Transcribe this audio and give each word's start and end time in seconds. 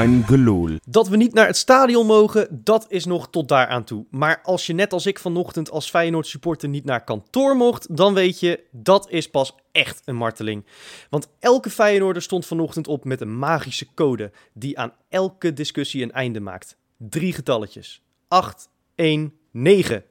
Gelul. 0.00 0.68
Dat 0.86 1.08
we 1.08 1.16
niet 1.16 1.34
naar 1.34 1.46
het 1.46 1.56
stadion 1.56 2.06
mogen, 2.06 2.62
dat 2.64 2.86
is 2.88 3.04
nog 3.04 3.30
tot 3.30 3.48
daar 3.48 3.66
aan 3.66 3.84
toe. 3.84 4.06
Maar 4.10 4.40
als 4.42 4.66
je 4.66 4.72
net 4.72 4.92
als 4.92 5.06
ik 5.06 5.18
vanochtend 5.18 5.70
als 5.70 5.90
Feyenoord 5.90 6.26
supporter 6.26 6.68
niet 6.68 6.84
naar 6.84 7.04
kantoor 7.04 7.56
mocht, 7.56 7.96
dan 7.96 8.14
weet 8.14 8.40
je, 8.40 8.64
dat 8.70 9.10
is 9.10 9.30
pas 9.30 9.54
echt 9.72 10.02
een 10.04 10.16
marteling. 10.16 10.66
Want 11.10 11.28
elke 11.38 11.70
Feyenoorder 11.70 12.22
stond 12.22 12.46
vanochtend 12.46 12.88
op 12.88 13.04
met 13.04 13.20
een 13.20 13.38
magische 13.38 13.86
code 13.94 14.32
die 14.54 14.78
aan 14.78 14.92
elke 15.08 15.52
discussie 15.52 16.02
een 16.02 16.12
einde 16.12 16.40
maakt. 16.40 16.76
Drie 16.96 17.32
getalletjes. 17.32 18.02
8, 18.28 18.68
1, 18.94 19.32
9. 19.50 20.04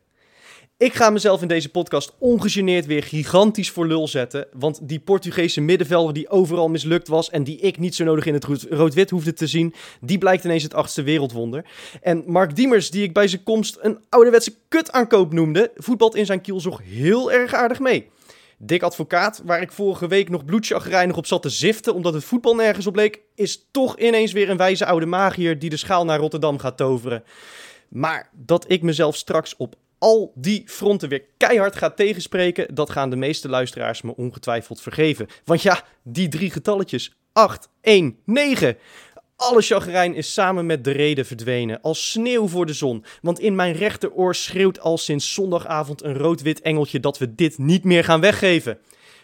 Ik 0.82 0.94
ga 0.94 1.10
mezelf 1.10 1.42
in 1.42 1.48
deze 1.48 1.70
podcast 1.70 2.14
ongegeneerd 2.18 2.86
weer 2.86 3.04
gigantisch 3.04 3.70
voor 3.70 3.88
lul 3.88 4.08
zetten. 4.08 4.48
Want 4.54 4.80
die 4.82 5.00
Portugese 5.00 5.62
middenvelder 5.62 6.14
die 6.14 6.30
overal 6.30 6.70
mislukt 6.70 7.08
was 7.08 7.30
en 7.30 7.44
die 7.44 7.58
ik 7.58 7.78
niet 7.78 7.96
zo 7.96 8.04
nodig 8.04 8.26
in 8.26 8.34
het 8.34 8.44
rood- 8.44 8.68
rood-wit 8.70 9.10
hoefde 9.10 9.34
te 9.34 9.48
zien, 9.48 9.74
die 10.00 10.18
blijkt 10.18 10.44
ineens 10.44 10.64
het 10.64 10.74
achtste 10.74 11.04
wereldwonder. 11.04 11.66
En 12.02 12.24
Mark 12.26 12.56
Diemers, 12.56 12.90
die 12.90 13.04
ik 13.04 13.14
bij 13.14 13.28
zijn 13.28 13.44
komst 13.44 13.78
een 13.82 14.00
ouderwetse 14.10 14.54
kutaankoop 14.68 15.34
noemde, 15.34 15.72
voetbalt 15.76 16.16
in 16.16 16.26
zijn 16.26 16.42
kielzog 16.42 16.82
heel 16.84 17.32
erg 17.32 17.54
aardig 17.54 17.80
mee. 17.80 18.10
Dick 18.58 18.84
Advocaat, 18.84 19.42
waar 19.46 19.62
ik 19.62 19.72
vorige 19.72 20.08
week 20.08 20.30
nog 20.30 20.46
bloedchagrijnig 20.46 21.18
op 21.18 21.26
zat 21.26 21.42
te 21.42 21.50
ziften 21.50 21.94
omdat 21.94 22.14
het 22.14 22.24
voetbal 22.24 22.56
nergens 22.56 22.88
op 22.88 22.96
leek, 22.96 23.22
is 23.36 23.68
toch 23.72 24.00
ineens 24.00 24.32
weer 24.32 24.50
een 24.50 24.58
wijze 24.58 24.86
oude 24.86 25.06
magier 25.06 25.60
die 25.60 25.70
de 25.70 25.78
schaal 25.78 26.06
naar 26.06 26.20
Rotterdam 26.20 26.58
gaat 26.58 26.78
toveren. 26.78 27.24
Maar 27.90 28.30
dat 28.34 28.66
ik 28.68 28.82
mezelf 28.82 29.16
straks 29.16 29.56
op 29.58 29.76
al 30.02 30.32
die 30.36 30.64
fronten 30.66 31.10
weer 31.10 31.24
keihard 31.38 31.76
ga 31.76 31.90
tegenspreken, 31.90 32.76
dat 32.76 32.90
gaan 32.90 33.10
de 33.10 33.16
meeste 33.16 33.50
luisteraars 33.50 34.02
me 34.02 34.16
ongetwijfeld 34.16 34.82
vergeven. 34.82 35.28
Want 35.46 35.62
ja, 35.62 35.84
die 36.04 36.28
drie 36.28 36.52
getalletjes, 36.52 37.16
8, 37.34 37.70
1, 37.82 38.18
9. 38.26 38.78
Alle 39.36 39.62
chagrijn 39.62 40.14
is 40.14 40.34
samen 40.34 40.66
met 40.66 40.84
de 40.84 40.92
reden 40.92 41.26
verdwenen, 41.26 41.82
als 41.82 42.12
sneeuw 42.12 42.48
voor 42.48 42.66
de 42.66 42.74
zon. 42.74 43.06
Want 43.22 43.40
in 43.40 43.56
mijn 43.56 43.74
rechteroor 43.74 44.36
schreeuwt 44.36 44.80
al 44.80 44.98
sinds 44.98 45.34
zondagavond 45.34 46.04
een 46.04 46.18
rood-wit 46.18 46.62
engeltje 46.62 47.00
dat 47.00 47.18
we 47.18 47.36
dit 47.36 47.58
niet 47.58 47.84
meer 47.84 48.04
gaan 48.04 48.22
weggeven. 48.22 48.78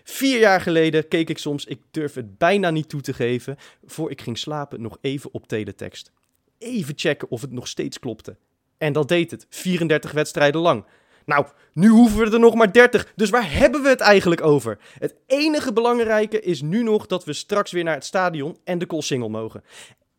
Vier 0.03 0.39
jaar 0.39 0.62
geleden 0.62 1.08
keek 1.08 1.30
ik 1.30 1.38
soms, 1.38 1.66
ik 1.66 1.81
durf 1.91 2.14
het 2.14 2.38
bijna 2.38 2.69
niet 2.69 2.89
toe 2.89 3.02
te 3.02 3.14
geven, 3.14 3.58
voor 3.86 4.12
ik 4.12 4.22
ging 4.22 4.38
slapen 4.38 4.81
nog 4.81 4.97
even 5.02 5.34
op 5.34 5.47
teletext. 5.47 6.12
Even 6.58 6.94
checken 6.97 7.30
of 7.31 7.41
het 7.41 7.52
nog 7.52 7.67
steeds 7.67 8.00
klopte. 8.00 8.38
En 8.78 8.94
dat 8.94 9.08
deed 9.08 9.31
het, 9.31 9.45
34 9.50 10.11
wedstrijden 10.11 10.61
lang. 10.61 10.86
Nou, 11.25 11.45
nu 11.73 11.88
hoeven 11.88 12.20
we 12.20 12.31
er 12.31 12.39
nog 12.39 12.56
maar 12.56 12.72
30, 12.72 13.14
dus 13.16 13.30
waar 13.30 13.52
hebben 13.52 13.81
we 13.81 13.89
het 13.89 14.00
eigenlijk 14.00 14.42
over? 14.42 14.78
Het 15.00 15.16
enige 15.25 15.73
belangrijke 15.73 16.42
is 16.42 16.61
nu 16.61 16.84
nog 16.84 17.06
dat 17.06 17.25
we 17.25 17.34
straks 17.34 17.72
weer 17.72 17.84
naar 17.84 17.94
het 17.94 18.06
stadion 18.06 18.58
en 18.64 18.78
de 18.78 18.86
Koolsingel 18.86 19.30
mogen. 19.30 19.64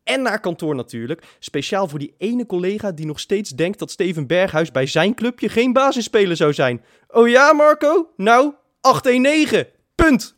En 0.05 0.23
naar 0.23 0.41
kantoor 0.41 0.75
natuurlijk, 0.75 1.23
speciaal 1.39 1.89
voor 1.89 1.98
die 1.98 2.15
ene 2.19 2.47
collega 2.47 2.92
die 2.92 3.06
nog 3.06 3.20
steeds 3.20 3.50
denkt 3.50 3.78
dat 3.78 3.91
Steven 3.91 4.27
Berghuis 4.27 4.70
bij 4.70 4.87
zijn 4.87 5.15
clubje 5.15 5.48
geen 5.48 5.72
basisspeler 5.72 6.37
zou 6.37 6.53
zijn. 6.53 6.84
Oh 7.09 7.28
ja, 7.28 7.53
Marco? 7.53 8.11
Nou, 8.17 8.53
819. 8.81 9.67
Punt. 9.95 10.37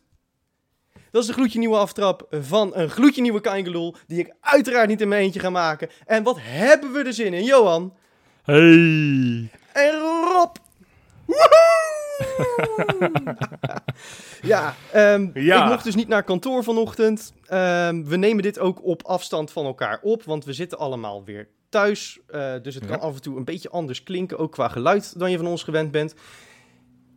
Dat 1.11 1.21
is 1.21 1.27
de 1.27 1.33
gloedje 1.33 1.59
nieuwe 1.59 1.77
aftrap 1.77 2.27
van 2.41 2.75
een 2.75 2.89
gloedje 2.89 3.21
nieuwe 3.21 3.93
die 4.07 4.19
ik 4.19 4.33
uiteraard 4.41 4.87
niet 4.87 5.01
in 5.01 5.07
mijn 5.07 5.21
eentje 5.21 5.39
ga 5.39 5.49
maken. 5.49 5.89
En 6.05 6.23
wat 6.23 6.37
hebben 6.39 6.91
we 6.91 7.03
er 7.03 7.13
zin 7.13 7.33
in, 7.33 7.43
Johan? 7.43 7.93
Hey! 8.43 9.49
En 9.73 9.99
Rob! 9.99 10.55
Ja, 14.41 14.75
ehm, 14.91 15.29
Ja. 15.33 15.63
ik 15.63 15.69
mocht 15.69 15.83
dus 15.83 15.95
niet 15.95 16.07
naar 16.07 16.23
kantoor 16.23 16.63
vanochtend. 16.63 17.33
Ehm, 17.45 18.03
we 18.03 18.15
nemen 18.17 18.43
dit 18.43 18.59
ook 18.59 18.83
op 18.85 19.03
afstand 19.03 19.51
van 19.51 19.65
elkaar 19.65 19.99
op, 20.01 20.23
want 20.23 20.45
we 20.45 20.53
zitten 20.53 20.77
allemaal 20.77 21.23
weer 21.23 21.47
thuis. 21.69 22.19
Eh, 22.27 22.53
dus 22.61 22.75
het 22.75 22.83
Ja. 22.83 22.89
kan 22.89 22.99
af 22.99 23.15
en 23.15 23.21
toe 23.21 23.37
een 23.37 23.43
beetje 23.45 23.69
anders 23.69 24.03
klinken, 24.03 24.37
ook 24.37 24.51
qua 24.51 24.67
geluid, 24.67 25.19
dan 25.19 25.31
je 25.31 25.37
van 25.37 25.47
ons 25.47 25.63
gewend 25.63 25.91
bent. 25.91 26.15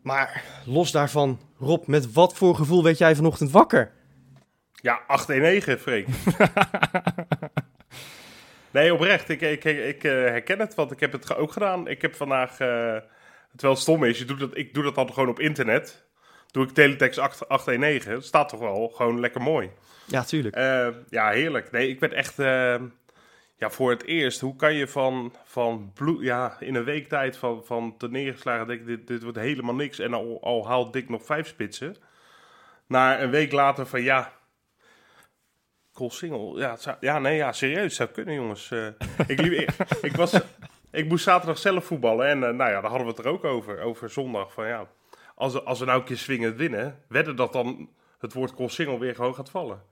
Maar 0.02 0.44
los 0.64 0.90
daarvan, 0.92 1.38
Rob, 1.58 1.86
met 1.86 2.12
wat 2.12 2.34
voor 2.34 2.54
gevoel 2.56 2.82
werd 2.82 2.98
jij 2.98 3.14
vanochtend 3.16 3.50
wakker? 3.50 3.92
Ja, 4.72 5.00
8-1-9, 5.06 5.78
Freek. 5.80 6.06
nee, 8.74 8.94
oprecht. 8.94 9.28
Ik, 9.28 9.40
ik, 9.40 9.64
ik, 9.64 10.04
eh, 10.04 10.10
herken 10.10 10.58
het, 10.58 10.74
want 10.74 10.90
ik 10.90 11.00
heb 11.00 11.12
het 11.12 11.36
ook 11.36 11.52
gedaan. 11.52 11.88
Ik 11.88 12.02
heb 12.02 12.14
vandaag... 12.14 12.58
eh 12.58 12.96
terwijl 13.50 13.72
het 13.72 13.82
stom 13.82 14.04
is, 14.04 14.18
je 14.18 14.24
doet 14.24 14.40
dat, 14.40 14.56
ik 14.56 14.74
doe 14.74 14.82
dat 14.82 14.94
dan 14.94 15.12
gewoon 15.12 15.28
op 15.28 15.40
internet. 15.40 16.06
Doe 16.50 16.64
ik 16.64 16.70
teletext 16.70 17.18
8 17.18 17.48
819. 17.48 18.12
Het 18.12 18.24
staat 18.24 18.48
toch 18.48 18.60
wel 18.60 18.88
gewoon 18.88 19.20
lekker 19.20 19.40
mooi. 19.40 19.70
Ja, 20.06 20.24
tuurlijk. 20.24 20.56
Eh, 20.56 20.88
ja, 21.08 21.30
heerlijk. 21.30 21.70
Nee, 21.70 21.88
ik 21.88 22.00
werd 22.00 22.12
echt... 22.12 22.36
ja, 23.56 23.70
voor 23.70 23.90
het 23.90 24.04
eerst. 24.04 24.40
Hoe 24.40 24.56
kan 24.56 24.74
je 24.74 24.88
van, 24.88 25.34
van 25.44 25.92
bloed... 25.94 26.22
Ja, 26.22 26.56
in 26.60 26.74
een 26.74 26.84
week 26.84 27.08
tijd 27.08 27.36
van, 27.36 27.64
van 27.64 27.96
te 27.96 28.08
neergeslagen... 28.08 28.66
Denk 28.66 28.80
ik, 28.80 28.86
dit, 28.86 29.06
dit 29.06 29.22
wordt 29.22 29.38
helemaal 29.38 29.74
niks. 29.74 29.98
En 29.98 30.14
al, 30.14 30.38
al 30.42 30.66
haalt 30.66 30.92
Dick 30.92 31.08
nog 31.08 31.24
vijf 31.24 31.46
spitsen. 31.46 31.96
Naar 32.86 33.22
een 33.22 33.30
week 33.30 33.52
later 33.52 33.86
van 33.86 34.02
ja... 34.02 34.32
Cool 35.94 36.10
single. 36.10 36.58
Ja, 36.58 36.76
ja, 37.00 37.18
nee, 37.18 37.36
ja, 37.36 37.52
serieus. 37.52 37.94
Zou 37.94 38.08
kunnen, 38.08 38.34
jongens. 38.34 38.70
Eh, 38.70 38.86
ik, 39.26 39.40
liep, 39.40 39.70
ik, 40.08 40.16
was... 40.16 40.40
Ik 40.90 41.08
moest 41.08 41.24
zaterdag 41.24 41.58
zelf 41.58 41.84
voetballen. 41.84 42.26
En 42.26 42.44
eh, 42.44 42.54
nou 42.54 42.70
ja, 42.70 42.80
daar 42.80 42.90
hadden 42.90 43.06
we 43.06 43.12
het 43.12 43.24
er 43.24 43.30
ook 43.30 43.44
over. 43.44 43.80
Over 43.80 44.10
zondag. 44.10 44.52
Van 44.52 44.66
ja, 44.66 44.88
als, 45.34 45.64
als 45.64 45.78
we 45.78 45.84
nou 45.84 45.98
een 45.98 46.04
keer 46.04 46.16
swingend 46.16 46.56
winnen... 46.56 47.02
Wedden 47.08 47.36
dat 47.36 47.52
dan 47.52 47.88
het 48.18 48.32
woord 48.32 48.54
cool 48.54 48.68
single 48.68 48.98
weer 48.98 49.14
gewoon 49.14 49.34
gaat 49.34 49.50
vallen. 49.50 49.82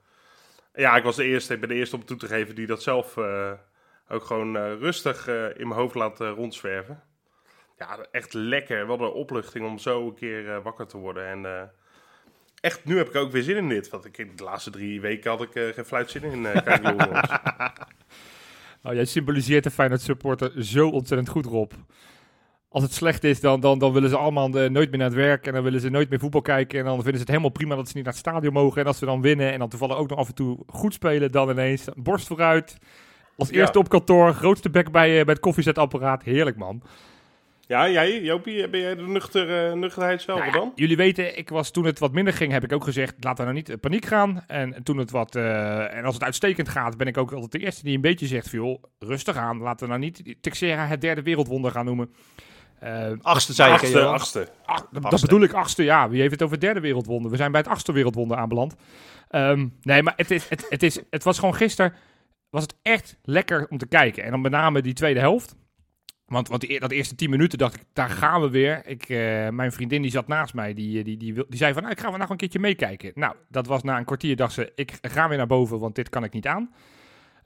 Ja, 0.73 0.95
ik 0.95 1.03
was 1.03 1.15
de 1.15 1.23
eerste. 1.23 1.53
Ik 1.53 1.59
ben 1.59 1.69
de 1.69 1.75
eerste 1.75 1.95
om 1.95 2.05
toe 2.05 2.17
te 2.17 2.27
geven 2.27 2.55
die 2.55 2.67
dat 2.67 2.83
zelf 2.83 3.17
eh, 3.17 3.51
ook 4.07 4.23
gewoon 4.23 4.57
rustig 4.57 5.27
in 5.27 5.67
mijn 5.67 5.79
hoofd 5.79 5.95
laat 5.95 6.19
rondzwerven. 6.19 7.03
Ja, 7.77 8.05
echt 8.11 8.33
lekker. 8.33 8.85
Wat 8.85 8.99
een 8.99 9.07
opluchting 9.07 9.65
om 9.65 9.77
zo 9.77 10.07
een 10.07 10.15
keer 10.15 10.61
wakker 10.61 10.87
te 10.87 10.97
worden. 10.97 11.27
En 11.27 11.71
echt, 12.63 12.85
nu 12.85 12.97
heb 12.97 13.07
ik 13.07 13.15
ook 13.15 13.31
weer 13.31 13.43
zin 13.43 13.57
in 13.57 13.69
dit. 13.69 13.89
Want 13.89 14.05
ik, 14.05 14.37
de 14.37 14.43
laatste 14.43 14.69
drie 14.69 15.01
weken 15.01 15.31
had 15.31 15.41
ik 15.41 15.55
eh, 15.55 15.63
geen 15.73 15.85
fluit 15.85 16.09
zin 16.11 16.23
in. 16.23 16.47
jongens. 16.83 17.29
Oh, 18.85 18.93
jij 18.93 19.05
symboliseert 19.05 19.63
de 19.63 19.71
Feyenoord 19.71 20.01
supporter 20.01 20.63
zo 20.63 20.89
ontzettend 20.89 21.29
goed, 21.29 21.45
Rob. 21.45 21.71
Als 22.69 22.83
het 22.83 22.93
slecht 22.93 23.23
is, 23.23 23.39
dan, 23.39 23.59
dan, 23.59 23.79
dan 23.79 23.93
willen 23.93 24.09
ze 24.09 24.17
allemaal 24.17 24.49
eh, 24.57 24.69
nooit 24.69 24.89
meer 24.89 24.99
naar 24.99 25.07
het 25.07 25.17
werk. 25.17 25.47
En 25.47 25.53
dan 25.53 25.63
willen 25.63 25.79
ze 25.79 25.89
nooit 25.89 26.09
meer 26.09 26.19
voetbal 26.19 26.41
kijken. 26.41 26.79
En 26.79 26.85
dan 26.85 26.93
vinden 26.95 27.13
ze 27.13 27.19
het 27.19 27.27
helemaal 27.27 27.49
prima 27.49 27.75
dat 27.75 27.87
ze 27.87 27.93
niet 27.95 28.03
naar 28.05 28.13
het 28.13 28.21
stadion 28.21 28.53
mogen. 28.53 28.81
En 28.81 28.87
als 28.87 28.97
ze 28.97 29.05
dan 29.05 29.21
winnen 29.21 29.51
en 29.51 29.59
dan 29.59 29.69
toevallig 29.69 29.97
ook 29.97 30.09
nog 30.09 30.17
af 30.19 30.27
en 30.27 30.35
toe 30.35 30.57
goed 30.67 30.93
spelen, 30.93 31.31
dan 31.31 31.49
ineens 31.49 31.85
borst 31.95 32.27
vooruit. 32.27 32.77
Als 33.37 33.49
Ja. 33.49 33.55
eerste 33.59 33.79
op 33.79 33.89
kantoor, 33.89 34.33
grootste 34.33 34.69
bek 34.69 34.91
bij, 34.91 35.09
bij 35.09 35.33
het 35.33 35.39
koffiezetapparaat. 35.39 36.23
Heerlijk, 36.23 36.57
man. 36.57 36.81
Ja, 37.67 37.89
jij, 37.89 38.21
Jopie, 38.21 38.69
ben 38.69 38.79
jij 38.79 38.95
de 38.95 39.01
nuchter, 39.01 39.67
eh, 39.69 39.73
nuchterheidsvelder 39.73 40.43
Nou 40.45 40.55
ja, 40.55 40.61
dan? 40.63 40.71
jullie 40.75 40.95
weten, 40.97 41.37
ik 41.37 41.49
was 41.49 41.71
toen 41.71 41.85
het 41.85 41.99
wat 41.99 42.11
minder 42.11 42.33
ging, 42.33 42.51
heb 42.51 42.63
ik 42.63 42.71
ook 42.71 42.83
gezegd, 42.83 43.13
laten 43.19 43.37
we 43.37 43.43
nou 43.43 43.53
niet 43.53 43.69
in 43.69 43.79
paniek 43.79 44.05
gaan. 44.05 44.43
En 44.47 44.83
toen 44.83 44.97
het 44.97 45.11
wat, 45.11 45.35
eh, 45.35 45.95
en 45.97 46.05
als 46.05 46.13
het 46.13 46.23
uitstekend 46.23 46.69
gaat, 46.69 46.97
ben 46.97 47.07
ik 47.07 47.17
ook 47.17 47.31
altijd 47.31 47.51
de 47.51 47.59
eerste 47.59 47.83
die 47.83 47.95
een 47.95 48.01
beetje 48.01 48.27
zegt, 48.27 48.49
van, 48.49 48.59
joh, 48.59 48.83
rustig 48.99 49.35
aan. 49.37 49.57
Laten 49.57 49.85
we 49.87 49.91
nou 49.93 49.99
niet 50.05 50.35
Texera 50.41 50.85
het 50.85 51.01
derde 51.01 51.21
wereldwonder 51.21 51.71
gaan 51.71 51.85
noemen. 51.85 52.13
Eh, 52.79 53.11
Achtste 53.21 53.53
zei 53.53 53.69
ik, 53.69 53.75
Achtste, 53.79 53.97
Johan? 53.97 54.13
achtste. 54.13 54.47
ach, 54.65 54.87
dat 54.91 55.21
bedoel 55.21 55.41
ik 55.41 55.53
achtste, 55.53 55.83
ja. 55.83 56.09
Wie 56.09 56.19
heeft 56.19 56.31
het 56.31 56.41
over 56.41 56.59
derde 56.59 56.79
wereldwonder? 56.79 57.31
We 57.31 57.37
zijn 57.37 57.51
bij 57.51 57.61
het 57.61 57.69
achtste 57.69 57.91
wereldwonder 57.91 58.37
aanbeland. 58.37 58.75
Ehm, 59.29 59.67
nee, 59.81 60.03
maar 60.03 60.13
het, 60.15 60.31
is, 60.31 60.49
het, 60.49 60.65
het, 60.69 60.83
is, 60.83 60.99
het 61.09 61.23
was 61.23 61.39
gewoon 61.39 61.55
gisteren, 61.55 61.93
was 62.49 62.61
het 62.61 62.75
echt 62.81 63.17
lekker 63.21 63.67
om 63.69 63.77
te 63.77 63.87
kijken. 63.87 64.23
En 64.23 64.31
dan 64.31 64.41
met 64.41 64.51
name 64.51 64.81
die 64.81 64.93
tweede 64.93 65.19
helft. 65.19 65.55
Want, 66.25 66.47
want 66.47 66.61
die, 66.61 66.79
dat 66.79 66.91
eerste 66.91 67.15
tien 67.15 67.29
minuten 67.29 67.57
dacht 67.57 67.75
ik, 67.75 67.83
daar 67.93 68.09
gaan 68.09 68.41
we 68.41 68.49
weer. 68.49 68.87
Ik, 68.87 69.09
eh, 69.09 69.49
mijn 69.49 69.71
vriendin 69.71 70.01
die 70.01 70.11
zat 70.11 70.27
naast 70.27 70.53
mij, 70.53 70.73
die, 70.73 71.03
die, 71.03 71.17
die, 71.17 71.33
die 71.33 71.57
zei 71.57 71.73
van, 71.73 71.81
nou, 71.81 71.93
ik 71.93 72.01
ga 72.01 72.09
vandaag 72.09 72.29
een 72.29 72.37
keertje 72.37 72.59
meekijken. 72.59 73.11
Nou, 73.15 73.35
dat 73.49 73.67
was 73.67 73.83
na 73.83 73.97
een 73.97 74.05
kwartier, 74.05 74.35
dacht 74.35 74.53
ze, 74.53 74.71
ik 74.75 74.97
ga 75.01 75.27
weer 75.27 75.37
naar 75.37 75.47
boven, 75.47 75.79
want 75.79 75.95
dit 75.95 76.09
kan 76.09 76.23
ik 76.23 76.33
niet 76.33 76.47
aan. 76.47 76.71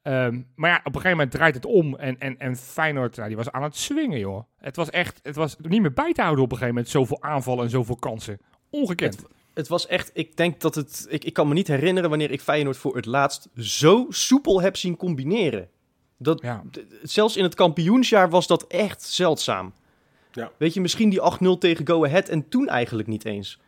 Ehm, 0.07 0.41
maar 0.55 0.69
ja, 0.69 0.77
op 0.77 0.85
een 0.85 1.01
gegeven 1.01 1.09
moment 1.09 1.31
draait 1.31 1.55
het 1.55 1.65
om 1.65 1.95
en, 1.95 2.19
en, 2.19 2.37
en 2.37 2.55
Feyenoord, 2.55 3.15
nou, 3.15 3.27
die 3.27 3.37
was 3.37 3.51
aan 3.51 3.63
het 3.63 3.75
swingen, 3.75 4.19
joh. 4.19 4.43
Het 4.57 4.75
was 4.75 4.89
echt, 4.89 5.19
het 5.23 5.35
was 5.35 5.55
niet 5.57 5.81
meer 5.81 5.93
bij 5.93 6.13
te 6.13 6.21
houden 6.21 6.43
op 6.43 6.51
een 6.51 6.57
gegeven 6.57 6.75
moment, 6.75 6.93
zoveel 6.93 7.21
aanvallen 7.21 7.63
en 7.63 7.69
zoveel 7.69 7.95
kansen. 7.95 8.39
Ongekend. 8.69 9.25
Het 9.53 9.67
was 9.67 9.87
echt, 9.87 10.11
ik 10.13 10.37
denk 10.37 10.59
dat 10.59 10.75
het, 10.75 11.05
ik, 11.09 11.23
ik 11.23 11.33
kan 11.33 11.47
me 11.47 11.53
niet 11.53 11.67
herinneren 11.67 12.09
wanneer 12.09 12.31
ik 12.31 12.41
Feyenoord 12.41 12.77
voor 12.77 12.95
het 12.95 13.05
laatst 13.05 13.49
zo 13.55 14.05
soepel 14.09 14.61
heb 14.61 14.75
zien 14.75 14.95
combineren. 14.97 15.69
Dat, 16.17 16.41
Ja. 16.41 16.63
zelfs 17.03 17.37
in 17.37 17.43
het 17.43 17.55
kampioensjaar 17.55 18.29
was 18.29 18.47
dat 18.47 18.67
echt 18.67 19.03
zeldzaam. 19.03 19.73
Ja. 20.31 20.51
Weet 20.57 20.73
je, 20.73 20.81
misschien 20.81 21.09
die 21.09 21.21
8-0 21.21 21.57
tegen 21.59 21.87
Go 21.87 22.05
Ahead 22.05 22.29
en 22.29 22.49
toen 22.49 22.67
eigenlijk 22.67 23.07
niet 23.07 23.25
eens. 23.25 23.59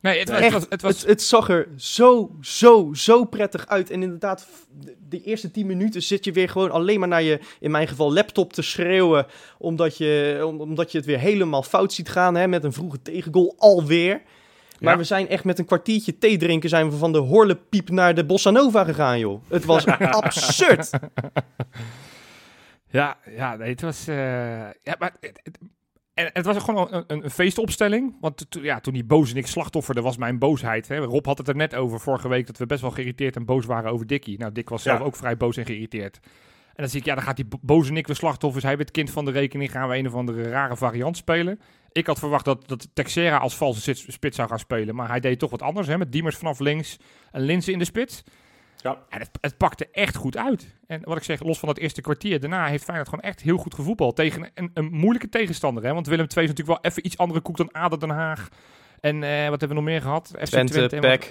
Nee, 0.00 0.18
het, 0.18 0.28
was- 0.30 0.40
Echt, 0.40 0.52
het 0.52 0.60
was, 0.60 0.66
het 0.70 0.82
was, 0.82 1.00
het, 1.00 1.08
het 1.08 1.22
zag 1.22 1.48
er 1.48 1.68
zo, 1.76 2.36
zo, 2.40 2.90
zo 2.92 3.24
prettig 3.24 3.66
uit. 3.66 3.90
En 3.90 4.02
inderdaad, 4.02 4.46
de, 4.80 4.96
de 5.08 5.22
eerste 5.22 5.50
10 5.50 5.66
minuten 5.66 6.02
zit 6.02 6.24
je 6.24 6.32
weer 6.32 6.48
gewoon 6.48 6.70
alleen 6.70 6.98
maar 6.98 7.08
naar 7.08 7.22
je, 7.22 7.40
in 7.60 7.70
mijn 7.70 7.88
geval, 7.88 8.12
laptop 8.12 8.52
te 8.52 8.62
schreeuwen. 8.62 9.26
Omdat 9.58 9.96
je, 9.96 10.42
om- 10.46 10.60
omdat 10.60 10.92
je 10.92 10.98
het 10.98 11.06
weer 11.06 11.18
helemaal 11.18 11.62
fout 11.62 11.92
ziet 11.92 12.08
gaan 12.08 12.34
hè, 12.34 12.46
met 12.48 12.64
een 12.64 12.72
vroege 12.72 13.02
tegengoal 13.02 13.54
alweer. 13.58 14.22
Maar 14.80 14.92
Ja. 14.92 14.98
we 14.98 15.04
zijn 15.04 15.28
echt 15.28 15.44
met 15.44 15.58
een 15.58 15.64
kwartiertje 15.64 16.18
thee 16.18 16.36
drinken 16.36 16.68
zijn 16.68 16.90
we 16.90 16.96
van 16.96 17.12
de 17.12 17.18
horlepiep 17.18 17.88
naar 17.90 18.14
de 18.14 18.24
Bossa 18.24 18.50
Nova 18.50 18.84
gegaan, 18.84 19.18
joh. 19.18 19.42
Het 19.48 19.64
was 19.64 19.86
absurd. 20.20 20.90
Ja, 22.90 23.16
ja 23.36 23.56
nee, 23.56 23.70
het 23.70 23.80
was. 23.80 24.06
eh, 24.08 24.16
ja, 24.82 24.96
maar 24.98 25.14
het, 25.20 25.40
het- 25.42 25.58
en 26.14 26.30
het 26.32 26.44
was 26.44 26.56
gewoon 26.58 26.94
een, 26.94 27.04
een, 27.06 27.24
een 27.24 27.30
feestopstelling. 27.30 28.16
Want 28.20 28.46
to- 28.50 28.60
ja, 28.62 28.80
toen 28.80 28.92
die 28.92 29.04
boze 29.04 29.34
niks 29.34 29.50
slachtofferde, 29.50 30.00
was 30.00 30.16
mijn 30.16 30.38
boosheid. 30.38 30.88
Hè. 30.88 30.96
Rob 30.98 31.26
had 31.26 31.38
het 31.38 31.48
er 31.48 31.56
net 31.56 31.74
over 31.74 32.00
vorige 32.00 32.28
week 32.28 32.46
dat 32.46 32.58
we 32.58 32.66
best 32.66 32.80
wel 32.80 32.90
geïrriteerd 32.90 33.36
en 33.36 33.44
boos 33.44 33.66
waren 33.66 33.90
over 33.90 34.06
Dickie. 34.06 34.38
Nou, 34.38 34.52
Dick 34.52 34.68
was 34.68 34.82
zelf 34.82 34.98
Ja. 34.98 35.04
ook 35.04 35.16
vrij 35.16 35.36
boos 35.36 35.56
en 35.56 35.66
geïrriteerd. 35.66 36.20
En 36.74 36.82
dan 36.82 36.88
zie 36.88 37.00
ik, 37.00 37.06
ja, 37.06 37.14
dan 37.14 37.24
gaat 37.24 37.36
die 37.36 37.44
bo- 37.44 37.58
boze 37.60 37.92
Nick 37.92 38.06
weer 38.06 38.16
slachtoffers. 38.16 38.64
Hij 38.64 38.76
werd 38.76 38.90
kind 38.90 39.10
van 39.10 39.24
de 39.24 39.30
rekening. 39.30 39.70
Gaan 39.70 39.88
we 39.88 39.96
een 39.96 40.06
of 40.06 40.14
andere 40.14 40.50
rare 40.50 40.76
variant 40.76 41.16
spelen. 41.16 41.60
Ik 41.92 42.06
had 42.06 42.18
verwacht 42.18 42.44
dat, 42.44 42.68
dat 42.68 42.88
Texera 42.92 43.36
als 43.36 43.56
valse 43.56 43.94
spits 43.94 44.36
zou 44.36 44.48
gaan 44.48 44.58
spelen. 44.58 44.94
Maar 44.94 45.08
hij 45.08 45.20
deed 45.20 45.38
toch 45.38 45.50
wat 45.50 45.62
anders. 45.62 45.86
Hè, 45.86 45.98
met 45.98 46.12
Diemers 46.12 46.36
vanaf 46.36 46.58
links 46.58 46.96
en 47.32 47.40
Linzen 47.40 47.72
in 47.72 47.78
de 47.78 47.84
spits. 47.84 48.22
Ja. 48.76 48.98
En 49.08 49.18
het, 49.18 49.30
het 49.40 49.56
pakte 49.56 49.88
echt 49.92 50.16
goed 50.16 50.36
uit. 50.36 50.76
En 50.86 51.00
wat 51.04 51.16
ik 51.16 51.22
zeg, 51.22 51.42
los 51.42 51.58
van 51.58 51.68
dat 51.68 51.78
eerste 51.78 52.00
kwartier, 52.00 52.40
daarna 52.40 52.66
heeft 52.66 52.84
Feyenoord 52.84 53.08
gewoon 53.08 53.24
echt 53.24 53.40
heel 53.40 53.56
goed 53.56 53.74
gevoetbald. 53.74 54.16
Tegen 54.16 54.50
een, 54.54 54.70
een 54.74 54.92
moeilijke 54.92 55.28
tegenstander. 55.28 55.84
Hè? 55.84 55.94
Want 55.94 56.06
Willem 56.06 56.26
II 56.36 56.44
is 56.44 56.50
natuurlijk 56.50 56.82
wel 56.82 56.90
even 56.90 57.06
iets 57.06 57.18
andere 57.18 57.40
koek 57.40 57.56
dan 57.56 57.72
ADO 57.72 57.96
Den 57.96 58.10
Haag. 58.10 58.48
En 59.04 59.22
eh, 59.22 59.48
wat 59.48 59.60
hebben 59.60 59.68
we 59.68 59.74
nog 59.74 59.84
meer 59.84 60.00
gehad? 60.00 60.30
FC 60.38 60.44
Twente, 60.44 60.88
en. 60.88 61.22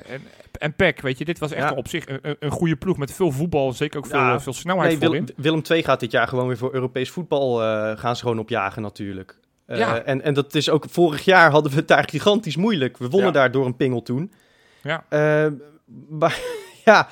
En, 0.60 0.74
weet 1.02 1.18
je. 1.18 1.26
Dit 1.26 1.40
was 1.40 1.52
echt 1.52 1.70
Ja. 1.70 1.76
op 1.76 1.88
zich 1.88 2.08
een, 2.08 2.36
een- 2.40 2.52
goede 2.52 2.76
ploeg 2.76 2.98
met 2.98 3.14
veel 3.14 3.32
voetbal. 3.32 3.72
Zeker 3.74 3.98
ook 3.98 4.06
veel, 4.06 4.20
Ja. 4.20 4.40
veel 4.40 4.54
snelheid 4.54 5.00
Nee. 5.00 5.24
Willem 5.36 5.62
II 5.70 5.84
gaat 5.84 6.00
dit 6.00 6.12
jaar 6.12 6.28
gewoon 6.28 6.48
weer 6.48 6.58
voor 6.58 6.74
Europees 6.74 7.10
voetbal 7.10 7.62
eh, 7.64 7.98
gaan 7.98 8.16
ze 8.16 8.22
gewoon 8.22 8.40
opjagen 8.40 8.82
natuurlijk. 8.82 9.40
Eh, 9.66 9.78
Ja. 9.78 10.02
en, 10.04 10.22
en 10.22 10.34
dat 10.34 10.56
is 10.56 10.70
ook, 10.70 10.86
vorig 10.90 11.26
jaar 11.26 11.52
hadden 11.52 11.72
we 11.72 11.78
het 11.78 11.88
daar 11.88 12.08
gigantisch 12.10 12.56
moeilijk. 12.56 12.98
We 12.98 13.10
wonnen 13.10 13.28
Ja. 13.28 13.34
daar 13.40 13.52
door 13.52 13.66
een 13.66 13.76
pingel 13.76 14.02
toen. 14.02 14.32
Ja. 14.84 15.04
Maar 16.10 16.40
ja, 16.86 17.08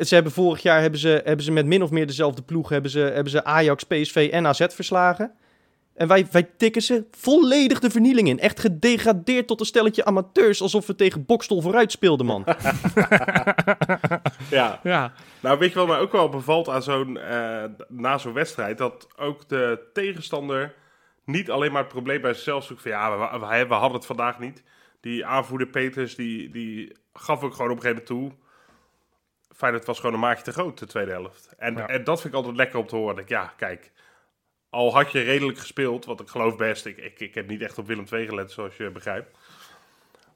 ze 0.00 0.14
hebben 0.14 0.32
vorig 0.32 0.62
jaar 0.62 0.80
hebben 0.80 1.00
ze, 1.00 1.20
hebben 1.24 1.44
ze 1.44 1.52
met 1.52 1.66
min 1.66 1.82
of 1.82 1.90
meer 1.90 2.06
dezelfde 2.06 2.42
ploeg 2.42 2.68
hebben 2.68 2.90
ze, 2.90 2.98
hebben 2.98 3.30
ze 3.30 3.44
Ajax, 3.44 3.84
PSV 3.84 4.28
en 4.32 4.46
AZ 4.46 4.66
verslagen. 4.68 5.32
En 5.94 6.08
wij, 6.08 6.26
wij 6.30 6.42
tikken 6.42 6.82
ze 6.82 7.04
volledig 7.10 7.80
de 7.80 7.90
vernieling 7.90 8.28
in. 8.28 8.38
Echt 8.40 8.60
gedegradeerd 8.60 9.46
tot 9.46 9.60
een 9.60 9.66
stelletje 9.66 10.04
amateurs. 10.04 10.62
Alsof 10.62 10.86
we 10.86 10.94
tegen 10.94 11.24
Bokstol 11.24 11.60
vooruit 11.60 11.92
speelden, 11.92 12.26
man. 12.26 12.44
Ja. 14.50 14.80
Ja, 14.82 15.12
Nou, 15.40 15.58
weet 15.58 15.72
je 15.72 15.78
wat 15.78 15.86
mij 15.88 15.98
ook 15.98 16.12
wel 16.12 16.28
bevalt 16.28 16.68
aan 16.68 16.82
zo'n, 16.82 17.16
eh, 17.18 17.64
na 17.88 18.18
zo'n 18.18 18.32
wedstrijd? 18.32 18.78
Dat 18.78 19.08
ook 19.16 19.48
de 19.48 19.88
tegenstander 19.92 20.74
niet 21.24 21.50
alleen 21.50 21.72
maar 21.72 21.82
het 21.82 21.92
probleem 21.92 22.20
bij 22.20 22.32
zichzelf 22.34 22.64
zoekt 22.64 22.82
van 22.82 22.90
ja, 22.90 23.18
we, 23.18 23.38
we, 23.38 23.66
we 23.68 23.74
hadden 23.74 23.92
het 23.98 24.06
vandaag 24.06 24.38
niet. 24.38 24.62
Die 25.00 25.26
aanvoerder 25.26 25.66
Peters, 25.66 26.14
die, 26.14 26.50
die 26.50 26.96
gaf 27.12 27.42
ook 27.42 27.54
gewoon 27.54 27.70
op 27.70 27.76
een 27.76 27.82
gegeven 27.82 28.04
moment 28.08 28.30
toe. 28.30 28.42
Feyenoord 29.56 29.84
was 29.86 29.98
gewoon 29.98 30.14
een 30.14 30.20
maatje 30.20 30.44
te 30.44 30.52
groot, 30.52 30.78
de 30.78 30.86
tweede 30.86 31.10
helft. 31.10 31.54
En, 31.58 31.74
Ja. 31.76 31.86
en 31.86 32.04
dat 32.04 32.20
vind 32.20 32.32
ik 32.32 32.38
altijd 32.38 32.56
lekker 32.56 32.78
om 32.78 32.86
te 32.86 32.96
horen. 32.96 33.14
Dat 33.14 33.24
ik, 33.24 33.30
ja, 33.30 33.52
kijk, 33.56 33.92
al 34.74 34.94
had 34.94 35.12
je 35.12 35.20
redelijk 35.20 35.58
gespeeld, 35.58 36.04
wat 36.04 36.20
ik 36.20 36.28
geloof 36.28 36.56
best. 36.56 36.86
Ik, 36.86 36.96
ik, 36.96 37.20
ik 37.20 37.34
heb 37.34 37.48
niet 37.48 37.60
echt 37.60 37.78
op 37.78 37.86
Willem 37.86 38.06
II 38.12 38.26
gelet, 38.26 38.50
zoals 38.50 38.76
je 38.76 38.90
begrijpt. 38.90 39.38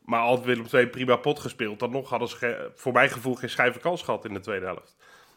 Maar 0.05 0.21
al 0.21 0.37
had 0.37 0.45
Willem 0.45 0.67
II 0.73 0.87
prima 0.87 1.17
pot 1.17 1.39
gespeeld, 1.39 1.79
dan 1.79 1.91
nog 1.91 2.11
hadden 2.11 2.29
ze 2.29 2.71
voor 2.75 2.93
mijn 2.93 3.11
gevoel 3.11 3.35
geen 3.35 3.51
schijve 3.51 3.79
kans 3.79 4.03
gehad 4.03 4.25
in 4.25 4.35
de 4.35 4.41
tweede 4.41 4.67
helft. 4.67 4.97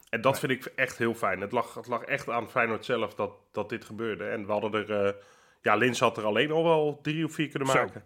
En 0.09 0.21
dat 0.21 0.39
vind 0.39 0.51
ik 0.51 0.65
echt 0.75 0.97
heel 0.97 1.13
fijn. 1.13 1.41
Het 1.41 1.51
lag, 1.51 1.73
het 1.73 1.87
lag 1.87 2.01
echt 2.01 2.29
aan 2.29 2.49
Feyenoord 2.49 2.85
zelf 2.85 3.15
dat, 3.15 3.31
dat 3.51 3.69
dit 3.69 3.85
gebeurde. 3.85 4.23
En 4.23 4.45
we 4.45 4.51
hadden 4.51 4.73
er... 4.73 5.05
eh, 5.05 5.13
ja, 5.61 5.75
Lins 5.75 5.99
had 5.99 6.17
er 6.17 6.25
alleen 6.25 6.51
al 6.51 6.63
wel 6.63 6.99
drie 7.01 7.25
of 7.25 7.33
vier 7.33 7.47
kunnen 7.47 7.67
Zo. 7.67 8.01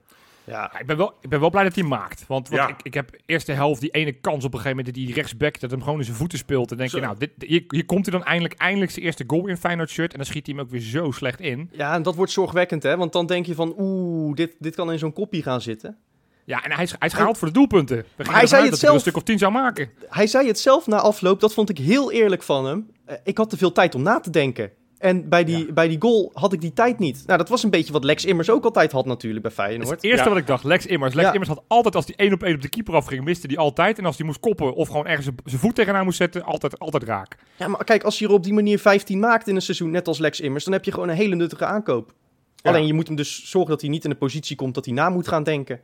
Ja, 0.46 0.70
Ja, 0.74 0.80
ik, 0.80 0.86
ben 0.86 0.98
wel, 0.98 1.14
ik 1.22 1.30
ben 1.30 1.40
wel 1.40 1.50
blij 1.50 1.64
dat 1.64 1.76
hij 1.76 1.84
maakt. 1.84 2.28
Want, 2.28 2.50
Ja. 2.52 2.68
ik, 2.68 2.76
ik 2.84 2.94
heb 2.94 3.10
eerst 3.26 3.46
de 3.46 3.54
helft 3.54 3.82
die 3.82 3.90
ene 3.90 4.12
kans 4.12 4.46
op 4.46 4.54
een 4.54 4.60
gegeven 4.60 4.78
moment... 4.78 4.86
dat 4.96 5.06
die 5.06 5.14
rechtsback 5.14 5.60
dat 5.60 5.72
hem 5.72 5.84
gewoon 5.84 6.00
in 6.00 6.06
zijn 6.06 6.18
voeten 6.18 6.38
speelt. 6.38 6.72
En 6.72 6.78
denk 6.78 6.92
je, 6.92 7.00
nou, 7.00 7.18
dit, 7.18 7.30
hier, 7.40 7.64
hier 7.68 7.86
komt 7.86 8.06
hij 8.06 8.18
dan 8.18 8.28
eindelijk, 8.28 8.54
eindelijk 8.54 8.92
zijn 8.92 9.06
eerste 9.06 9.24
goal 9.28 9.48
in 9.48 9.58
Feyenoord 9.58 9.90
shirt. 9.90 10.12
En 10.12 10.18
dan 10.18 10.26
schiet 10.28 10.46
hij 10.46 10.56
hem 10.56 10.66
ook 10.66 10.72
weer 10.72 10.82
zo 10.82 11.12
slecht 11.12 11.40
in. 11.40 11.70
Ja, 11.72 11.94
en 11.94 12.04
dat 12.04 12.16
wordt 12.16 12.32
zorgwekkend, 12.32 12.84
hè? 12.84 12.98
Want 12.98 13.14
dan 13.14 13.26
denk 13.26 13.46
je 13.46 13.56
van, 13.56 13.74
oeh, 13.78 14.36
dit, 14.36 14.56
dit 14.60 14.76
kan 14.76 14.92
in 14.92 15.00
zo'n 15.00 15.14
kopie 15.14 15.44
gaan 15.44 15.62
zitten. 15.62 15.98
Ja, 16.46 16.64
en 16.64 16.72
hij 16.72 16.84
is, 16.84 16.92
hij 17.00 17.08
is 17.08 17.14
gehaald 17.14 17.38
voor 17.38 17.48
de 17.48 17.54
doelpunten. 17.54 18.06
We 18.16 18.24
hij 18.32 18.48
zei 18.48 18.62
het 18.62 18.72
dat 18.72 18.82
hij 18.82 18.94
een 18.94 19.00
stuk 19.00 19.16
of 19.16 19.24
tien 19.24 19.38
zou 19.38 19.52
maken. 19.52 19.90
Hij 20.10 20.28
zei 20.28 20.48
het 20.48 20.60
zelf 20.60 20.88
na 20.88 20.98
afloop, 20.98 21.40
dat 21.40 21.54
vond 21.54 21.70
ik 21.70 21.78
heel 21.78 22.12
eerlijk 22.12 22.44
van 22.44 22.66
hem. 22.66 22.92
Eh, 23.06 23.18
ik 23.24 23.38
had 23.38 23.50
te 23.50 23.58
veel 23.58 23.72
tijd 23.72 23.96
om 23.96 24.02
na 24.02 24.20
te 24.20 24.30
denken. 24.30 24.72
En 24.98 25.30
bij 25.30 25.44
die, 25.44 25.74
bij 25.74 25.88
die 25.88 26.02
goal 26.02 26.32
had 26.34 26.54
ik 26.54 26.62
die 26.62 26.74
tijd 26.74 27.00
niet. 27.00 27.24
Nou, 27.26 27.38
dat 27.38 27.50
was 27.50 27.64
een 27.64 27.70
beetje 27.70 27.94
wat 27.94 28.04
Lex 28.04 28.26
Immers 28.26 28.50
ook 28.50 28.64
altijd 28.66 28.92
had 28.92 29.06
natuurlijk 29.06 29.42
bij 29.44 29.52
Dat 29.56 29.60
is 29.60 29.66
Feyenoord. 29.66 29.90
het 29.96 30.04
eerste 30.04 30.24
Ja. 30.24 30.30
wat 30.30 30.38
ik 30.40 30.48
dacht. 30.48 30.64
Lex 30.64 30.86
Immers. 30.86 31.14
Lex 31.14 31.28
Ja. 31.28 31.34
Immers 31.34 31.50
had 31.50 31.64
altijd, 31.68 31.96
als 31.96 32.06
hij 32.06 32.16
één 32.16 32.34
op 32.34 32.44
één 32.44 32.56
op 32.56 32.62
de 32.62 32.70
keeper 32.70 32.94
afging, 32.96 33.24
miste 33.24 33.48
hij 33.48 33.58
altijd. 33.58 33.98
En 33.98 34.06
als 34.06 34.18
hij 34.18 34.26
moest 34.26 34.40
koppen 34.40 34.74
of 34.74 34.88
gewoon 34.88 35.06
ergens 35.06 35.24
zijn- 35.26 35.38
zijn 35.46 35.62
voet 35.62 35.76
tegenaan 35.76 36.04
moest 36.06 36.18
zetten, 36.18 36.44
altijd, 36.44 36.80
altijd 36.80 37.04
raak. 37.04 37.36
Ja, 37.56 37.68
maar 37.68 37.84
kijk, 37.84 38.04
als 38.04 38.20
je 38.20 38.26
er 38.26 38.32
op 38.32 38.44
die 38.44 38.54
manier 38.54 38.80
15 38.80 39.20
maakt 39.20 39.48
in 39.48 39.56
een 39.56 39.62
seizoen, 39.62 39.92
net 39.92 40.08
als 40.08 40.18
Lex 40.20 40.40
Immers, 40.40 40.64
dan 40.64 40.74
heb 40.74 40.86
je 40.86 40.92
gewoon 40.92 41.10
een 41.10 41.16
hele 41.16 41.36
nuttige 41.36 41.66
aankoop. 41.66 42.14
Ja. 42.56 42.70
Alleen 42.72 42.88
je 42.88 42.94
moet 42.94 43.08
hem 43.08 43.16
dus 43.16 43.50
zorgen 43.50 43.72
dat 43.72 43.82
hij 43.82 43.90
niet 43.90 44.04
in 44.04 44.10
de 44.10 44.16
positie 44.16 44.56
komt 44.56 44.74
dat 44.74 44.86
hij 44.86 44.94
na 44.94 45.10
moet 45.10 45.28
gaan 45.28 45.44
denken. 45.44 45.80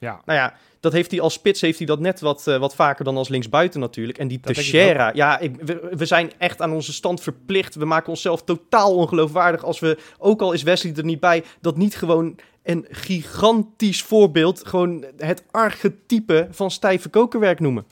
Ja. 0.00 0.20
Nou 0.24 0.38
ja, 0.38 0.54
dat 0.80 0.92
heeft 0.92 1.10
hij 1.10 1.20
als 1.20 1.32
spits 1.32 1.60
heeft 1.60 1.78
hij 1.78 1.86
dat 1.86 2.00
net 2.00 2.20
wat, 2.20 2.46
eh, 2.46 2.58
wat 2.58 2.74
vaker 2.74 3.04
dan 3.04 3.16
als 3.16 3.28
linksbuiten 3.28 3.80
natuurlijk. 3.80 4.18
En 4.18 4.28
die 4.28 4.40
Teixeira, 4.40 5.10
ja, 5.14 5.38
ik, 5.38 5.56
we, 5.60 5.88
we 5.96 6.04
zijn 6.04 6.32
echt 6.38 6.62
aan 6.62 6.72
onze 6.72 6.92
stand 6.92 7.20
verplicht. 7.20 7.74
We 7.74 7.84
maken 7.84 8.08
onszelf 8.08 8.42
totaal 8.42 8.94
ongeloofwaardig 8.94 9.64
als 9.64 9.80
we, 9.80 9.98
ook 10.18 10.40
al 10.40 10.52
is 10.52 10.62
Wesley 10.62 10.94
er 10.96 11.04
niet 11.04 11.20
bij, 11.20 11.44
dat 11.60 11.76
niet 11.76 11.96
gewoon 11.96 12.38
een 12.62 12.86
gigantisch 12.90 14.02
voorbeeld, 14.02 14.66
gewoon 14.66 15.04
het 15.16 15.44
archetype 15.50 16.48
van 16.50 16.70
stijve 16.70 17.08
kokerwerk 17.08 17.60
noemen. 17.60 17.86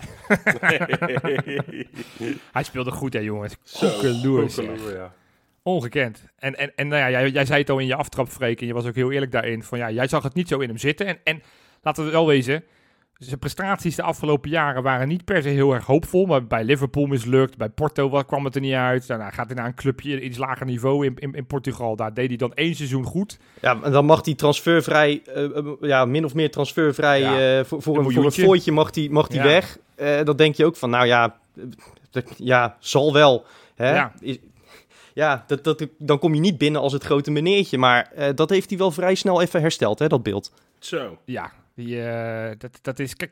Hij 2.52 2.62
speelde 2.62 2.90
goed, 2.90 3.12
hè, 3.12 3.18
jongens. 3.18 3.56
Koekeloer, 3.78 4.50
ja. 4.94 5.12
Ongekend. 5.62 6.22
En, 6.38 6.58
en, 6.58 6.72
en 6.76 6.88
nou 6.88 7.00
ja, 7.00 7.10
jij, 7.10 7.30
jij 7.30 7.44
zei 7.44 7.60
het 7.60 7.70
al 7.70 7.78
in 7.78 7.86
je 7.86 7.94
aftrap, 7.94 8.28
Freek, 8.28 8.60
en 8.60 8.66
je 8.66 8.72
was 8.72 8.86
ook 8.86 8.94
heel 8.94 9.12
eerlijk 9.12 9.32
daarin. 9.32 9.62
Van 9.62 9.78
ja, 9.78 9.90
jij 9.90 10.08
zag 10.08 10.22
het 10.22 10.34
niet 10.34 10.48
zo 10.48 10.58
in 10.58 10.68
hem 10.68 10.78
zitten. 10.78 11.06
En, 11.06 11.18
en 11.24 11.42
laten 11.82 12.04
we 12.04 12.10
wel 12.10 12.26
wezen, 12.26 12.64
zijn 13.18 13.38
prestaties 13.38 13.96
de 13.96 14.02
afgelopen 14.02 14.50
jaren 14.50 14.82
waren 14.82 15.08
niet 15.08 15.24
per 15.24 15.42
se 15.42 15.48
heel 15.48 15.72
erg 15.74 15.84
hoopvol. 15.86 16.26
Maar 16.26 16.46
bij 16.46 16.64
Liverpool 16.64 17.06
mislukt, 17.06 17.56
bij 17.56 17.68
Porto 17.68 18.08
wa- 18.08 18.22
kwam 18.22 18.44
het 18.44 18.54
er 18.54 18.60
niet 18.60 18.72
uit. 18.74 19.06
Daarna 19.06 19.30
gaat 19.30 19.46
hij 19.46 19.54
naar 19.56 19.66
een 19.66 19.74
clubje 19.74 20.20
iets 20.20 20.38
lager 20.38 20.66
niveau 20.66 21.06
in, 21.06 21.14
in, 21.18 21.32
in 21.34 21.46
Portugal. 21.46 21.96
Daar 21.96 22.14
deed 22.14 22.28
hij 22.28 22.36
dan 22.36 22.54
één 22.54 22.74
seizoen 22.74 23.04
goed. 23.04 23.38
Ja, 23.60 23.78
en 23.82 23.92
dan 23.92 24.04
mag 24.04 24.24
hij 24.24 24.34
transfervrij, 24.34 25.22
eh, 25.26 25.44
eh, 25.56 25.64
ja, 25.80 26.04
min 26.04 26.24
of 26.24 26.34
meer 26.34 26.50
transfervrij, 26.50 27.20
Ja, 27.20 27.58
eh, 27.58 27.64
voor, 27.64 27.82
voor, 27.82 27.92
een 27.94 28.04
een, 28.04 28.32
voor 28.32 28.58
een 28.66 28.74
mag 28.74 28.94
hij 28.94 29.08
mag 29.10 29.26
die 29.28 29.38
Ja. 29.38 29.44
weg. 29.44 29.78
Eh 29.94 30.24
dan 30.24 30.36
denk 30.36 30.54
je 30.54 30.64
ook 30.64 30.76
van, 30.76 30.90
nou 30.90 31.06
ja, 31.06 31.36
ja, 32.36 32.76
zal 32.78 33.12
wel. 33.12 33.44
Hè? 33.74 33.94
Ja. 33.94 34.12
Is- 34.20 34.38
ja 35.14 35.44
dat, 35.46 35.64
dat, 35.64 35.86
dan 35.98 36.18
kom 36.18 36.34
je 36.34 36.40
niet 36.40 36.58
binnen 36.58 36.80
als 36.80 36.92
het 36.92 37.04
grote 37.04 37.30
meneertje. 37.30 37.78
Maar 37.78 38.10
eh, 38.14 38.28
dat 38.34 38.50
heeft 38.50 38.68
hij 38.68 38.78
wel 38.78 38.90
vrij 38.90 39.14
snel 39.14 39.40
even 39.42 39.60
hersteld, 39.60 39.98
hè, 39.98 40.06
dat 40.06 40.22
beeld. 40.22 40.52
Zo. 40.78 41.18
Ja, 41.24 41.52
die, 41.84 42.02
eh, 42.02 42.50
dat, 42.58 42.78
dat 42.82 42.98
is... 42.98 43.16
Kijk, 43.16 43.30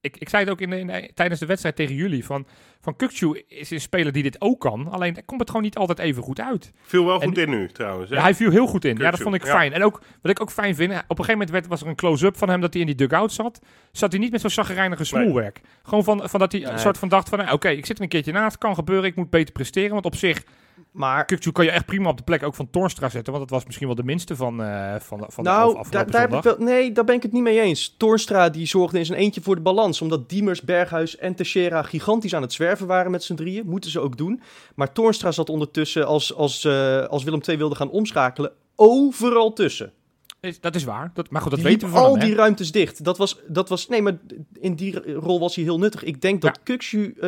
ik, 0.00 0.16
ik 0.16 0.28
zei 0.28 0.42
het 0.42 0.52
ook 0.52 0.60
in 0.60 0.70
de, 0.70 0.78
in 0.78 0.86
de- 0.86 1.10
tijdens 1.14 1.40
de 1.40 1.46
wedstrijd 1.46 1.76
tegen 1.76 1.94
jullie. 1.94 2.24
Van, 2.24 2.46
van 2.80 2.96
Kukçu 2.96 3.44
is 3.48 3.70
een 3.70 3.80
speler 3.80 4.12
die 4.12 4.22
dit 4.22 4.40
ook 4.40 4.60
kan. 4.60 4.88
Alleen 4.90 5.14
daar 5.14 5.22
komt 5.22 5.40
het 5.40 5.48
gewoon 5.48 5.64
niet 5.64 5.76
altijd 5.76 5.98
even 5.98 6.22
goed 6.22 6.40
uit. 6.40 6.72
Viel 6.82 7.04
wel 7.06 7.20
En- 7.20 7.28
goed 7.28 7.38
in 7.38 7.50
nu, 7.50 7.68
trouwens. 7.68 8.10
hè? 8.10 8.16
Ja, 8.16 8.22
hij 8.22 8.34
viel 8.34 8.50
heel 8.50 8.66
goed 8.66 8.84
in. 8.84 8.96
Ja, 8.96 9.10
dat 9.10 9.20
vond 9.20 9.34
ik 9.34 9.44
ja. 9.44 9.50
fijn. 9.50 9.72
En 9.72 9.82
ook, 9.82 10.02
wat 10.22 10.30
ik 10.30 10.40
ook 10.40 10.50
fijn 10.50 10.74
vind, 10.74 10.90
op 10.92 10.98
een 10.98 11.04
gegeven 11.08 11.32
moment 11.32 11.50
werd, 11.50 11.66
was 11.66 11.80
er 11.80 11.86
een 11.86 11.94
close-up 11.94 12.36
van 12.36 12.48
hem 12.48 12.60
dat 12.60 12.72
hij 12.72 12.80
in 12.82 12.86
die 12.88 12.96
dugout 13.06 13.32
zat. 13.32 13.60
Zat 13.92 14.10
hij 14.12 14.20
niet 14.20 14.32
met 14.32 14.40
zo'n 14.40 14.50
zaggerijnige 14.50 15.04
smoelwerk. 15.04 15.60
Gewoon 15.82 16.04
van, 16.04 16.28
van 16.28 16.40
dat 16.40 16.52
hij 16.52 16.66
een 16.66 16.78
soort 16.78 16.98
van 16.98 17.08
dacht 17.08 17.28
van, 17.28 17.38
nou, 17.38 17.52
oké, 17.52 17.68
ik 17.68 17.86
zit 17.86 17.96
er 17.96 18.02
een 18.02 18.08
keertje 18.08 18.32
naast, 18.32 18.58
kan 18.58 18.74
gebeuren, 18.74 19.08
ik 19.08 19.16
moet 19.16 19.30
beter 19.30 19.52
presteren. 19.52 19.92
Want 19.92 20.04
op 20.04 20.14
zich, 20.14 20.42
Maar 20.90 21.24
kan 21.52 21.64
je 21.64 21.70
echt 21.70 21.86
prima 21.86 22.08
op 22.08 22.16
de 22.16 22.22
plek 22.22 22.42
ook 22.42 22.54
van 22.54 22.70
Torstra 22.70 23.08
zetten, 23.08 23.32
want 23.32 23.44
dat 23.48 23.56
was 23.58 23.66
misschien 23.66 23.86
wel 23.86 23.96
de 23.96 24.02
minste 24.04 24.36
van, 24.36 24.62
eh 24.62 24.94
van, 25.00 25.00
van 25.28 25.44
de 25.44 25.50
af- 25.50 25.56
nou, 25.56 25.76
afgelopen 25.76 25.90
daar, 25.90 26.10
daar 26.10 26.20
heb 26.20 26.32
ik 26.34 26.42
zondag. 26.42 26.58
wel, 26.66 26.66
nee, 26.74 26.92
daar 26.92 27.04
ben 27.04 27.14
ik 27.14 27.22
het 27.22 27.32
niet 27.32 27.42
mee 27.42 27.60
eens. 27.60 27.94
Toornstra 27.98 28.48
die 28.48 28.66
zorgde 28.66 28.98
in 28.98 29.06
zijn 29.06 29.18
eentje 29.18 29.40
voor 29.40 29.54
de 29.54 29.60
balans. 29.60 30.00
Omdat 30.02 30.28
Diemers, 30.28 30.62
Berghuis 30.62 31.16
en 31.16 31.34
Teixeira 31.34 31.82
gigantisch 31.82 32.34
aan 32.34 32.42
het 32.42 32.52
zwerven 32.52 32.86
waren 32.86 33.10
met 33.10 33.22
z'n 33.24 33.34
drieën. 33.34 33.66
Moeten 33.66 33.90
ze 33.90 34.00
ook 34.00 34.16
doen. 34.16 34.40
Maar 34.74 34.92
Toornstra 34.92 35.32
zat 35.32 35.48
ondertussen, 35.48 36.06
als, 36.06 36.34
als, 36.34 36.64
eh, 36.64 37.04
als 37.06 37.24
Willem 37.24 37.40
II 37.48 37.56
wilde 37.58 37.74
gaan 37.74 37.90
omschakelen, 37.90 38.52
overal 38.76 39.52
tussen. 39.52 39.92
Is- 40.40 40.60
Dat 40.60 40.74
is 40.74 40.84
waar, 40.84 41.10
dat, 41.14 41.30
maar 41.30 41.40
goed, 41.42 41.50
dat 41.50 41.60
die 41.60 41.68
weten 41.68 41.88
we 41.88 41.94
van 41.94 42.02
al 42.04 42.16
hem, 42.16 42.24
die 42.26 42.34
ruimtes 42.34 42.72
dicht. 42.72 43.04
Dat 43.04 43.18
was, 43.18 43.38
dat 43.48 43.68
was, 43.68 43.88
nee, 43.88 44.02
maar 44.02 44.18
in 44.60 44.74
die 44.74 45.12
rol 45.14 45.40
was 45.40 45.54
hij 45.54 45.64
heel 45.64 45.78
nuttig. 45.78 46.02
Ik 46.04 46.20
denk 46.22 46.40
dat 46.42 46.58
Kukçu 46.58 46.96
eh, 47.14 47.20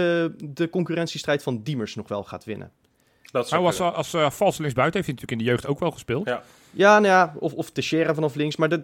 de 0.45 0.69
concurrentiestrijd 0.71 1.43
van 1.43 1.63
Diemers 1.63 1.95
nog 1.95 2.09
wel 2.09 2.25
gaat 2.25 2.45
winnen. 2.45 2.71
Dat 3.33 3.51
was 3.51 3.51
kunnen. 3.51 3.67
als, 3.67 3.81
als 3.81 4.15
eh, 4.15 4.31
valse 4.31 4.61
linksbuiten, 4.61 5.03
heeft 5.03 5.07
hij 5.07 5.15
natuurlijk 5.15 5.31
in 5.31 5.39
de 5.39 5.45
jeugd 5.45 5.67
ook 5.67 5.79
wel 5.79 5.91
gespeeld. 5.91 6.27
Ja. 6.27 6.43
Ja, 6.71 6.93
nou 6.99 7.07
ja, 7.07 7.35
of, 7.39 7.53
of 7.53 7.71
Teixeira 7.71 8.15
vanaf 8.15 8.35
links, 8.35 8.57
maar 8.57 8.69
dat, 8.69 8.81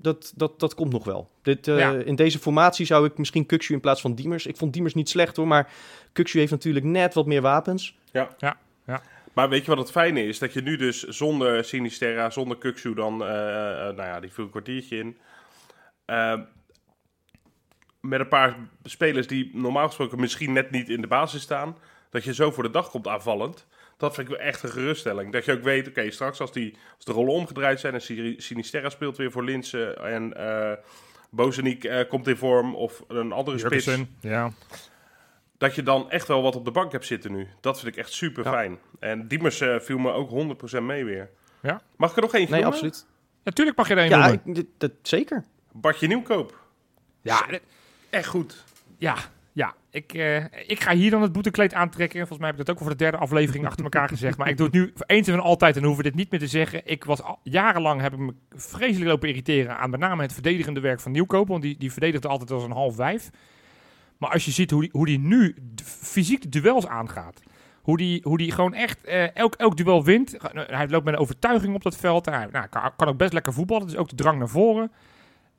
dat, 0.00 0.32
dat, 0.36 0.60
dat 0.60 0.74
komt 0.74 0.92
nog 0.92 1.04
wel. 1.04 1.30
Dit, 1.42 1.68
eh, 1.68 1.78
Ja. 1.78 1.92
In 1.92 2.16
deze 2.16 2.38
formatie 2.38 2.86
zou 2.86 3.06
ik 3.06 3.18
misschien 3.18 3.46
Kukçu 3.46 3.74
in 3.74 3.80
plaats 3.80 4.00
van 4.00 4.14
Diemers. 4.14 4.46
Ik 4.46 4.56
vond 4.56 4.72
Diemers 4.72 4.94
niet 4.94 5.08
slecht 5.08 5.36
hoor, 5.36 5.46
maar 5.46 5.70
Kukçu 6.12 6.38
heeft 6.38 6.50
natuurlijk 6.50 6.84
net 6.84 7.14
wat 7.14 7.26
meer 7.26 7.42
wapens. 7.42 7.96
Maar 9.32 9.48
weet 9.48 9.64
je 9.64 9.70
wat 9.70 9.78
het 9.78 9.90
fijne 9.90 10.26
is? 10.26 10.38
Dat 10.38 10.52
je 10.52 10.62
nu 10.62 10.76
dus 10.76 11.02
zonder 11.02 11.64
Sinisterra, 11.64 12.30
zonder 12.30 12.58
Kuksu 12.58 12.94
dan, 12.94 13.24
eh, 13.24 13.88
eh, 13.88 13.96
nou 13.96 14.08
ja, 14.08 14.20
die 14.20 14.32
viel 14.32 14.44
een 14.44 14.50
kwartiertje 14.50 14.96
in. 14.96 15.16
Eh, 16.04 16.40
met 18.00 18.20
een 18.20 18.28
paar 18.28 18.56
spelers 18.82 19.26
die 19.26 19.50
normaal 19.52 19.86
gesproken 19.86 20.20
misschien 20.20 20.52
net 20.52 20.70
niet 20.70 20.88
in 20.88 21.00
de 21.00 21.06
basis 21.06 21.42
staan, 21.42 21.76
dat 22.12 22.24
je 22.24 22.34
zo 22.34 22.50
voor 22.50 22.62
de 22.62 22.70
dag 22.70 22.90
komt 22.90 23.08
aanvallend. 23.08 23.66
Dat 23.96 24.14
vind 24.14 24.28
ik 24.28 24.36
wel 24.36 24.46
echt 24.46 24.62
een 24.62 24.70
geruststelling. 24.70 25.32
Dat 25.32 25.44
je 25.44 25.52
ook 25.52 25.62
weet, 25.62 25.88
oké, 25.88 26.10
straks 26.10 26.40
als, 26.40 26.52
die, 26.52 26.76
als 26.96 27.04
de 27.04 27.12
rollen 27.12 27.32
omgedraaid 27.32 27.80
zijn 27.80 27.94
en 27.94 28.02
Sini- 28.02 28.40
Sinisterra 28.40 28.90
speelt 28.90 29.16
weer 29.16 29.30
voor 29.30 29.44
Linsen 29.44 29.98
en 30.04 30.36
eh 30.36 30.72
Bozeniek 31.30 31.84
eh, 31.84 32.08
komt 32.08 32.28
in 32.28 32.36
vorm 32.36 32.74
of 32.74 33.04
een 33.08 33.32
andere 33.32 33.58
spits, 33.58 33.88
ja. 34.20 34.52
dat 35.58 35.74
je 35.74 35.82
dan 35.82 36.10
echt 36.10 36.28
wel 36.28 36.42
wat 36.42 36.56
op 36.56 36.64
de 36.64 36.70
bank 36.70 36.92
hebt 36.92 37.06
zitten 37.06 37.32
nu. 37.32 37.48
Dat 37.60 37.80
vind 37.80 37.92
ik 37.92 37.98
echt 38.02 38.12
super 38.12 38.44
fijn. 38.44 38.78
En 39.00 39.28
Diemers 39.28 39.60
eh, 39.60 39.78
viel 39.80 39.98
me 39.98 40.12
ook 40.12 40.30
100% 40.78 40.82
mee 40.82 41.04
weer. 41.04 41.30
Ja. 41.62 41.82
Mag 41.96 42.10
ik 42.10 42.16
er 42.16 42.22
nog 42.22 42.34
eentje 42.34 42.54
Nee, 42.54 42.62
noemen? 42.62 42.80
absoluut. 42.80 43.06
Natuurlijk 43.44 43.76
mag 43.76 43.88
je 43.88 43.94
er 43.94 44.02
een 44.02 44.08
Ja, 44.08 44.28
noemen. 44.28 44.56
ik- 44.56 44.66
dat, 44.78 44.90
zeker. 45.02 45.44
Bartje 45.72 46.06
Nieuwkoop. 46.06 46.60
Ja, 47.22 47.46
Echt 48.10 48.26
goed. 48.28 48.64
ja. 48.98 49.16
Ik, 49.92 50.14
eh, 50.14 50.44
ik 50.66 50.80
ga 50.80 50.94
hier 50.94 51.10
dan 51.10 51.22
het 51.22 51.32
boetekleed 51.32 51.74
aantrekken. 51.74 52.18
Volgens 52.18 52.38
mij 52.38 52.48
heb 52.48 52.58
ik 52.58 52.66
dat 52.66 52.74
ook 52.74 52.82
voor 52.82 52.90
de 52.90 52.96
derde 52.96 53.16
aflevering 53.16 53.66
achter 53.66 53.84
elkaar 53.84 54.08
gezegd. 54.08 54.38
Maar 54.38 54.48
ik 54.48 54.56
doe 54.56 54.66
het 54.66 54.74
nu 54.74 54.92
eens 55.06 55.28
en 55.28 55.40
altijd 55.40 55.76
en 55.76 55.84
hoeven 55.84 56.04
dit 56.04 56.14
niet 56.14 56.30
meer 56.30 56.40
te 56.40 56.46
zeggen. 56.46 56.80
Ik 56.84 57.04
was 57.04 57.22
al, 57.22 57.38
jarenlang 57.42 58.00
heb 58.00 58.12
ik 58.12 58.18
me 58.18 58.34
vreselijk 58.50 59.10
lopen 59.10 59.28
irriteren 59.28 59.78
aan 59.78 59.90
met 59.90 60.00
name 60.00 60.22
het 60.22 60.32
verdedigende 60.32 60.80
werk 60.80 61.00
van 61.00 61.12
Nieuwkoop. 61.12 61.48
Want 61.48 61.62
die, 61.62 61.78
die 61.78 61.92
verdedigde 61.92 62.28
altijd 62.28 62.50
als 62.50 62.64
een 62.64 62.70
half 62.70 62.94
vijf. 62.94 63.30
Maar 64.18 64.30
als 64.30 64.44
je 64.44 64.50
ziet 64.50 64.70
hoe 64.70 64.80
die, 64.80 64.90
hoe 64.92 65.06
die 65.06 65.18
nu 65.18 65.56
fysiek 65.84 66.52
duels 66.52 66.86
aangaat. 66.86 67.42
Hoe 67.82 67.96
die, 67.96 68.20
hoe 68.22 68.38
die 68.38 68.52
gewoon 68.52 68.74
echt 68.74 69.04
eh, 69.04 69.36
elk, 69.36 69.54
elk 69.54 69.76
duel 69.76 70.04
wint. 70.04 70.36
Hij 70.52 70.88
loopt 70.88 71.04
met 71.04 71.14
een 71.14 71.20
overtuiging 71.20 71.74
op 71.74 71.82
dat 71.82 71.96
veld. 71.96 72.26
Hij 72.26 72.48
nou, 72.52 72.66
kan, 72.66 72.90
kan 72.96 73.08
ook 73.08 73.16
best 73.16 73.32
lekker 73.32 73.52
voetballen. 73.52 73.86
Dus 73.86 73.96
ook 73.96 74.08
de 74.08 74.16
drang 74.16 74.38
naar 74.38 74.48
voren. 74.48 74.92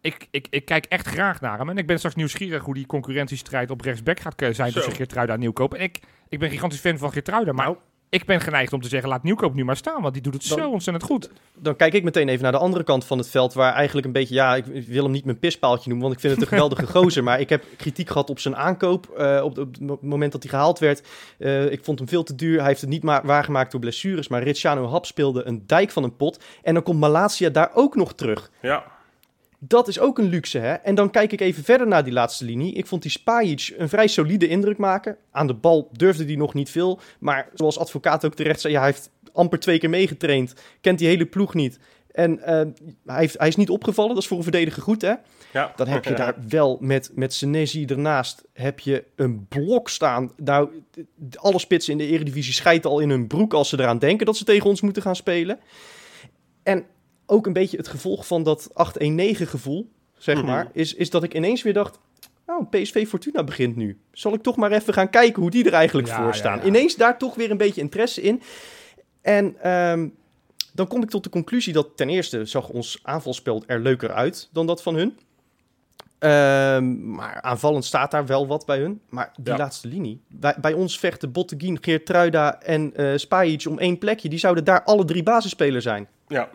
Ik, 0.03 0.27
ik, 0.31 0.47
ik 0.49 0.65
kijk 0.65 0.85
echt 0.85 1.07
graag 1.07 1.41
naar 1.41 1.57
hem. 1.57 1.69
En 1.69 1.77
ik 1.77 1.87
ben 1.87 1.97
straks 1.97 2.15
nieuwsgierig 2.15 2.63
hoe 2.63 2.73
die 2.73 2.85
concurrentiestrijd 2.85 3.69
op 3.71 3.81
rechtsback 3.81 4.19
gaat 4.19 4.41
eh, 4.41 4.53
zijn 4.53 4.67
Zo. 4.69 4.73
tussen 4.75 4.95
Geertruida 4.95 5.33
en 5.33 5.39
Nieuwkoop. 5.39 5.73
En 5.73 5.81
ik, 5.81 5.99
ik 6.29 6.39
ben 6.39 6.49
gigantisch 6.49 6.79
fan 6.79 6.97
van 6.97 7.11
Geertruida. 7.11 7.51
Maar 7.51 7.65
Nou. 7.65 7.77
ik 8.09 8.25
ben 8.25 8.41
geneigd 8.41 8.73
om 8.73 8.81
te 8.81 8.87
zeggen, 8.89 9.09
laat 9.09 9.23
Nieuwkoop 9.23 9.53
nu 9.53 9.63
maar 9.65 9.75
staan. 9.77 10.01
Want 10.01 10.13
die 10.13 10.23
doet 10.23 10.33
het 10.33 10.47
Dan- 10.47 10.57
zo 10.59 10.69
ontzettend 10.69 11.05
goed. 11.05 11.29
Dan 11.57 11.75
kijk 11.75 11.93
ik 11.93 12.03
meteen 12.03 12.29
even 12.29 12.43
naar 12.43 12.51
de 12.51 12.57
andere 12.57 12.83
kant 12.83 13.05
van 13.05 13.17
het 13.17 13.29
veld, 13.29 13.53
waar 13.53 13.73
eigenlijk 13.73 14.07
een 14.07 14.13
beetje, 14.13 14.33
ja, 14.33 14.55
ik 14.55 14.65
wil 14.87 15.03
hem 15.03 15.11
niet 15.11 15.25
mijn 15.25 15.39
pispaaltje 15.39 15.89
noemen, 15.89 16.07
want 16.07 16.13
ik 16.15 16.21
vind 16.21 16.33
het 16.33 16.41
een 16.43 16.47
geweldige 16.57 16.87
gozer. 16.87 17.23
Maar 17.23 17.39
ik 17.39 17.49
heb 17.49 17.63
kritiek 17.77 18.07
gehad 18.07 18.29
op 18.29 18.39
zijn 18.39 18.55
aankoop, 18.55 19.09
eh, 19.09 19.41
op, 19.43 19.57
op 19.57 19.73
het 19.89 20.01
moment 20.01 20.31
dat 20.31 20.41
hij 20.43 20.51
gehaald 20.51 20.79
werd. 20.79 21.07
Eh, 21.37 21.71
ik 21.71 21.83
vond 21.83 21.99
hem 21.99 22.07
veel 22.07 22.23
te 22.23 22.35
duur. 22.35 22.57
Hij 22.59 22.67
heeft 22.67 22.81
het 22.81 22.89
niet 22.89 23.03
ma- 23.03 23.21
waargemaakt 23.25 23.71
door 23.71 23.79
blessures, 23.79 24.27
maar 24.27 24.43
Ricciano 24.43 24.87
Hap 24.87 25.05
speelde 25.05 25.43
een 25.47 25.63
dijk 25.67 25.91
van 25.91 26.03
een 26.03 26.15
pot. 26.15 26.43
En 26.63 26.73
dan 26.73 26.83
komt 26.83 26.99
Malasia 26.99 27.49
daar 27.49 27.71
ook 27.73 27.95
nog 27.95 28.13
terug. 28.13 28.51
Ja. 28.61 28.91
Dat 29.67 29.87
is 29.87 29.99
ook 29.99 30.17
een 30.17 30.29
luxe, 30.29 30.57
hè? 30.57 30.73
En 30.73 30.95
dan 30.95 31.11
kijk 31.11 31.31
ik 31.31 31.41
even 31.41 31.63
verder 31.63 31.87
naar 31.87 32.03
die 32.03 32.13
laatste 32.13 32.45
linie. 32.45 32.73
Ik 32.73 32.87
vond 32.87 33.01
die 33.01 33.11
Spajic 33.11 33.73
een 33.77 33.89
vrij 33.89 34.07
solide 34.07 34.47
indruk 34.47 34.77
maken. 34.77 35.17
Aan 35.31 35.47
de 35.47 35.53
bal 35.53 35.89
durfde 35.91 36.25
hij 36.25 36.35
nog 36.35 36.53
niet 36.53 36.69
veel. 36.69 36.99
Maar 37.19 37.49
zoals 37.53 37.79
advocaat 37.79 38.25
ook 38.25 38.35
terecht 38.35 38.61
zei, 38.61 38.73
ja, 38.73 38.79
hij 38.79 38.89
heeft 38.89 39.09
amper 39.31 39.59
twee 39.59 39.79
keer 39.79 39.89
meegetraind. 39.89 40.53
Kent 40.81 40.99
die 40.99 41.07
hele 41.07 41.25
ploeg 41.25 41.53
niet. 41.53 41.79
En 42.11 42.39
eh, 42.39 42.65
hij, 43.05 43.19
heeft, 43.19 43.37
hij 43.37 43.47
is 43.47 43.55
niet 43.55 43.69
opgevallen, 43.69 44.13
dat 44.13 44.21
is 44.21 44.27
voor 44.27 44.37
een 44.37 44.43
verdediger 44.43 44.81
goed, 44.81 45.01
hè? 45.01 45.13
ja. 45.53 45.73
Dan 45.75 45.87
heb 45.87 46.05
je 46.05 46.13
daar 46.23 46.35
wel 46.47 46.77
met, 46.81 47.11
met 47.13 47.33
Senesi 47.33 47.85
ernaast 47.85 48.43
heb 48.53 48.79
je 48.79 49.03
een 49.15 49.47
blok 49.47 49.89
staan. 49.89 50.31
Nou, 50.37 50.69
alle 51.33 51.59
spitsen 51.59 51.91
in 51.91 51.97
de 51.97 52.07
eredivisie 52.07 52.53
scheiden 52.53 52.91
al 52.91 52.99
in 52.99 53.09
hun 53.09 53.27
broek 53.27 53.53
als 53.53 53.69
ze 53.69 53.79
eraan 53.79 53.99
denken 53.99 54.25
dat 54.25 54.37
ze 54.37 54.43
tegen 54.43 54.69
ons 54.69 54.81
moeten 54.81 55.01
gaan 55.01 55.15
spelen. 55.15 55.59
En 56.63 56.85
ook 57.33 57.45
een 57.45 57.53
beetje 57.53 57.77
het 57.77 57.87
gevolg 57.87 58.27
van 58.27 58.43
dat 58.43 58.69
8-1-9 58.73 59.47
gevoel, 59.47 59.89
zeg 60.17 60.37
Mhm. 60.37 60.45
maar, 60.45 60.67
is, 60.73 60.93
is 60.93 61.09
dat 61.09 61.23
ik 61.23 61.33
ineens 61.33 61.61
weer 61.61 61.73
dacht... 61.73 61.99
Oh, 62.45 62.69
PSV 62.69 63.07
Fortuna 63.07 63.43
begint 63.43 63.75
nu. 63.75 63.97
Zal 64.11 64.33
ik 64.33 64.41
toch 64.41 64.55
maar 64.55 64.71
even 64.71 64.93
gaan 64.93 65.09
kijken 65.09 65.41
hoe 65.41 65.51
die 65.51 65.65
er 65.65 65.73
eigenlijk 65.73 66.07
Ja, 66.07 66.23
voor 66.23 66.35
staan. 66.35 66.57
ja. 66.59 66.63
Ineens 66.65 66.95
daar 66.95 67.17
toch 67.17 67.35
weer 67.35 67.51
een 67.51 67.57
beetje 67.57 67.81
interesse 67.81 68.21
in. 68.21 68.41
En 69.21 69.55
ehm, 69.61 70.07
dan 70.73 70.87
kom 70.87 71.03
ik 71.03 71.09
tot 71.09 71.23
de 71.23 71.29
conclusie 71.29 71.73
dat 71.73 71.87
ten 71.95 72.09
eerste 72.09 72.45
zag 72.45 72.69
ons 72.69 72.99
aanvalspel 73.03 73.63
er 73.67 73.79
leuker 73.79 74.11
uit 74.11 74.49
dan 74.51 74.65
dat 74.67 74.81
van 74.83 74.95
hun. 74.95 75.17
Ehm, 76.19 77.11
maar 77.15 77.41
aanvallend 77.41 77.85
staat 77.85 78.11
daar 78.11 78.25
wel 78.25 78.47
wat 78.47 78.65
bij 78.65 78.79
hun. 78.79 79.01
Maar 79.09 79.31
die 79.41 79.55
laatste 79.57 79.87
linie. 79.87 80.21
Bij, 80.27 80.55
bij 80.61 80.73
ons 80.73 80.99
vechten 80.99 81.31
Botteguin, 81.31 81.77
Geertruida 81.81 82.61
en 82.61 82.95
eh 82.95 83.11
Spajic 83.17 83.65
om 83.69 83.79
één 83.79 83.97
plekje. 83.97 84.29
Die 84.29 84.39
zouden 84.39 84.63
daar 84.63 84.83
alle 84.83 85.05
drie 85.05 85.23
basisspelers 85.23 85.83
zijn. 85.83 86.07
ja. 86.27 86.49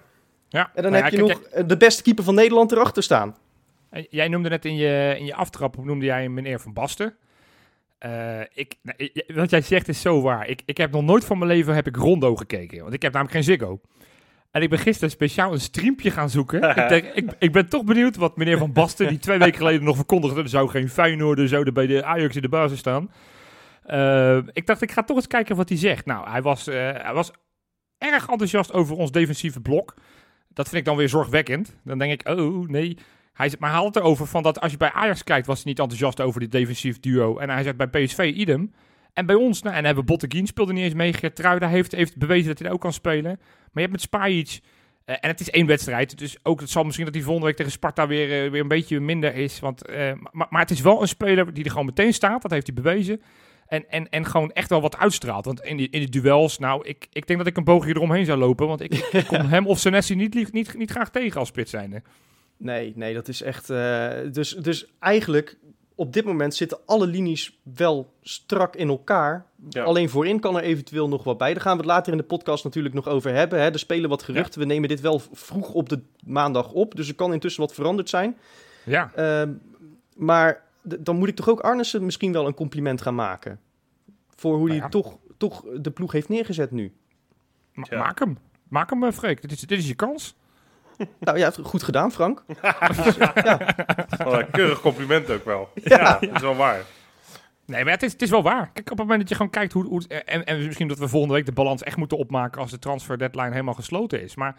Ja. 0.48 0.70
En 0.74 0.82
dan 0.82 0.92
Nou 0.92 1.04
heb 1.04 1.12
ja, 1.12 1.18
je 1.18 1.24
nog 1.28 1.42
eh, 1.42 1.62
de 1.66 1.76
beste 1.76 2.02
keeper 2.02 2.24
van 2.24 2.34
Nederland 2.34 2.72
erachter 2.72 3.02
staan. 3.02 3.36
jij- 3.90 4.06
Jij 4.10 4.28
noemde 4.28 4.48
net 4.48 4.64
in 4.64 4.76
je, 4.76 5.14
in 5.18 5.24
je 5.24 5.34
aftrap, 5.34 5.84
noemde 5.84 6.04
jij 6.04 6.28
meneer 6.28 6.60
Van 6.60 6.72
Basten. 6.72 7.16
Eh, 7.98 8.40
ik, 8.54 8.74
nou, 8.82 9.10
wat 9.34 9.50
jij 9.50 9.60
zegt 9.60 9.88
is 9.88 10.00
zo 10.00 10.20
waar. 10.22 10.48
Ik, 10.48 10.62
ik 10.64 10.76
heb 10.76 10.90
nog 10.92 11.02
nooit 11.02 11.24
van 11.24 11.38
mijn 11.38 11.50
leven 11.50 11.74
heb 11.74 11.86
ik 11.86 11.96
Rondo 11.96 12.36
gekeken. 12.36 12.80
Want 12.82 12.92
ik 12.94 13.02
heb 13.02 13.12
namelijk 13.12 13.36
geen 13.36 13.44
Ziggo. 13.58 13.80
En 14.50 14.62
ik 14.62 14.70
ben 14.70 14.78
gisteren 14.78 15.10
speciaal 15.10 15.52
een 15.52 15.60
streampje 15.60 16.10
gaan 16.10 16.30
zoeken. 16.30 16.62
ik, 16.76 16.88
denk, 16.88 17.04
ik, 17.20 17.30
ik 17.38 17.52
ben 17.52 17.68
toch 17.68 17.84
benieuwd 17.84 18.16
wat 18.16 18.36
meneer 18.36 18.58
Van 18.58 18.72
Basten, 18.72 19.08
die 19.08 19.18
twee 19.18 19.38
weken 19.38 19.56
geleden 19.58 19.84
nog 19.84 19.96
verkondigde, 19.96 20.42
er 20.42 20.48
zou 20.48 20.68
geen 20.68 20.88
Feyenoord, 20.88 21.48
zouden 21.48 21.74
bij 21.74 21.86
de 21.86 22.04
Ajax 22.04 22.36
in 22.36 22.42
de 22.42 22.48
basis 22.48 22.78
staan. 22.78 23.10
Eh, 23.84 24.36
ik 24.52 24.66
dacht, 24.66 24.82
ik 24.82 24.90
ga 24.90 25.02
toch 25.02 25.16
eens 25.16 25.26
kijken 25.26 25.56
wat 25.56 25.68
hij 25.68 25.78
zegt. 25.78 26.06
Nou, 26.06 26.28
hij 26.30 26.42
was, 26.42 26.66
eh, 26.66 26.74
hij 26.92 27.12
was 27.14 27.30
erg 27.98 28.28
enthousiast 28.28 28.72
over 28.72 28.96
ons 28.96 29.10
defensieve 29.12 29.60
blok. 29.60 29.94
Dat 30.58 30.68
vind 30.68 30.80
ik 30.80 30.84
dan 30.84 30.96
weer 30.96 31.08
zorgwekkend. 31.08 31.76
Dan 31.84 31.98
denk 31.98 32.12
ik, 32.12 32.28
oh 32.28 32.68
nee. 32.68 32.96
Hij, 33.32 33.52
maar 33.58 33.70
had 33.70 33.84
het 33.84 33.96
erover 33.96 34.26
van 34.26 34.42
dat 34.42 34.60
als 34.60 34.72
je 34.72 34.76
bij 34.76 34.92
Ajax 34.92 35.24
kijkt, 35.24 35.46
was 35.46 35.56
hij 35.56 35.66
niet 35.66 35.78
enthousiast 35.78 36.20
over 36.20 36.40
dit 36.40 36.52
defensief 36.52 37.00
duo. 37.00 37.38
En 37.38 37.50
hij 37.50 37.62
zegt 37.62 37.76
bij 37.76 37.86
PSV 37.86 38.32
idem. 38.34 38.72
En 39.12 39.26
bij 39.26 39.34
ons, 39.34 39.62
nou, 39.62 39.76
en 39.76 39.84
hebben 39.84 40.04
Botteguin 40.04 40.46
speelde 40.46 40.72
niet 40.72 40.84
eens 40.84 40.94
mee. 40.94 41.12
Gertruida 41.12 41.68
heeft, 41.68 41.92
heeft 41.92 42.16
bewezen 42.16 42.48
dat 42.48 42.58
hij 42.58 42.70
ook 42.70 42.80
kan 42.80 42.92
spelen. 42.92 43.36
Maar 43.40 43.70
je 43.72 43.80
hebt 43.80 43.92
met 43.92 44.00
Spajic, 44.00 44.60
eh, 45.04 45.16
en 45.20 45.28
het 45.28 45.40
is 45.40 45.50
één 45.50 45.66
wedstrijd. 45.66 46.18
Dus 46.18 46.36
ook 46.42 46.60
het 46.60 46.70
zal 46.70 46.84
misschien 46.84 47.04
dat 47.04 47.14
hij 47.14 47.22
volgende 47.22 47.48
week 47.48 47.56
tegen 47.56 47.72
Sparta 47.72 48.06
weer, 48.06 48.44
eh, 48.44 48.50
weer 48.50 48.60
een 48.60 48.68
beetje 48.68 49.00
minder 49.00 49.34
is. 49.34 49.60
Want, 49.60 49.86
eh, 49.86 50.12
maar, 50.32 50.46
maar 50.50 50.60
het 50.60 50.70
is 50.70 50.80
wel 50.80 51.00
een 51.00 51.08
speler 51.08 51.54
die 51.54 51.64
er 51.64 51.70
gewoon 51.70 51.86
meteen 51.86 52.14
staat. 52.14 52.42
Dat 52.42 52.50
heeft 52.50 52.66
hij 52.66 52.76
bewezen. 52.76 53.22
En, 53.68 53.90
en, 53.90 54.08
en 54.08 54.24
gewoon 54.26 54.52
echt 54.52 54.68
wel 54.70 54.80
wat 54.80 54.96
uitstraalt. 54.96 55.44
Want 55.44 55.60
in 55.60 55.76
die, 55.76 55.88
in 55.90 56.00
die 56.00 56.08
duels, 56.22 56.58
nou, 56.58 56.86
ik, 56.86 57.06
ik 57.12 57.26
denk 57.26 57.38
dat 57.38 57.48
ik 57.48 57.56
een 57.56 57.64
boogje 57.64 57.90
eromheen 57.96 58.24
zou 58.24 58.38
lopen. 58.38 58.66
Want 58.66 58.80
ik, 58.80 58.94
ik 58.94 59.26
kom 59.26 59.46
hem 59.56 59.66
of 59.66 59.78
Senesi 59.78 60.14
niet, 60.14 60.34
lief- 60.34 60.52
niet, 60.52 60.74
niet 60.78 60.90
graag 60.90 61.10
tegen 61.10 61.38
als 61.40 61.48
spits 61.48 61.70
zijnde. 61.70 62.02
Nee, 62.56 62.92
nee, 62.96 63.14
dat 63.14 63.28
is 63.28 63.42
echt... 63.42 63.70
eh, 63.70 64.08
dus, 64.32 64.50
dus 64.50 64.86
eigenlijk, 64.98 65.56
op 65.94 66.12
dit 66.12 66.24
moment 66.24 66.54
zitten 66.54 66.78
alle 66.86 67.06
linies 67.06 67.58
wel 67.74 68.12
strak 68.22 68.76
in 68.76 68.88
elkaar. 68.88 69.46
Ja. 69.68 69.82
Alleen 69.84 70.08
voorin 70.08 70.40
kan 70.40 70.56
er 70.56 70.62
eventueel 70.62 71.08
nog 71.08 71.24
wat 71.24 71.38
bij. 71.38 71.52
Daar 71.52 71.62
gaan 71.62 71.72
we 71.76 71.82
het 71.82 71.90
later 71.90 72.12
in 72.12 72.18
de 72.18 72.24
podcast 72.24 72.64
natuurlijk 72.64 72.94
nog 72.94 73.08
over 73.08 73.34
hebben. 73.34 73.60
Hè. 73.60 73.70
Er 73.70 73.78
spelen 73.78 74.08
wat 74.10 74.22
geruchten. 74.22 74.60
We 74.60 74.66
nemen 74.66 74.88
dit 74.88 75.00
wel 75.00 75.22
vroeg 75.32 75.72
op 75.72 75.88
de 75.88 76.00
maandag 76.24 76.72
op. 76.72 76.94
Dus 76.94 77.08
er 77.08 77.14
kan 77.14 77.32
intussen 77.32 77.60
wat 77.62 77.74
veranderd 77.74 78.08
zijn. 78.08 78.36
Ja, 78.84 79.10
Ehm, 79.14 79.52
maar 80.16 80.66
dan 81.00 81.16
moet 81.16 81.28
ik 81.28 81.36
toch 81.36 81.48
ook 81.48 81.60
Arnissen 81.60 82.04
misschien 82.04 82.32
wel 82.32 82.46
een 82.46 82.54
compliment 82.54 83.02
gaan 83.02 83.14
maken. 83.14 83.60
Voor 84.36 84.50
hoe 84.56 84.66
Nou 84.66 84.70
hij 84.70 84.78
ja. 84.80 84.88
toch, 84.88 85.18
toch 85.36 85.64
de 85.80 85.90
ploeg 85.90 86.12
heeft 86.12 86.28
neergezet 86.28 86.70
nu. 86.70 86.92
ma- 87.72 87.86
Ja. 87.90 87.98
maak 87.98 88.18
hem. 88.18 88.38
Maak 88.68 88.90
hem, 88.90 89.04
eh, 89.04 89.12
Freek. 89.12 89.42
Dit 89.42 89.52
is, 89.52 89.60
dit 89.60 89.78
is 89.78 89.88
je 89.88 89.94
kans. 89.94 90.36
Nou 91.20 91.38
ja, 91.38 91.50
goed 91.62 91.82
gedaan, 91.82 92.12
Frank. 92.12 92.44
Wel 94.18 94.38
een 94.38 94.50
keurig 94.50 94.80
compliment 94.80 95.30
ook 95.30 95.44
wel. 95.44 95.68
Ja. 95.74 96.18
Dat 96.20 96.34
is 96.34 96.40
wel 96.40 96.56
waar. 96.56 96.84
Nee, 97.64 97.84
maar 97.84 97.92
het 97.92 98.02
is, 98.02 98.12
het 98.12 98.22
is 98.22 98.30
wel 98.30 98.42
waar. 98.42 98.70
Kijk, 98.72 98.78
op 98.90 98.98
het 98.98 98.98
moment 98.98 99.18
dat 99.20 99.28
je 99.28 99.34
gewoon 99.34 99.50
kijkt 99.50 99.72
hoe... 99.72 99.84
hoe 99.86 100.06
en, 100.08 100.44
en 100.44 100.64
misschien 100.66 100.88
dat 100.88 100.98
we 100.98 101.08
volgende 101.08 101.34
week 101.34 101.46
de 101.46 101.52
balans 101.52 101.82
echt 101.82 101.96
moeten 101.96 102.18
opmaken 102.18 102.60
als 102.60 102.70
de 102.70 102.78
transfer 102.78 103.18
deadline 103.18 103.50
helemaal 103.50 103.74
gesloten 103.74 104.22
is. 104.22 104.34
Maar 104.36 104.56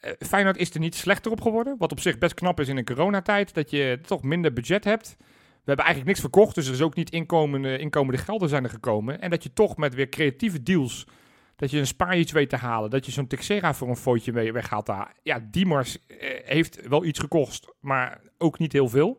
eh, 0.00 0.12
Feyenoord 0.18 0.56
is 0.56 0.70
er 0.74 0.80
niet 0.80 0.94
slechter 0.94 1.30
op 1.30 1.40
geworden. 1.40 1.74
Wat 1.78 1.92
op 1.92 2.00
zich 2.00 2.18
best 2.18 2.34
knap 2.34 2.60
is 2.60 2.68
in 2.68 2.76
een 2.76 2.84
coronatijd. 2.84 3.54
Dat 3.54 3.70
je 3.70 3.98
toch 4.06 4.22
minder 4.22 4.52
budget 4.52 4.84
hebt. 4.84 5.16
We 5.60 5.66
hebben 5.66 5.84
eigenlijk 5.84 6.06
niks 6.06 6.20
verkocht, 6.20 6.54
dus 6.54 6.66
er 6.66 6.72
is 6.72 6.82
ook 6.82 6.94
niet 6.94 7.10
inkomende, 7.10 7.78
inkomende 7.78 8.18
gelden 8.18 8.48
zijn 8.48 8.64
er 8.64 8.70
gekomen. 8.70 9.20
En 9.20 9.30
dat 9.30 9.42
je 9.42 9.52
toch 9.52 9.76
met 9.76 9.94
weer 9.94 10.08
creatieve 10.08 10.62
deals, 10.62 11.06
dat 11.56 11.70
je 11.70 11.78
een 11.78 11.86
Spajic 11.86 12.30
weet 12.30 12.48
te 12.48 12.56
halen, 12.56 12.90
dat 12.90 13.06
je 13.06 13.12
zo'n 13.12 13.26
Texera 13.26 13.74
voor 13.74 13.88
een 13.88 13.96
footje 13.96 14.32
mee 14.32 14.52
weghaalt 14.52 14.86
daar. 14.86 15.14
Ja, 15.22 15.46
Diemers 15.50 16.06
eh, 16.06 16.28
heeft 16.44 16.88
wel 16.88 17.04
iets 17.04 17.18
gekost, 17.18 17.72
maar 17.80 18.20
ook 18.38 18.58
niet 18.58 18.72
heel 18.72 18.88
veel. 18.88 19.18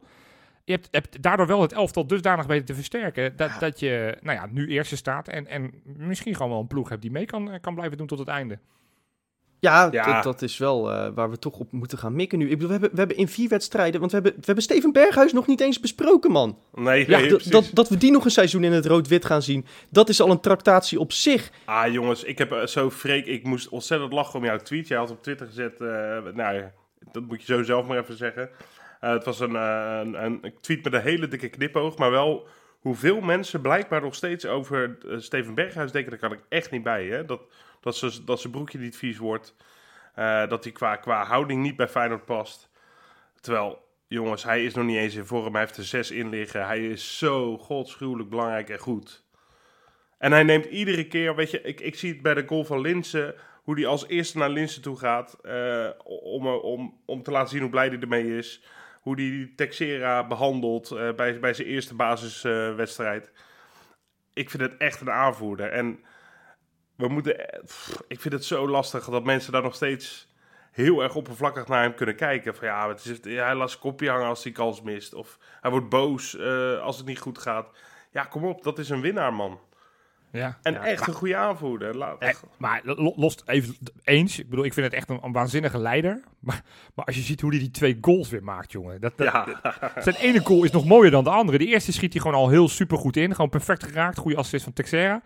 Je 0.63 0.71
hebt, 0.71 0.87
hebt 0.91 1.21
daardoor 1.23 1.47
wel 1.47 1.61
het 1.61 1.73
elftal 1.73 2.07
dusdanig 2.07 2.45
weten 2.45 2.65
te 2.65 2.75
versterken, 2.75 3.35
dat, 3.35 3.51
dat 3.59 3.79
je 3.79 4.17
nou 4.21 4.37
ja, 4.37 4.47
nu 4.51 4.67
eerste 4.67 4.95
staat 4.95 5.27
en, 5.27 5.47
en 5.47 5.71
misschien 5.83 6.35
gewoon 6.35 6.51
wel 6.51 6.59
een 6.59 6.67
ploeg 6.67 6.89
hebt 6.89 7.01
die 7.01 7.11
mee 7.11 7.25
kan, 7.25 7.59
kan 7.61 7.75
blijven 7.75 7.97
doen 7.97 8.07
tot 8.07 8.19
het 8.19 8.27
einde. 8.27 8.59
Ja, 9.61 9.87
Ja. 9.91 10.13
Dat, 10.13 10.23
dat 10.23 10.41
is 10.41 10.57
wel 10.57 10.91
eh, 10.91 11.07
waar 11.15 11.29
we 11.29 11.39
toch 11.39 11.57
op 11.59 11.71
moeten 11.71 11.97
gaan 11.97 12.15
mikken 12.15 12.37
nu. 12.37 12.43
Ik 12.45 12.51
bedoel, 12.51 12.67
we 12.67 12.71
hebben, 12.73 12.91
we 12.91 12.97
hebben 12.97 13.17
in 13.17 13.27
vier 13.27 13.49
wedstrijden... 13.49 13.99
Want 13.99 14.11
we 14.11 14.17
hebben, 14.21 14.35
we 14.39 14.45
hebben 14.45 14.63
Steven 14.63 14.91
Berghuis 14.91 15.33
nog 15.33 15.47
niet 15.47 15.61
eens 15.61 15.79
besproken, 15.79 16.31
man. 16.31 16.57
Nee, 16.73 17.09
Ja, 17.09 17.19
nee, 17.19 17.29
dat- 17.49 17.69
dat, 17.73 17.89
we 17.89 17.97
die 17.97 18.11
nog 18.11 18.25
een 18.25 18.31
seizoen 18.31 18.63
in 18.63 18.71
het 18.71 18.85
rood-wit 18.85 19.25
gaan 19.25 19.41
zien... 19.41 19.65
dat 19.89 20.09
is 20.09 20.21
al 20.21 20.31
een 20.31 20.39
tractatie 20.39 20.99
op 20.99 21.11
zich. 21.11 21.51
Ah, 21.65 21.91
jongens, 21.93 22.23
ik 22.23 22.37
heb 22.37 22.51
eh, 22.51 22.65
zo 22.65 22.89
freak. 22.89 23.25
Ik 23.25 23.43
moest 23.43 23.69
ontzettend 23.69 24.13
lachen 24.13 24.39
om 24.39 24.45
jouw 24.45 24.57
tweet. 24.57 24.87
Jij 24.87 24.97
had 24.97 25.11
op 25.11 25.23
Twitter 25.23 25.47
gezet. 25.47 25.81
eh, 25.81 25.87
nou 26.33 26.55
ja, 26.55 26.71
dat 27.11 27.23
moet 27.27 27.39
je 27.45 27.53
zo 27.53 27.63
zelf 27.63 27.87
maar 27.87 27.97
even 27.99 28.17
zeggen. 28.17 28.49
Het 28.99 29.25
was 29.25 29.39
een, 29.39 29.55
een, 29.55 30.23
een 30.23 30.53
tweet 30.61 30.83
met 30.83 30.93
een 30.93 31.01
hele 31.01 31.27
dikke 31.27 31.49
knipoog, 31.49 31.97
maar 31.97 32.11
wel 32.11 32.47
hoeveel 32.79 33.21
mensen 33.21 33.61
blijkbaar 33.61 34.01
nog 34.01 34.15
steeds 34.15 34.45
over 34.45 34.97
Steven 35.17 35.53
Berghuis 35.55 35.91
denken, 35.91 36.11
daar 36.11 36.19
kan 36.19 36.31
ik 36.31 36.39
echt 36.49 36.71
niet 36.71 36.83
bij. 36.83 37.05
Hè? 37.05 37.25
Dat, 37.25 37.41
dat, 37.81 37.95
ze, 37.95 38.23
dat 38.23 38.39
zijn 38.39 38.53
broekje 38.53 38.79
niet 38.79 38.97
vies 38.97 39.17
wordt, 39.17 39.55
eh, 40.15 40.47
dat 40.47 40.63
hij 40.63 40.73
qua, 40.73 40.95
qua 40.95 41.23
houding 41.23 41.61
niet 41.61 41.75
bij 41.75 41.87
Feyenoord 41.87 42.25
past. 42.25 42.69
Terwijl, 43.39 43.87
jongens, 44.07 44.43
hij 44.43 44.65
is 44.65 44.73
nog 44.73 44.85
niet 44.85 44.97
eens 44.97 45.15
in 45.15 45.25
vorm, 45.25 45.51
hij 45.51 45.61
heeft 45.61 45.77
er 45.77 45.83
zes 45.83 46.11
in 46.11 46.29
liggen. 46.29 46.65
Hij 46.65 46.87
is 46.87 47.17
zo 47.17 47.57
godschuwelijk 47.57 48.29
belangrijk 48.29 48.69
en 48.69 48.79
goed. 48.79 49.23
En 50.17 50.31
hij 50.31 50.43
neemt 50.43 50.65
iedere 50.65 51.07
keer, 51.07 51.35
weet 51.35 51.51
je, 51.51 51.61
ik, 51.61 51.79
ik 51.81 51.95
zie 51.95 52.13
het 52.13 52.21
bij 52.21 52.33
de 52.33 52.47
goal 52.47 52.63
van 52.63 52.81
Linsen, 52.81 53.35
hoe 53.63 53.75
hij 53.75 53.85
als 53.85 54.07
eerste 54.07 54.37
naar 54.37 54.49
Linsen 54.49 54.81
toe 54.81 54.97
gaat, 54.97 55.33
eh, 55.33 55.89
om, 56.03 56.47
om, 56.47 57.01
om 57.05 57.23
te 57.23 57.31
laten 57.31 57.49
zien 57.49 57.61
hoe 57.61 57.69
blij 57.69 57.87
hij 57.87 57.99
ermee 57.99 58.37
is. 58.37 58.63
Hoe 59.01 59.21
hij 59.21 59.51
Texera 59.55 60.27
behandelt 60.27 60.91
eh, 60.91 61.13
bij, 61.13 61.39
bij 61.39 61.53
zijn 61.53 61.67
eerste 61.67 61.95
basiswedstrijd. 61.95 63.31
ik 64.33 64.49
vind 64.49 64.63
het 64.63 64.77
echt 64.77 65.01
een 65.01 65.11
aanvoerder. 65.11 65.71
En 65.71 65.99
we 67.01 67.07
moeten, 67.13 67.49
eh, 67.49 67.63
pff, 67.63 68.03
ik 68.07 68.19
vind 68.19 68.33
het 68.33 68.45
zo 68.45 68.67
lastig 68.67 69.05
dat 69.05 69.23
mensen 69.23 69.51
daar 69.51 69.61
nog 69.61 69.75
steeds 69.75 70.29
heel 70.71 71.01
erg 71.03 71.15
oppervlakkig 71.15 71.67
naar 71.67 71.81
hem 71.81 71.95
kunnen 71.95 72.15
kijken. 72.15 72.55
Van 72.55 72.67
ja, 72.67 72.87
het 72.89 73.05
is, 73.05 73.33
hij 73.35 73.55
laat 73.55 73.69
zijn 73.69 73.81
kopje 73.81 74.09
hangen 74.09 74.27
als 74.27 74.43
hij 74.43 74.51
kans 74.51 74.81
mist. 74.81 75.13
Of 75.13 75.37
hij 75.61 75.71
wordt 75.71 75.89
boos 75.89 76.37
eh, 76.37 76.79
als 76.81 76.97
het 76.97 77.05
niet 77.05 77.19
goed 77.19 77.37
gaat. 77.37 77.67
Ja, 78.11 78.23
kom 78.23 78.45
op, 78.45 78.63
dat 78.63 78.79
is 78.79 78.89
een 78.89 79.01
winnaar, 79.01 79.33
man. 79.33 79.59
Ja. 80.31 80.57
En 80.61 80.73
Ja, 80.73 80.85
echt 80.85 80.99
maar- 80.99 81.09
een 81.09 81.13
goede 81.15 81.35
aanvoerder. 81.35 81.97
Laat, 81.97 82.21
Eh, 82.21 82.29
maar 82.57 82.81
lo- 82.83 83.13
los 83.15 83.37
even 83.45 83.77
eens. 84.03 84.39
Ik 84.39 84.49
bedoel, 84.49 84.65
ik 84.65 84.73
vind 84.73 84.85
het 84.85 84.95
echt 84.95 85.09
een, 85.09 85.19
een 85.23 85.31
waanzinnige 85.31 85.77
leider. 85.77 86.21
Maar, 86.39 86.61
maar 86.95 87.05
als 87.05 87.15
je 87.15 87.21
ziet 87.21 87.41
hoe 87.41 87.49
hij 87.49 87.59
die 87.59 87.71
twee 87.71 87.97
goals 88.01 88.29
weer 88.29 88.43
maakt, 88.43 88.71
jongen. 88.71 89.01
Dat, 89.01 89.13
dat, 89.17 89.27
ja, 89.27 89.47
Zijn 90.01 90.15
ene 90.15 90.39
goal 90.39 90.63
is 90.63 90.71
nog 90.71 90.85
mooier 90.85 91.11
dan 91.11 91.23
de 91.23 91.29
andere. 91.29 91.57
De 91.57 91.65
eerste 91.65 91.91
schiet 91.93 92.13
hij 92.13 92.21
gewoon 92.21 92.37
al 92.37 92.49
heel 92.49 92.67
super 92.69 92.97
goed 92.97 93.15
in. 93.17 93.35
Gewoon 93.35 93.49
perfect 93.49 93.83
geraakt. 93.83 94.17
Goede 94.17 94.37
assist 94.37 94.63
van 94.63 94.73
Texera. 94.73 95.21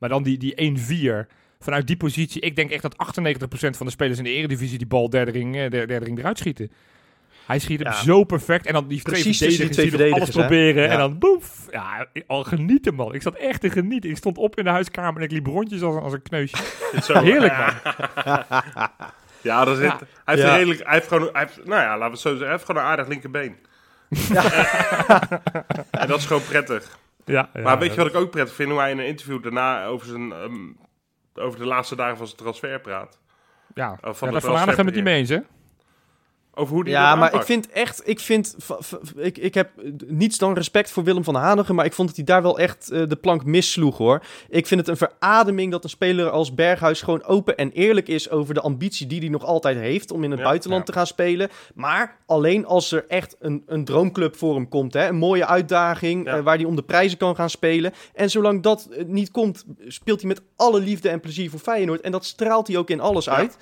Maar 0.00 0.08
dan 0.08 0.22
die, 0.22 0.38
die 0.38 0.76
1-4. 1.24 1.26
Vanuit 1.60 1.86
die 1.86 1.96
positie. 1.96 2.40
Ik 2.40 2.56
denk 2.56 2.70
echt 2.70 2.82
dat 2.82 2.94
98% 2.94 2.96
van 3.50 3.86
de 3.86 3.92
spelers 3.92 4.18
in 4.18 4.24
de 4.24 4.30
eredivisie 4.32 4.78
die 4.78 4.86
bal 4.86 5.10
derde 5.10 5.30
ring, 5.30 5.56
eh, 5.56 5.70
der- 5.70 5.86
derde 5.86 6.04
ring 6.04 6.18
eruit 6.18 6.38
schieten. 6.38 6.70
Hij 7.46 7.58
schiet 7.58 7.78
hem 7.78 7.88
Ja. 7.92 8.02
zo 8.02 8.24
perfect. 8.24 8.66
En 8.66 8.72
dan 8.72 8.88
die 8.88 9.00
twee 9.02 9.22
Precies 9.22 9.38
die 9.38 9.48
verdedigers 9.48 9.76
twee 9.76 9.90
die 9.90 10.08
nog 10.08 10.16
alles 10.18 10.34
hè? 10.34 10.40
proberen. 10.40 10.82
Ja. 10.82 10.88
En 10.88 10.98
dan 10.98 11.18
boef. 11.18 11.66
Ja, 11.70 12.06
al 12.26 12.44
genieten 12.44 12.94
man. 12.94 13.14
Ik 13.14 13.22
zat 13.22 13.34
echt 13.34 13.60
te 13.60 13.70
genieten. 13.70 14.10
Ik 14.10 14.16
stond 14.16 14.38
op 14.38 14.56
in 14.58 14.64
de 14.64 14.70
huiskamer 14.70 15.16
en 15.20 15.26
ik 15.26 15.32
liep 15.32 15.46
rondjes 15.46 15.82
als, 15.82 15.94
een- 15.94 16.00
als 16.02 16.12
een 16.12 16.22
kneusje. 16.22 16.56
zo, 17.04 17.22
Heerlijk 17.22 17.56
man. 17.56 17.74
Ja, 19.42 19.64
dat 19.64 19.76
is 19.78 19.84
Ja. 19.84 19.92
het. 19.98 20.08
Hij 20.24 20.34
heeft, 20.36 20.48
redelijk, 20.48 20.80
hij 20.84 20.94
heeft 20.94 21.08
gewoon, 21.08 21.28
hij 21.32 21.40
heeft, 21.42 21.56
nou 21.66 21.80
ja, 21.82 21.88
laten 21.88 22.04
we 22.04 22.10
het 22.10 22.20
zo 22.20 22.28
zeggen, 22.28 22.46
hij 22.46 22.54
heeft 22.56 22.64
gewoon 22.64 22.82
een 22.82 22.88
aardig 22.88 23.08
linkerbeen. 23.08 23.56
en 25.90 26.08
dat 26.08 26.18
is 26.18 26.26
gewoon 26.26 26.44
prettig. 26.44 26.98
Ja, 27.24 27.50
ja, 27.54 27.60
maar 27.60 27.78
weet 27.78 27.90
je 27.90 27.96
wat 27.96 28.06
ik 28.06 28.14
ook 28.14 28.30
prettig 28.30 28.54
vind? 28.54 28.70
Hoe 28.70 28.78
hij 28.78 28.90
in 28.90 28.98
een 28.98 29.06
interview 29.06 29.42
daarna 29.42 29.86
over, 29.86 30.06
zijn, 30.06 30.32
ehm, 30.32 30.68
over 31.34 31.58
de 31.58 31.66
laatste 31.66 31.96
dagen 31.96 32.16
van 32.16 32.26
zijn 32.26 32.38
transfer 32.38 32.80
praat. 32.80 33.18
Ja, 33.74 33.98
van 34.00 34.32
ja 34.32 34.40
de 34.40 34.46
daar 34.46 34.76
het 34.86 34.94
niet 34.94 35.04
mee 35.04 35.18
eens 35.18 35.28
hè? 35.28 35.38
Over 36.60 36.74
hoe 36.74 36.84
die 36.84 36.92
Ja, 36.92 37.14
maar 37.16 37.34
ik 37.34 37.42
vind 37.42 37.68
echt, 37.70 38.08
ik 38.08 38.20
vind, 38.20 38.56
ik, 39.16 39.38
ik 39.38 39.54
heb 39.54 39.70
niets 40.06 40.38
dan 40.38 40.54
respect 40.54 40.90
voor 40.90 41.04
Willem 41.04 41.24
van 41.24 41.34
Hanegem, 41.34 41.74
maar 41.74 41.84
ik 41.84 41.92
vond 41.92 42.08
dat 42.08 42.16
hij 42.16 42.26
daar 42.26 42.42
wel 42.42 42.58
echt 42.58 42.90
eh, 42.90 43.02
de 43.08 43.16
plank 43.16 43.44
missloeg 43.44 43.96
hoor. 43.98 44.22
Ik 44.48 44.66
vind 44.66 44.80
het 44.80 44.88
een 44.88 45.08
verademing 45.08 45.70
dat 45.72 45.84
een 45.84 45.90
speler 45.90 46.30
als 46.30 46.54
Berghuis 46.54 47.02
gewoon 47.02 47.24
open 47.24 47.56
en 47.56 47.70
eerlijk 47.72 48.08
is 48.08 48.30
over 48.30 48.54
de 48.54 48.60
ambitie 48.60 49.06
die 49.06 49.20
hij 49.20 49.28
nog 49.28 49.44
altijd 49.44 49.76
heeft 49.78 50.10
om 50.10 50.24
in 50.24 50.30
het 50.30 50.38
Ja, 50.40 50.44
buitenland 50.44 50.80
ja. 50.86 50.92
te 50.92 50.98
gaan 50.98 51.06
spelen. 51.06 51.48
Maar 51.74 52.16
alleen 52.26 52.66
als 52.66 52.92
er 52.92 53.04
echt 53.08 53.36
een, 53.40 53.62
een 53.66 53.84
droomclub 53.84 54.36
voor 54.36 54.54
hem 54.54 54.68
komt, 54.68 54.92
hè? 54.92 55.08
een 55.08 55.16
mooie 55.16 55.46
uitdaging 55.46 56.24
Ja. 56.26 56.36
eh, 56.36 56.42
waar 56.42 56.56
hij 56.56 56.64
om 56.64 56.76
de 56.76 56.82
prijzen 56.82 57.18
kan 57.18 57.34
gaan 57.36 57.50
spelen. 57.50 57.92
En 58.14 58.30
zolang 58.30 58.62
dat 58.62 58.88
eh, 58.90 59.04
niet 59.04 59.30
komt, 59.30 59.64
speelt 59.86 60.20
hij 60.20 60.28
met 60.28 60.42
alle 60.56 60.80
liefde 60.80 61.08
en 61.08 61.20
plezier 61.20 61.50
voor 61.50 61.60
Feyenoord 61.60 62.00
en 62.00 62.12
dat 62.12 62.24
straalt 62.24 62.66
hij 62.66 62.76
ook 62.76 62.90
in 62.90 63.00
alles 63.00 63.28
uit 63.30 63.56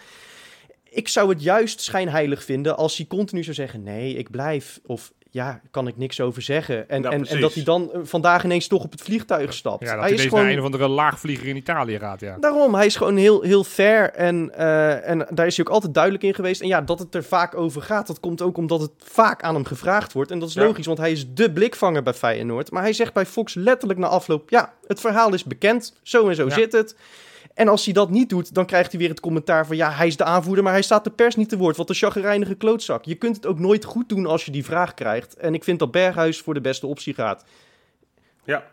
ik 0.90 1.08
zou 1.08 1.28
het 1.28 1.42
juist 1.42 1.80
schijnheilig 1.80 2.44
vinden 2.44 2.76
als 2.76 2.96
hij 2.96 3.06
continu 3.06 3.42
zou 3.42 3.54
zeggen: 3.54 3.82
nee, 3.82 4.14
ik 4.14 4.30
blijf. 4.30 4.80
Of 4.86 5.12
ja, 5.30 5.60
kan 5.70 5.86
ik 5.88 5.96
niks 5.96 6.20
over 6.20 6.42
zeggen. 6.42 6.88
En, 6.88 7.04
en, 7.04 7.26
en 7.26 7.40
dat 7.40 7.54
hij 7.54 7.62
dan 7.64 7.92
eh, 7.92 8.00
vandaag 8.02 8.44
ineens 8.44 8.66
toch 8.66 8.84
op 8.84 8.90
het 8.92 9.00
vliegtuig 9.02 9.52
stapt. 9.52 9.82
Ja, 9.84 9.90
dat 9.90 9.98
hij 10.00 10.08
hij 10.08 10.18
is 10.18 10.24
gewoon. 10.24 10.42
naar 10.44 10.52
een 10.52 10.58
of 10.58 10.64
andere 10.64 10.88
laagvlieger 10.88 11.46
in 11.46 11.56
Italië 11.56 11.98
gaat, 11.98 12.20
ja. 12.20 12.36
Daarom, 12.40 12.74
hij 12.74 12.86
is 12.86 12.96
gewoon 12.96 13.16
heel, 13.16 13.42
heel 13.42 13.64
fair 13.64 14.10
en, 14.12 14.54
eh, 14.54 15.08
en 15.08 15.26
daar 15.30 15.46
is 15.46 15.56
hij 15.56 15.66
ook 15.66 15.72
altijd 15.72 15.94
duidelijk 15.94 16.24
in 16.24 16.34
geweest. 16.34 16.60
En 16.60 16.66
ja, 16.68 16.80
dat 16.80 16.98
het 16.98 17.14
er 17.14 17.24
vaak 17.24 17.54
over 17.54 17.82
gaat, 17.82 18.06
dat 18.06 18.20
komt 18.20 18.42
ook 18.42 18.56
omdat 18.56 18.80
het 18.80 18.90
vaak 18.98 19.42
aan 19.42 19.54
hem 19.54 19.64
gevraagd 19.64 20.12
wordt. 20.12 20.30
En 20.30 20.38
dat 20.38 20.48
is 20.48 20.54
Ja. 20.54 20.62
logisch, 20.64 20.86
want 20.86 20.98
hij 20.98 21.12
is 21.12 21.26
de 21.34 21.52
blikvanger 21.52 22.02
bij 22.02 22.14
Feyenoord. 22.14 22.70
Maar 22.70 22.82
hij 22.82 22.92
zegt 22.92 23.12
bij 23.12 23.26
Fox 23.26 23.54
letterlijk 23.54 23.98
na 24.00 24.06
afloop, 24.06 24.50
ja, 24.50 24.72
het 24.86 25.00
verhaal 25.00 25.34
is 25.34 25.44
bekend, 25.44 25.94
zo 26.02 26.28
en 26.28 26.34
zo 26.34 26.44
Ja. 26.46 26.54
zit 26.54 26.72
het. 26.72 26.96
En 27.58 27.68
als 27.68 27.84
hij 27.84 27.94
dat 27.94 28.10
niet 28.10 28.28
doet, 28.28 28.54
dan 28.54 28.66
krijgt 28.66 28.90
hij 28.90 29.00
weer 29.00 29.08
het 29.08 29.20
commentaar 29.20 29.66
van... 29.66 29.76
ja, 29.76 29.90
hij 29.90 30.06
is 30.06 30.16
de 30.16 30.24
aanvoerder, 30.24 30.64
maar 30.64 30.72
hij 30.72 30.82
staat 30.82 31.04
de 31.04 31.10
pers 31.10 31.36
niet 31.36 31.48
te 31.48 31.56
woord. 31.56 31.76
Wat 31.76 31.88
een 31.88 31.94
chagrijnige 31.94 32.54
klootzak. 32.54 33.04
Je 33.04 33.14
kunt 33.14 33.36
het 33.36 33.46
ook 33.46 33.58
nooit 33.58 33.84
goed 33.84 34.08
doen 34.08 34.26
als 34.26 34.44
je 34.44 34.50
die 34.50 34.64
vraag 34.64 34.94
krijgt. 34.94 35.36
En 35.36 35.54
ik 35.54 35.64
vind 35.64 35.78
dat 35.78 35.90
Berghuis 35.90 36.40
voor 36.40 36.54
de 36.54 36.60
beste 36.60 36.86
optie 36.86 37.14
gaat. 37.14 37.44
Ja. 38.44 38.66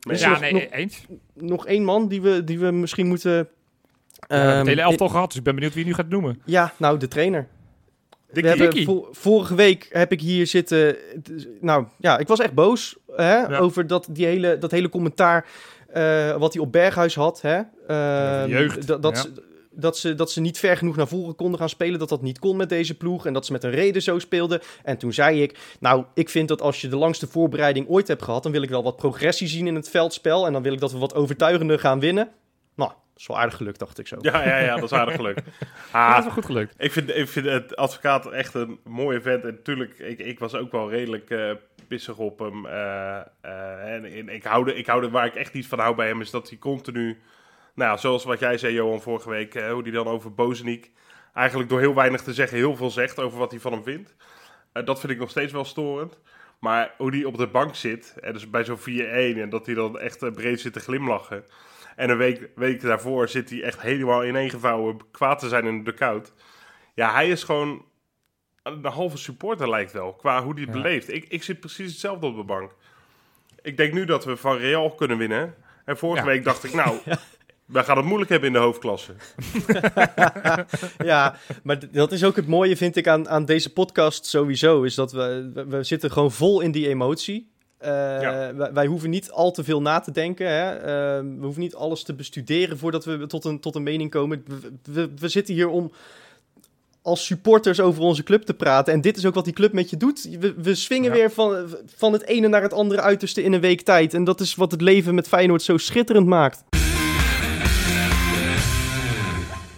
Dus 0.00 0.20
ja, 0.20 0.30
nog- 0.30 0.40
nee, 0.40 0.52
nog- 0.52 0.62
eens. 0.70 1.04
Nog 1.34 1.66
één 1.66 1.84
man 1.84 2.08
die 2.08 2.22
we, 2.22 2.44
die 2.44 2.58
we 2.58 2.70
misschien 2.70 3.06
moeten... 3.06 3.32
we 3.32 3.46
hebben 4.34 4.48
ehm, 4.48 4.58
het 4.58 4.66
hele 4.66 4.80
elftal 4.80 5.08
gehad, 5.08 5.28
dus 5.28 5.36
ik 5.38 5.44
ben 5.44 5.54
benieuwd 5.54 5.74
wie 5.74 5.82
je 5.82 5.88
nu 5.88 5.94
gaat 5.94 6.08
noemen. 6.08 6.40
Ja, 6.44 6.72
nou, 6.76 6.98
de 6.98 7.08
trainer. 7.08 7.46
Dikkie. 8.32 8.42
We 8.42 8.48
hebben 8.48 8.66
Dikkie. 8.66 8.84
vo- 8.84 9.08
vorige 9.12 9.54
week 9.54 9.88
heb 9.92 10.12
ik 10.12 10.20
hier 10.20 10.46
zitten. 10.46 10.96
Nou 11.60 11.86
ja, 11.98 12.18
ik 12.18 12.28
was 12.28 12.38
echt 12.40 12.52
boos 12.54 12.96
hè, 13.16 13.36
Ja. 13.36 13.58
over 13.58 13.86
dat, 13.86 14.06
die 14.10 14.26
hele, 14.26 14.58
dat 14.58 14.70
hele 14.70 14.88
commentaar. 14.88 15.46
Eh, 15.94 16.36
wat 16.36 16.52
hij 16.52 16.62
op 16.62 16.72
Berghuis 16.72 17.14
had. 17.14 17.40
Hè? 17.40 17.60
Ehm, 17.86 18.48
jeugd, 18.48 18.86
Dat, 18.86 19.02
dat, 19.02 19.16
ja. 19.16 19.22
ze, 19.22 19.32
dat, 19.70 19.98
ze, 19.98 20.14
dat 20.14 20.30
ze 20.30 20.40
niet 20.40 20.58
ver 20.58 20.76
genoeg 20.76 20.96
naar 20.96 21.08
voren 21.08 21.34
konden 21.34 21.58
gaan 21.58 21.68
spelen. 21.68 21.98
Dat 21.98 22.08
dat 22.08 22.22
niet 22.22 22.38
kon 22.38 22.56
met 22.56 22.68
deze 22.68 22.94
ploeg. 22.94 23.26
En 23.26 23.32
dat 23.32 23.46
ze 23.46 23.52
met 23.52 23.64
een 23.64 23.70
reden 23.70 24.02
zo 24.02 24.18
speelden. 24.18 24.60
En 24.82 24.98
toen 24.98 25.12
zei 25.12 25.42
ik. 25.42 25.76
Nou, 25.80 26.04
ik 26.14 26.28
vind 26.28 26.48
dat 26.48 26.62
als 26.62 26.80
je 26.80 26.88
de 26.88 26.96
langste 26.96 27.26
voorbereiding 27.26 27.88
ooit 27.88 28.08
hebt 28.08 28.22
gehad. 28.22 28.42
dan 28.42 28.52
wil 28.52 28.62
ik 28.62 28.68
wel 28.68 28.82
wat 28.82 28.96
progressie 28.96 29.48
zien 29.48 29.66
in 29.66 29.74
het 29.74 29.88
veldspel. 29.88 30.46
En 30.46 30.52
dan 30.52 30.62
wil 30.62 30.72
ik 30.72 30.80
dat 30.80 30.92
we 30.92 30.98
wat 30.98 31.14
overtuigender 31.14 31.78
gaan 31.78 32.00
winnen. 32.00 32.28
Nou, 32.74 32.90
dat 33.14 33.22
is 33.22 33.26
wel 33.26 33.38
aardig 33.38 33.56
gelukt, 33.56 33.78
dacht 33.78 33.98
ik 33.98 34.06
zo. 34.06 34.16
Ja, 34.20 34.44
ja, 34.44 34.58
ja, 34.58 34.74
dat 34.74 34.84
is 34.84 34.92
aardig 34.92 35.14
gelukt. 35.14 35.42
Ja, 35.92 36.06
dat 36.06 36.12
Ah, 36.12 36.18
is 36.18 36.24
wel 36.24 36.32
goed 36.32 36.44
gelukt. 36.44 36.74
Ik 36.78 36.92
vind, 36.92 37.16
ik 37.16 37.28
vind 37.28 37.46
het 37.46 37.76
advocaat 37.76 38.26
echt 38.32 38.54
een 38.54 38.78
mooie 38.84 39.20
vent. 39.20 39.44
En 39.44 39.50
natuurlijk, 39.54 39.98
ik, 39.98 40.18
ik 40.18 40.38
was 40.38 40.54
ook 40.54 40.72
wel 40.72 40.90
redelijk 40.90 41.30
eh, 41.30 41.50
pissig 41.88 42.16
op 42.16 42.38
hem. 42.38 42.66
eh, 42.66 43.16
eh, 43.40 43.94
en, 43.94 44.04
en 44.04 44.28
ik, 44.28 44.44
houde, 44.44 44.74
ik 44.74 44.86
houde, 44.86 45.10
waar 45.10 45.26
ik 45.26 45.34
echt 45.34 45.52
niet 45.52 45.66
van 45.66 45.78
hou 45.78 45.94
bij 45.94 46.06
hem, 46.06 46.20
is 46.20 46.30
dat 46.30 46.48
hij 46.48 46.58
continu... 46.58 47.18
Nou 47.74 47.90
ja, 47.90 47.96
zoals 47.96 48.24
wat 48.24 48.38
jij 48.38 48.58
zei, 48.58 48.74
Johan, 48.74 49.02
vorige 49.02 49.30
week, 49.30 49.54
eh, 49.54 49.70
hoe 49.72 49.82
hij 49.82 49.90
dan 49.90 50.06
over 50.06 50.34
Bozeniek... 50.34 50.90
eigenlijk 51.34 51.68
door 51.68 51.80
heel 51.80 51.94
weinig 51.94 52.22
te 52.22 52.34
zeggen 52.34 52.56
heel 52.58 52.76
veel 52.76 52.90
zegt 52.90 53.20
over 53.20 53.38
wat 53.38 53.50
hij 53.50 53.60
van 53.60 53.72
hem 53.72 53.82
vindt. 53.82 54.14
Eh, 54.72 54.84
dat 54.84 55.00
vind 55.00 55.12
ik 55.12 55.18
nog 55.18 55.30
steeds 55.30 55.52
wel 55.52 55.64
storend. 55.64 56.18
Maar 56.60 56.94
hoe 56.96 57.10
hij 57.10 57.24
op 57.24 57.36
de 57.36 57.46
bank 57.46 57.74
zit, 57.74 58.14
en 58.20 58.32
dus 58.32 58.50
bij 58.50 58.64
zo'n 58.64 58.78
4-1... 58.78 58.82
en 59.40 59.48
dat 59.48 59.66
hij 59.66 59.74
dan 59.74 59.98
echt 59.98 60.32
breed 60.32 60.60
zit 60.60 60.72
te 60.72 60.80
glimlachen... 60.80 61.44
En 61.96 62.10
een 62.10 62.16
week, 62.16 62.48
week 62.54 62.80
daarvoor 62.80 63.28
zit 63.28 63.50
hij 63.50 63.62
echt 63.62 63.80
helemaal 63.80 64.24
ineengevouwen 64.24 64.96
kwaad 65.10 65.38
te 65.38 65.48
zijn 65.48 65.66
in 65.66 65.84
de 65.84 65.94
koud. 65.94 66.32
Ja, 66.94 67.12
hij 67.12 67.28
is 67.28 67.42
gewoon 67.42 67.84
een 68.62 68.84
halve 68.84 69.16
supporter 69.16 69.68
lijkt 69.70 69.92
wel, 69.92 70.12
qua 70.12 70.42
hoe 70.42 70.52
hij 70.52 70.62
het 70.62 70.74
Ja. 70.74 70.82
beleeft. 70.82 71.12
Ik, 71.12 71.24
ik 71.28 71.42
zit 71.42 71.60
precies 71.60 71.90
hetzelfde 71.90 72.26
op 72.26 72.36
de 72.36 72.44
bank. 72.44 72.70
Ik 73.62 73.76
denk 73.76 73.92
nu 73.92 74.04
dat 74.04 74.24
we 74.24 74.36
van 74.36 74.56
Real 74.56 74.90
kunnen 74.94 75.18
winnen. 75.18 75.54
En 75.84 75.96
vorige 75.98 76.24
Ja. 76.26 76.30
week 76.30 76.44
dacht 76.44 76.64
ik, 76.64 76.72
nou, 76.74 76.98
we 77.64 77.84
gaan 77.84 77.96
het 77.96 78.06
moeilijk 78.06 78.30
hebben 78.30 78.48
in 78.48 78.54
de 78.54 78.60
hoofdklasse. 78.60 79.12
ja, 81.04 81.36
maar 81.62 81.92
dat 81.92 82.12
is 82.12 82.24
ook 82.24 82.36
het 82.36 82.46
mooie, 82.46 82.76
vind 82.76 82.96
ik, 82.96 83.08
aan, 83.08 83.28
aan 83.28 83.44
deze 83.44 83.72
podcast 83.72 84.26
sowieso. 84.26 84.82
Is 84.82 84.94
dat 84.94 85.12
we, 85.12 85.50
we, 85.54 85.66
we 85.66 85.82
zitten 85.82 86.10
gewoon 86.10 86.32
vol 86.32 86.60
in 86.60 86.70
die 86.72 86.88
emotie. 86.88 87.52
Eh, 87.84 88.20
Ja. 88.22 88.54
wij, 88.54 88.72
wij 88.72 88.86
hoeven 88.86 89.10
niet 89.10 89.30
al 89.30 89.50
te 89.50 89.64
veel 89.64 89.82
na 89.82 90.00
te 90.00 90.10
denken. 90.10 90.48
Hè? 90.48 90.72
Eh, 90.74 91.22
we 91.38 91.38
hoeven 91.44 91.62
niet 91.62 91.74
alles 91.74 92.02
te 92.02 92.14
bestuderen 92.14 92.78
voordat 92.78 93.04
we 93.04 93.26
tot 93.26 93.44
een, 93.44 93.60
tot 93.60 93.74
een 93.74 93.82
mening 93.82 94.10
komen. 94.10 94.44
We, 94.46 94.92
we, 94.92 95.10
we 95.18 95.28
zitten 95.28 95.54
hier 95.54 95.68
om 95.68 95.92
als 97.02 97.24
supporters 97.26 97.80
over 97.80 98.02
onze 98.02 98.22
club 98.22 98.42
te 98.42 98.54
praten. 98.54 98.92
En 98.92 99.00
dit 99.00 99.16
is 99.16 99.26
ook 99.26 99.34
wat 99.34 99.44
die 99.44 99.52
club 99.52 99.72
met 99.72 99.90
je 99.90 99.96
doet. 99.96 100.28
We, 100.40 100.54
we 100.56 100.74
swingen 100.74 101.10
Ja. 101.10 101.16
weer 101.16 101.30
van, 101.30 101.56
van 101.96 102.12
het 102.12 102.24
ene 102.26 102.48
naar 102.48 102.62
het 102.62 102.72
andere 102.72 103.00
uiterste 103.00 103.42
in 103.42 103.52
een 103.52 103.60
week 103.60 103.80
tijd. 103.80 104.14
En 104.14 104.24
dat 104.24 104.40
is 104.40 104.54
wat 104.54 104.70
het 104.70 104.80
leven 104.80 105.14
met 105.14 105.28
Feyenoord 105.28 105.62
zo 105.62 105.76
schitterend 105.76 106.26
maakt. 106.26 106.62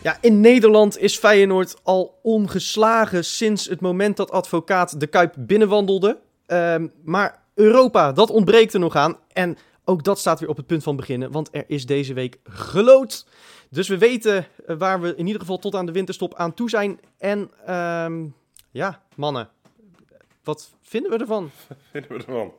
Ja, 0.03 0.19
in 0.21 0.41
Nederland 0.41 0.99
is 0.99 1.17
Feyenoord 1.19 1.77
al 1.83 2.19
ongeslagen 2.23 3.25
sinds 3.25 3.69
het 3.69 3.81
moment 3.81 4.17
dat 4.17 4.31
advocaat 4.31 5.01
de 5.01 5.07
Kuip 5.07 5.35
binnenwandelde. 5.39 6.19
Ehm, 6.47 6.87
maar 7.05 7.43
Europa, 7.57 8.13
dat 8.13 8.31
ontbreekt 8.31 8.75
er 8.75 8.81
nog 8.81 8.97
aan. 8.97 9.17
En 9.33 9.57
ook 9.85 10.05
dat 10.05 10.19
staat 10.19 10.41
weer 10.41 10.49
op 10.49 10.57
het 10.57 10.67
punt 10.67 10.83
van 10.83 10.97
beginnen, 10.97 11.31
want 11.33 11.49
er 11.53 11.65
is 11.67 11.87
deze 11.87 12.15
week 12.15 12.39
gelood. 12.45 13.27
Dus 13.71 13.89
we 13.89 13.99
weten 13.99 14.47
eh, 14.67 14.77
waar 14.77 15.01
we 15.01 15.15
in 15.17 15.27
ieder 15.27 15.41
geval 15.41 15.59
tot 15.59 15.75
aan 15.75 15.87
de 15.87 15.93
winterstop 15.93 16.35
aan 16.35 16.55
toe 16.55 16.69
zijn. 16.71 17.01
En 17.19 17.51
ehm, 17.67 18.27
ja, 18.71 19.03
mannen, 19.15 19.49
Wat 20.45 20.75
vinden 20.83 21.11
we 21.11 21.19
ervan? 21.19 21.51
vinden 21.91 22.11
we 22.11 22.17
ervan? 22.17 22.53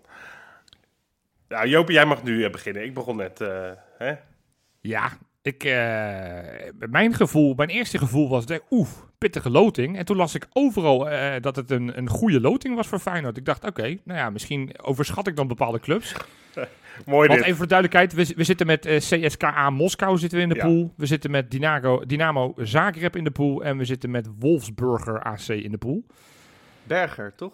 Ja, 1.47 1.65
Jopie, 1.65 1.93
jij 1.95 2.05
mag 2.05 2.23
nu 2.23 2.43
eh, 2.43 2.51
beginnen. 2.51 2.83
Ik 2.83 2.93
begon 2.93 3.15
net. 3.15 3.41
eh, 3.41 3.71
hè? 3.97 4.13
Ja, 4.81 5.17
ik, 5.47 5.63
eh, 5.63 6.88
mijn 6.89 7.13
gevoel, 7.13 7.53
mijn 7.53 7.69
eerste 7.69 7.97
gevoel 7.97 8.29
was, 8.29 8.45
oeh, 8.69 8.88
pittige 9.17 9.49
loting. 9.49 9.97
En 9.97 10.05
toen 10.05 10.17
las 10.17 10.36
ik 10.36 10.47
overal 10.53 11.10
eh, 11.10 11.41
dat 11.41 11.55
het 11.55 11.71
een, 11.71 11.97
een 11.97 12.10
goede 12.10 12.41
loting 12.41 12.75
was 12.75 12.88
voor 12.88 12.99
Feyenoord. 12.99 13.38
Ik 13.38 13.45
dacht, 13.45 13.65
oké, 13.65 13.97
nou 14.03 14.19
ja, 14.19 14.29
misschien 14.29 14.71
overschat 14.81 15.27
ik 15.27 15.36
dan 15.36 15.47
bepaalde 15.47 15.79
clubs. 15.79 16.13
Mooi 17.05 17.27
Want 17.27 17.39
dit. 17.39 17.41
even 17.47 17.55
voor 17.57 17.67
de 17.67 17.73
duidelijkheid, 17.79 18.13
we, 18.13 18.33
we 18.36 18.43
zitten 18.43 18.67
met 18.67 18.86
eh, 18.86 18.97
CSKA 18.97 19.69
Moskou 19.69 20.17
zitten 20.17 20.38
we 20.38 20.43
in 20.43 20.49
de 20.49 20.55
Ja. 20.55 20.65
pool. 20.65 20.93
We 20.97 21.05
zitten 21.05 21.31
met 21.31 21.51
Dynamo, 21.51 22.05
Dynamo 22.05 22.53
Zagreb 22.57 23.15
in 23.15 23.23
de 23.23 23.31
pool. 23.31 23.63
En 23.63 23.77
we 23.77 23.86
zitten 23.86 24.12
met 24.12 24.27
Wolfsburger 24.39 25.23
AC 25.23 25.47
in 25.47 25.71
de 25.71 25.77
pool. 25.77 26.05
Berger, 26.83 27.36
toch? 27.36 27.53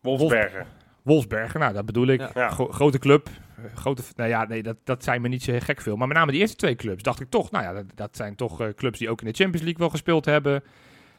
Wolfsberger. 0.00 0.66
Wolfsberger, 1.02 1.60
nou 1.60 1.72
dat 1.72 1.86
bedoel 1.86 2.06
ik. 2.06 2.20
Ja. 2.20 2.30
Ja. 2.34 2.48
Gro- 2.50 2.70
grote 2.72 2.98
club. 2.98 3.28
eh, 3.56 3.64
Grote, 3.76 4.02
nou 4.16 4.28
ja, 4.28 4.44
nee, 4.46 4.62
dat, 4.62 4.76
dat 4.84 5.04
zijn 5.04 5.20
me 5.22 5.28
niet 5.28 5.42
zo 5.42 5.52
gek 5.58 5.80
veel. 5.80 5.96
Maar 5.96 6.08
met 6.08 6.16
name 6.16 6.32
die 6.32 6.40
eerste 6.40 6.56
twee 6.56 6.76
clubs 6.76 7.02
dacht 7.02 7.20
ik 7.20 7.30
toch, 7.30 7.50
nou 7.50 7.64
ja, 7.64 7.72
dat, 7.72 7.84
dat 7.94 8.16
zijn 8.16 8.34
toch 8.36 8.60
eh, 8.60 8.68
clubs 8.76 8.98
die 8.98 9.10
ook 9.10 9.20
in 9.20 9.26
de 9.26 9.32
Champions 9.34 9.62
League 9.62 9.80
wel 9.80 9.90
gespeeld 9.90 10.24
hebben. 10.24 10.62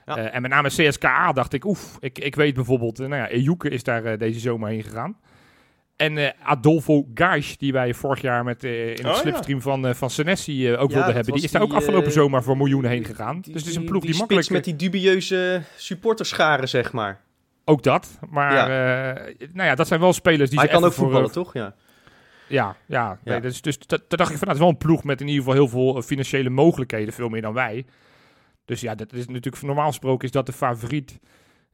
Ja. 0.06 0.18
Eh, 0.18 0.36
en 0.36 0.42
met 0.42 0.52
name 0.52 0.68
CSKA 0.70 1.32
dacht 1.32 1.54
ik, 1.54 1.66
oef, 1.66 1.98
ik, 2.00 2.20
ik 2.20 2.36
weet 2.36 2.54
bijvoorbeeld, 2.54 2.98
nou 2.98 3.16
ja, 3.16 3.28
Ejuke 3.30 3.70
is 3.70 3.84
daar 3.84 4.18
deze 4.18 4.40
zomer 4.40 4.70
heen 4.70 4.84
gegaan. 4.84 5.18
En 5.96 6.18
eh, 6.18 6.30
Adolfo 6.44 7.08
Gais, 7.14 7.58
die 7.58 7.72
wij 7.74 7.94
vorig 7.94 8.22
jaar 8.22 8.44
met, 8.44 8.64
in 8.64 8.88
het 8.90 9.00
Oh, 9.00 9.06
ja. 9.06 9.14
slipstream 9.16 9.62
van, 9.62 9.96
van 9.96 10.10
Senesi 10.10 10.76
ook 10.76 10.90
Ja, 10.90 10.96
wilden 10.96 11.14
hebben, 11.16 11.34
die 11.34 11.44
is 11.44 11.52
daar 11.52 11.62
die, 11.62 11.70
ook 11.72 11.78
afgelopen 11.78 12.12
zomer 12.12 12.44
voor 12.44 12.58
miljoenen 12.58 12.92
heen 12.92 13.06
gegaan. 13.06 13.42
Die- 13.42 13.54
dus 13.54 13.62
het 13.62 13.70
is 13.70 13.76
een 13.76 13.82
die- 13.82 13.90
ploeg 13.90 14.02
die, 14.02 14.12
die 14.12 14.20
makkelijk... 14.20 14.50
met 14.50 14.64
die 14.64 14.76
dubieuze 14.76 15.62
supporterscharen, 15.76 16.70
zeg 16.70 16.92
maar. 16.92 17.22
Ook 17.66 17.84
dat, 17.84 18.20
maar 18.30 18.52
eh, 18.58 19.36
nou 19.54 19.68
ja, 19.68 19.76
dat 19.76 19.88
zijn 19.88 20.00
wel 20.00 20.14
spelers 20.14 20.50
die 20.50 20.60
Maar 20.60 20.68
hij 20.68 20.76
ze 20.76 20.80
kan 20.80 20.90
ook 20.90 20.96
voor, 20.96 21.04
voetballen, 21.06 21.32
toch? 21.32 21.54
Ja. 21.54 21.76
Ja, 22.48 22.76
ja. 22.86 23.20
Nee, 23.24 23.36
Ja. 23.36 23.42
dus, 23.42 23.62
dus 23.62 23.78
dat, 23.78 24.04
dat 24.08 24.20
dacht 24.20 24.32
ik 24.32 24.38
van, 24.38 24.48
nou, 24.48 24.50
het 24.50 24.52
is 24.56 24.60
wel 24.60 24.70
een 24.70 24.78
ploeg 24.78 25.04
met 25.04 25.22
in 25.22 25.28
ieder 25.28 25.44
geval 25.44 25.58
heel 25.58 25.68
veel 25.68 25.98
eh, 25.98 26.04
financiële 26.04 26.50
mogelijkheden, 26.50 27.14
veel 27.14 27.30
meer 27.30 27.42
dan 27.42 27.54
wij. 27.54 27.86
Dus 28.66 28.82
ja, 28.82 28.96
dat 28.96 29.14
is 29.14 29.28
natuurlijk 29.28 29.64
normaal 29.64 29.88
gesproken 29.88 30.26
is 30.26 30.32
dat 30.32 30.46
de 30.46 30.54
favoriet. 30.54 31.20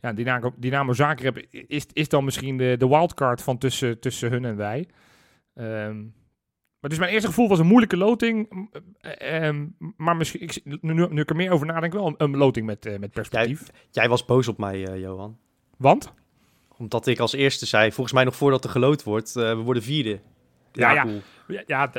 Ja, 0.02 0.14
Dynamo, 0.14 0.54
Dynamo 0.58 0.94
Zagreb 0.94 1.38
is, 1.50 1.86
is 1.94 2.10
dan 2.10 2.24
misschien 2.24 2.58
de, 2.58 2.76
de 2.78 2.88
wildcard 2.88 3.42
van 3.42 3.58
tussen, 3.58 4.00
tussen 4.00 4.30
hun 4.32 4.46
en 4.46 4.56
wij. 4.56 4.88
Ehm, 5.56 5.98
maar 6.80 6.90
dus 6.90 7.00
mijn 7.00 7.12
eerste 7.12 7.28
gevoel 7.28 7.48
was 7.50 7.60
een 7.60 7.68
moeilijke 7.68 7.98
loting. 7.98 8.68
eh, 9.00 9.48
ehm, 9.48 9.66
maar 9.98 10.16
misschien, 10.18 10.42
ik, 10.42 10.62
nu, 10.64 10.78
nu 10.82 11.08
nu 11.10 11.22
ik 11.22 11.30
er 11.30 11.36
meer 11.36 11.52
over 11.52 11.66
nadenk, 11.68 11.94
wel 11.94 12.08
een, 12.08 12.16
een 12.18 12.38
loting 12.38 12.66
met, 12.66 13.00
met 13.00 13.12
perspectief. 13.12 13.68
Jij 13.92 14.10
was 14.10 14.26
boos 14.26 14.48
op 14.48 14.58
mij, 14.58 15.00
Johan. 15.00 15.38
Want? 15.80 16.14
Omdat 16.78 17.08
ik 17.08 17.20
als 17.20 17.34
eerste 17.34 17.66
zei, 17.66 17.92
volgens 17.92 18.16
mij 18.16 18.24
nog 18.24 18.36
voordat 18.36 18.64
er 18.64 18.70
geloot 18.70 19.04
wordt, 19.04 19.36
eh, 19.36 19.44
we 19.44 19.56
worden 19.56 19.84
vierde. 19.84 20.20
Ja, 20.72 20.92
ja. 20.92 21.04
pool. 21.04 21.22
Ja, 21.66 21.92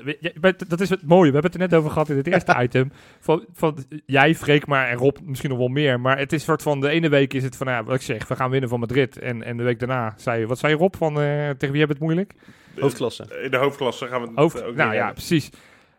dat 0.69 0.81
is 0.81 0.89
het 0.89 1.03
mooie. 1.03 1.27
We 1.27 1.33
hebben 1.33 1.51
het 1.53 1.61
er 1.61 1.69
net 1.69 1.75
over 1.75 1.91
gehad 1.91 2.09
in 2.09 2.17
het 2.17 2.27
eerste 2.33 2.57
item. 2.63 2.93
Van, 3.21 3.45
van 3.53 3.85
jij, 4.07 4.35
Freek, 4.35 4.67
maar 4.67 4.89
en 4.89 4.97
Rob 4.97 5.17
misschien 5.23 5.51
nog 5.51 5.59
wel 5.59 5.69
meer. 5.69 6.01
Maar 6.01 6.19
het 6.19 6.33
is 6.33 6.45
soort 6.45 6.63
van, 6.63 6.81
de 6.81 6.89
ene 6.89 7.09
week 7.09 7.35
is 7.35 7.43
het 7.43 7.57
van, 7.57 7.67
ja, 7.67 7.85
wat 7.85 7.95
ik 7.95 8.03
zeg, 8.03 8.29
we 8.29 8.37
gaan 8.37 8.51
winnen 8.51 8.69
van 8.69 8.81
Madrid. 8.81 9.19
En, 9.19 9.43
en 9.43 9.57
de 9.57 9.63
week 9.63 9.79
daarna 9.79 10.15
zei 10.17 10.41
je, 10.41 10.47
wat 10.47 10.59
zei 10.59 10.75
Rob 10.75 10.95
van, 10.97 11.21
eh, 11.21 11.49
tegen 11.51 11.71
wie 11.71 11.79
hebben 11.79 11.89
het 11.89 12.01
moeilijk? 12.01 12.33
Hoofdklasse. 12.79 13.41
In 13.43 13.51
de 13.51 13.57
hoofdklasse 13.57 14.07
gaan 14.07 14.21
we 14.21 14.27
het 14.27 14.37
Hoofd, 14.37 14.63
ook 14.63 14.75
nou 14.75 14.91
ja, 14.91 14.97
hebben. 14.97 15.15
precies. 15.15 15.51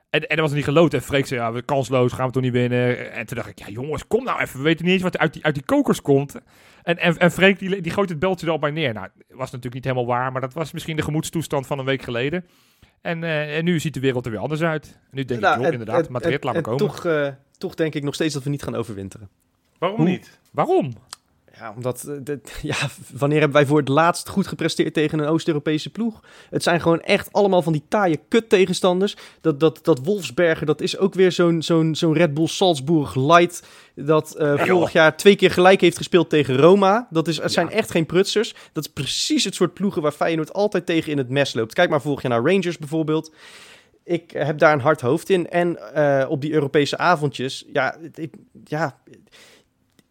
En, 0.10 0.28
en 0.28 0.36
dat 0.36 0.46
was 0.46 0.54
niet 0.54 0.63
geloot. 0.63 0.94
En 0.94 1.02
Freek 1.02 1.26
zei, 1.26 1.39
ja, 1.39 1.52
we 1.52 1.62
kansloos, 1.62 2.13
gaan 2.13 2.28
we 2.28 2.32
toch 2.32 2.44
niet 2.44 2.52
winnen. 2.52 3.12
En 3.12 3.26
toen 3.26 3.38
dacht 3.38 3.50
ik, 3.50 3.60
ja 3.60 3.67
jongens, 3.67 4.08
kom 4.08 4.24
nou 4.24 4.41
even. 4.41 4.58
We 4.58 4.63
weten 4.63 4.86
niet 4.86 4.94
eens 4.94 5.04
wat 5.04 5.17
uit 5.17 5.34
die, 5.34 5.44
uit 5.46 5.56
die 5.56 5.65
kokers 5.65 6.02
komt. 6.02 6.36
En, 6.84 6.98
en, 6.98 7.17
en 7.17 7.32
Freek, 7.32 7.60
die, 7.60 7.82
die 7.82 7.91
gooit 7.91 8.10
het 8.10 8.20
beltje 8.20 8.46
er 8.46 8.52
al 8.52 8.60
bij 8.60 8.72
neer. 8.72 8.94
Nou, 8.94 9.08
was 9.28 9.52
natuurlijk 9.52 9.74
niet 9.74 9.84
helemaal 9.84 10.06
waar. 10.06 10.32
Maar 10.32 10.41
dat 10.41 10.54
was 10.54 10.72
misschien 10.72 10.96
de 10.96 11.02
gemoedstoestand 11.02 11.67
van 11.67 11.80
een 11.80 11.86
week 11.86 12.02
geleden. 12.02 12.46
En, 13.02 13.24
eh, 13.24 13.58
en 13.58 13.63
nu 13.63 13.80
ziet 13.80 13.94
de 13.94 14.00
wereld 14.00 14.26
er 14.26 14.32
weer 14.32 14.39
anders 14.39 14.62
uit. 14.62 14.86
En 14.86 15.08
nu 15.12 15.26
denk 15.26 15.41
Nou, 15.41 15.54
ik, 15.54 15.58
joh, 15.60 15.67
en- 15.67 15.72
inderdaad, 15.80 16.06
en- 16.06 16.12
Madrid, 16.12 16.34
en- 16.34 16.46
laat 16.46 16.54
maar 16.54 16.63
en 16.63 16.78
komen. 16.78 16.88
Toch, 16.88 17.06
eh, 17.06 17.28
toch 17.58 17.76
denk 17.76 17.94
ik 17.96 18.04
nog 18.04 18.13
steeds 18.13 18.34
dat 18.34 18.44
we 18.44 18.50
niet 18.50 18.63
gaan 18.63 18.76
overwinteren. 18.76 19.30
Waarom 19.78 20.00
Hoe? 20.00 20.10
niet? 20.10 20.39
Waarom? 20.52 20.94
Ja, 21.57 21.73
omdat, 21.75 22.03
eh, 22.03 22.15
dit- 22.21 22.59
ja, 22.61 22.75
wanneer 23.13 23.39
hebben 23.39 23.57
wij 23.57 23.65
voor 23.67 23.79
het 23.79 23.87
laatst 23.87 24.29
goed 24.29 24.47
gepresteerd 24.47 24.93
tegen 24.93 25.19
een 25.19 25.27
Oost-Europese 25.27 25.89
ploeg? 25.89 26.19
Het 26.49 26.63
zijn 26.63 26.81
gewoon 26.81 27.01
echt 27.01 27.33
allemaal 27.33 27.61
van 27.61 27.73
die 27.73 27.83
taaie 27.87 28.19
kut 28.27 28.49
tegenstanders. 28.49 29.15
Dat, 29.41 29.59
dat, 29.59 29.79
dat 29.83 29.99
Wolfsberger, 30.03 30.65
dat 30.65 30.81
is 30.81 30.97
ook 30.97 31.13
weer 31.13 31.31
zo'n 31.31 31.61
zo'n 31.61 31.95
zo'n 31.95 32.13
Red 32.13 32.33
Bull 32.33 32.47
Salzburg 32.47 33.15
Light. 33.15 33.63
Dat 33.95 34.35
eh, 34.35 34.65
vorig 34.65 34.91
jaar 34.91 35.17
twee 35.17 35.35
keer 35.35 35.51
gelijk 35.51 35.81
heeft 35.81 35.97
gespeeld 35.97 36.29
tegen 36.29 36.57
Roma. 36.57 37.07
Dat 37.09 37.27
is, 37.27 37.41
het 37.41 37.51
zijn 37.51 37.69
echt 37.69 37.91
geen 37.91 38.05
prutsers. 38.05 38.55
Dat 38.73 38.85
is 38.85 38.91
precies 38.91 39.43
het 39.43 39.55
soort 39.55 39.73
ploegen 39.73 40.01
waar 40.01 40.11
Feyenoord 40.11 40.53
altijd 40.53 40.85
tegen 40.85 41.11
in 41.11 41.17
het 41.17 41.29
mes 41.29 41.53
loopt. 41.53 41.73
Kijk 41.73 41.89
maar 41.89 42.01
vorig 42.01 42.21
jaar 42.21 42.31
naar 42.31 42.51
Rangers 42.51 42.77
bijvoorbeeld. 42.77 43.33
Ik 44.03 44.31
heb 44.31 44.57
daar 44.57 44.73
een 44.73 44.79
hard 44.79 45.01
hoofd 45.01 45.29
in. 45.29 45.49
En 45.49 45.93
eh, 45.93 46.29
op 46.29 46.41
die 46.41 46.53
Europese 46.53 46.97
avondjes, 46.97 47.65
ja, 47.73 47.97
ik, 48.13 48.33
ja, 48.63 48.97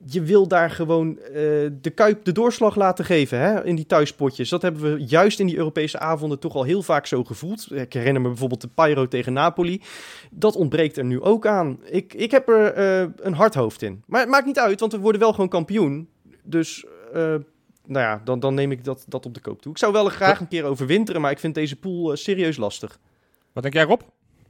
je 0.05 0.23
wil 0.23 0.49
daar 0.49 0.71
gewoon 0.71 1.19
eh, 1.19 1.33
de 1.81 1.93
Kuip 1.95 2.25
de 2.25 2.33
doorslag 2.33 2.77
laten 2.77 3.05
geven 3.05 3.39
hè, 3.39 3.65
in 3.65 3.75
die 3.75 3.87
thuispotjes. 3.87 4.49
Dat 4.49 4.63
hebben 4.63 4.83
we 4.83 5.05
juist 5.05 5.41
in 5.41 5.47
die 5.47 5.57
Europese 5.57 5.99
avonden 5.99 6.39
toch 6.39 6.55
al 6.55 6.63
heel 6.63 6.83
vaak 6.83 7.07
zo 7.07 7.25
gevoeld. 7.25 7.73
Ik 7.73 7.93
herinner 7.93 8.23
me 8.23 8.29
bijvoorbeeld 8.29 8.61
de 8.61 8.69
Pyro 8.75 9.09
tegen 9.09 9.33
Napoli. 9.33 9.83
Dat 10.31 10.57
ontbreekt 10.57 10.97
er 10.97 11.05
nu 11.05 11.21
ook 11.21 11.47
aan. 11.47 11.81
Ik, 11.85 12.15
ik 12.15 12.31
heb 12.31 12.49
er 12.49 12.73
eh, 12.73 13.09
een 13.17 13.35
hard 13.35 13.55
hoofd 13.55 13.83
in. 13.83 14.03
Maar 14.07 14.21
het 14.21 14.31
maakt 14.31 14.47
niet 14.47 14.59
uit, 14.59 14.81
want 14.81 14.93
we 14.93 14.99
worden 14.99 15.21
wel 15.21 15.33
gewoon 15.33 15.49
kampioen. 15.49 16.09
Dus 16.43 16.85
eh, 17.13 17.35
nou 17.87 18.05
ja, 18.05 18.21
dan, 18.25 18.41
dan 18.41 18.55
neem 18.55 18.73
ik 18.73 18.85
dat, 18.85 19.05
dat 19.09 19.27
op 19.27 19.35
de 19.35 19.41
koop 19.41 19.63
toe. 19.63 19.73
Ik 19.73 19.79
zou 19.79 19.93
wel 19.93 20.09
graag 20.09 20.41
een 20.41 20.49
keer 20.49 20.65
overwinteren, 20.65 21.21
maar 21.21 21.31
ik 21.31 21.39
vind 21.39 21.55
deze 21.55 21.77
pool 21.77 22.17
serieus 22.17 22.57
lastig. 22.57 22.99
Wat 23.53 23.63
denk 23.63 23.75
jij, 23.75 23.85
Rob? 23.85 24.01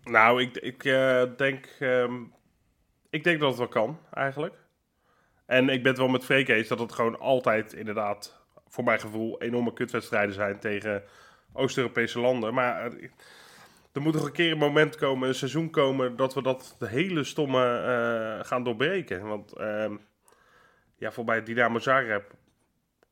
Nou, 0.05 0.43
ik, 0.43 0.57
ik 0.57 0.85
eh, 0.85 1.23
denk... 1.37 1.77
ehm, 1.79 2.15
ik 3.11 3.25
denk 3.25 3.41
dat 3.41 3.49
het 3.49 3.59
wel 3.59 3.69
kan, 3.69 3.99
eigenlijk. 4.13 4.55
En 5.51 5.69
ik 5.69 5.83
ben 5.83 5.91
het 5.91 6.01
wel 6.01 6.09
met 6.09 6.25
Freek 6.25 6.49
eens 6.49 6.69
dat 6.69 6.79
het 6.79 6.93
gewoon 6.93 7.19
altijd 7.19 7.73
inderdaad, 7.73 8.41
voor 8.69 8.85
mijn 8.85 9.01
gevoel, 9.01 9.43
enorme 9.43 9.73
kutwedstrijden 9.73 10.35
zijn 10.35 10.59
tegen 10.59 11.03
Oost-Europese 11.53 12.21
landen. 12.21 12.55
Maar 12.55 12.87
eh, 12.87 13.09
er 13.93 14.01
moet 14.01 14.15
nog 14.15 14.25
een 14.25 14.33
keer 14.33 14.53
een 14.53 14.59
moment 14.59 14.97
komen, 14.97 15.29
een 15.29 15.35
seizoen 15.35 15.71
komen, 15.71 16.17
dat 16.17 16.35
we 16.35 16.43
dat 16.43 16.77
de 16.79 16.89
hele 16.89 17.25
stomme 17.25 17.79
eh, 17.79 18.47
gaan 18.47 18.65
doorbreken. 18.65 19.27
Want 19.27 19.53
ehm, 19.53 19.97
ja, 20.97 21.13
voorbij 21.13 21.43
Dynamo 21.43 21.79
Zagreb 21.79 22.31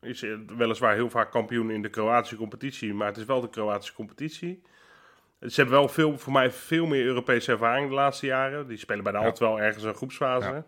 is 0.01 0.25
weliswaar 0.57 0.95
heel 0.95 1.11
vaak 1.11 1.31
kampioen 1.31 1.71
in 1.71 1.83
de 1.83 1.91
Kroatische 1.91 2.37
competitie, 2.37 2.95
maar 2.95 3.09
het 3.09 3.17
is 3.17 3.25
wel 3.25 3.41
de 3.41 3.51
Kroatische 3.51 3.95
competitie. 3.95 4.63
Ze 5.41 5.61
hebben 5.61 5.79
wel 5.79 5.89
veel, 5.89 6.19
voor 6.19 6.33
mij 6.33 6.51
veel 6.51 6.87
meer 6.87 7.05
Europese 7.05 7.53
ervaring 7.53 7.89
de 7.89 7.95
laatste 7.95 8.27
jaren. 8.27 8.69
Die 8.69 8.79
spelen 8.79 9.03
bijna 9.05 9.19
Ja. 9.19 9.25
altijd 9.25 9.51
wel 9.51 9.61
ergens 9.61 9.85
een 9.85 9.95
groepsfase. 9.95 10.49
Ja. 10.49 10.65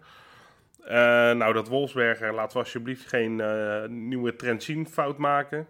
Eh, 0.84 0.94
nou, 1.32 1.52
dat 1.52 1.68
Wolfsberger, 1.68 2.34
laten 2.34 2.52
we 2.56 2.62
alsjeblieft 2.62 3.08
geen 3.08 3.40
eh, 3.40 3.88
nieuwe 3.88 4.36
trend 4.36 4.62
zien 4.62 4.88
fout 4.88 5.16
maken. 5.18 5.66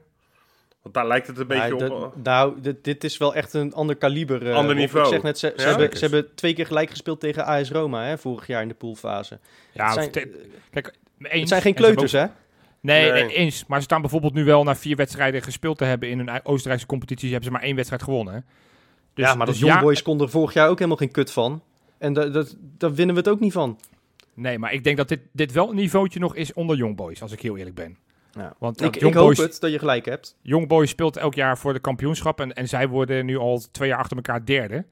Want 0.82 0.94
daar 0.94 1.06
lijkt 1.06 1.26
het 1.26 1.38
een 1.38 1.46
beetje 1.46 1.72
op. 1.74 1.78
dat- 1.80 2.16
nou, 2.22 2.60
dit, 2.60 2.84
dit 2.84 3.04
is 3.04 3.18
wel 3.18 3.34
echt 3.34 3.54
een 3.54 3.72
ander 3.74 3.96
kaliber. 3.96 4.46
eh, 4.48 4.54
Ander 4.54 4.74
niveau. 4.74 5.06
Ik 5.06 5.12
zeg 5.12 5.22
net, 5.22 5.38
ze, 5.38 5.52
ze 5.56 5.66
hebben, 5.68 5.96
ze 5.98 6.28
twee 6.34 6.54
keer 6.54 6.66
gelijk 6.66 6.90
gespeeld 6.90 7.20
tegen 7.20 7.44
AS 7.46 7.70
Roma 7.70 8.04
hè, 8.04 8.18
vorig 8.18 8.46
jaar 8.46 8.62
in 8.62 8.68
de 8.68 8.74
poolfase. 8.74 9.38
Ja, 9.72 9.84
het, 9.84 9.94
zijn, 9.94 10.10
kijk, 10.70 10.94
eens. 11.18 11.40
het 11.40 11.48
zijn 11.48 11.62
geen 11.62 11.72
ze 11.76 11.78
kleuters, 11.82 12.12
hè? 12.12 12.24
Nee, 12.80 13.10
Nee. 13.10 13.22
nee, 13.24 13.34
eens. 13.34 13.66
Maar 13.66 13.78
ze 13.78 13.84
staan 13.84 14.00
bijvoorbeeld 14.00 14.34
nu 14.34 14.44
wel 14.44 14.62
na 14.64 14.76
vier 14.76 14.96
wedstrijden 14.96 15.42
gespeeld 15.42 15.78
te 15.78 15.84
hebben 15.84 16.08
in 16.08 16.18
een 16.18 16.40
Oostenrijkse 16.44 16.86
competitie. 16.86 17.28
Hebben 17.28 17.46
ze 17.46 17.52
maar 17.52 17.62
één 17.62 17.74
wedstrijd 17.76 18.02
gewonnen. 18.02 18.34
hè. 18.34 18.40
Dus, 19.14 19.26
ja, 19.26 19.34
maar 19.34 19.46
dus 19.46 19.58
dat 19.58 19.68
Young 19.68 19.80
Boys 19.82 20.02
kon 20.02 20.20
er 20.20 20.30
vorig 20.30 20.52
jaar 20.54 20.68
ook 20.68 20.76
helemaal 20.76 20.96
geen 20.98 21.10
kut 21.10 21.30
van. 21.32 21.62
En 21.98 22.12
da- 22.12 22.44
daar 22.78 22.94
winnen 22.94 23.14
we 23.14 23.20
het 23.20 23.30
ook 23.30 23.40
niet 23.40 23.52
van. 23.52 23.78
Nee, 24.34 24.58
maar 24.58 24.72
ik 24.72 24.84
denk 24.84 24.96
dat 24.96 25.08
dit, 25.08 25.20
dit 25.32 25.52
wel 25.52 25.68
een 25.70 25.76
niveautje 25.76 26.18
nog 26.18 26.34
is 26.36 26.52
onder 26.52 26.76
Young 26.76 26.96
Boys, 26.96 27.22
als 27.22 27.32
ik 27.32 27.40
heel 27.40 27.56
eerlijk 27.56 27.76
ben. 27.76 27.96
Ja. 28.32 28.54
Want 28.58 28.80
Ik, 28.82 28.96
ik 28.96 29.02
hoop 29.02 29.12
Boys, 29.12 29.38
het 29.38 29.60
dat 29.60 29.70
je 29.72 29.78
gelijk 29.78 30.04
hebt. 30.04 30.36
Young 30.42 30.68
Boys 30.68 30.90
speelt 30.90 31.16
elk 31.16 31.34
jaar 31.34 31.58
voor 31.58 31.72
de 31.72 31.78
kampioenschap 31.80 32.40
en, 32.40 32.52
en 32.54 32.68
zij 32.68 32.88
worden 32.88 33.26
nu 33.26 33.36
al 33.36 33.62
twee 33.72 33.88
jaar 33.88 33.98
achter 33.98 34.16
elkaar 34.16 34.44
derde. 34.44 34.84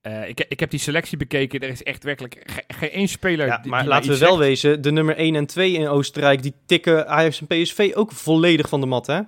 Eh, 0.00 0.28
ik, 0.28 0.44
ik 0.48 0.60
heb 0.60 0.70
die 0.70 0.80
selectie 0.80 1.18
bekeken, 1.18 1.60
er 1.60 1.68
is 1.68 1.82
echt 1.82 2.04
werkelijk 2.04 2.42
ge- 2.44 2.64
geen 2.68 2.90
één 2.90 3.08
speler 3.08 3.46
Ja, 3.46 3.58
die, 3.58 3.70
maar 3.70 3.80
die 3.80 3.88
laten 3.88 4.10
we 4.10 4.18
wel 4.18 4.28
zegt. 4.28 4.40
wezen, 4.40 4.82
de 4.82 4.90
nummer 4.92 5.16
1 5.16 5.34
en 5.34 5.46
2 5.46 5.72
in 5.72 5.88
Oostenrijk, 5.88 6.42
die 6.42 6.54
tikken 6.66 7.08
Ajax 7.08 7.40
en 7.40 7.46
PSV 7.46 7.90
ook 7.94 8.12
volledig 8.12 8.68
van 8.68 8.80
de 8.80 8.86
mat, 8.86 9.06
hè? 9.06 9.20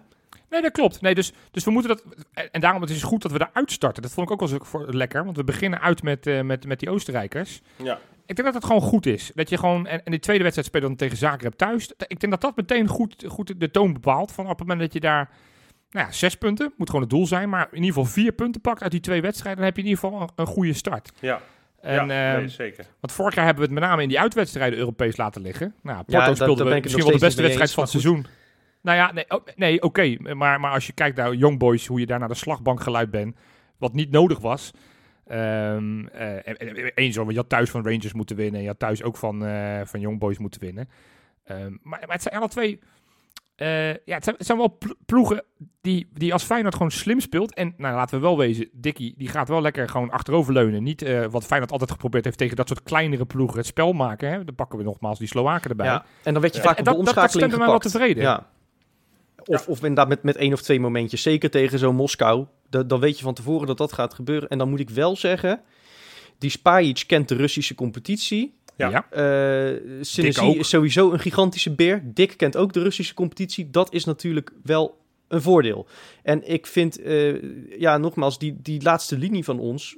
Nee, 0.50 0.62
dat 0.62 0.72
klopt. 0.72 1.00
Nee, 1.00 1.14
dus, 1.14 1.32
dus 1.50 1.64
we 1.64 1.70
moeten 1.70 1.90
dat. 1.90 2.04
En, 2.52 2.60
daarom 2.60 2.80
het 2.80 2.90
is 2.90 2.96
het 2.96 3.04
goed 3.04 3.22
dat 3.22 3.32
we 3.32 3.46
eruit 3.50 3.72
starten. 3.72 4.02
Dat 4.02 4.12
vond 4.12 4.26
ik 4.26 4.32
ook 4.32 4.40
wel 4.40 4.48
zo 4.48 4.56
voor, 4.60 4.94
lekker. 4.94 5.24
Want 5.24 5.36
we 5.36 5.44
beginnen 5.44 5.80
uit 5.80 6.02
met, 6.02 6.26
eh, 6.26 6.40
met, 6.40 6.66
met 6.66 6.78
die 6.80 6.90
Oostenrijkers. 6.90 7.60
Ja. 7.76 7.98
Ik 8.26 8.36
denk 8.36 8.52
dat 8.52 8.54
het 8.54 8.64
gewoon 8.64 8.82
goed 8.82 9.06
is. 9.06 9.30
Dat 9.34 9.48
je 9.48 9.58
gewoon. 9.58 9.86
En, 9.86 10.04
en 10.04 10.10
die 10.10 10.20
tweede 10.20 10.42
wedstrijd 10.42 10.68
spelen 10.68 10.88
dan 10.88 10.96
tegen 10.96 11.16
Zagreb 11.16 11.52
thuis. 11.52 11.92
Ik 12.06 12.20
denk 12.20 12.32
dat 12.32 12.40
dat 12.40 12.56
meteen 12.56 12.88
goed, 12.88 13.24
goed 13.28 13.60
de 13.60 13.70
toon 13.70 13.92
bepaalt. 13.92 14.32
Van 14.32 14.44
op 14.44 14.50
het 14.50 14.58
moment 14.58 14.80
dat 14.80 14.92
je 14.92 15.00
daar. 15.00 15.30
Nou 15.90 16.06
ja, 16.06 16.12
zes 16.12 16.34
punten. 16.34 16.72
Moet 16.76 16.86
gewoon 16.86 17.02
het 17.02 17.10
doel 17.10 17.26
zijn. 17.26 17.48
Maar 17.48 17.68
in 17.70 17.82
ieder 17.82 17.88
geval 17.88 18.04
vier 18.04 18.32
punten 18.32 18.60
pakt 18.60 18.82
uit 18.82 18.90
die 18.90 19.00
twee 19.00 19.22
wedstrijden. 19.22 19.56
Dan 19.56 19.66
heb 19.66 19.76
je 19.76 19.82
in 19.82 19.88
ieder 19.88 20.04
geval 20.04 20.20
een, 20.20 20.30
een 20.36 20.46
goede 20.46 20.72
start. 20.72 21.12
Ja, 21.20 21.40
En, 21.80 21.94
ja 21.94 22.32
ehm, 22.32 22.38
nee, 22.38 22.48
zeker. 22.48 22.86
Want 23.00 23.12
vorig 23.12 23.34
jaar 23.34 23.44
hebben 23.44 23.64
we 23.64 23.70
het 23.70 23.80
met 23.80 23.88
name 23.88 24.02
in 24.02 24.08
die 24.08 24.20
uitwedstrijden 24.20 24.78
Europees 24.78 25.16
laten 25.16 25.42
liggen. 25.42 25.74
Nou, 25.82 26.04
Porto 26.04 26.34
speelde 26.34 26.64
misschien 26.64 27.02
wel 27.02 27.12
de 27.12 27.18
beste 27.18 27.42
wedstrijd 27.42 27.72
van 27.72 27.82
het 27.82 27.92
seizoen. 27.92 28.26
Nou 28.82 28.96
ja, 28.96 29.12
nee, 29.12 29.24
oh, 29.28 29.46
nee 29.56 29.82
oké. 29.82 30.34
Maar, 30.34 30.60
maar 30.60 30.72
als 30.72 30.86
je 30.86 30.92
kijkt 30.92 31.16
naar 31.16 31.34
Young 31.34 31.58
Boys, 31.58 31.86
hoe 31.86 32.00
je 32.00 32.06
daar 32.06 32.18
naar 32.18 32.28
de 32.28 32.34
slagbank 32.34 32.82
geluid 32.82 33.10
bent, 33.10 33.36
wat 33.78 33.92
niet 33.92 34.10
nodig 34.10 34.38
was. 34.38 34.70
Ehm 35.32 36.06
eh, 36.06 36.54
Eén 36.94 37.12
zo, 37.12 37.30
je 37.30 37.36
had 37.36 37.48
thuis 37.48 37.70
van 37.70 37.84
Rangers 37.84 38.12
moeten 38.12 38.36
winnen. 38.36 38.54
En 38.54 38.62
je 38.62 38.68
had 38.68 38.78
thuis 38.78 39.02
ook 39.02 39.16
van, 39.16 39.44
eh, 39.44 39.80
van 39.84 40.00
Young 40.00 40.18
Boys 40.18 40.38
moeten 40.38 40.60
winnen. 40.60 40.88
Ehm, 41.44 41.70
maar, 41.82 42.00
maar 42.00 42.12
het 42.12 42.22
zijn 42.22 42.34
alle 42.34 42.48
twee... 42.48 42.78
eh, 43.56 43.88
ja, 43.88 44.14
het 44.14 44.24
zijn, 44.24 44.36
het 44.36 44.46
zijn 44.46 44.58
wel 44.58 44.76
plo- 44.78 44.94
ploegen 45.06 45.44
die, 45.80 46.08
die 46.12 46.32
als 46.32 46.44
Feyenoord 46.44 46.74
gewoon 46.74 46.90
slim 46.90 47.20
speelt. 47.20 47.54
En 47.54 47.74
nou, 47.76 47.94
laten 47.94 48.16
we 48.16 48.22
wel 48.22 48.38
wezen, 48.38 48.68
Dikkie 48.72 49.14
die 49.16 49.28
gaat 49.28 49.48
wel 49.48 49.62
lekker 49.62 49.88
gewoon 49.88 50.10
achteroverleunen. 50.10 50.82
Niet 50.82 51.02
eh, 51.02 51.24
wat 51.26 51.44
Feyenoord 51.46 51.72
altijd 51.72 51.90
geprobeerd 51.90 52.24
heeft 52.24 52.38
tegen 52.38 52.56
dat 52.56 52.68
soort 52.68 52.82
kleinere 52.82 53.24
ploegen 53.24 53.56
het 53.56 53.66
spel 53.66 53.92
maken. 53.92 54.28
Hè? 54.30 54.44
Dan 54.44 54.54
pakken 54.54 54.78
we 54.78 54.84
nogmaals 54.84 55.18
die 55.18 55.28
Slowaken 55.28 55.70
erbij. 55.70 55.86
Ja. 55.86 56.04
En 56.22 56.32
dan 56.32 56.42
werd 56.42 56.54
je 56.56 56.60
vaak 56.62 56.78
En 56.78 56.80
op 56.80 56.84
de 56.84 56.90
dat, 56.90 57.04
dat, 57.04 57.14
dat 57.14 57.24
omschakeling 57.24 57.52
stemde 57.52 57.56
mij 57.56 57.66
wel 57.66 57.74
gepakt. 57.74 57.92
tevreden. 57.94 58.22
Ja. 58.22 58.50
Of, 59.44 59.68
of 59.68 59.76
inderdaad 59.76 60.08
met, 60.08 60.22
met 60.22 60.36
één 60.36 60.52
of 60.52 60.62
twee 60.62 60.80
momentjes. 60.80 61.22
Zeker 61.22 61.50
tegen 61.50 61.78
zo'n 61.78 61.94
Moskou. 61.94 62.46
Da- 62.70 62.82
dan 62.82 63.00
weet 63.00 63.16
je 63.18 63.24
van 63.24 63.34
tevoren 63.34 63.66
dat 63.66 63.78
dat 63.78 63.92
gaat 63.92 64.14
gebeuren. 64.14 64.48
En 64.48 64.58
dan 64.58 64.70
moet 64.70 64.80
ik 64.80 64.90
wel 64.90 65.16
zeggen... 65.16 65.60
Die 66.38 66.50
Spajic 66.50 67.04
kent 67.06 67.28
de 67.28 67.34
Russische 67.34 67.74
competitie. 67.74 68.54
Ja. 68.76 68.88
Ja. 68.88 69.06
Eh 69.10 70.42
ook. 70.42 70.56
is 70.56 70.68
sowieso 70.68 71.12
een 71.12 71.18
gigantische 71.18 71.74
beer. 71.74 72.02
Dick 72.04 72.36
kent 72.36 72.56
ook 72.56 72.72
de 72.72 72.82
Russische 72.82 73.14
competitie. 73.14 73.70
Dat 73.70 73.92
is 73.92 74.04
natuurlijk 74.04 74.52
wel 74.62 75.01
een 75.32 75.42
voordeel. 75.42 75.86
En 76.22 76.48
ik 76.50 76.66
vind, 76.66 77.00
eh, 77.00 77.42
ja, 77.80 77.98
nogmaals, 77.98 78.38
die, 78.38 78.56
die 78.62 78.82
laatste 78.82 79.18
linie 79.18 79.44
van 79.44 79.58
ons. 79.58 79.96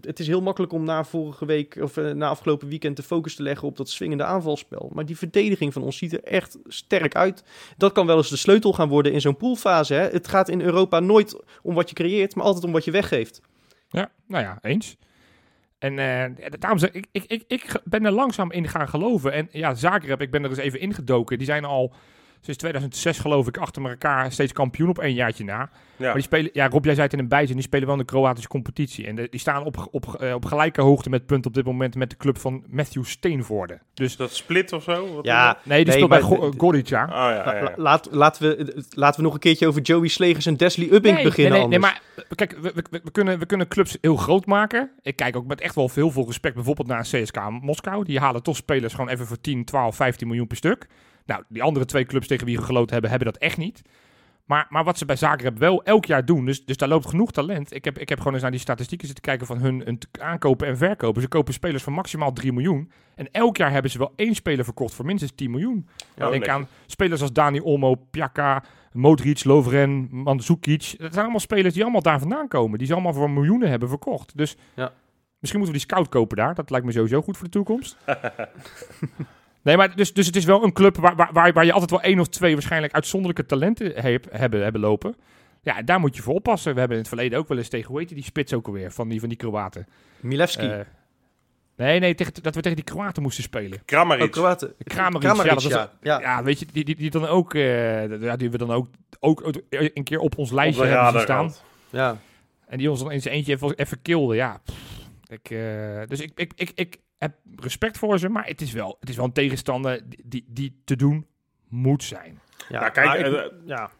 het 0.00 0.18
is 0.18 0.26
heel 0.26 0.42
makkelijk 0.42 0.72
om 0.72 0.84
na 0.84 1.04
vorige 1.04 1.46
week 1.46 1.78
of 1.80 1.96
eh, 1.96 2.10
na 2.10 2.28
afgelopen 2.28 2.68
weekend 2.68 2.96
de 2.96 3.02
focus 3.02 3.34
te 3.34 3.42
leggen 3.42 3.68
op 3.68 3.76
dat 3.76 3.90
swingende 3.90 4.24
aanvalspel. 4.24 4.90
Maar 4.94 5.06
die 5.06 5.16
verdediging 5.16 5.72
van 5.72 5.82
ons 5.82 5.96
ziet 5.96 6.12
er 6.12 6.22
echt 6.22 6.58
sterk 6.66 7.14
uit. 7.14 7.44
Dat 7.76 7.92
kan 7.92 8.06
wel 8.06 8.16
eens 8.16 8.28
de 8.28 8.36
sleutel 8.36 8.72
gaan 8.72 8.88
worden 8.88 9.12
in 9.12 9.20
zo'n 9.20 9.36
poolfase. 9.36 9.94
Hè? 9.94 10.08
Het 10.08 10.28
gaat 10.28 10.48
in 10.48 10.60
Europa 10.60 11.00
nooit 11.00 11.42
om 11.62 11.74
wat 11.74 11.88
je 11.88 11.94
creëert, 11.94 12.34
maar 12.34 12.44
altijd 12.44 12.64
om 12.64 12.72
wat 12.72 12.84
je 12.84 12.90
weggeeft. 12.90 13.40
Ja, 13.88 14.10
nou 14.26 14.44
ja, 14.44 14.58
eens. 14.62 14.96
En 15.78 15.98
eh, 15.98 16.46
daarom 16.58 16.78
zeg 16.78 16.90
ik, 16.90 17.06
ik, 17.12 17.24
ik, 17.26 17.44
ik 17.46 17.80
ben 17.84 18.04
er 18.04 18.12
langzaam 18.12 18.52
in 18.52 18.68
gaan 18.68 18.88
geloven. 18.88 19.32
En 19.32 19.48
ja, 19.50 19.74
Zagreb, 19.74 20.20
ik 20.20 20.30
ben 20.30 20.42
er 20.42 20.50
eens 20.50 20.58
even 20.58 20.80
ingedoken. 20.80 21.38
Die 21.38 21.46
zijn 21.46 21.64
al 21.64 21.94
sinds 22.40 22.58
2006 22.58 23.18
geloof 23.18 23.46
ik 23.48 23.56
achter 23.56 23.88
elkaar 23.88 24.32
steeds 24.32 24.52
kampioen 24.52 24.88
op 24.88 24.98
één 24.98 25.14
jaartje 25.14 25.44
na. 25.44 25.70
Ja. 25.96 26.06
Maar 26.06 26.14
die 26.14 26.22
spelen, 26.22 26.50
ja 26.52 26.68
Rob, 26.68 26.84
jij 26.84 26.94
zei 26.94 27.04
het 27.06 27.12
in 27.14 27.18
een 27.22 27.28
bijzin, 27.28 27.54
die 27.54 27.64
spelen 27.64 27.86
wel 27.86 27.94
in 27.96 28.00
de 28.00 28.06
Kroatische 28.06 28.48
competitie. 28.48 29.06
En 29.06 29.14
de- 29.14 29.26
die 29.30 29.40
staan 29.40 29.64
op, 29.64 29.88
op, 29.90 30.14
eh, 30.14 30.34
op 30.34 30.44
gelijke 30.44 30.80
hoogte 30.82 31.10
met 31.10 31.26
punten 31.26 31.50
op 31.50 31.54
dit 31.56 31.64
moment 31.64 31.94
met 31.94 32.10
de 32.10 32.16
club 32.16 32.38
van 32.38 32.64
Matthew 32.68 33.04
Steenvoorde. 33.04 33.78
Dus 33.94 34.16
dat 34.16 34.34
split 34.34 34.72
of 34.72 34.82
zo? 34.82 35.14
Wat 35.14 35.24
Ja, 35.24 35.58
nee, 35.62 35.76
die 35.84 35.86
Nee, 35.86 35.94
speelt 36.04 36.28
bij 36.28 36.38
de- 36.50 36.52
Gorica. 36.58 37.04
Oh 37.04 37.10
ja, 37.10 37.30
ja, 37.32 37.54
ja. 37.56 37.62
La- 37.62 37.72
laat, 37.76 38.08
laten, 38.10 38.42
we, 38.48 38.84
laten 38.90 39.16
we 39.20 39.26
nog 39.26 39.34
een 39.34 39.40
keertje 39.40 39.66
over 39.66 39.80
Joey 39.82 40.08
Slegers 40.08 40.46
en 40.46 40.56
Desley 40.56 40.88
Ubbing 40.92 41.14
nee, 41.14 41.24
beginnen. 41.24 41.58
nee, 41.58 41.68
nee, 41.68 41.78
maar 41.78 42.02
eh, 42.16 42.24
kijk, 42.34 42.56
we, 42.60 42.72
we, 42.90 43.00
we 43.04 43.10
kunnen, 43.10 43.38
we 43.38 43.46
kunnen 43.46 43.68
clubs 43.68 43.96
heel 44.00 44.16
groot 44.16 44.46
maken. 44.46 44.90
Ik 45.02 45.16
kijk 45.16 45.36
ook 45.36 45.46
met 45.46 45.60
echt 45.60 45.74
wel 45.74 45.88
veel, 45.88 46.10
veel 46.10 46.26
respect 46.26 46.54
bijvoorbeeld 46.54 46.88
naar 46.88 47.02
CSK 47.02 47.36
Moskou. 47.60 48.04
Die 48.04 48.18
halen 48.18 48.42
toch 48.42 48.56
spelers 48.56 48.94
gewoon 48.94 49.10
even 49.10 49.26
voor 49.26 49.40
10, 49.40 49.64
12, 49.64 49.96
15 49.96 50.26
miljoen 50.26 50.46
per 50.46 50.56
stuk. 50.56 50.86
Nou, 51.30 51.42
die 51.48 51.62
andere 51.62 51.84
twee 51.84 52.04
clubs 52.04 52.26
tegen 52.26 52.46
wie 52.46 52.56
we 52.56 52.62
geloten 52.64 52.92
hebben, 52.92 53.10
hebben 53.10 53.32
dat 53.32 53.42
echt 53.42 53.56
niet. 53.56 53.82
Maar, 54.44 54.66
maar 54.68 54.84
wat 54.84 54.98
ze 54.98 55.04
bij 55.04 55.16
Zagreb 55.16 55.58
wel 55.58 55.82
elk 55.84 56.04
jaar 56.04 56.24
doen, 56.24 56.44
dus, 56.44 56.64
dus 56.64 56.76
daar 56.76 56.88
loopt 56.88 57.06
genoeg 57.06 57.32
talent. 57.32 57.74
Ik 57.74 57.84
heb, 57.84 57.98
ik 57.98 58.08
heb 58.08 58.18
gewoon 58.18 58.32
eens 58.32 58.42
naar 58.42 58.50
die 58.50 58.60
statistieken 58.60 59.06
zitten 59.06 59.24
kijken 59.24 59.46
van 59.46 59.58
hun, 59.58 59.82
hun 59.84 59.98
aankopen 60.20 60.66
en 60.66 60.76
verkopen. 60.76 61.22
Ze 61.22 61.28
kopen 61.28 61.52
spelers 61.52 61.82
van 61.82 61.92
maximaal 61.92 62.32
3 62.32 62.52
miljoen. 62.52 62.90
En 63.14 63.28
elk 63.30 63.56
jaar 63.56 63.70
hebben 63.72 63.90
ze 63.90 63.98
wel 63.98 64.12
één 64.16 64.34
speler 64.34 64.64
verkocht 64.64 64.94
voor 64.94 65.04
minstens 65.04 65.32
10 65.34 65.50
miljoen. 65.50 65.88
Oh, 66.18 66.30
Denk 66.30 66.48
aan 66.48 66.68
spelers 66.86 67.20
als 67.20 67.32
Dani 67.32 67.60
Olmo, 67.60 67.94
Pjaka, 67.94 68.64
Modric, 68.92 69.44
Lovren, 69.44 70.08
Mandzukic. 70.10 70.94
Dat 70.98 71.12
zijn 71.12 71.22
allemaal 71.22 71.40
spelers 71.40 71.74
die 71.74 71.82
allemaal 71.82 72.02
daar 72.02 72.18
vandaan 72.20 72.48
komen. 72.48 72.78
Die 72.78 72.86
ze 72.86 72.92
allemaal 72.92 73.12
voor 73.14 73.30
miljoenen 73.30 73.68
hebben 73.70 73.88
verkocht. 73.88 74.36
Dus 74.36 74.56
Ja. 74.74 74.92
misschien 75.38 75.60
moeten 75.60 75.78
we 75.78 75.86
die 75.86 75.90
scout 75.96 76.08
kopen 76.08 76.36
daar. 76.36 76.54
Dat 76.54 76.70
lijkt 76.70 76.86
me 76.86 76.92
sowieso 76.92 77.22
goed 77.22 77.36
voor 77.36 77.44
de 77.46 77.52
toekomst. 77.52 77.96
nee, 79.62 79.76
maar 79.76 79.96
dus, 79.96 80.12
dus 80.12 80.26
het 80.26 80.36
is 80.36 80.44
wel 80.44 80.64
een 80.64 80.72
club 80.72 80.96
waar, 80.96 81.16
waar, 81.16 81.32
waar, 81.32 81.52
waar 81.52 81.64
je 81.64 81.72
altijd 81.72 81.90
wel 81.90 82.02
één 82.02 82.20
of 82.20 82.28
twee 82.28 82.52
waarschijnlijk 82.52 82.92
uitzonderlijke 82.92 83.46
talenten 83.46 83.92
heb, 83.94 84.26
hebben, 84.30 84.62
hebben 84.62 84.80
lopen. 84.80 85.16
Ja, 85.62 85.82
daar 85.82 86.00
moet 86.00 86.16
je 86.16 86.22
voor 86.22 86.34
oppassen. 86.34 86.72
We 86.72 86.78
hebben 86.78 86.96
in 86.96 87.02
het 87.02 87.12
verleden 87.12 87.38
ook 87.38 87.48
wel 87.48 87.58
eens 87.58 87.68
tegen, 87.68 87.88
hoe 87.88 87.98
heet 87.98 88.08
die, 88.08 88.22
spits 88.22 88.52
ook 88.52 88.66
alweer, 88.66 88.92
van 88.92 89.08
die, 89.08 89.20
van 89.20 89.28
die 89.28 89.38
Kroaten. 89.38 89.86
Milevski. 90.20 90.66
Eh, 90.66 90.80
nee, 91.76 92.00
nee, 92.00 92.14
tegen, 92.14 92.32
dat 92.42 92.54
we 92.54 92.60
tegen 92.60 92.76
die 92.76 92.84
Kroaten 92.84 93.22
moesten 93.22 93.42
spelen. 93.42 93.82
Kramaric. 93.84 94.24
oh, 94.24 94.30
Kroaten. 94.30 94.74
Kramaric, 94.84 95.20
Kramaric, 95.20 95.60
ja, 95.60 95.68
ja. 95.68 95.90
ja. 96.02 96.20
Ja, 96.20 96.42
weet 96.42 96.58
je, 96.58 96.66
die, 96.72 96.84
die, 96.84 96.96
die 96.96 97.10
dan 97.10 97.26
ook, 97.26 97.54
eh, 97.54 98.20
ja, 98.20 98.36
die 98.36 98.50
we 98.50 98.58
dan 98.58 98.70
ook, 98.70 98.86
ook 99.20 99.60
een 99.70 100.04
keer 100.04 100.18
op 100.18 100.38
ons 100.38 100.50
lijstje 100.50 100.84
hebben 100.84 101.22
staan. 101.22 101.54
ja. 101.90 102.18
En 102.66 102.78
die 102.78 102.90
ons 102.90 103.00
dan 103.00 103.12
in 103.12 103.22
zijn 103.22 103.34
eentje 103.34 103.52
even, 103.52 103.74
even 103.74 104.02
kilde. 104.02 104.34
Ja, 104.34 104.60
ik, 105.26 105.50
eh, 105.50 106.00
dus 106.06 106.20
ik, 106.20 106.32
ik, 106.34 106.52
ik, 106.56 106.72
ik 106.74 106.98
heb 107.20 107.32
respect 107.56 107.98
voor 107.98 108.18
ze, 108.18 108.28
maar 108.28 108.46
het 108.46 108.60
is 108.60 108.72
wel, 108.72 108.96
het 109.00 109.08
is 109.08 109.16
wel 109.16 109.24
een 109.24 109.32
tegenstander 109.32 110.00
die, 110.24 110.44
die, 110.48 110.80
te 110.84 110.96
doen 110.96 111.26
moet 111.68 112.04
zijn. 112.04 112.40
Ja, 112.68 112.80
Nou, 112.80 112.92
kijk, 112.92 113.26
ik- 113.26 113.34
eh, 113.34 113.42
ja. 113.64 113.90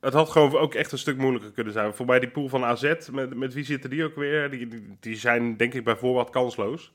Het 0.00 0.12
had 0.12 0.28
gewoon 0.28 0.56
ook 0.56 0.74
echt 0.74 0.92
een 0.92 0.98
stuk 0.98 1.16
moeilijker 1.18 1.50
kunnen 1.50 1.72
zijn. 1.72 1.94
Voor 1.94 2.06
mij 2.06 2.18
die 2.18 2.28
pool 2.28 2.48
van 2.48 2.64
AZ, 2.64 2.94
met, 3.12 3.34
met 3.34 3.54
wie 3.54 3.64
zitten 3.64 3.90
die 3.90 4.04
ook 4.04 4.14
weer? 4.16 4.50
Die, 4.50 4.66
die, 4.68 4.96
die 5.00 5.16
zijn 5.16 5.56
denk 5.56 5.74
ik 5.74 5.84
bij 5.84 5.96
voorbaat 5.96 6.30
kansloos. 6.30 6.92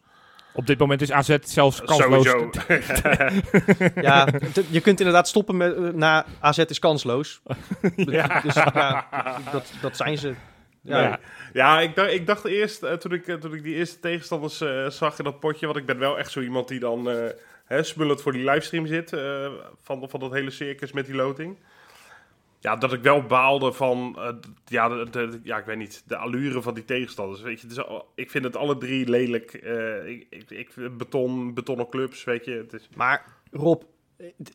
Op 0.55 0.67
dit 0.67 0.79
moment 0.79 1.01
is 1.01 1.11
AZ 1.11 1.37
zelfs 1.41 1.81
kansloos. 1.81 2.29
Sowieso. 2.29 2.49
ja, 4.01 4.27
je 4.69 4.81
kunt 4.81 4.99
inderdaad 4.99 5.27
stoppen 5.27 5.57
met 5.57 5.75
eh, 5.75 5.81
na 5.83 6.25
AZ 6.39 6.57
is 6.57 6.79
kansloos. 6.79 7.41
Ja. 7.95 8.41
Dus 8.41 8.53
ja, 8.53 9.39
dat, 9.51 9.73
dat 9.81 9.97
zijn 9.97 10.17
ze. 10.17 10.33
Ja. 10.83 11.09
Nee. 11.09 11.17
Ja, 11.53 11.79
ik 11.81 11.95
dacht, 11.95 12.11
ik 12.11 12.25
dacht 12.25 12.45
eerst, 12.45 12.83
eh, 12.83 12.93
toen, 12.93 13.11
ik, 13.11 13.27
eh, 13.27 13.35
toen 13.35 13.53
ik 13.53 13.63
die 13.63 13.75
eerste 13.75 13.99
tegenstanders 13.99 14.61
eh, 14.61 14.89
zag 14.89 15.17
in 15.17 15.23
dat 15.23 15.39
potje, 15.39 15.65
want 15.65 15.77
ik 15.77 15.85
ben 15.85 15.99
wel 15.99 16.17
echt 16.17 16.31
zo 16.31 16.41
iemand 16.41 16.67
die 16.67 16.79
dan 16.79 17.05
hè, 17.65 17.83
smullend 17.83 18.21
voor 18.21 18.31
die 18.31 18.43
livestream 18.43 18.85
zit, 18.85 19.09
van, 19.81 20.09
van 20.09 20.19
dat 20.19 20.31
hele 20.31 20.49
circus 20.49 20.91
met 20.91 21.05
die 21.05 21.15
loting. 21.15 21.57
Ja, 22.59 22.75
dat 22.75 22.93
ik 22.93 23.01
wel 23.01 23.21
baalde 23.23 23.73
van, 23.73 24.17
ja, 24.65 24.89
de, 24.89 25.09
de- 25.09 25.39
ja, 25.43 25.57
ik 25.57 25.65
weet 25.65 25.77
niet, 25.77 26.03
de 26.05 26.17
allure 26.17 26.61
van 26.61 26.73
die 26.73 26.85
tegenstanders. 26.85 27.41
Weet 27.41 27.61
je, 27.61 28.03
ik 28.15 28.31
vind 28.31 28.43
het 28.43 28.55
alle 28.55 28.77
drie 28.77 29.09
lelijk. 29.09 29.53
ik, 30.05 30.27
ik, 30.29 30.49
ik, 30.49 30.97
beton, 30.97 31.53
betonnen 31.53 31.89
clubs, 31.89 32.23
weet 32.23 32.45
je. 32.45 32.51
Het 32.51 32.73
is, 32.73 32.89
Maar 32.95 33.25
Rob, 33.51 33.81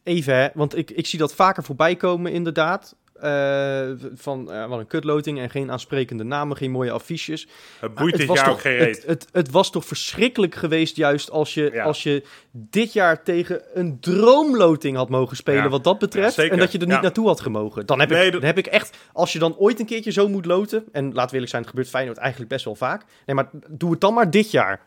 even 0.03 0.35
hè, 0.35 0.49
want 0.55 0.77
ik, 0.77 0.91
ik 0.91 1.07
zie 1.07 1.19
dat 1.19 1.35
vaker 1.35 1.64
voorbij 1.64 1.97
komen 1.97 2.33
inderdaad. 2.33 2.97
Eh, 3.20 3.88
van 4.14 4.52
eh, 4.52 4.66
wat 4.68 4.78
een 4.78 4.87
kutloting 4.87 5.38
en 5.40 5.50
geen 5.50 5.70
aansprekende 5.70 6.24
namen, 6.24 6.57
geen 6.57 6.70
mooie 6.70 6.90
affiches. 6.90 7.40
het 7.40 7.50
Maar 7.81 7.90
boeit 7.90 8.11
het 8.11 8.20
dit 8.20 8.28
was 8.28 8.37
jaar 8.37 8.46
toch, 8.46 8.54
ook 8.54 8.61
geen 8.61 8.76
reet. 8.76 9.04
het, 9.07 9.26
het 9.33 9.50
was 9.50 9.70
toch 9.70 9.85
verschrikkelijk 9.85 10.54
geweest 10.54 10.96
juist 10.96 11.31
als 11.31 11.54
je, 11.54 11.70
Ja. 11.72 11.85
als 11.85 12.02
je 12.02 12.24
dit 12.52 12.92
jaar 12.92 13.22
tegen 13.22 13.62
een 13.74 14.00
droomloting 14.00 14.96
had 14.96 15.09
mogen 15.09 15.37
spelen 15.37 15.62
Ja. 15.62 15.68
wat 15.68 15.85
dat 15.85 15.98
betreft. 15.98 16.35
Ja, 16.37 16.48
en 16.48 16.59
dat 16.59 16.72
je 16.72 16.78
er 16.78 16.87
niet 16.87 17.00
naartoe 17.00 17.26
had 17.26 17.40
gemogen. 17.40 17.87
Dan 17.87 18.00
heb, 18.00 18.09
Nee, 18.11 18.26
ik, 18.26 18.33
dan 18.33 18.42
heb 18.42 18.59
ik 18.59 18.66
echt, 18.66 18.96
als 19.12 19.33
je 19.33 19.38
dan 19.38 19.57
ooit 19.57 19.81
een 19.81 19.87
keertje 19.87 20.11
zo 20.12 20.28
moet 20.28 20.46
loten. 20.46 20.85
En 20.92 21.04
laten 21.04 21.26
we 21.26 21.33
eerlijk 21.33 21.50
zijn, 21.50 21.62
het 21.62 21.70
gebeurt 21.70 21.88
Feyenoord 21.88 22.18
eigenlijk 22.18 22.50
best 22.50 22.64
wel 22.64 22.74
vaak. 22.74 23.04
Nee, 23.26 23.37
maar 23.37 23.48
doe 23.68 23.90
het 23.90 24.00
dan 24.00 24.14
maar 24.14 24.31
dit 24.31 24.50
jaar. 24.50 24.81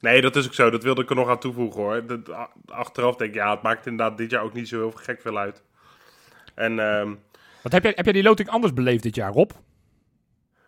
Nee, 0.00 0.20
dat 0.20 0.36
is 0.36 0.46
ook 0.46 0.54
zo. 0.54 0.70
Dat 0.70 0.82
wilde 0.82 1.02
ik 1.02 1.10
er 1.10 1.16
nog 1.16 1.28
aan 1.28 1.38
toevoegen 1.38 1.80
hoor. 1.82 2.06
Dat, 2.06 2.18
achteraf 2.66 3.16
denk 3.16 3.30
ik, 3.30 3.36
ja, 3.36 3.50
het 3.50 3.62
maakt 3.62 3.86
inderdaad 3.86 4.18
dit 4.18 4.30
jaar 4.30 4.42
ook 4.42 4.52
niet 4.54 4.68
zo 4.68 4.76
heel 4.78 4.90
gek 4.94 5.20
veel 5.20 5.38
uit. 5.38 5.62
En 6.54 6.78
ehm, 6.78 7.12
Wat 7.64 7.72
heb 7.72 7.82
jij, 7.82 7.92
heb 7.94 8.04
jij 8.04 8.14
die 8.14 8.22
loting 8.22 8.48
anders 8.48 8.72
beleefd 8.72 9.02
dit 9.02 9.14
jaar, 9.14 9.32
Rob? 9.32 9.50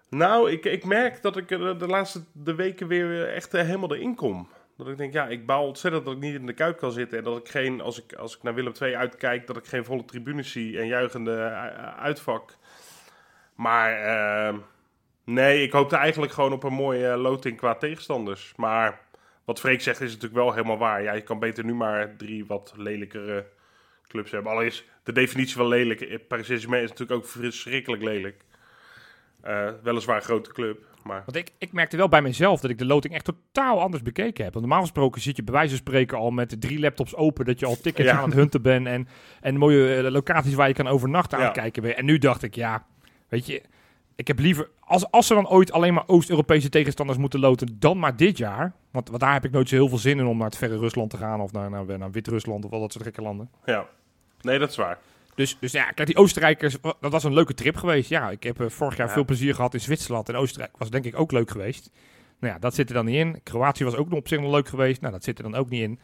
nou, 0.09 0.51
ik, 0.51 0.65
ik 0.65 0.85
merk 0.85 1.23
dat 1.23 1.37
ik 1.37 1.51
er 1.51 1.79
de 1.79 1.87
laatste 1.87 2.25
de 2.33 2.55
weken 2.55 2.89
weer 2.89 3.29
echt 3.29 3.55
eh, 3.55 3.63
helemaal 3.63 3.95
erin 3.95 4.15
kom. 4.15 4.49
Dat 4.77 4.89
ik 4.89 4.97
denk, 4.97 5.13
ja, 5.13 5.27
ik 5.27 5.47
baal 5.47 5.67
ontzettend 5.67 6.05
dat 6.05 6.15
ik 6.15 6.21
niet 6.21 6.35
in 6.35 6.47
de 6.47 6.53
kuip 6.53 6.79
kan 6.79 6.93
zitten. 6.93 7.19
En 7.19 7.25
dat 7.25 7.39
ik 7.39 7.49
geen, 7.49 7.81
als 7.81 8.03
ik, 8.03 8.15
als 8.15 8.37
ik 8.37 8.43
naar 8.43 8.55
Willem 8.55 8.73
II 8.81 8.97
uitkijk, 8.97 9.47
dat 9.47 9.57
ik 9.57 9.67
geen 9.67 9.85
volle 9.85 10.05
tribunes 10.05 10.53
zie 10.53 10.79
en 10.79 10.87
juichende 10.87 11.37
eh, 11.37 11.99
uitvak. 11.99 12.57
Maar 13.55 13.93
nee, 15.25 15.63
ik 15.63 15.73
hoopte 15.73 15.97
eigenlijk 15.97 16.33
gewoon 16.33 16.53
op 16.53 16.63
een 16.63 16.73
mooie 16.73 17.09
eh, 17.09 17.21
loting 17.21 17.57
qua 17.57 17.75
tegenstanders. 17.75 18.53
Maar 18.57 19.01
wat 19.45 19.61
Freek 19.61 19.81
zegt 19.81 20.01
is 20.01 20.13
natuurlijk 20.13 20.43
wel 20.43 20.53
helemaal 20.53 20.79
waar. 20.79 21.03
Ja, 21.03 21.13
je 21.13 21.23
kan 21.23 21.39
beter 21.39 21.65
nu 21.65 21.75
maar 21.75 22.17
drie 22.17 22.47
wat 22.47 22.73
lelijkere 22.77 23.47
clubs 24.09 24.31
hebben. 24.31 24.53
Al 24.53 24.63
is 24.63 24.85
de 25.03 25.13
definitie 25.13 25.57
van 25.57 25.69
lelijk. 25.69 26.01
eh, 26.01 26.19
Paris 26.29 26.47
Saint-Germain 26.47 26.83
is 26.83 26.89
natuurlijk 26.91 27.19
ook 27.21 27.27
verschrikkelijk 27.29 28.03
lelijk. 28.03 28.45
Eh, 29.43 29.69
weliswaar 29.83 30.17
een 30.17 30.23
grote 30.23 30.53
club, 30.53 30.79
maar... 31.05 31.23
Want 31.25 31.37
ik, 31.37 31.51
ik 31.59 31.73
merkte 31.73 31.97
wel 31.97 32.09
bij 32.09 32.23
mezelf 32.23 32.61
dat 32.61 32.71
ik 32.71 32.79
de 32.79 32.85
loting 32.87 33.15
echt 33.15 33.25
totaal 33.25 33.81
anders 33.81 34.03
bekeken 34.03 34.45
heb. 34.45 34.53
Want 34.53 34.65
normaal 34.67 34.85
gesproken 34.85 35.21
zit 35.21 35.37
je 35.37 35.43
bij 35.43 35.55
wijze 35.55 35.69
van 35.69 35.79
spreken 35.79 36.19
al 36.19 36.31
met 36.31 36.61
drie 36.61 36.79
laptops 36.81 37.15
open, 37.15 37.45
dat 37.45 37.61
je 37.61 37.67
al 37.67 37.77
tickets 37.81 38.09
Ja. 38.09 38.17
aan 38.19 38.25
het 38.25 38.35
hunten 38.35 38.63
bent 38.63 38.87
en, 38.87 39.09
en 39.41 39.57
mooie 39.57 39.95
eh, 39.97 40.11
locaties 40.11 40.55
waar 40.55 40.69
je 40.69 40.75
kan 40.75 40.87
overnachten 40.87 41.37
aan 41.39 41.45
Ja. 41.45 41.51
het 41.51 41.59
kijken 41.61 41.83
bent. 41.83 41.95
En 41.97 42.05
nu 42.05 42.19
dacht 42.19 42.43
ik, 42.43 42.55
ja, 42.55 42.87
weet 43.29 43.47
je, 43.47 43.63
ik 44.17 44.27
heb 44.27 44.39
liever, 44.39 44.69
als, 44.81 45.11
als 45.11 45.27
ze 45.27 45.35
dan 45.35 45.49
ooit 45.49 45.73
alleen 45.73 45.95
maar 45.95 46.05
Oost-Europese 46.07 46.69
tegenstanders 46.69 47.19
moeten 47.19 47.41
loten, 47.41 47.77
dan 47.79 47.99
maar 47.99 48.17
dit 48.17 48.39
jaar. 48.39 48.73
Want, 48.91 49.09
want 49.09 49.21
daar 49.21 49.33
heb 49.33 49.45
ik 49.45 49.51
nooit 49.51 49.69
zo 49.69 49.75
heel 49.75 49.89
veel 49.89 49.99
zin 49.99 50.19
in 50.19 50.27
om 50.27 50.37
naar 50.37 50.47
het 50.47 50.57
verre 50.57 50.79
Rusland 50.79 51.11
te 51.11 51.17
gaan 51.17 51.41
of 51.41 51.53
naar, 51.53 51.71
naar, 51.71 51.99
naar 51.99 52.11
Wit-Rusland 52.11 52.65
of 52.65 52.71
al 52.73 52.81
dat 52.81 52.93
soort 52.93 53.05
gekke 53.05 53.23
landen. 53.23 53.51
Ja, 53.65 53.87
nee, 54.41 54.59
dat 54.59 54.71
is 54.71 54.77
waar. 54.77 54.99
Dus, 55.35 55.57
dus 55.61 55.73
ja, 55.73 55.91
kijk, 55.91 56.09
die 56.09 56.17
Oostenrijkers, 56.17 56.77
dat 57.01 57.13
was 57.13 57.25
een 57.25 57.35
leuke 57.35 57.55
trip 57.55 57.77
geweest. 57.77 58.09
Ja, 58.09 58.31
ik 58.31 58.43
heb 58.43 58.61
eh, 58.61 58.69
vorig 58.69 58.97
jaar 58.97 59.07
Ja. 59.07 59.13
veel 59.13 59.25
plezier 59.25 59.55
gehad 59.55 59.75
in 59.75 59.81
Zwitserland. 59.81 60.29
En 60.29 60.35
Oostenrijk 60.37 60.77
was 60.79 60.91
denk 60.91 61.05
ik 61.05 61.19
ook 61.19 61.33
leuk 61.33 61.51
geweest. 61.51 61.91
Nou 62.41 62.53
ja, 62.53 62.59
dat 62.59 62.75
zit 62.75 62.89
er 62.89 62.95
dan 62.95 63.05
niet 63.05 63.15
in. 63.15 63.41
Kroatië 63.43 63.85
was 63.85 63.95
ook 63.95 64.09
nog 64.09 64.19
op 64.19 64.29
zich 64.29 64.41
nog 64.41 64.51
leuk 64.51 64.69
geweest. 64.69 65.01
Nou, 65.01 65.13
dat 65.13 65.25
zit 65.25 65.39
er 65.39 65.45
dan 65.45 65.55
ook 65.55 65.69
niet 65.69 65.83
in. 65.83 65.99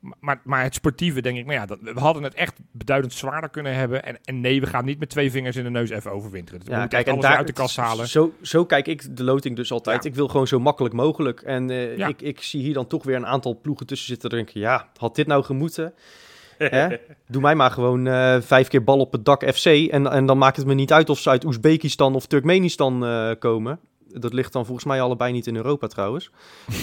Maar, 0.00 0.16
maar, 0.20 0.40
maar 0.44 0.62
het 0.62 0.74
sportieve, 0.74 1.22
denk 1.22 1.38
ik, 1.38 1.46
nou 1.46 1.58
ja, 1.58 1.66
dat, 1.66 1.78
we 1.80 2.00
hadden 2.00 2.22
het 2.22 2.34
echt 2.34 2.60
beduidend 2.72 3.12
zwaarder 3.12 3.50
kunnen 3.50 3.74
hebben. 3.74 4.04
En, 4.04 4.18
en 4.24 4.40
nee, 4.40 4.60
we 4.60 4.66
gaan 4.66 4.84
niet 4.84 4.98
met 4.98 5.08
twee 5.08 5.30
vingers 5.30 5.56
in 5.56 5.64
de 5.64 5.70
neus 5.70 5.90
even 5.90 6.10
overwinteren. 6.10 6.60
Dus 6.60 6.68
we 6.68 6.74
Ja, 6.74 6.86
kijk, 6.86 7.06
en 7.06 7.20
daar, 7.20 7.36
uit 7.36 7.46
de 7.46 7.52
kast 7.52 7.76
halen. 7.76 8.08
Zo, 8.08 8.32
zo 8.42 8.64
kijk 8.64 8.86
ik 8.86 9.16
de 9.16 9.24
loting 9.24 9.56
dus 9.56 9.72
altijd. 9.72 10.02
Ja. 10.02 10.10
Ik 10.10 10.16
wil 10.16 10.28
gewoon 10.28 10.46
zo 10.46 10.60
makkelijk 10.60 10.94
mogelijk. 10.94 11.40
En 11.40 11.70
eh, 11.70 11.96
Ja. 11.96 12.08
ik, 12.08 12.22
ik 12.22 12.42
zie 12.42 12.62
hier 12.62 12.74
dan 12.74 12.86
toch 12.86 13.04
weer 13.04 13.16
een 13.16 13.26
aantal 13.26 13.60
ploegen 13.60 13.86
tussen 13.86 14.06
zitten. 14.08 14.28
Dan 14.30 14.38
denk 14.38 14.50
ik, 14.50 14.54
ja, 14.54 14.88
had 14.96 15.14
dit 15.14 15.26
nou 15.26 15.44
gemoeten? 15.44 15.92
Hè? 16.58 16.96
Doe 17.26 17.42
mij 17.42 17.54
maar 17.54 17.70
gewoon 17.70 18.06
eh, 18.06 18.40
vijf 18.40 18.68
keer 18.68 18.84
bal 18.84 18.98
op 18.98 19.12
het 19.12 19.24
dak 19.24 19.54
FC. 19.54 19.66
En, 19.66 20.06
en 20.06 20.26
dan 20.26 20.38
maakt 20.38 20.56
het 20.56 20.66
me 20.66 20.74
niet 20.74 20.92
uit 20.92 21.10
of 21.10 21.18
ze 21.18 21.30
uit 21.30 21.44
Oezbekistan 21.44 22.14
of 22.14 22.26
Turkmenistan 22.26 23.04
eh, 23.06 23.30
komen. 23.38 23.80
Dat 24.12 24.32
ligt 24.32 24.52
dan 24.52 24.64
volgens 24.64 24.86
mij 24.86 25.00
allebei 25.00 25.32
niet 25.32 25.46
in 25.46 25.56
Europa 25.56 25.86
trouwens. 25.86 26.30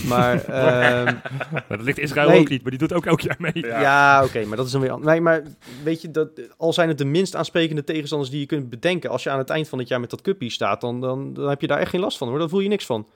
Maar 0.07 0.43
ehm, 0.45 1.15
Maar 1.51 1.65
dat 1.77 1.81
ligt 1.81 1.97
Israël 1.97 2.29
Nee. 2.29 2.39
ook 2.39 2.49
niet, 2.49 2.61
maar 2.61 2.71
die 2.71 2.79
doet 2.79 2.93
ook 2.93 3.05
elk 3.05 3.21
jaar 3.21 3.35
mee. 3.39 3.51
Ja. 3.55 3.81
ja, 3.81 4.23
oké, 4.23 4.45
maar 4.45 4.57
dat 4.57 4.65
is 4.65 4.71
dan 4.71 4.81
weer... 4.81 4.99
Nee, 4.99 5.21
maar 5.21 5.43
weet 5.83 6.01
je, 6.01 6.11
dat, 6.11 6.29
al 6.57 6.73
zijn 6.73 6.87
het 6.87 6.97
de 6.97 7.05
minst 7.05 7.35
aansprekende 7.35 7.83
tegenstanders 7.83 8.31
die 8.31 8.39
je 8.39 8.45
kunt 8.45 8.69
bedenken... 8.69 9.09
als 9.09 9.23
je 9.23 9.29
aan 9.29 9.37
het 9.37 9.49
eind 9.49 9.69
van 9.69 9.79
het 9.79 9.87
jaar 9.87 9.99
met 9.99 10.09
dat 10.09 10.21
cuppie 10.21 10.49
staat... 10.49 10.81
Dan, 10.81 11.01
dan, 11.01 11.33
dan 11.33 11.49
heb 11.49 11.61
je 11.61 11.67
daar 11.67 11.79
echt 11.79 11.89
geen 11.89 12.01
last 12.01 12.17
van 12.17 12.27
hoor. 12.27 12.39
Dan 12.39 12.49
voel 12.49 12.59
je 12.59 12.69
niks 12.69 12.85
van. 12.85 13.07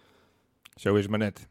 Zo 0.76 0.96
is 0.96 1.02
het 1.02 1.10
maar 1.10 1.20
net. 1.20 1.48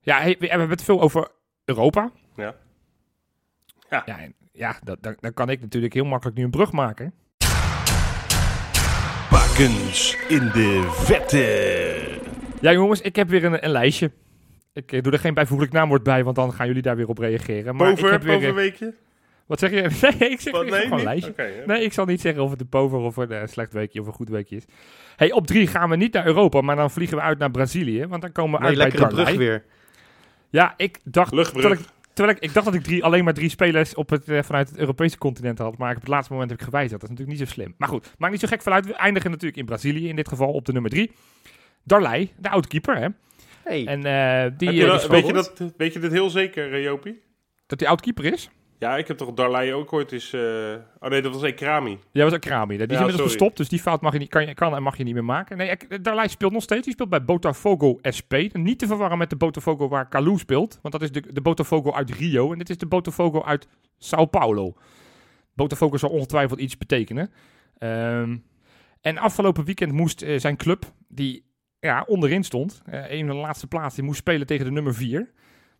Ja, 0.00 0.20
hey, 0.20 0.36
we 0.38 0.38
we 0.38 0.46
hebben 0.48 0.70
het 0.70 0.82
veel 0.82 1.00
over 1.00 1.28
Europa. 1.64 2.10
Ja. 2.36 2.54
Ja. 3.90 4.02
Ja, 4.06 4.18
ja 4.52 4.78
dan 5.20 5.34
kan 5.34 5.50
ik 5.50 5.60
natuurlijk 5.60 5.94
heel 5.94 6.04
makkelijk 6.04 6.36
nu 6.36 6.44
een 6.44 6.50
brug 6.50 6.72
maken. 6.72 7.12
In 9.58 10.50
de 10.52 10.88
vette. 10.90 12.20
Ja, 12.60 12.72
jongens, 12.72 13.00
ik 13.00 13.16
heb 13.16 13.28
weer 13.28 13.44
een, 13.44 13.64
een 13.64 13.70
lijstje. 13.70 14.10
Ik 14.72 14.92
eh, 14.92 15.02
doe 15.02 15.12
er 15.12 15.18
geen 15.18 15.34
bijvoeglijk 15.34 15.72
naamwoord 15.72 16.02
bij, 16.02 16.24
want 16.24 16.36
dan 16.36 16.52
gaan 16.52 16.66
jullie 16.66 16.82
daar 16.82 16.96
weer 16.96 17.08
op 17.08 17.18
reageren. 17.18 17.76
Maar 17.76 17.88
ik 17.88 17.94
Boven, 17.94 18.10
heb 18.10 18.22
weer, 18.22 18.34
eh, 18.34 18.40
bovenweekje? 18.40 18.94
Wat 19.46 19.58
zeg 19.58 19.70
je? 19.70 19.76
Nee, 20.18 20.30
ik 20.30 20.40
zeg 20.40 20.52
Wat, 20.52 20.62
weer 20.62 20.70
nee, 20.70 20.80
gewoon 20.80 20.96
niet? 20.96 21.06
lijstje. 21.06 21.34
Nee, 21.66 21.82
ik 21.82 21.92
zal 21.92 22.04
niet 22.04 22.20
zeggen 22.20 22.42
of 22.42 22.50
het 22.50 22.60
een 22.60 22.68
pover 22.68 22.98
of 22.98 23.16
een 23.16 23.30
eh, 23.32 23.46
slecht 23.46 23.72
weekje 23.72 24.00
of 24.00 24.06
een 24.06 24.12
goed 24.12 24.28
weekje 24.28 24.56
is. 24.56 24.64
Hey, 25.16 25.32
op 25.32 25.46
drie 25.46 25.66
gaan 25.66 25.90
we 25.90 25.96
niet 25.96 26.12
naar 26.12 26.26
Europa, 26.26 26.60
maar 26.60 26.76
dan 26.76 26.90
vliegen 26.90 27.16
we 27.16 27.22
uit 27.22 27.38
naar 27.38 27.50
Brazilië. 27.50 28.06
Want 28.06 28.22
dan 28.22 28.32
komen 28.32 28.60
we 28.60 28.66
Nee, 28.66 28.80
uit 28.80 28.88
bij 28.92 28.98
brug 28.98 29.16
Darlei. 29.16 29.38
weer. 29.38 29.64
Ja, 30.50 30.74
ik 30.76 30.98
dacht, 31.04 31.32
Luchtbrug. 31.32 31.80
Terwijl 32.18 32.38
ik, 32.40 32.54
dacht 32.54 32.66
dat 32.66 32.74
ik 32.74 32.82
drie, 32.82 33.04
alleen 33.04 33.24
maar 33.24 33.34
drie 33.34 33.48
spelers 33.48 33.94
op 33.94 34.10
het, 34.10 34.28
eh, 34.28 34.42
vanuit 34.42 34.68
het 34.68 34.78
Europese 34.78 35.18
continent 35.18 35.58
had. 35.58 35.78
Maar 35.78 35.94
op 35.94 36.00
het 36.00 36.08
laatste 36.08 36.32
moment 36.32 36.50
heb 36.50 36.58
ik 36.60 36.64
gewijzigd. 36.64 37.00
Dat 37.00 37.10
is 37.10 37.16
natuurlijk 37.16 37.38
niet 37.38 37.48
zo 37.48 37.54
slim. 37.54 37.74
Maar 37.78 37.88
goed, 37.88 38.14
maakt 38.18 38.32
niet 38.32 38.40
zo 38.40 38.48
gek 38.48 38.62
vanuit. 38.62 38.86
We 38.86 38.94
eindigen 38.94 39.30
natuurlijk 39.30 39.58
in 39.58 39.64
Brazilië, 39.64 40.08
in 40.08 40.16
dit 40.16 40.28
geval 40.28 40.52
op 40.52 40.64
de 40.64 40.72
nummer 40.72 40.90
drie. 40.90 41.12
Darlei, 41.84 42.32
de 42.36 42.50
oud-keeper, 42.50 42.96
hè. 42.96 43.08
Hey. 43.64 43.86
En 43.86 44.04
eh, 44.04 44.52
die, 44.56 44.68
eh, 44.68 44.74
die 44.74 44.86
dat, 44.86 45.06
weet, 45.06 45.26
je 45.26 45.32
dat, 45.32 45.72
weet 45.76 45.92
je 45.92 45.98
dit 45.98 46.12
heel 46.12 46.30
zeker, 46.30 46.80
Jopie? 46.80 47.22
Dat 47.66 47.78
die 47.78 47.88
oud-keeper 47.88 48.24
is? 48.24 48.50
Ja, 48.78 48.96
ik 48.96 49.08
heb 49.08 49.16
toch 49.16 49.32
Darlei 49.34 49.72
ook 49.72 49.92
ooit 49.92 50.12
eens... 50.12 50.32
eh, 50.32 50.74
Oh 51.00 51.08
nee, 51.10 51.22
dat 51.22 51.32
was 51.32 51.42
Ekrami. 51.42 51.98
Jij 52.10 52.24
was 52.24 52.32
ook 52.34 52.40
Krami. 52.40 52.76
Die 52.76 52.86
is 52.86 52.92
Ja, 52.92 52.98
inmiddels 52.98 53.28
gestopt, 53.28 53.56
dus 53.56 53.68
die 53.68 53.78
fout 53.78 54.00
mag 54.00 54.12
je 54.12 54.18
niet, 54.18 54.28
kan, 54.28 54.46
je, 54.46 54.54
kan 54.54 54.74
en 54.74 54.82
mag 54.82 54.96
je 54.96 55.04
niet 55.04 55.14
meer 55.14 55.24
maken. 55.24 55.56
Nee, 55.56 55.76
Darlei 56.02 56.28
speelt 56.28 56.52
nog 56.52 56.62
steeds. 56.62 56.84
Die 56.84 56.92
speelt 56.92 57.08
bij 57.08 57.24
Botafogo 57.24 57.98
SP. 58.16 58.32
Niet 58.52 58.78
te 58.78 58.86
verwarren 58.86 59.18
met 59.18 59.30
de 59.30 59.36
Botafogo 59.36 59.88
waar 59.88 60.08
Kalou 60.08 60.38
speelt. 60.38 60.78
Want 60.82 60.94
dat 60.94 61.02
is 61.02 61.12
de, 61.12 61.32
de 61.32 61.40
Botafogo 61.40 61.92
uit 61.92 62.10
Rio. 62.10 62.52
En 62.52 62.58
dit 62.58 62.70
is 62.70 62.78
de 62.78 62.86
Botafogo 62.86 63.42
uit 63.42 63.68
Sao 63.98 64.24
Paulo. 64.24 64.74
Botafogo 65.54 65.96
zal 65.96 66.10
ongetwijfeld 66.10 66.60
iets 66.60 66.78
betekenen. 66.78 67.30
Ehm, 67.78 68.36
en 69.00 69.18
afgelopen 69.18 69.64
weekend 69.64 69.92
moest 69.92 70.22
eh, 70.22 70.38
zijn 70.38 70.56
club, 70.56 70.84
die 71.08 71.44
ja, 71.80 72.04
onderin 72.06 72.44
stond, 72.44 72.82
eh 72.86 73.10
een 73.10 73.26
van 73.26 73.36
de 73.36 73.42
laatste 73.42 73.66
plaatsen, 73.66 73.94
die 73.96 74.04
moest 74.04 74.18
spelen 74.18 74.46
tegen 74.46 74.64
de 74.64 74.70
nummer 74.70 74.94
4. 74.94 75.30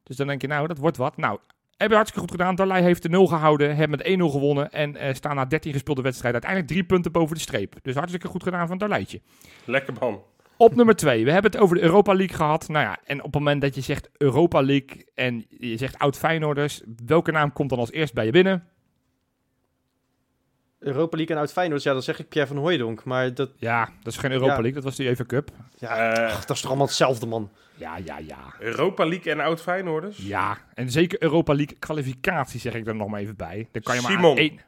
Dus 0.02 0.16
dan 0.16 0.26
denk 0.26 0.40
je, 0.40 0.46
nou, 0.46 0.66
dat 0.66 0.78
wordt 0.78 0.96
wat. 0.96 1.16
Nou, 1.16 1.38
hebben 1.78 1.96
hartstikke 1.96 2.28
goed 2.28 2.38
gedaan. 2.38 2.54
Darlei 2.54 2.82
heeft 2.82 3.02
de 3.02 3.08
0 3.08 3.26
gehouden, 3.26 3.76
hebben 3.76 3.98
met 3.98 4.28
1-0 4.28 4.32
gewonnen 4.32 4.70
en 4.72 4.96
eh, 4.96 5.14
staan 5.14 5.36
na 5.36 5.44
13 5.44 5.72
gespeelde 5.72 6.02
wedstrijden 6.02 6.42
uiteindelijk 6.42 6.72
drie 6.72 6.92
punten 6.92 7.12
boven 7.12 7.34
de 7.34 7.42
streep. 7.42 7.74
Dus 7.82 7.94
hartstikke 7.94 8.28
goed 8.28 8.42
gedaan 8.42 8.66
van 8.68 8.78
Darleitje. 8.78 9.20
Lekker 9.64 9.94
man. 10.00 10.22
Op 10.56 10.74
nummer 10.74 10.96
2, 10.96 11.24
we 11.24 11.32
hebben 11.32 11.50
het 11.50 11.60
over 11.60 11.76
de 11.76 11.82
Europa 11.82 12.14
League 12.14 12.36
gehad. 12.36 12.68
Nou 12.68 12.84
ja, 12.84 12.98
en 13.04 13.18
op 13.18 13.24
het 13.24 13.34
moment 13.34 13.60
dat 13.60 13.74
je 13.74 13.80
zegt 13.80 14.08
Europa 14.16 14.62
League 14.62 15.06
en 15.14 15.46
je 15.48 15.76
zegt 15.76 15.98
oud 15.98 16.16
Feyenoorders, 16.16 16.82
welke 17.06 17.30
naam 17.30 17.52
komt 17.52 17.70
dan 17.70 17.78
als 17.78 17.92
eerst 17.92 18.14
bij 18.14 18.24
je 18.24 18.30
binnen? 18.30 18.68
Europa 20.78 21.16
League 21.16 21.34
en 21.34 21.40
uit 21.40 21.52
Feyenoord, 21.52 21.82
ja, 21.82 21.92
dan 21.92 22.02
zeg 22.02 22.18
ik 22.18 22.28
Pierre 22.28 22.48
van 22.48 22.62
Hooijdonk. 22.62 23.04
Maar 23.04 23.34
dat, 23.34 23.50
Ja, 23.56 23.88
dat 24.02 24.12
is 24.12 24.18
geen 24.18 24.30
Europa 24.32 24.54
Ja. 24.54 24.60
League, 24.60 24.74
dat 24.74 24.84
was 24.84 24.96
de 24.96 25.04
UEFA 25.04 25.24
Cup. 25.24 25.50
ja, 25.76 26.12
Eh, 26.12 26.24
ach, 26.34 26.44
dat 26.44 26.56
is 26.56 26.60
toch 26.60 26.70
allemaal 26.70 26.86
hetzelfde, 26.86 27.26
man. 27.26 27.50
Ja, 27.78 27.96
ja, 28.04 28.18
ja. 28.18 28.54
Europa 28.58 29.06
League 29.06 29.32
en 29.32 29.40
oud 29.40 29.60
Feyenoorders? 29.60 30.18
Ja, 30.18 30.58
en 30.74 30.90
zeker 30.90 31.22
Europa 31.22 31.54
League 31.54 31.76
kwalificatie 31.78 32.60
zeg 32.60 32.74
ik 32.74 32.86
er 32.86 32.94
nog 32.94 33.08
maar 33.08 33.20
even 33.20 33.36
bij. 33.36 33.68
Dan 33.72 33.82
kan 33.82 33.94
je 33.94 34.02
maar 34.02 34.10
Simon. 34.10 34.30
aan 34.30 34.36
één... 34.36 34.60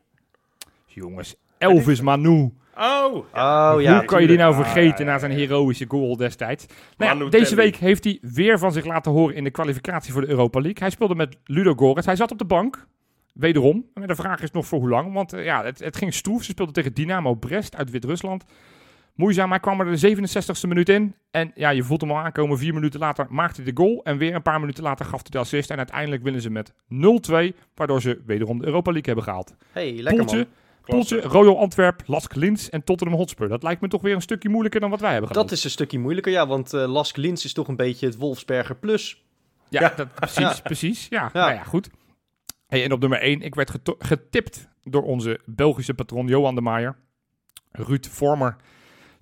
Jongens, 0.86 1.34
Elvis 1.58 2.00
Manu. 2.00 2.52
Oh! 2.76 3.14
Oh 3.14 3.74
ja, 3.78 3.96
Hoe 3.96 4.04
kan 4.04 4.20
je 4.20 4.26
die 4.26 4.36
nou 4.36 4.54
vergeten 4.54 4.92
Ah, 4.92 4.98
ja, 4.98 5.04
na 5.04 5.12
ja, 5.12 5.18
zijn 5.18 5.32
ja. 5.32 5.38
heroïsche 5.38 5.84
goal 5.88 6.16
destijds? 6.16 6.66
Nou 6.96 7.24
ja, 7.24 7.30
deze 7.30 7.54
week 7.54 7.76
heeft 7.76 8.04
hij 8.04 8.18
weer 8.22 8.58
van 8.58 8.72
zich 8.72 8.84
laten 8.84 9.12
horen 9.12 9.34
in 9.34 9.44
de 9.44 9.50
kwalificatie 9.50 10.12
voor 10.12 10.20
de 10.20 10.28
Europa 10.28 10.60
League. 10.60 10.78
Hij 10.80 10.90
speelde 10.90 11.14
met 11.14 11.36
Ludo 11.44 11.74
Goretz. 11.74 12.06
Hij 12.06 12.16
zat 12.16 12.30
op 12.30 12.38
de 12.38 12.44
bank. 12.44 12.86
Wederom. 13.32 13.86
Maar 13.94 14.06
de 14.06 14.14
vraag 14.14 14.42
is 14.42 14.50
nog 14.50 14.66
voor 14.66 14.78
hoe 14.78 14.88
lang. 14.88 15.12
Want 15.12 15.32
eh, 15.32 15.44
ja, 15.44 15.64
het, 15.64 15.78
het 15.78 15.96
ging 15.96 16.14
stroef. 16.14 16.42
Ze 16.42 16.50
speelden 16.50 16.74
tegen 16.74 16.94
Dynamo 16.94 17.34
Brest 17.34 17.76
uit 17.76 17.90
Wit-Rusland. 17.90 18.44
Moeizaam. 19.20 19.50
Hij 19.50 19.60
kwam 19.60 19.80
er 19.80 19.96
de 20.00 20.16
67ste 20.16 20.68
minuut 20.68 20.88
in. 20.88 21.14
En 21.30 21.52
ja, 21.54 21.70
je 21.70 21.82
voelt 21.82 22.00
hem 22.00 22.10
al 22.10 22.18
aankomen. 22.18 22.58
Vier 22.58 22.74
minuten 22.74 23.00
later 23.00 23.26
maakte 23.28 23.62
hij 23.62 23.72
de 23.72 23.76
goal. 23.82 24.00
En 24.04 24.18
weer 24.18 24.34
een 24.34 24.42
paar 24.42 24.60
minuten 24.60 24.82
later 24.82 25.04
gaf 25.04 25.20
hij 25.22 25.30
de 25.30 25.38
assist. 25.38 25.70
En 25.70 25.76
uiteindelijk 25.76 26.22
winnen 26.22 26.42
ze 26.42 26.50
met 26.50 26.72
0-2. 26.72 27.56
Waardoor 27.74 28.00
ze 28.00 28.20
wederom 28.26 28.58
de 28.58 28.66
Europa 28.66 28.90
League 28.92 29.06
hebben 29.14 29.24
gehaald. 29.24 29.54
hey, 29.72 29.92
lekker 29.92 30.14
Poeltje, 30.14 30.36
man. 30.36 30.46
Poeltje, 30.84 31.20
Royal 31.20 31.58
Antwerp, 31.58 32.02
Lask 32.06 32.34
Linz 32.34 32.68
en 32.68 32.84
Tottenham 32.84 33.16
Hotspur. 33.16 33.48
Dat 33.48 33.62
lijkt 33.62 33.80
me 33.80 33.88
toch 33.88 34.02
weer 34.02 34.14
een 34.14 34.20
stukje 34.22 34.48
moeilijker 34.48 34.80
dan 34.80 34.90
wat 34.90 35.00
wij 35.00 35.10
hebben 35.10 35.28
gedaan. 35.28 35.42
Dat 35.46 35.52
is 35.52 35.64
een 35.64 35.70
stukje 35.70 35.98
moeilijker, 35.98 36.32
ja, 36.32 36.46
want 36.46 36.72
eh 36.72 36.88
Lask 36.88 37.16
Lins 37.16 37.44
is 37.44 37.52
toch 37.52 37.68
een 37.68 37.76
beetje 37.76 38.06
het 38.06 38.16
Wolfsberger 38.16 38.76
plus. 38.76 39.24
Ja, 39.68 39.80
Ja. 39.80 39.92
Dat, 39.96 40.14
precies, 40.14 40.38
Ja. 40.38 40.54
precies. 40.62 41.06
Ja, 41.10 41.30
Ja. 41.32 41.40
nou 41.40 41.52
ja, 41.54 41.62
goed. 41.62 41.90
Hey, 42.66 42.84
en 42.84 42.92
op 42.92 43.00
nummer 43.00 43.20
1, 43.22 43.40
ik 43.40 43.54
werd 43.54 43.70
getipt 43.98 44.68
door 44.82 45.02
onze 45.02 45.40
Belgische 45.46 45.94
patron 45.94 46.26
Johan 46.26 46.54
de 46.54 46.60
Maier. 46.60 46.96
Ruud 47.72 48.06
Vormer 48.06 48.56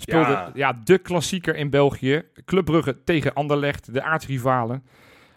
speelde 0.01 0.31
ja. 0.31 0.51
Ja. 0.55 0.81
de 0.85 0.99
klassieker 0.99 1.57
in 1.57 1.71
België. 1.71 2.23
Club 2.45 2.65
Brugge 2.65 3.05
tegen 3.05 3.35
Anderlecht, 3.35 3.93
de 3.93 4.03
aardsrivalen. 4.03 4.85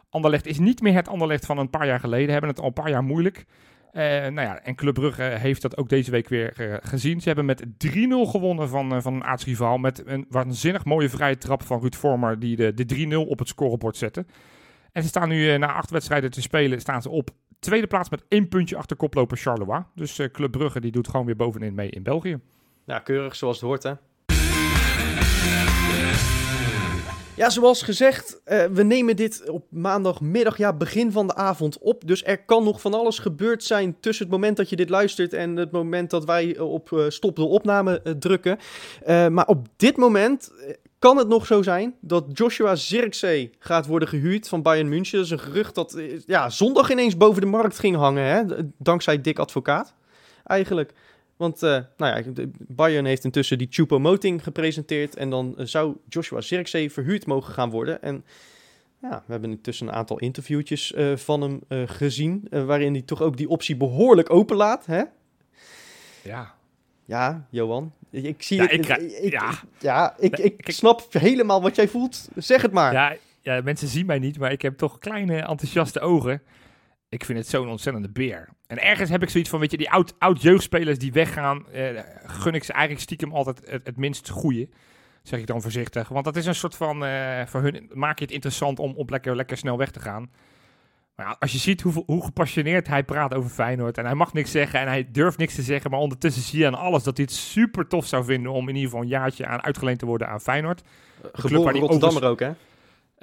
Anderlecht 0.09 0.45
is 0.45 0.59
niet 0.59 0.81
meer 0.81 0.93
het 0.93 1.07
Anderlecht 1.07 1.45
van 1.45 1.57
een 1.57 1.69
paar 1.69 1.85
jaar 1.85 1.99
geleden. 1.99 2.31
Hebben 2.31 2.49
het 2.49 2.59
al 2.59 2.67
een 2.67 2.73
paar 2.73 2.89
jaar 2.89 3.03
moeilijk. 3.03 3.45
Eh, 3.91 4.03
nou 4.03 4.41
ja, 4.41 4.59
en 4.59 4.75
Club 4.75 4.93
Brugge 4.93 5.23
heeft 5.23 5.61
dat 5.61 5.77
ook 5.77 5.89
deze 5.89 6.11
week 6.11 6.29
weer 6.29 6.71
eh, 6.71 6.77
gezien. 6.81 7.21
Ze 7.21 7.27
hebben 7.27 7.45
met 7.45 7.63
3-0 7.77 8.29
gewonnen 8.29 8.69
van, 8.69 8.93
eh, 8.93 9.01
van 9.01 9.13
een 9.13 9.23
aardsrivaal. 9.23 9.77
Met 9.77 10.07
een 10.07 10.25
waanzinnig 10.29 10.85
mooie 10.85 11.09
vrije 11.09 11.37
trap 11.37 11.63
van 11.63 11.79
Ruud 11.79 11.95
Vormer 11.95 12.39
die 12.39 12.55
de, 12.55 12.73
de 12.73 12.85
3-0 12.85 13.27
op 13.27 13.39
het 13.39 13.47
scorebord 13.47 13.97
zette. 13.97 14.25
En 14.91 15.01
ze 15.01 15.07
staan 15.07 15.29
nu 15.29 15.57
na 15.57 15.73
acht 15.73 15.89
wedstrijden 15.89 16.31
te 16.31 16.41
spelen, 16.41 16.79
staan 16.79 17.01
ze 17.01 17.09
op 17.09 17.29
tweede 17.59 17.87
plaats 17.87 18.09
met 18.09 18.23
één 18.27 18.47
puntje 18.47 18.77
achter 18.77 18.97
koploper 18.97 19.37
Charleroi. 19.37 19.83
Dus 19.95 20.19
Club 20.31 20.51
Brugge 20.51 20.81
die 20.81 20.91
doet 20.91 21.07
gewoon 21.07 21.25
weer 21.25 21.35
bovenin 21.35 21.73
mee 21.73 21.89
in 21.89 22.03
België. 22.03 22.39
Ja, 22.85 22.99
keurig 22.99 23.35
zoals 23.35 23.55
het 23.55 23.65
hoort, 23.65 23.83
hè. 23.83 23.93
Ja, 27.41 27.49
zoals 27.49 27.81
gezegd, 27.81 28.41
eh, 28.43 28.65
we 28.65 28.83
nemen 28.83 29.15
dit 29.15 29.49
op 29.49 29.65
maandagmiddag, 29.69 30.57
ja, 30.57 30.73
begin 30.73 31.11
van 31.11 31.27
de 31.27 31.35
avond 31.35 31.77
op. 31.77 32.07
Dus 32.07 32.23
er 32.23 32.43
kan 32.43 32.63
nog 32.63 32.81
van 32.81 32.93
alles 32.93 33.19
gebeurd 33.19 33.63
zijn 33.63 33.95
tussen 33.99 34.25
het 34.25 34.33
moment 34.33 34.57
dat 34.57 34.69
je 34.69 34.75
dit 34.75 34.89
luistert 34.89 35.33
en 35.33 35.55
het 35.55 35.71
moment 35.71 36.09
dat 36.09 36.25
wij 36.25 36.55
eh, 36.55 36.71
op 36.71 36.91
eh, 36.91 37.05
stop 37.07 37.35
de 37.35 37.43
opname 37.43 38.01
drukken. 38.19 38.57
Maar 39.05 39.47
op 39.47 39.67
dit 39.75 39.97
moment 39.97 40.51
kan 40.99 41.17
het 41.17 41.27
nog 41.27 41.45
zo 41.45 41.61
zijn 41.61 41.95
dat 41.99 42.25
Joshua 42.33 42.75
Zirkzee 42.75 43.51
gaat 43.59 43.85
worden 43.85 44.07
gehuurd 44.07 44.47
van 44.47 44.61
Bayern 44.61 44.89
München. 44.89 45.17
Dat 45.17 45.25
is 45.25 45.31
een 45.31 45.39
gerucht 45.39 45.75
dat 45.75 45.97
ja, 46.25 46.49
zondag 46.49 46.91
ineens 46.91 47.17
boven 47.17 47.41
de 47.41 47.47
markt 47.47 47.79
ging 47.79 47.95
hangen, 47.95 48.25
hè? 48.25 48.43
dankzij 48.77 49.21
Dick 49.21 49.39
Advocaat 49.39 49.93
eigenlijk. 50.43 50.93
Want 51.41 51.63
uh, 51.63 51.77
nou 51.97 52.23
ja, 52.23 52.43
Bayern 52.67 53.05
heeft 53.05 53.23
intussen 53.23 53.57
die 53.57 53.67
Choupo-Moting 53.69 54.43
gepresenteerd. 54.43 55.15
En 55.15 55.29
dan 55.29 55.55
uh, 55.57 55.65
zou 55.65 55.95
Joshua 56.09 56.41
Zirkzee 56.41 56.91
verhuurd 56.91 57.25
mogen 57.25 57.53
gaan 57.53 57.69
worden. 57.69 58.01
En 58.01 58.23
ja, 59.01 59.23
we 59.25 59.31
hebben 59.31 59.51
intussen 59.51 59.87
een 59.87 59.93
aantal 59.93 60.19
interviewtjes 60.19 60.91
uh, 60.91 61.15
van 61.17 61.41
hem 61.41 61.87
gezien. 61.87 62.47
Waarin 62.49 62.93
hij 62.93 63.01
toch 63.01 63.21
ook 63.21 63.37
die 63.37 63.49
optie 63.49 63.75
behoorlijk 63.75 64.29
openlaat. 64.29 64.85
Hè? 64.85 65.03
Ja. 66.23 66.53
Ja, 67.05 67.47
Johan. 67.49 67.93
Ik 68.09 68.43
zie 68.43 68.57
Ja, 68.57 68.67
het. 68.67 68.73
ik 68.73 69.31
ja. 69.31 69.53
ja, 69.79 70.15
ik, 70.19 70.37
ik 70.37 70.71
snap 70.71 71.07
helemaal 71.09 71.61
wat 71.61 71.75
jij 71.75 71.87
voelt. 71.87 72.29
Zeg 72.35 72.61
het 72.61 72.71
maar. 72.71 72.93
Ja, 72.93 73.15
ja, 73.41 73.61
mensen 73.63 73.87
zien 73.87 74.05
mij 74.05 74.19
niet, 74.19 74.39
maar 74.39 74.51
ik 74.51 74.61
heb 74.61 74.77
toch 74.77 74.99
kleine 74.99 75.35
enthousiaste 75.35 75.99
ogen. 75.99 76.41
Ik 77.11 77.25
vind 77.25 77.37
het 77.37 77.47
zo'n 77.47 77.69
ontzettende 77.69 78.09
beer. 78.09 78.49
En 78.67 78.81
ergens 78.81 79.09
heb 79.09 79.23
ik 79.23 79.29
zoiets 79.29 79.49
van, 79.49 79.59
weet 79.59 79.71
je, 79.71 79.77
die 79.77 79.91
oud, 79.91 80.13
oud 80.19 80.41
jeugdspelers 80.41 80.97
die 80.97 81.11
weggaan, 81.11 81.69
eh, 81.69 81.99
gun 82.25 82.53
ik 82.53 82.63
ze 82.63 82.71
eigenlijk 82.71 83.03
stiekem 83.03 83.33
altijd 83.33 83.61
het, 83.65 83.85
het 83.85 83.97
minst 83.97 84.29
goede. 84.29 84.69
Zeg 85.23 85.39
ik 85.39 85.47
dan 85.47 85.61
voorzichtig. 85.61 86.07
Want 86.07 86.25
dat 86.25 86.35
is 86.35 86.45
een 86.45 86.55
soort 86.55 86.75
van, 86.75 87.05
eh, 87.05 87.45
voor 87.45 87.61
hun 87.61 87.89
maak 87.93 88.19
je 88.19 88.23
het 88.23 88.33
interessant 88.33 88.79
om 88.79 88.93
op 88.95 89.09
lekker, 89.09 89.35
lekker 89.35 89.57
snel 89.57 89.77
weg 89.77 89.91
te 89.91 89.99
gaan. 89.99 90.31
Maar 91.15 91.25
ja, 91.25 91.35
als 91.39 91.51
je 91.51 91.57
ziet 91.57 91.81
hoeveel, 91.81 92.03
hoe 92.05 92.23
gepassioneerd 92.23 92.87
hij 92.87 93.03
praat 93.03 93.33
over 93.33 93.49
Feyenoord. 93.49 93.97
En 93.97 94.05
hij 94.05 94.15
mag 94.15 94.33
niks 94.33 94.51
zeggen 94.51 94.79
en 94.79 94.87
hij 94.87 95.11
durft 95.11 95.37
niks 95.37 95.55
te 95.55 95.61
zeggen. 95.61 95.91
Maar 95.91 95.99
ondertussen 95.99 96.43
zie 96.43 96.59
je 96.59 96.67
aan 96.67 96.75
alles 96.75 97.03
dat 97.03 97.17
hij 97.17 97.25
het 97.25 97.35
super 97.35 97.87
tof 97.87 98.05
zou 98.05 98.23
vinden 98.23 98.51
om 98.51 98.69
in 98.69 98.75
ieder 98.75 98.89
geval 98.89 99.03
een 99.03 99.11
jaartje 99.11 99.45
aan 99.45 99.63
uitgeleend 99.63 99.99
te 99.99 100.05
worden 100.05 100.27
aan 100.27 100.41
Feyenoord. 100.41 100.81
Geboren 101.33 101.79
Rotterdammer 101.79 102.23
ook, 102.23 102.39
hè? 102.39 102.51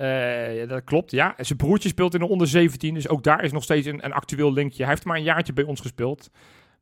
Ja, 0.06 0.66
dat 0.66 0.84
klopt, 0.84 1.10
ja. 1.10 1.36
En 1.36 1.46
zijn 1.46 1.58
broertje 1.58 1.88
speelt 1.88 2.14
in 2.14 2.20
de 2.20 2.28
onder 2.28 2.46
17, 2.46 2.94
dus 2.94 3.08
ook 3.08 3.22
daar 3.22 3.44
is 3.44 3.52
nog 3.52 3.62
steeds 3.62 3.86
een, 3.86 4.04
een 4.04 4.12
actueel 4.12 4.52
linkje. 4.52 4.82
Hij 4.82 4.92
heeft 4.92 5.04
maar 5.04 5.16
een 5.16 5.22
jaartje 5.22 5.52
bij 5.52 5.64
ons 5.64 5.80
gespeeld. 5.80 6.30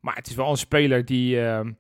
Maar 0.01 0.15
het 0.15 0.27
is 0.27 0.35
wel 0.35 0.51
een 0.51 0.57
speler 0.57 1.05
die, 1.05 1.41
ehm, 1.41 1.73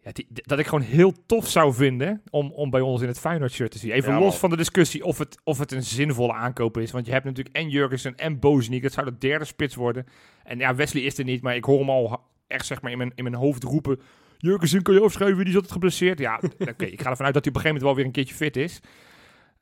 ja, 0.00 0.12
die, 0.12 0.26
dat 0.30 0.58
ik 0.58 0.66
gewoon 0.66 0.84
heel 0.84 1.12
tof 1.26 1.48
zou 1.48 1.74
vinden 1.74 2.22
om, 2.30 2.52
om 2.52 2.70
bij 2.70 2.80
ons 2.80 3.02
in 3.02 3.08
het 3.08 3.18
Feyenoord-shirt 3.18 3.70
te 3.70 3.78
zien. 3.78 3.90
Even 3.90 4.12
Ja, 4.12 4.20
los 4.20 4.36
van 4.36 4.50
de 4.50 4.56
discussie 4.56 5.04
of 5.04 5.18
het, 5.18 5.38
of 5.44 5.58
het 5.58 5.72
een 5.72 5.82
zinvolle 5.82 6.32
aankoop 6.32 6.76
is. 6.76 6.90
Want 6.90 7.06
je 7.06 7.12
hebt 7.12 7.24
natuurlijk 7.24 7.56
en 7.56 7.68
Jurgensen 7.68 8.16
en 8.16 8.38
Bozeniek. 8.38 8.82
Dat 8.82 8.92
zou 8.92 9.06
de 9.06 9.18
derde 9.18 9.44
spits 9.44 9.74
worden. 9.74 10.06
En 10.44 10.58
ja, 10.58 10.74
Wesley 10.74 11.02
is 11.02 11.18
er 11.18 11.24
niet, 11.24 11.42
maar 11.42 11.56
ik 11.56 11.64
hoor 11.64 11.78
hem 11.78 11.90
al 11.90 12.20
echt 12.46 12.66
zeg 12.66 12.82
maar 12.82 12.90
in 12.92 12.98
mijn, 12.98 13.12
in 13.14 13.22
mijn 13.24 13.36
hoofd 13.36 13.62
roepen... 13.62 14.00
Jurgensen 14.38 14.82
kan 14.82 14.94
je 14.94 15.00
afschrijven, 15.00 15.38
die 15.38 15.48
is 15.48 15.54
altijd 15.54 15.72
geblesseerd. 15.72 16.18
Ja, 16.18 16.40
oké, 16.70 16.84
ik 16.84 17.00
ga 17.00 17.10
ervan 17.10 17.26
uit 17.26 17.34
dat 17.34 17.44
hij 17.44 17.54
op 17.54 17.56
een 17.56 17.60
gegeven 17.60 17.64
moment 17.64 17.82
wel 17.82 17.94
weer 17.94 18.04
een 18.04 18.12
keertje 18.12 18.34
fit 18.34 18.56
is. 18.56 18.80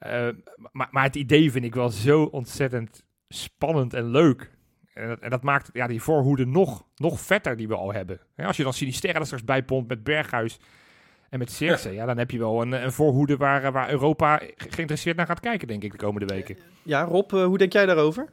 Eh, 0.04 0.28
maar, 0.72 0.88
maar 0.90 1.02
het 1.02 1.16
idee 1.16 1.50
vind 1.50 1.64
ik 1.64 1.74
wel 1.74 1.88
zo 1.88 2.22
ontzettend 2.22 3.04
spannend 3.28 3.94
en 3.94 4.10
leuk. 4.10 4.50
En 4.94 5.08
dat, 5.08 5.18
en 5.20 5.30
dat 5.30 5.42
maakt 5.42 5.70
ja, 5.72 5.86
die 5.86 6.02
voorhoede 6.02 6.46
nog, 6.46 6.84
nog 6.96 7.20
vetter 7.20 7.56
die 7.56 7.68
we 7.68 7.74
al 7.76 7.92
hebben. 7.92 8.20
Ja, 8.36 8.46
als 8.46 8.56
je 8.56 8.62
dan 8.62 8.72
Sinisterra 8.72 9.18
er 9.18 9.24
straks 9.26 9.44
bijpompt 9.44 9.88
met 9.88 10.04
Berghuis 10.04 10.58
en 11.30 11.38
met 11.38 11.50
Circe, 11.50 11.92
ja. 11.92 12.06
dan 12.06 12.18
heb 12.18 12.30
je 12.30 12.38
wel 12.38 12.62
een, 12.62 12.72
een 12.72 12.92
voorhoede 12.92 13.36
waar, 13.36 13.64
eh, 13.64 13.72
waar 13.72 13.90
Europa 13.90 14.36
ge- 14.36 14.54
geïnteresseerd 14.56 15.16
naar 15.16 15.26
gaat 15.26 15.40
kijken, 15.40 15.68
denk 15.68 15.82
ik, 15.84 15.90
de 15.90 15.96
komende 15.96 16.34
weken. 16.34 16.58
Ja, 16.82 17.02
Rob, 17.02 17.32
eh, 17.32 17.44
hoe 17.44 17.58
denk 17.58 17.72
jij 17.72 17.86
daarover? 17.86 18.28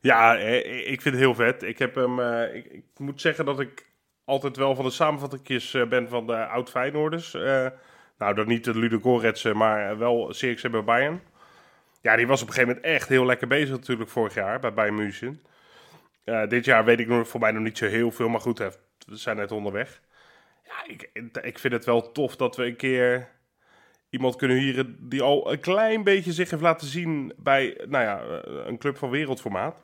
Ja, 0.00 0.36
eh, 0.38 0.78
ik 0.92 1.00
vind 1.02 1.14
het 1.14 1.24
heel 1.24 1.34
vet. 1.34 1.62
Ik, 1.62 1.78
heb 1.78 1.94
hem, 1.94 2.20
eh, 2.20 2.54
ik, 2.54 2.66
ik 2.66 2.84
moet 2.96 3.20
zeggen 3.20 3.44
dat 3.44 3.60
ik 3.60 3.90
altijd 4.24 4.56
wel 4.56 4.74
van 4.74 4.84
de 4.84 4.90
samenvattingjes 4.90 5.76
ben 5.88 6.08
van 6.08 6.26
de 6.26 6.46
oud-Feyenoorders. 6.46 7.34
Eh, 7.34 7.66
nou, 8.22 8.34
dan 8.34 8.46
niet 8.46 8.64
de 8.64 8.78
Ludo 8.78 8.98
Goretsen, 8.98 9.56
maar 9.56 9.90
eh, 9.90 9.96
wel 9.96 10.32
Cirkse 10.32 10.70
bij 10.70 10.84
Bayern. 10.84 11.22
Ja, 12.00 12.16
die 12.16 12.26
was 12.26 12.42
op 12.42 12.48
een 12.48 12.54
gegeven 12.54 12.74
moment 12.74 12.94
echt 12.94 13.08
heel 13.08 13.24
lekker 13.24 13.46
bezig 13.48 13.70
natuurlijk 13.70 14.10
vorig 14.10 14.34
jaar 14.34 14.60
bij 14.60 14.72
Bayern 14.72 14.94
München. 14.94 15.42
Eh, 16.24 16.48
dit 16.48 16.64
jaar 16.64 16.84
weet 16.84 17.00
ik 17.00 17.08
nog, 17.08 17.28
voor 17.28 17.40
mij 17.40 17.50
nog 17.50 17.62
niet 17.62 17.78
zo 17.78 17.86
heel 17.86 18.10
veel, 18.10 18.28
maar 18.28 18.40
goed, 18.40 18.58
we 18.58 18.72
zijn 19.06 19.36
net 19.36 19.52
onderweg. 19.52 20.00
Ja, 20.64 20.92
ik, 20.92 21.10
ik 21.42 21.58
vind 21.58 21.72
het 21.72 21.84
wel 21.84 22.12
tof 22.12 22.36
dat 22.36 22.56
we 22.56 22.64
een 22.64 22.76
keer 22.76 23.28
iemand 24.10 24.36
kunnen 24.36 24.56
huren 24.56 24.96
die 25.08 25.22
al 25.22 25.52
een 25.52 25.60
klein 25.60 26.04
beetje 26.04 26.32
zich 26.32 26.50
heeft 26.50 26.62
laten 26.62 26.86
zien 26.86 27.32
bij, 27.36 27.80
nou 27.88 28.04
ja, 28.04 28.20
eh, 28.20 28.66
een 28.66 28.78
club 28.78 28.96
van 28.96 29.10
wereldformaat. 29.10 29.82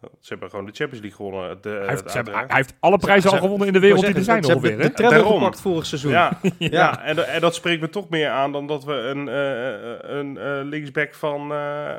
Ze 0.00 0.28
hebben 0.28 0.50
gewoon 0.50 0.64
de 0.66 0.72
Champions 0.72 1.04
League 1.04 1.26
gewonnen. 1.26 1.58
De, 1.60 1.68
Hij 1.68 1.88
heeft, 1.88 2.14
hebben- 2.14 2.34
hij 2.34 2.44
heeft 2.48 2.74
alle 2.80 2.98
prijzen 2.98 3.30
al 3.30 3.38
gewonnen 3.38 3.66
in 3.66 3.72
de 3.72 3.78
wereld 3.78 4.06
die 4.06 4.14
er 4.14 4.22
zijn 4.22 4.42
Ze 4.44 4.50
hebben 4.50 4.70
ongeveer. 4.70 4.88
de, 4.88 4.94
de 4.94 5.02
hè? 5.02 5.08
treble 5.08 5.22
Daarom. 5.22 5.38
gepakt 5.38 5.60
vorig 5.60 5.86
seizoen. 5.86 6.10
Ja, 6.10 6.38
ja. 6.58 6.68
Ja. 6.70 7.02
en, 7.04 7.28
en 7.28 7.40
dat 7.40 7.54
spreekt 7.54 7.80
me 7.80 7.88
toch 7.88 8.08
meer 8.08 8.28
aan 8.28 8.52
dan 8.52 8.66
dat 8.66 8.84
we 8.84 8.92
een, 8.92 9.28
eh, 9.28 10.16
een 10.18 10.36
eh, 10.36 10.68
linksback 10.68 11.14
van 11.14 11.52
eh, 11.52 11.94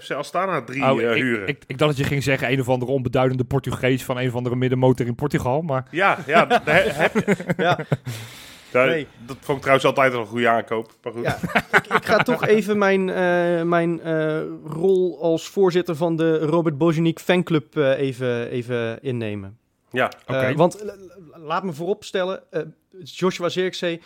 FC 0.00 0.10
Astana 0.10 0.62
drie 0.62 0.82
Oh, 0.92 1.02
eh, 1.02 1.10
ik, 1.16 1.22
huren. 1.22 1.48
ik, 1.48 1.62
ik 1.66 1.78
dacht 1.78 1.90
dat 1.90 2.00
je 2.00 2.04
ging 2.06 2.22
zeggen 2.22 2.52
een 2.52 2.60
of 2.60 2.68
andere 2.68 2.92
onbeduidende 2.92 3.44
Portugees 3.44 4.04
van 4.04 4.18
een 4.18 4.28
of 4.28 4.34
andere 4.34 4.56
middenmotor 4.56 5.06
in 5.06 5.14
Portugal. 5.14 5.62
Maar 5.62 5.84
ja, 5.90 6.18
ja, 6.26 6.46
heb. 6.64 7.12
Ja. 7.56 7.78
Daar- 8.74 8.86
Nee. 8.86 9.06
Dat 9.26 9.36
vond 9.40 9.56
ik 9.56 9.62
trouwens 9.62 9.86
altijd 9.86 10.14
al 10.14 10.20
een 10.20 10.26
goede 10.26 10.48
aankoop. 10.48 10.92
Maar 11.02 11.12
goed. 11.12 11.22
Ja, 11.22 11.38
ik, 11.72 11.86
ik 11.86 12.04
ga 12.04 12.16
toch 12.16 12.46
even 12.46 12.78
mijn, 12.78 13.08
eh, 13.10 13.62
mijn 13.62 14.00
eh, 14.00 14.40
rol 14.64 15.22
als 15.22 15.48
voorzitter 15.48 15.96
van 15.96 16.16
de 16.16 16.38
Robert 16.38 16.78
Bozeniek 16.78 17.18
fanclub 17.20 17.76
eh, 17.76 17.98
even, 17.98 18.48
even 18.48 19.02
innemen. 19.02 19.58
Ja, 19.90 20.12
Oké. 20.26 20.54
Want 20.54 20.84
laat 21.32 21.64
me 21.64 21.72
vooropstellen, 21.72 22.42
eh 22.50 22.62
Joshua 23.02 23.48
Zirkzee, 23.48 24.00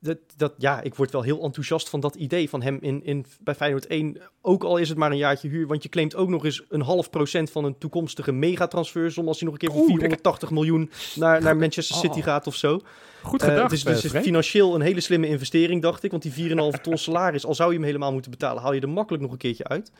dat, 0.00 0.18
dat, 0.36 0.52
ja, 0.58 0.80
ik 0.80 0.94
word 0.94 1.10
wel 1.12 1.22
heel 1.22 1.42
enthousiast 1.42 1.88
van 1.88 2.00
dat 2.00 2.14
idee 2.14 2.48
van 2.48 2.62
hem 2.62 2.78
in, 2.80 3.04
in, 3.04 3.26
bij 3.40 3.54
Feyenoord 3.54 3.86
1. 3.86 4.18
Ook 4.42 4.64
al 4.64 4.76
is 4.76 4.88
het 4.88 4.98
maar 4.98 5.10
een 5.10 5.16
jaartje 5.16 5.48
huur, 5.48 5.66
want 5.66 5.82
je 5.82 5.88
claimt 5.88 6.14
ook 6.16 6.28
nog 6.28 6.44
eens 6.44 6.62
een 6.68 6.80
half 6.80 7.10
procent 7.10 7.50
van 7.50 7.64
een 7.64 7.78
toekomstige 7.78 8.32
megatransfer. 8.32 9.02
Als 9.04 9.14
hij 9.14 9.24
nog 9.24 9.52
een 9.52 9.56
keer 9.58 9.70
voor 9.70 9.78
Oeh, 9.80 9.88
480 9.88 10.50
miljoen 10.50 10.90
naar, 11.14 11.42
naar 11.42 11.56
Manchester 11.64 11.96
City 11.96 12.18
Oh. 12.18 12.24
gaat 12.24 12.46
of 12.46 12.54
zo. 12.54 12.80
Goed 13.24 13.42
Eh, 13.42 13.48
gedacht. 13.48 13.62
het 13.70 13.72
is 13.78 13.84
dus 13.84 14.04
eh, 14.04 14.10
Freek. 14.10 14.22
financieel 14.22 14.74
een 14.74 14.80
hele 14.80 15.00
slimme 15.00 15.26
investering, 15.28 15.82
dacht 15.82 16.02
ik. 16.02 16.10
Want 16.10 16.22
die 16.22 16.32
4,5 16.32 16.80
ton 16.82 16.98
salaris, 16.98 17.46
al 17.46 17.54
zou 17.54 17.70
je 17.70 17.76
hem 17.76 17.86
helemaal 17.86 18.12
moeten 18.12 18.30
betalen, 18.30 18.62
haal 18.62 18.72
je 18.72 18.80
er 18.80 18.88
makkelijk 18.88 19.22
nog 19.22 19.32
een 19.32 19.38
keertje 19.38 19.64
uit. 19.68 19.92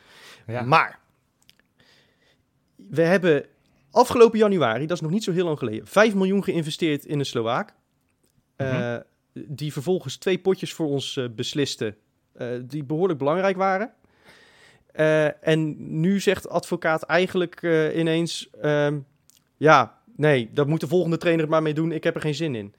Ja. 0.47 0.61
Maar 0.61 0.99
we 2.75 3.01
hebben 3.01 3.45
afgelopen 3.91 4.39
januari, 4.39 4.85
dat 4.85 4.95
is 4.97 5.01
nog 5.03 5.11
niet 5.11 5.23
zo 5.23 5.31
heel 5.31 5.45
lang 5.45 5.57
geleden, 5.57 5.87
5 5.87 6.13
miljoen 6.15 6.43
geïnvesteerd 6.43 7.05
in 7.05 7.19
een 7.19 7.25
Slovaak. 7.25 7.73
Eh, 8.55 8.71
Mhm. 8.73 8.99
die 9.47 9.71
vervolgens 9.73 10.17
twee 10.17 10.39
potjes 10.39 10.73
voor 10.73 10.87
ons 10.87 11.17
eh, 11.17 11.25
besliste, 11.35 11.95
die 12.61 12.83
behoorlijk 12.83 13.19
belangrijk 13.19 13.57
waren. 13.57 13.93
En 15.41 15.75
nu 15.99 16.19
zegt 16.19 16.49
advocaat 16.49 17.03
eigenlijk 17.03 17.61
ineens: 17.95 18.49
ehm, 18.61 18.99
Ja, 19.57 19.97
nee, 20.15 20.49
dat 20.53 20.67
moet 20.67 20.79
de 20.79 20.87
volgende 20.87 21.17
trainer 21.17 21.41
het 21.43 21.51
maar 21.51 21.61
mee 21.61 21.73
doen. 21.73 21.91
Ik 21.91 22.03
heb 22.03 22.15
er 22.15 22.21
geen 22.21 22.35
zin 22.35 22.55
in. 22.55 22.73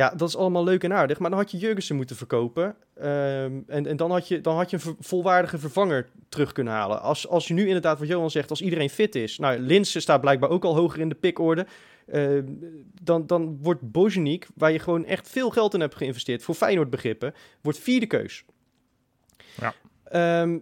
Ja, 0.00 0.12
dat 0.16 0.28
is 0.28 0.36
allemaal 0.36 0.64
leuk 0.64 0.84
en 0.84 0.92
aardig. 0.92 1.18
Maar 1.18 1.30
dan 1.30 1.38
had 1.38 1.50
je 1.50 1.58
Jurgensen 1.58 1.96
moeten 1.96 2.16
verkopen. 2.16 2.76
Ehm, 2.94 3.60
en 3.66 3.86
en 3.86 3.96
dan, 3.96 4.10
had 4.10 4.28
je, 4.28 4.40
dan 4.40 4.56
had 4.56 4.70
je 4.70 4.78
een 4.84 4.96
volwaardige 5.00 5.58
vervanger 5.58 6.08
terug 6.28 6.52
kunnen 6.52 6.72
halen. 6.72 7.02
Als, 7.02 7.28
als 7.28 7.48
je 7.48 7.54
nu 7.54 7.66
inderdaad, 7.66 7.98
wat 7.98 8.08
Johan 8.08 8.30
zegt, 8.30 8.50
als 8.50 8.62
iedereen 8.62 8.90
fit 8.90 9.14
is. 9.14 9.38
Nou, 9.38 9.58
Linse 9.58 10.00
staat 10.00 10.20
blijkbaar 10.20 10.50
ook 10.50 10.64
al 10.64 10.76
hoger 10.76 11.00
in 11.00 11.08
de 11.08 11.14
pikorde. 11.14 11.66
Ehm, 12.06 12.44
dan, 13.02 13.26
dan 13.26 13.58
wordt 13.62 13.92
Bozeniek, 13.92 14.46
waar 14.54 14.72
je 14.72 14.78
gewoon 14.78 15.04
echt 15.04 15.28
veel 15.28 15.50
geld 15.50 15.74
in 15.74 15.80
hebt 15.80 15.96
geïnvesteerd, 15.96 16.42
voor 16.42 16.54
Feyenoord 16.54 16.90
begrippen, 16.90 17.34
wordt 17.60 17.78
vierde 17.78 18.06
keus. 18.06 18.44
Ja. 19.60 19.74
Ehm, 20.04 20.58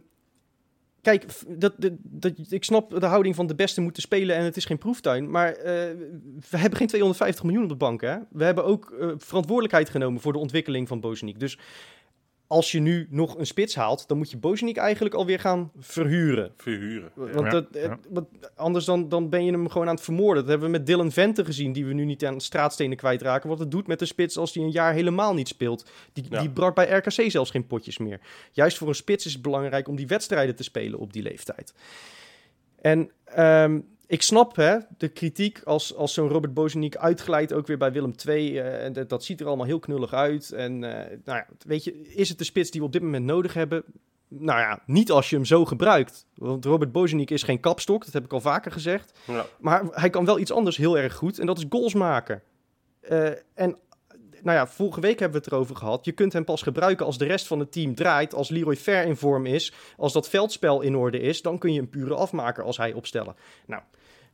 kijk, 1.09 1.24
dat, 1.48 1.74
dat, 2.02 2.32
ik 2.48 2.64
snap 2.64 3.00
de 3.00 3.06
houding 3.06 3.34
van 3.34 3.46
de 3.46 3.54
beste 3.54 3.80
moeten 3.80 4.02
spelen 4.02 4.36
en 4.36 4.44
het 4.44 4.56
is 4.56 4.64
geen 4.64 4.78
proeftuin. 4.78 5.30
Maar 5.30 5.52
eh, 5.52 5.74
we 6.50 6.56
hebben 6.56 6.78
geen 6.78 6.86
250 6.86 7.44
miljoen 7.44 7.62
op 7.62 7.68
de 7.68 7.74
bank. 7.74 8.00
Hè? 8.00 8.16
We 8.30 8.44
hebben 8.44 8.64
ook 8.64 8.90
eh, 9.00 9.09
verantwoordelijkheid 9.16 9.90
genomen 9.90 10.20
voor 10.20 10.32
de 10.32 10.38
ontwikkeling 10.38 10.88
van 10.88 11.00
Bozeniek. 11.00 11.40
Dus 11.40 11.59
als 12.49 12.72
je 12.72 12.80
nu 12.80 13.07
nog 13.11 13.38
een 13.38 13.46
spits 13.46 13.74
haalt, 13.74 14.09
dan 14.09 14.16
moet 14.18 14.30
je 14.30 14.36
Bozeniek 14.36 14.76
eigenlijk 14.76 15.14
alweer 15.14 15.40
gaan 15.40 15.70
verhuren. 15.78 16.53
verhuren. 16.57 17.11
Ja. 17.16 17.22
Want 17.32 17.44
Ja, 17.44 17.51
dat, 17.51 17.70
eh, 17.70 17.82
ja. 17.82 17.99
want 18.09 18.28
anders 18.55 18.84
dan, 18.84 19.09
dan 19.09 19.28
ben 19.28 19.44
je 19.44 19.51
hem 19.53 19.68
gewoon 19.68 19.88
aan 19.88 19.94
het 19.94 20.05
vermoorden. 20.05 20.42
Dat 20.42 20.51
hebben 20.51 20.70
we 20.70 20.76
met 20.78 20.86
Dylan 20.86 21.12
Vente 21.12 21.44
gezien, 21.44 21.72
die 21.72 21.86
we 21.86 21.92
nu 21.92 22.05
niet 22.05 22.24
aan 22.24 22.34
de 22.38 22.42
straatstenen 22.44 22.96
kwijtraken. 22.96 23.49
Wat 23.49 23.59
het 23.59 23.70
doet 23.70 23.86
met 23.86 23.99
de 23.99 24.05
spits 24.05 24.36
als 24.36 24.53
die 24.53 24.62
een 24.62 24.70
jaar 24.70 24.92
helemaal 24.92 25.34
niet 25.34 25.49
speelt. 25.49 25.90
Die, 26.12 26.24
Ja. 26.30 26.40
die 26.40 26.51
brak 26.51 26.74
bij 26.74 26.88
RKC 26.90 27.30
zelfs 27.30 27.51
geen 27.51 27.66
potjes 27.66 27.99
meer. 27.99 28.20
Juist 28.53 28.78
voor 28.78 28.88
een 28.88 28.94
spits 28.94 29.26
is 29.26 29.32
het 29.32 29.42
belangrijk 29.42 29.88
om 29.88 29.96
die 29.96 30.07
wedstrijden 30.07 30.55
te 30.57 30.62
spelen 30.62 30.99
op 30.99 31.12
die 31.12 31.22
leeftijd. 31.22 31.74
En 32.80 33.11
ehm, 33.24 33.80
ik 34.09 34.22
snap 34.22 34.56
hè, 34.56 34.76
de 34.96 35.09
kritiek 35.09 35.61
als, 35.64 35.94
als 35.94 36.14
zo'n 36.14 36.28
Robert 36.28 36.54
Bozeniek 36.54 36.96
uitglijdt 36.96 37.52
ook 37.52 37.66
weer 37.66 37.78
bij 37.78 37.92
Willem 37.92 38.12
II. 38.26 38.59
eh, 38.59 38.84
en 38.84 38.92
dat, 38.92 39.09
dat 39.09 39.24
ziet 39.24 39.40
er 39.40 39.46
allemaal 39.46 39.66
heel 39.66 39.78
knullig 39.78 40.12
uit. 40.12 40.52
En 40.52 40.84
eh, 40.84 41.18
nou 41.24 41.38
ja, 41.38 41.46
weet 41.66 41.84
je, 41.84 42.09
is 42.14 42.28
het 42.28 42.38
de 42.38 42.44
spits 42.44 42.70
die 42.70 42.80
we 42.80 42.86
op 42.86 42.92
dit 42.92 43.02
moment 43.02 43.24
nodig 43.24 43.54
hebben? 43.54 43.84
Nou 44.28 44.61
ja, 44.61 44.82
niet 44.86 45.11
als 45.11 45.30
je 45.30 45.36
hem 45.36 45.44
zo 45.44 45.64
gebruikt. 45.64 46.26
Want 46.34 46.64
Robert 46.64 46.92
Bozeniek 46.92 47.30
is 47.30 47.42
geen 47.42 47.61
kapstok, 47.61 48.04
dat 48.04 48.12
heb 48.12 48.24
ik 48.24 48.32
al 48.32 48.40
vaker 48.40 48.72
gezegd. 48.72 49.18
Ja. 49.26 49.46
Maar 49.61 49.84
hij 49.90 50.11
kan 50.11 50.24
wel 50.24 50.38
iets 50.38 50.52
anders 50.52 50.76
heel 50.76 50.98
erg 50.98 51.14
goed 51.14 51.38
en 51.38 51.46
dat 51.46 51.59
is 51.59 51.64
goals 51.68 51.94
maken. 51.94 52.42
Eh, 53.00 53.30
en 53.54 53.76
nou 54.42 54.59
ja, 54.59 54.66
vorige 54.66 55.00
week 55.00 55.18
hebben 55.18 55.38
we 55.38 55.44
het 55.44 55.54
erover 55.54 55.76
gehad. 55.76 56.04
Je 56.04 56.12
kunt 56.12 56.32
hem 56.32 56.44
pas 56.44 56.62
gebruiken 56.62 57.06
als 57.06 57.18
de 57.18 57.24
rest 57.24 57.46
van 57.46 57.59
het 57.59 57.72
team 57.72 57.94
draait. 57.94 58.34
Als 58.34 58.48
Leroy 58.48 58.76
Fair 58.76 59.04
in 59.06 59.16
vorm 59.16 59.46
is. 59.46 59.72
Als 59.96 60.12
dat 60.12 60.28
veldspel 60.28 60.80
in 60.80 60.96
orde 60.96 61.20
is. 61.20 61.42
Dan 61.42 61.59
kun 61.59 61.72
je 61.72 61.80
een 61.80 61.88
pure 61.88 62.14
afmaker 62.14 62.64
als 62.64 62.76
hij 62.76 62.92
opstellen. 62.92 63.36
Nou, 63.66 63.82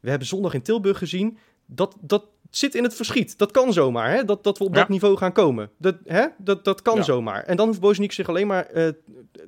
we 0.05 0.11
hebben 0.11 0.28
zondag 0.28 0.55
in 0.55 0.62
Tilburg 0.62 0.98
gezien. 0.98 1.38
Dat, 1.66 1.96
dat 2.00 2.24
zit 2.50 2.74
in 2.74 2.82
het 2.82 2.94
verschiet. 2.94 3.38
Dat 3.38 3.50
kan 3.50 3.72
zomaar, 3.72 4.12
hè? 4.12 4.24
Dat, 4.24 4.44
dat 4.44 4.59
we 4.59 4.64
op 4.64 4.74
Ja. 4.74 4.80
dat 4.80 4.88
niveau 4.88 5.16
gaan 5.16 5.32
komen. 5.32 5.70
Dat, 5.78 5.96
hè? 6.05 6.26
dat, 6.38 6.64
dat 6.64 6.82
kan 6.82 6.96
Ja. 6.96 7.02
zomaar. 7.02 7.42
En 7.42 7.57
dan 7.57 7.66
hoeft 7.66 7.80
Bozeniek 7.80 8.12
zich 8.12 8.28
alleen 8.28 8.46
maar 8.46 8.66
eh, 8.66 8.88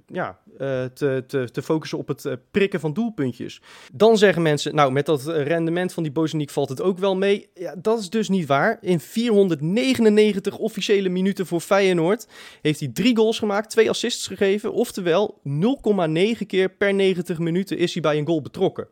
ja, 0.07 0.39
eh, 0.59 0.85
te, 0.85 1.25
te, 1.27 1.51
te 1.51 1.63
focussen 1.63 1.99
op 1.99 2.09
het 2.09 2.25
eh, 2.25 2.33
prikken 2.51 2.81
van 2.81 2.93
doelpuntjes. 2.93 3.61
Dan 3.93 4.19
zeggen 4.19 4.43
mensen, 4.43 4.75
nou, 4.75 4.93
met 4.93 5.07
dat 5.07 5.27
rendement 5.27 5.93
van 5.93 6.03
die 6.03 6.13
Bozeniek 6.13 6.51
valt 6.51 6.69
het 6.69 6.83
ook 6.83 6.99
wel 6.99 7.17
mee. 7.17 7.49
Ja, 7.55 7.75
dat 7.79 7.99
is 7.99 8.11
dus 8.11 8.29
niet 8.29 8.47
waar. 8.47 8.79
In 8.81 9.01
499 9.01 10.57
officiële 10.59 11.09
minuten 11.09 11.47
voor 11.47 11.61
Feyenoord 11.61 12.27
heeft 12.63 12.81
hij 12.81 12.89
drie 12.89 13.17
goals 13.17 13.39
gemaakt, 13.39 13.71
twee 13.71 13.89
assists 13.91 14.27
gegeven. 14.27 14.73
Oftewel, 14.73 15.41
0,9 15.45 16.47
keer 16.47 16.71
per 16.71 16.95
90 16.95 17.39
minuten 17.39 17.79
is 17.79 17.93
hij 17.93 18.03
bij 18.03 18.19
een 18.19 18.27
goal 18.27 18.43
betrokken. 18.43 18.89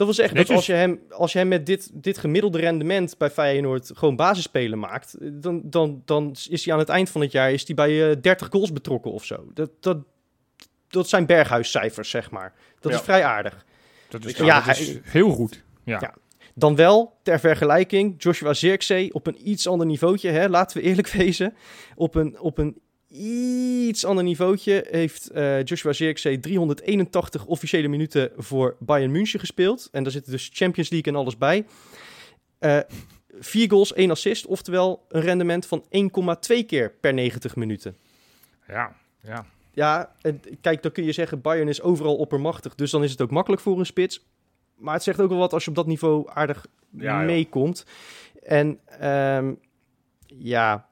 Dat 0.00 0.08
wil 0.08 0.18
zeggen 0.18 0.36
dat 0.36 0.56
als 0.56 0.66
je 0.66 0.72
hem, 0.72 1.00
als 1.10 1.32
je 1.32 1.38
hem 1.38 1.48
met 1.48 1.66
dit, 1.66 1.90
dit 1.92 2.18
gemiddelde 2.18 2.58
rendement 2.58 3.18
bij 3.18 3.30
Feyenoord 3.30 3.90
gewoon 3.94 4.16
basisspelen 4.16 4.78
maakt, 4.78 5.16
dan, 5.42 5.60
dan, 5.64 6.02
dan 6.04 6.36
is 6.48 6.64
hij 6.64 6.72
aan 6.74 6.80
het 6.80 6.88
eind 6.88 7.10
van 7.10 7.20
het 7.20 7.32
jaar 7.32 7.52
is 7.52 7.66
hij 7.66 7.74
bij 7.74 8.10
eh 8.10 8.16
30 8.20 8.48
goals 8.50 8.72
betrokken 8.72 9.12
of 9.12 9.24
zo. 9.24 9.50
Dat, 9.54 9.70
dat, 9.80 9.98
dat 10.88 11.08
zijn 11.08 11.26
berghuiscijfers, 11.26 12.10
zeg 12.10 12.30
maar. 12.30 12.52
Dat 12.80 12.92
Ja. 12.92 12.98
is 12.98 13.04
vrij 13.04 13.24
aardig. 13.24 13.64
Dat 14.08 14.24
is, 14.24 14.36
Ja, 14.36 14.44
ja, 14.44 14.60
dat 14.60 14.78
is 14.78 14.98
heel 15.02 15.30
goed. 15.30 15.62
Ja. 15.84 15.98
Ja. 16.00 16.14
Dan 16.54 16.76
wel, 16.76 17.16
ter 17.22 17.40
vergelijking, 17.40 18.14
Joshua 18.22 18.54
Zirkzee 18.54 19.14
op 19.14 19.26
een 19.26 19.48
iets 19.48 19.66
ander 19.68 19.86
niveautje, 19.86 20.30
hè, 20.30 20.48
laten 20.48 20.76
we 20.76 20.82
eerlijk 20.82 21.08
wezen. 21.22 21.54
Op 21.94 22.14
een, 22.14 22.40
op 22.40 22.58
een 22.58 22.80
iets 23.10 24.04
ander 24.04 24.24
niveautje 24.24 24.86
heeft 24.90 25.30
eh, 25.30 25.64
Joshua 25.64 25.92
Zirkzee 25.92 26.40
381 26.40 27.46
officiële 27.46 27.88
minuten 27.88 28.30
voor 28.36 28.76
Bayern 28.78 29.10
München 29.10 29.40
gespeeld. 29.40 29.88
En 29.92 30.02
daar 30.02 30.12
zitten 30.12 30.32
dus 30.32 30.50
Champions 30.52 30.90
League 30.90 31.12
en 31.12 31.18
alles 31.18 31.38
bij. 31.38 31.66
Eh 32.58 32.78
vier 33.40 33.70
goals, 33.70 33.92
één 33.92 34.10
assist, 34.10 34.46
oftewel 34.46 35.04
een 35.08 35.20
rendement 35.20 35.66
van 35.66 35.84
1,2 35.84 36.66
keer 36.66 36.92
per 37.00 37.14
90 37.14 37.56
minuten. 37.56 37.96
Ja, 38.68 38.96
ja. 39.22 39.46
Ja, 39.72 40.14
en 40.20 40.40
kijk, 40.60 40.82
dan 40.82 40.92
kun 40.92 41.04
je 41.04 41.12
zeggen, 41.12 41.40
Bayern 41.40 41.68
is 41.68 41.82
overal 41.82 42.16
oppermachtig, 42.16 42.74
dus 42.74 42.90
dan 42.90 43.02
is 43.02 43.10
het 43.10 43.20
ook 43.20 43.30
makkelijk 43.30 43.62
voor 43.62 43.78
een 43.78 43.86
spits. 43.86 44.26
Maar 44.76 44.94
het 44.94 45.02
zegt 45.02 45.20
ook 45.20 45.28
wel 45.28 45.38
wat 45.38 45.52
als 45.52 45.64
je 45.64 45.70
op 45.70 45.76
dat 45.76 45.86
niveau 45.86 46.30
aardig 46.32 46.66
Ja, 46.90 47.20
meekomt. 47.20 47.86
En 48.42 48.80
ehm, 48.98 49.52
ja, 50.26 50.88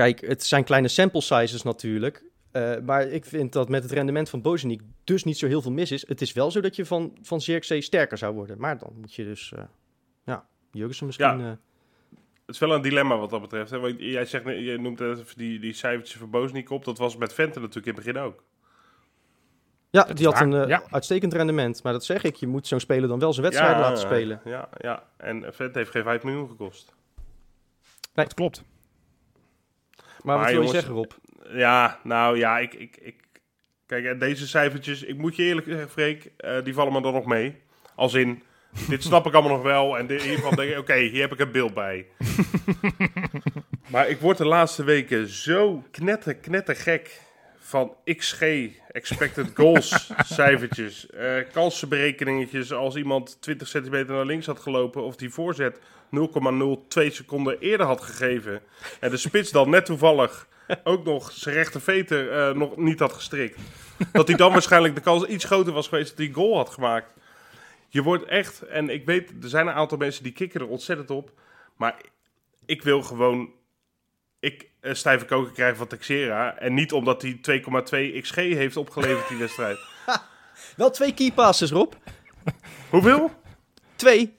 kijk, 0.00 0.20
het 0.20 0.44
zijn 0.44 0.64
kleine 0.64 0.88
sample 0.88 1.20
sizes 1.20 1.62
natuurlijk. 1.62 2.24
Eh, 2.52 2.78
maar 2.84 3.02
ik 3.02 3.24
vind 3.24 3.52
dat 3.52 3.68
met 3.68 3.82
het 3.82 3.92
rendement 3.92 4.30
van 4.30 4.42
Bozeniek 4.42 4.82
dus 5.04 5.24
niet 5.24 5.38
zo 5.38 5.46
heel 5.46 5.62
veel 5.62 5.72
mis 5.72 5.90
is. 5.90 6.08
Het 6.08 6.20
is 6.20 6.32
wel 6.32 6.50
zo 6.50 6.60
dat 6.60 6.76
je 6.76 6.84
van, 6.86 7.16
van 7.22 7.40
Zirkzee 7.40 7.80
sterker 7.80 8.18
zou 8.18 8.34
worden. 8.34 8.60
Maar 8.60 8.78
dan 8.78 8.92
moet 9.00 9.14
je 9.14 9.24
dus, 9.24 9.52
eh 9.56 9.62
ja, 10.24 10.46
Jurgensen 10.72 11.06
misschien... 11.06 11.38
Ja. 11.38 11.44
eh, 11.50 11.56
Het 12.46 12.54
is 12.54 12.58
wel 12.58 12.74
een 12.74 12.82
dilemma 12.82 13.16
wat 13.18 13.30
dat 13.30 13.40
betreft. 13.40 13.70
Hè? 13.70 13.78
Want 13.78 13.94
jij, 13.98 14.24
zegt, 14.24 14.44
jij 14.44 14.76
noemt 14.76 15.00
even 15.00 15.26
die, 15.36 15.58
die 15.60 15.72
cijfertjes 15.72 16.18
voor 16.18 16.28
Bozeniek 16.28 16.70
op. 16.70 16.84
Dat 16.84 16.98
was 16.98 17.16
met 17.16 17.32
Vente 17.32 17.60
natuurlijk 17.60 17.86
in 17.86 17.94
het 17.94 18.04
begin 18.04 18.20
ook. 18.22 18.44
ja, 19.90 20.02
Dat 20.04 20.16
die 20.16 20.26
had 20.26 20.40
een 20.40 20.50
waar, 20.50 20.68
ja. 20.68 20.82
uitstekend 20.90 21.32
rendement. 21.32 21.82
Maar 21.82 21.92
dat 21.92 22.04
zeg 22.04 22.22
ik, 22.22 22.34
je 22.34 22.46
moet 22.46 22.66
zo'n 22.66 22.80
speler 22.80 23.08
dan 23.08 23.18
wel 23.18 23.32
zijn 23.32 23.46
wedstrijden 23.46 23.80
laten 23.80 23.98
spelen. 23.98 24.40
Ja, 24.44 24.68
ja. 24.78 25.04
En 25.16 25.54
Vente 25.54 25.78
heeft 25.78 25.90
geen 25.90 26.02
5 26.02 26.22
miljoen 26.22 26.48
gekost. 26.48 26.94
Dat 28.14 28.34
klopt. 28.34 28.64
Maar, 30.22 30.38
wat 30.38 30.50
wil 30.50 30.62
je 30.62 30.68
zeggen, 30.68 30.94
Rob? 30.94 31.10
Ja, 31.52 31.98
nou 32.02 32.38
ja, 32.38 32.58
ik... 32.58 32.74
ik, 32.74 32.96
ik 33.00 33.14
kijk, 33.86 34.20
deze 34.20 34.48
cijfertjes, 34.48 35.02
ik 35.02 35.16
moet 35.16 35.36
je 35.36 35.42
eerlijk 35.42 35.66
zeggen, 35.66 35.90
Freek, 35.90 36.30
eh, 36.36 36.64
die 36.64 36.74
vallen 36.74 36.92
me 36.92 37.00
dan 37.02 37.12
nog 37.12 37.26
mee. 37.26 37.54
Als 37.94 38.14
in, 38.14 38.42
dit 38.88 39.02
snap 39.02 39.26
ik 39.26 39.32
allemaal 39.32 39.52
nog 39.52 39.62
wel. 39.62 39.98
En 39.98 40.06
dit- 40.06 40.22
hiervan 40.22 40.54
denk 40.54 40.70
ik, 40.70 40.78
oké, 40.78 40.94
hier 40.94 41.20
heb 41.20 41.32
ik 41.32 41.38
een 41.38 41.52
beeld 41.52 41.74
bij. 41.74 42.06
maar 43.92 44.08
ik 44.08 44.20
word 44.20 44.38
de 44.38 44.46
laatste 44.46 44.84
weken 44.84 45.28
zo 45.28 45.84
knetter, 45.90 46.34
knetter 46.34 46.76
gek 46.76 47.20
van 47.70 47.94
XG, 48.04 48.42
expected 48.92 49.50
goals 49.54 50.10
cijfertjes, 50.36 51.10
eh 51.10 51.34
kansenberekeningetjes 51.52 52.72
als 52.72 52.96
iemand 52.96 53.42
20 53.42 53.68
centimeter 53.68 54.14
naar 54.14 54.24
links 54.24 54.46
had 54.46 54.58
gelopen 54.58 55.02
of 55.02 55.16
die 55.16 55.30
voorzet 55.30 55.78
0,02 55.78 55.80
seconden 56.88 57.58
eerder 57.58 57.86
had 57.86 58.00
gegeven 58.00 58.62
en 59.00 59.10
de 59.10 59.16
spits 59.16 59.50
dan 59.50 59.70
net 59.70 59.84
toevallig 59.84 60.48
ook 60.84 61.04
nog 61.04 61.32
zijn 61.32 61.54
rechter 61.54 61.80
veter 61.80 62.32
eh, 62.32 62.54
nog 62.54 62.76
niet 62.76 62.98
had 62.98 63.12
gestrikt. 63.12 63.58
Dat 64.12 64.28
hij 64.28 64.36
dan 64.36 64.52
waarschijnlijk 64.52 64.94
de 64.94 65.00
kans 65.00 65.24
iets 65.24 65.44
groter 65.44 65.72
was 65.72 65.88
geweest 65.88 66.08
dat 66.08 66.18
hij 66.18 66.34
goal 66.34 66.56
had 66.56 66.70
gemaakt. 66.70 67.12
Je 67.88 68.02
wordt 68.02 68.24
echt, 68.24 68.62
en 68.62 68.88
ik 68.88 69.04
weet, 69.06 69.32
er 69.42 69.48
zijn 69.48 69.66
een 69.66 69.72
aantal 69.72 69.98
mensen 69.98 70.22
die 70.22 70.32
kikken 70.32 70.60
er 70.60 70.68
ontzettend 70.68 71.10
op. 71.10 71.32
Maar 71.76 71.96
ik 72.66 72.82
wil 72.82 73.02
gewoon, 73.02 73.50
ik 74.40 74.69
een 74.80 74.96
stijve 74.96 75.24
koker 75.24 75.52
krijgen 75.52 75.76
van 75.76 75.86
Texera. 75.86 76.58
En 76.58 76.74
niet 76.74 76.92
omdat 76.92 77.22
hij 77.22 77.40
2,2 78.14 78.20
XG 78.20 78.34
heeft 78.34 78.76
opgeleverd 78.76 79.28
die 79.28 79.38
wedstrijd. 79.38 79.78
Wel 80.76 80.90
twee 80.90 81.14
key 81.14 81.32
passes, 81.32 81.70
Rob. 81.70 81.92
Hoeveel? 82.90 83.30
Twee. 83.96 84.36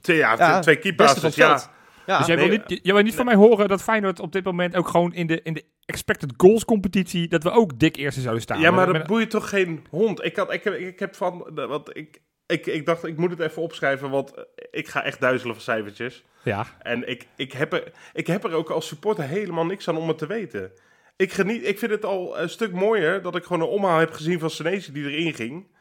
Twee, 0.00 0.16
ja, 0.16 0.34
Ja, 0.38 0.60
twee 0.60 0.78
keepasses, 0.78 1.22
het 1.22 1.34
ja. 1.34 1.72
Ja, 2.06 2.18
dus 2.18 2.26
jij, 2.26 2.36
nee, 2.36 2.48
wil 2.48 2.58
niet, 2.66 2.80
jij 2.82 2.94
wil 2.94 3.02
niet 3.02 3.14
van 3.14 3.24
mij 3.24 3.34
horen 3.34 3.68
dat 3.68 3.82
Feyenoord 3.82 4.20
op 4.20 4.32
dit 4.32 4.44
moment 4.44 4.76
ook 4.76 4.88
gewoon 4.88 5.14
in 5.14 5.26
de, 5.26 5.42
in 5.42 5.54
de 5.54 5.64
expected 5.86 6.32
goals 6.36 6.64
competitie, 6.64 7.28
dat 7.28 7.42
we 7.42 7.50
ook 7.50 7.78
dik 7.78 7.96
eerste 7.96 8.20
zouden 8.20 8.42
staan. 8.42 8.60
Ja, 8.60 8.70
maar 8.70 8.92
dat 8.92 9.06
boeit 9.06 9.30
toch 9.30 9.48
geen 9.48 9.86
hond? 9.90 10.24
Ik, 10.24 10.36
had, 10.36 10.52
ik, 10.52 10.64
heb, 10.64 10.74
ik 10.74 10.98
heb 10.98 11.14
van, 11.14 11.50
want 11.54 11.96
ik, 11.96 12.20
ik, 12.46 12.66
ik 12.66 12.86
dacht, 12.86 13.04
ik 13.04 13.16
moet 13.16 13.30
het 13.30 13.40
even 13.40 13.62
opschrijven, 13.62 14.10
want 14.10 14.34
eh, 14.34 14.44
ik 14.70 14.88
ga 14.88 15.02
echt 15.02 15.20
duizelen 15.20 15.54
van 15.54 15.64
cijfertjes. 15.64 16.24
ja. 16.42 16.66
En 16.78 17.08
ik, 17.08 17.26
ik, 17.36 17.52
heb 17.52 17.72
er, 17.72 17.92
ik 18.12 18.26
heb 18.26 18.44
er 18.44 18.52
ook 18.52 18.70
als 18.70 18.86
supporter 18.86 19.24
helemaal 19.24 19.66
niks 19.66 19.88
aan 19.88 19.96
om 19.96 20.08
het 20.08 20.18
te 20.18 20.26
weten. 20.26 20.72
Ik, 21.16 21.32
geniet, 21.32 21.66
ik 21.66 21.78
vind 21.78 21.90
het 21.90 22.04
al 22.04 22.38
een 22.38 22.48
stuk 22.50 22.72
mooier 22.72 23.22
dat 23.22 23.36
ik 23.36 23.44
gewoon 23.44 23.62
een 23.62 23.68
omhaal 23.74 23.98
heb 23.98 24.12
gezien 24.12 24.38
van 24.38 24.50
Senesi 24.50 24.92
die 24.92 25.10
erin 25.10 25.34
ging. 25.34 25.72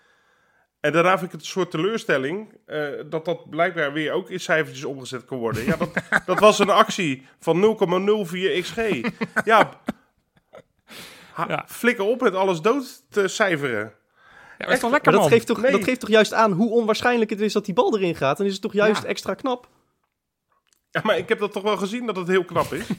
En 0.79 0.91
daarna 0.91 1.09
vind 1.11 1.25
ik 1.25 1.31
het 1.31 1.41
een 1.41 1.47
soort 1.47 1.71
teleurstelling 1.71 2.53
eh, 2.65 2.87
dat 3.09 3.25
dat 3.25 3.49
blijkbaar 3.49 3.93
weer 3.93 4.11
ook 4.11 4.29
in 4.29 4.39
cijfertjes 4.39 4.85
omgezet 4.85 5.25
kon 5.25 5.37
worden. 5.39 5.65
Ja, 5.65 5.75
dat, 5.75 5.93
dat 6.25 6.39
was 6.39 6.59
een 6.59 6.69
actie 6.69 7.27
van 7.39 7.77
0,04 8.25 8.61
XG. 8.61 8.77
Ja, 9.45 9.69
ha- 11.33 11.45
Ja. 11.47 11.65
flikker 11.67 12.05
op 12.05 12.21
met 12.21 12.35
alles 12.35 12.61
dood 12.61 13.03
te 13.09 13.27
cijferen. 13.27 13.93
Ja, 14.69 14.77
maar 14.81 14.91
lekker, 14.91 15.11
dat 15.11 15.27
geeft, 15.27 15.47
toch, 15.47 15.61
Nee. 15.61 15.71
dat 15.71 15.83
geeft 15.83 15.99
toch 15.99 16.09
juist 16.09 16.33
aan 16.33 16.51
hoe 16.51 16.71
onwaarschijnlijk 16.71 17.29
het 17.29 17.41
is 17.41 17.53
dat 17.53 17.65
die 17.65 17.73
bal 17.73 17.97
erin 17.97 18.15
gaat. 18.15 18.37
Dan 18.37 18.45
is 18.45 18.53
het 18.53 18.61
toch 18.61 18.73
juist 18.73 19.01
Ja. 19.01 19.07
extra 19.07 19.33
knap. 19.33 19.67
Ja, 20.91 21.01
maar 21.03 21.17
ik 21.17 21.29
heb 21.29 21.39
dat 21.39 21.51
toch 21.51 21.63
wel 21.63 21.77
gezien 21.77 22.05
dat 22.05 22.15
het 22.15 22.27
heel 22.27 22.45
knap 22.45 22.73
is. 22.73 22.85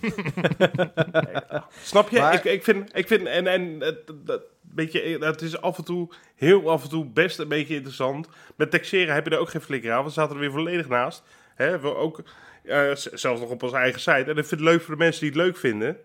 Snap 1.83 2.09
je? 2.09 2.19
Maar- 2.19 2.35
Ik, 2.35 2.45
ik 2.45 2.65
vind, 2.65 2.97
ik 2.97 3.07
vind 3.07 3.27
en, 3.27 3.47
en 3.47 3.77
het, 3.81 4.13
dat, 4.25 4.43
beetje, 4.61 5.19
het 5.21 5.43
is 5.43 5.61
af 5.61 5.79
en 5.79 5.85
toe, 5.85 6.09
heel 6.35 6.71
af 6.71 6.83
en 6.83 6.89
toe 6.89 7.07
best 7.07 7.39
een 7.39 7.49
beetje 7.49 7.75
interessant. 7.75 8.29
Met 8.57 8.71
Texera 8.71 9.15
heb 9.15 9.25
je 9.25 9.31
er 9.31 9.39
ook 9.39 9.51
geen 9.51 9.61
flikker 9.61 9.91
aan, 9.91 9.97
want 10.03 10.09
we 10.09 10.21
zaten 10.21 10.35
er 10.35 10.41
weer 10.41 10.51
volledig 10.51 10.89
naast. 10.89 11.23
Hè, 11.55 11.81
we 11.81 11.95
ook, 11.95 12.23
eh, 12.65 12.91
zelfs 12.95 13.41
nog 13.41 13.51
op 13.51 13.63
onze 13.63 13.77
eigen 13.77 14.01
site. 14.01 14.11
En 14.31 14.37
ik 14.37 14.45
vind 14.45 14.51
het 14.51 14.61
leuk 14.61 14.83
voor 14.83 14.95
de 14.97 15.03
mensen 15.03 15.21
die 15.21 15.31
het 15.31 15.39
leuk 15.39 15.57
vinden. 15.57 15.97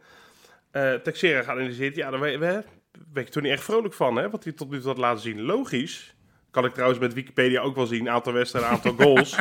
Eh 0.72 0.93
Texera 0.93 1.41
geanalyseerd, 1.41 1.95
ja, 1.95 2.10
daar 2.10 2.20
ben 2.20 2.66
ben 3.08 3.24
je 3.24 3.30
toen 3.30 3.44
niet 3.44 3.52
echt 3.52 3.64
vrolijk 3.64 3.94
van, 3.94 4.16
hè, 4.16 4.30
wat 4.30 4.44
hij 4.44 4.54
tot 4.54 4.70
nu 4.70 4.78
toe 4.78 4.88
had 4.88 4.98
laten 4.98 5.22
zien. 5.22 5.42
Logisch. 5.42 6.16
Kan 6.52 6.66
ik 6.66 6.74
trouwens 6.74 7.00
met 7.00 7.14
Wikipedia 7.14 7.62
ook 7.62 7.76
wel 7.76 7.86
zien. 7.86 8.10
Aantal 8.10 8.34
wedstrijden, 8.34 8.72
aantal 8.72 8.94
goals. 9.04 9.36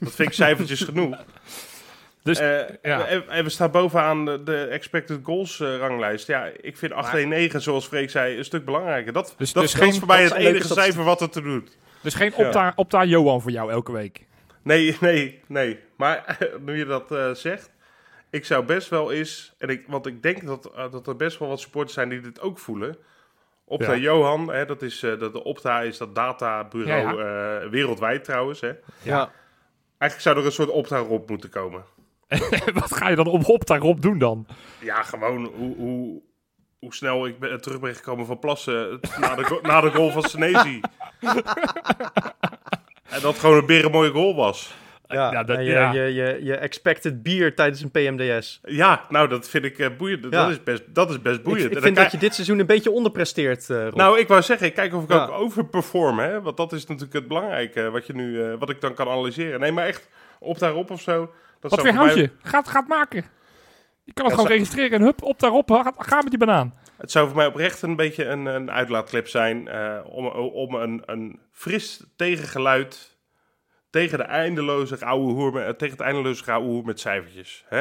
dat 0.00 0.12
vind 0.14 0.28
ik 0.28 0.32
cijfertjes 0.34 0.80
genoeg. 0.82 1.16
Dus, 2.22 2.38
Eh, 2.38 2.60
ja. 2.82 3.06
en, 3.06 3.44
we 3.44 3.50
staan 3.50 3.70
bovenaan 3.70 4.24
de, 4.24 4.66
expected 4.70 5.20
goals 5.22 5.60
eh, 5.60 5.76
ranglijst. 5.76 6.26
Ja, 6.26 6.50
ik 6.60 6.76
vind 6.76 6.92
8-1-9, 7.52 7.56
zoals 7.56 7.86
Freek 7.86 8.10
zei, 8.10 8.38
een 8.38 8.44
stuk 8.44 8.64
belangrijker. 8.64 9.12
Dat, 9.12 9.34
Dus- 9.38 9.52
dat, 9.52 9.62
dus 9.62 9.74
geen- 9.74 9.88
is 9.88 9.98
voor 9.98 10.06
mij 10.06 10.22
het 10.22 10.32
enige 10.32 10.66
cijfer 10.72 11.04
wat 11.04 11.20
het 11.20 11.32
te 11.32 11.42
doet. 11.42 11.76
dus 12.02 12.14
geen 12.14 12.34
opta, 12.34 12.72
opta 12.76 13.04
Johan 13.04 13.40
voor 13.42 13.50
jou 13.50 13.70
elke 13.70 13.92
week. 13.92 14.26
Nee, 14.62 14.96
nee, 15.00 15.40
nee. 15.48 15.78
Maar 15.96 16.38
nu 16.66 16.78
je 16.78 16.84
dat 16.84 17.12
eh, 17.12 17.30
zegt, 17.34 17.70
ik 18.30 18.44
zou 18.44 18.64
best 18.64 18.88
wel 18.88 19.12
eens... 19.12 19.54
En 19.58 19.68
ik, 19.68 19.84
want 19.86 20.06
ik 20.06 20.22
denk 20.22 20.46
dat, 20.46 20.74
eh, 20.74 20.90
dat 20.90 21.06
er 21.06 21.16
best 21.16 21.38
wel 21.38 21.48
wat 21.48 21.60
supporters 21.60 21.94
zijn 21.94 22.08
die 22.08 22.20
dit 22.20 22.40
ook 22.40 22.58
voelen. 22.58 22.96
Opta 23.64 23.92
Ja. 23.92 23.98
Johan, 23.98 24.52
hè, 24.52 24.66
dat 24.66 24.82
is, 24.82 25.02
eh, 25.02 25.18
dat 25.18 25.32
de 25.32 25.44
Opta 25.44 25.80
is 25.80 25.98
dat 25.98 26.14
databureau 26.14 27.16
Ja, 27.16 27.60
eh, 27.60 27.68
wereldwijd 27.68 28.24
trouwens. 28.24 28.60
Hè. 28.60 28.72
Ja. 29.02 29.30
Eigenlijk 29.98 30.20
zou 30.20 30.38
er 30.38 30.44
een 30.44 30.52
soort 30.52 30.68
Opta 30.68 30.98
Rob 30.98 31.28
moeten 31.28 31.50
komen. 31.50 31.84
Wat 32.80 32.96
ga 32.96 33.08
je 33.08 33.16
dan 33.16 33.26
op 33.26 33.48
opta 33.48 33.78
Rob 33.78 34.00
doen 34.00 34.18
dan? 34.18 34.46
Ja, 34.80 35.02
gewoon 35.02 35.44
hoe, 35.44 35.76
hoe, 35.76 36.22
hoe 36.78 36.94
snel 36.94 37.26
ik 37.26 37.38
ben, 37.38 37.60
terug 37.60 37.80
ben 37.80 37.94
gekomen 37.94 38.26
van 38.26 38.38
plassen 38.38 39.00
na 39.18 39.34
de, 39.34 39.58
na 39.62 39.80
de 39.80 39.90
goal 39.90 40.10
van 40.10 40.22
Senezi. 40.22 40.80
en 43.14 43.20
dat 43.20 43.38
gewoon 43.38 43.56
een 43.56 43.66
berenmooie 43.66 44.10
goal 44.10 44.34
was. 44.34 44.74
Ja, 45.12 45.32
Ja, 45.32 45.44
dat- 45.44 45.58
je, 45.58 45.64
ja. 45.64 45.92
Je, 45.92 46.00
je, 46.14 46.38
je 46.42 46.56
expected 46.56 47.22
bier 47.22 47.54
tijdens 47.54 47.82
een 47.82 47.90
PMDS. 47.90 48.60
Ja, 48.64 49.04
nou, 49.08 49.28
dat 49.28 49.48
vind 49.48 49.64
ik 49.64 49.78
eh, 49.78 49.88
boeiend. 49.98 50.24
Ja. 50.24 50.30
Dat, 50.30 50.50
is 50.50 50.62
best, 50.62 50.82
dat 50.94 51.10
is 51.10 51.22
best 51.22 51.42
boeiend. 51.42 51.70
ik 51.72 51.78
vind 51.82 51.96
dat 51.96 52.12
je 52.12 52.18
dit 52.18 52.34
seizoen 52.34 52.58
een 52.58 52.66
beetje 52.66 52.90
onderpresteert, 52.90 53.70
eh. 53.70 53.92
Nou, 53.92 54.18
ik 54.18 54.28
wou 54.28 54.42
zeggen, 54.42 54.66
ik 54.66 54.74
kijk 54.74 54.94
of 54.94 55.02
ik 55.02 55.10
Ja. 55.10 55.24
ook 55.24 55.30
overperform, 55.30 56.18
hè. 56.18 56.42
Want 56.42 56.56
dat 56.56 56.72
is 56.72 56.86
natuurlijk 56.86 57.12
het 57.14 57.28
belangrijke, 57.28 57.90
wat, 57.90 58.06
je 58.06 58.12
nu, 58.14 58.42
eh, 58.42 58.54
wat 58.58 58.70
ik 58.70 58.80
dan 58.80 58.94
kan 58.94 59.08
analyseren. 59.08 59.60
Nee, 59.60 59.72
maar 59.72 59.86
echt, 59.86 60.08
op 60.38 60.58
daarop 60.58 60.90
of 60.90 61.00
zo. 61.00 61.18
Dat 61.60 61.70
Wat 61.70 61.80
zou 61.80 61.82
weer 61.82 61.92
voor 61.94 62.04
mij- 62.04 62.14
houd 62.14 62.30
je? 62.42 62.48
Gaat, 62.48 62.68
gaat 62.68 62.88
maken. 62.88 63.24
Je 64.04 64.12
kan 64.12 64.24
het 64.24 64.34
Ja, 64.34 64.40
gewoon 64.40 64.46
zo- 64.46 64.52
registreren 64.62 64.98
en 64.98 65.04
hup, 65.04 65.22
op 65.22 65.40
daarop, 65.40 65.70
ga, 65.70 65.92
ga 65.98 66.16
met 66.16 66.30
die 66.30 66.38
banaan. 66.38 66.74
Het 66.96 67.10
zou 67.10 67.26
voor 67.26 67.36
mij 67.36 67.46
oprecht 67.46 67.82
een 67.82 67.96
beetje 67.96 68.24
een, 68.24 68.46
een 68.46 68.70
uitlaatklep 68.70 69.28
zijn 69.28 69.68
eh, 69.68 69.98
om, 70.04 70.26
om 70.36 70.74
een, 70.74 71.02
een 71.06 71.38
fris 71.52 72.04
tegengeluid 72.16 73.18
tegen 73.90 74.18
de 74.18 74.24
eindeloze 74.24 75.04
oude 75.04 75.32
hoer, 75.32 75.52
met- 75.52 75.78
tegen 75.78 75.96
het 75.96 76.06
eindeloze 76.06 76.52
oude 76.52 76.68
hoer 76.68 76.84
met 76.84 77.00
cijfertjes. 77.00 77.64
Hè? 77.68 77.78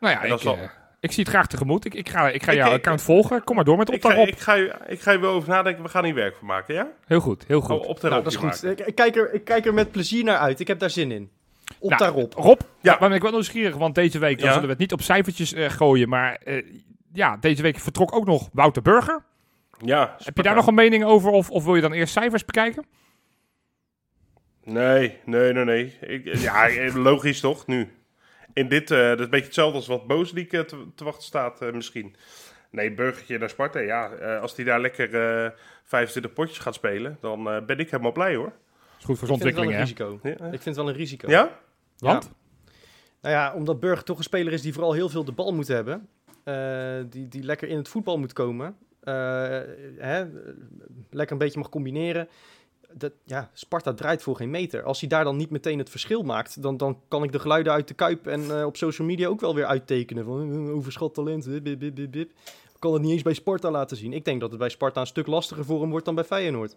Nou 0.00 0.14
ja, 0.14 0.22
ik, 0.22 0.38
zal- 0.40 0.56
eh, 0.56 0.62
Ik 1.00 1.12
zie 1.12 1.22
het 1.24 1.32
graag 1.32 1.46
tegemoet. 1.46 1.84
Ik, 1.84 1.94
ik 1.94 2.08
ga, 2.08 2.28
ik 2.28 2.42
ga 2.42 2.52
Ik- 2.52 2.58
jouw 2.58 2.68
ik- 2.68 2.74
account 2.74 3.02
volgen. 3.02 3.44
Kom 3.44 3.56
maar 3.56 3.64
door 3.64 3.76
met 3.76 3.88
op 3.88 3.94
Ik 3.94 4.02
ga, 4.02 4.08
daarop. 4.08 4.28
ik, 4.28 4.38
ga, 4.38 4.54
je- 4.54 4.74
ik 4.86 5.00
ga 5.00 5.10
je 5.12 5.18
wel 5.18 5.32
over 5.32 5.48
nadenken. 5.48 5.82
We 5.82 5.88
gaan 5.88 6.04
hier 6.04 6.14
werk 6.14 6.36
van 6.36 6.46
maken, 6.46 6.74
ja? 6.74 6.86
Heel 7.06 7.20
goed, 7.20 7.44
heel 7.46 7.60
goed. 7.60 7.80
Oh, 7.80 7.88
op 7.88 8.00
de 8.00 8.08
Nou, 8.08 8.22
dat 8.22 8.32
is 8.32 8.38
goed. 8.38 8.64
Ik, 8.64 8.80
ik 8.80 8.94
kijk 8.94 9.16
er, 9.16 9.34
ik 9.34 9.44
kijk 9.44 9.66
er 9.66 9.74
met 9.74 9.90
plezier 9.90 10.24
naar 10.24 10.36
uit. 10.38 10.60
Ik 10.60 10.66
heb 10.66 10.78
daar 10.78 10.90
zin 10.90 11.10
in. 11.12 11.30
Op 11.78 11.88
Nou, 11.90 12.02
daarop. 12.02 12.32
Rob, 12.34 12.60
Ja. 12.80 12.96
maar 13.00 13.12
ik 13.12 13.22
ben 13.22 13.32
nieuwsgierig, 13.32 13.76
want 13.76 13.94
deze 13.94 14.18
week 14.18 14.36
dan 14.38 14.46
Ja. 14.46 14.52
zullen 14.52 14.66
we 14.66 14.72
het 14.72 14.80
niet 14.80 14.92
op 14.92 15.02
cijfertjes 15.02 15.52
eh, 15.52 15.70
gooien. 15.70 16.08
Maar 16.08 16.34
eh, 16.44 16.64
ja, 17.12 17.36
deze 17.36 17.62
week 17.62 17.78
vertrok 17.78 18.14
ook 18.14 18.26
nog 18.26 18.48
Wouter 18.52 18.82
Burger. 18.82 19.22
Ja. 19.84 20.14
Heb 20.22 20.36
je 20.36 20.42
daar 20.42 20.54
nog 20.54 20.66
een 20.66 20.74
mening 20.74 21.04
over 21.04 21.30
of, 21.30 21.50
of 21.50 21.64
wil 21.64 21.74
je 21.74 21.80
dan 21.80 21.92
eerst 21.92 22.12
cijfers 22.12 22.44
bekijken? 22.44 22.84
Nee, 24.72 25.18
nee, 25.24 25.52
nee, 25.52 25.64
nee. 25.64 25.96
Ik, 26.00 26.36
ja, 26.38 26.68
eh, 26.68 26.94
logisch 26.94 27.40
toch, 27.40 27.66
nu. 27.66 27.88
In 28.52 28.68
dit, 28.68 28.90
eh, 28.90 28.98
dat 28.98 29.18
is 29.18 29.24
een 29.24 29.30
beetje 29.30 29.44
hetzelfde 29.46 29.76
als 29.76 29.86
wat 29.86 30.06
Boosliek 30.06 30.52
eh, 30.52 30.60
te, 30.60 30.84
te 30.94 31.04
wachten 31.04 31.22
staat 31.24 31.62
eh, 31.62 31.72
misschien. 31.72 32.16
Nee, 32.70 32.92
Burgertje 32.94 33.38
naar 33.38 33.50
Sparta, 33.50 33.78
ja. 33.78 34.10
eh, 34.10 34.40
als 34.40 34.54
die 34.54 34.64
daar 34.64 34.80
lekker 34.80 35.14
eh 35.44 35.50
25 35.84 36.32
potjes 36.32 36.58
gaat 36.58 36.74
spelen, 36.74 37.18
dan 37.20 37.50
eh, 37.50 37.64
ben 37.64 37.78
ik 37.78 37.90
helemaal 37.90 38.12
blij 38.12 38.34
hoor. 38.34 38.52
is 38.98 39.04
goed 39.04 39.18
voor 39.18 39.26
zijn 39.26 39.38
Ik 39.38 39.44
vind 39.44 39.56
het 39.56 39.64
wel 39.64 39.64
ontwikkeling, 39.64 39.70
een 39.72 39.76
hè? 39.76 39.82
risico. 39.82 40.20
Ja? 40.22 40.52
Ik 40.52 40.62
vind 40.62 40.64
het 40.64 40.76
wel 40.76 40.88
een 40.88 40.94
risico. 40.94 41.30
Ja? 41.30 41.58
Want? 41.98 42.30
Nou 43.20 43.34
ja, 43.34 43.54
omdat 43.54 43.80
Burger 43.80 44.04
toch 44.04 44.18
een 44.18 44.24
speler 44.24 44.52
is 44.52 44.62
die 44.62 44.72
vooral 44.72 44.92
heel 44.92 45.08
veel 45.08 45.24
de 45.24 45.32
bal 45.32 45.52
moet 45.54 45.68
hebben. 45.68 46.08
eh, 46.44 46.98
die, 47.10 47.28
die 47.28 47.42
lekker 47.42 47.68
in 47.68 47.76
het 47.76 47.88
voetbal 47.88 48.18
moet 48.18 48.32
komen. 48.32 48.76
eh, 49.00 49.12
hè, 49.98 50.24
lekker 51.10 51.32
een 51.32 51.38
beetje 51.38 51.58
mag 51.58 51.68
combineren. 51.68 52.28
Dat, 52.92 53.12
ja, 53.24 53.50
Sparta 53.52 53.94
draait 53.94 54.22
voor 54.22 54.36
geen 54.36 54.50
meter. 54.50 54.82
Als 54.82 55.00
hij 55.00 55.08
daar 55.08 55.24
dan 55.24 55.36
niet 55.36 55.50
meteen 55.50 55.78
het 55.78 55.90
verschil 55.90 56.22
maakt, 56.22 56.62
dan, 56.62 56.76
dan 56.76 57.00
kan 57.08 57.22
ik 57.22 57.32
de 57.32 57.38
geluiden 57.38 57.72
uit 57.72 57.88
de 57.88 57.94
Kuip 57.94 58.26
en 58.26 58.58
eh, 58.58 58.66
op 58.66 58.76
social 58.76 59.06
media 59.06 59.28
ook 59.28 59.40
wel 59.40 59.54
weer 59.54 59.66
uittekenen. 59.66 60.24
Van 60.24 60.52
eh, 60.52 60.74
overschat 60.74 61.14
talent, 61.14 61.46
eh, 61.46 61.60
bip, 61.60 61.78
bip, 61.78 61.94
bip, 61.94 62.10
bip. 62.10 62.30
Kan 62.78 62.92
het 62.92 63.02
niet 63.02 63.12
eens 63.12 63.22
bij 63.22 63.34
Sparta 63.34 63.70
laten 63.70 63.96
zien. 63.96 64.12
Ik 64.12 64.24
denk 64.24 64.40
dat 64.40 64.50
het 64.50 64.58
bij 64.58 64.68
Sparta 64.68 65.00
een 65.00 65.06
stuk 65.06 65.26
lastiger 65.26 65.64
voor 65.64 65.80
hem 65.80 65.90
wordt 65.90 66.04
dan 66.04 66.14
bij 66.14 66.24
Feyenoord. 66.24 66.76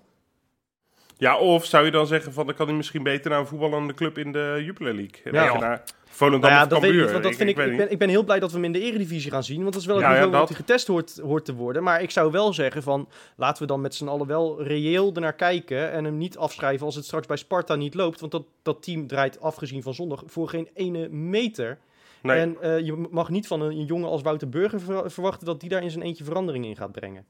Ja, 1.17 1.37
of 1.37 1.65
zou 1.65 1.85
je 1.85 1.91
dan 1.91 2.07
zeggen 2.07 2.33
van, 2.33 2.45
dan 2.45 2.55
kan 2.55 2.67
hij 2.67 2.75
misschien 2.75 3.03
beter 3.03 3.29
naar 3.31 3.39
een 3.39 3.47
voetballende 3.47 3.93
club 3.93 4.17
in 4.17 4.31
de 4.31 4.61
Jupiler 4.65 4.93
League. 4.93 5.21
En 5.23 5.33
Ja. 5.33 5.57
naar 5.59 5.83
Volendam 6.05 6.41
Nou 6.49 6.53
ja, 6.53 6.63
of 6.63 6.69
dat 6.69 6.81
weet 6.81 6.93
ik 6.93 7.09
want 7.11 7.23
dat 7.23 7.35
vind 7.35 7.49
ik, 7.49 7.57
ik, 7.57 7.77
ben, 7.77 7.91
ik 7.91 7.97
ben 7.97 8.09
heel 8.09 8.23
blij 8.23 8.39
dat 8.39 8.49
we 8.51 8.55
hem 8.55 8.65
in 8.65 8.71
de 8.71 8.79
eredivisie 8.81 9.31
gaan 9.31 9.43
zien, 9.43 9.61
want 9.61 9.73
dat 9.73 9.81
is 9.81 9.87
wel 9.87 9.95
het 9.95 10.05
Ja, 10.05 10.11
ja, 10.11 10.17
niveau 10.17 10.37
dat. 10.39 10.47
hij 10.49 10.57
getest 10.57 10.87
hoort, 10.87 11.19
hoort 11.23 11.45
te 11.45 11.53
worden. 11.55 11.83
Maar 11.83 12.01
ik 12.01 12.11
zou 12.11 12.31
wel 12.31 12.53
zeggen 12.53 12.83
van, 12.83 13.09
laten 13.35 13.61
we 13.61 13.67
dan 13.67 13.81
met 13.81 13.95
z'n 13.95 14.07
allen 14.07 14.27
wel 14.27 14.63
reëel 14.63 15.11
ernaar 15.13 15.33
kijken 15.33 15.91
en 15.91 16.03
hem 16.03 16.17
niet 16.17 16.37
afschrijven 16.37 16.85
als 16.85 16.95
het 16.95 17.05
straks 17.05 17.27
bij 17.27 17.37
Sparta 17.37 17.75
niet 17.75 17.93
loopt. 17.93 18.19
Want 18.19 18.31
dat, 18.31 18.43
dat 18.61 18.83
team 18.83 19.07
draait, 19.07 19.41
afgezien 19.41 19.83
van 19.83 19.93
zondag, 19.93 20.23
voor 20.25 20.49
geen 20.49 20.69
ene 20.73 21.09
meter. 21.09 21.77
Nee. 22.21 22.39
En 22.39 22.57
eh, 22.61 22.79
je 22.79 23.07
mag 23.11 23.29
niet 23.29 23.47
van 23.47 23.61
een, 23.61 23.71
een 23.71 23.85
jongen 23.85 24.09
als 24.09 24.21
Wouter 24.21 24.49
Burger 24.49 24.81
ver- 24.81 25.11
verwachten 25.11 25.45
dat 25.45 25.59
die 25.59 25.69
daar 25.69 25.83
in 25.83 25.91
zijn 25.91 26.03
eentje 26.03 26.23
verandering 26.23 26.65
in 26.65 26.75
gaat 26.75 26.91
brengen. 26.91 27.25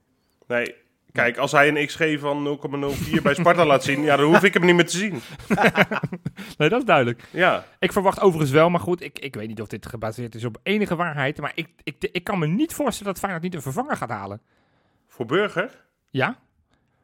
Nee. 0.48 0.76
Kijk, 1.14 1.38
als 1.38 1.52
hij 1.52 1.68
een 1.68 1.86
XG 1.86 2.20
van 2.20 2.60
0,04 3.16 3.22
bij 3.22 3.34
Sparta 3.34 3.66
laat 3.66 3.84
zien, 3.84 4.02
ja, 4.02 4.16
dan 4.16 4.26
hoef 4.26 4.44
ik 4.44 4.54
hem 4.54 4.66
niet 4.66 4.76
meer 4.76 4.86
te 4.86 4.98
zien. 4.98 5.22
Nee, 6.58 6.70
dat 6.70 6.80
is 6.80 6.86
duidelijk. 6.86 7.24
Ja. 7.32 7.66
Ik 7.80 7.92
verwacht 7.92 8.20
overigens 8.20 8.52
wel, 8.52 8.70
maar 8.70 8.80
goed, 8.80 9.02
ik, 9.02 9.20
ik 9.20 9.36
weet 9.36 9.48
niet 9.48 9.62
of 9.62 9.68
dit 9.68 9.86
gebaseerd 9.86 10.36
is 10.36 10.46
op 10.46 10.60
enige 10.64 10.96
waarheid. 10.96 11.40
Maar 11.40 11.52
ik, 11.56 11.68
ik, 11.84 11.96
ik 12.12 12.24
kan 12.24 12.40
me 12.40 12.48
niet 12.48 12.74
voorstellen 12.74 13.12
dat 13.12 13.22
Feyenoord 13.22 13.44
niet 13.44 13.56
een 13.56 13.62
vervanger 13.62 13.98
gaat 13.98 14.10
halen. 14.10 14.42
Voor 15.08 15.26
Burger? 15.26 15.86
Ja? 16.10 16.38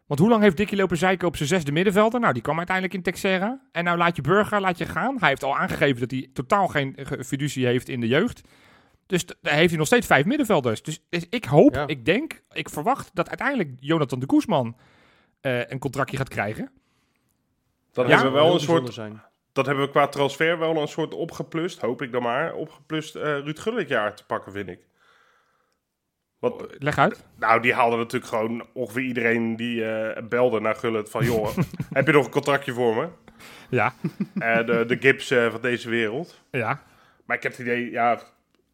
Want 0.08 0.20
hoe 0.20 0.30
lang 0.30 0.42
heeft 0.42 0.58
Dickie 0.58 0.78
lopen 0.78 0.98
zeiken 0.98 1.28
op 1.28 1.36
zijn 1.36 1.50
zesde 1.50 1.72
middenvelder? 1.72 2.20
Nou, 2.20 2.34
die 2.34 2.42
kwam 2.42 2.58
uiteindelijk 2.58 2.96
in 2.96 3.02
Texera. 3.02 3.60
En 3.72 3.84
nou 3.84 3.98
laat 3.98 4.16
je 4.16 4.22
Burger, 4.22 4.62
laat 4.62 4.78
je 4.78 4.86
gaan. 4.86 5.16
Hij 5.20 5.30
heeft 5.30 5.44
al 5.44 5.58
aangegeven 5.58 6.00
dat 6.00 6.12
hij 6.12 6.30
totaal 6.34 6.68
geen 6.68 6.98
fiducie 7.26 7.66
heeft 7.66 7.90
in 7.90 8.00
de 8.00 8.08
jeugd. 8.08 8.42
Dus 9.10 9.26
daar 9.26 9.54
heeft 9.54 9.70
hij 9.70 9.78
nog 9.78 9.88
steeds 9.88 10.08
vijf 10.08 10.26
middenvelders. 10.26 10.84
Dus, 10.84 11.02
dus 11.10 11.26
ik 11.30 11.46
hoop, 11.46 11.74
Ja. 11.76 11.88
ik 11.88 12.06
denk, 12.06 12.42
ik 12.52 12.70
verwacht 12.70 13.10
dat 13.14 13.28
uiteindelijk 13.28 13.70
Jonathan 13.80 14.20
de 14.20 14.26
Koesman 14.26 14.78
eh, 15.42 15.70
een 15.70 15.80
contractje 15.80 16.18
gaat 16.18 16.30
krijgen. 16.30 16.72
Dan 17.92 18.08
Ja, 18.08 18.14
hebben 18.16 18.32
we 18.32 18.38
wel 18.40 18.54
een 18.54 18.60
soort 18.60 18.94
zijn. 18.94 19.22
dat 19.54 19.66
hebben 19.66 19.86
we 19.86 19.90
qua 19.92 20.08
transfer 20.08 20.58
wel 20.60 20.78
een 20.78 20.88
soort 20.88 21.14
opgeplust, 21.14 21.82
hoop 21.82 22.02
ik 22.02 22.12
dan 22.12 22.22
maar, 22.22 22.54
opgeplust 22.54 23.16
eh 23.16 23.24
Ruud 23.24 23.60
Gullit 23.60 23.88
jaar 23.88 24.16
te 24.16 24.26
pakken, 24.26 24.52
vind 24.52 24.70
ik. 24.70 24.80
Want, 26.40 26.64
Leg 26.78 26.98
uit. 26.98 27.26
nou, 27.38 27.62
die 27.62 27.74
haalde 27.74 27.98
natuurlijk 27.98 28.32
gewoon 28.32 28.66
ongeveer 28.74 29.04
iedereen 29.04 29.56
die 29.56 29.86
eh, 29.86 30.24
belde 30.28 30.60
naar 30.60 30.76
Gullit 30.76 31.10
van, 31.10 31.26
joh, 31.26 31.58
heb 31.94 32.06
je 32.08 32.12
nog 32.14 32.26
een 32.26 32.32
contractje 32.32 32.74
voor 32.74 32.96
me? 32.96 33.08
Ja, 33.70 33.94
Eh, 34.40 34.66
de, 34.66 34.84
de 34.88 34.98
gips 35.00 35.32
eh, 35.32 35.52
van 35.52 35.62
deze 35.62 35.90
wereld. 35.90 36.42
ja. 36.52 36.84
Maar 37.26 37.38
ik 37.38 37.44
heb 37.44 37.52
het 37.52 37.62
idee, 37.62 37.92
ja, 37.92 38.20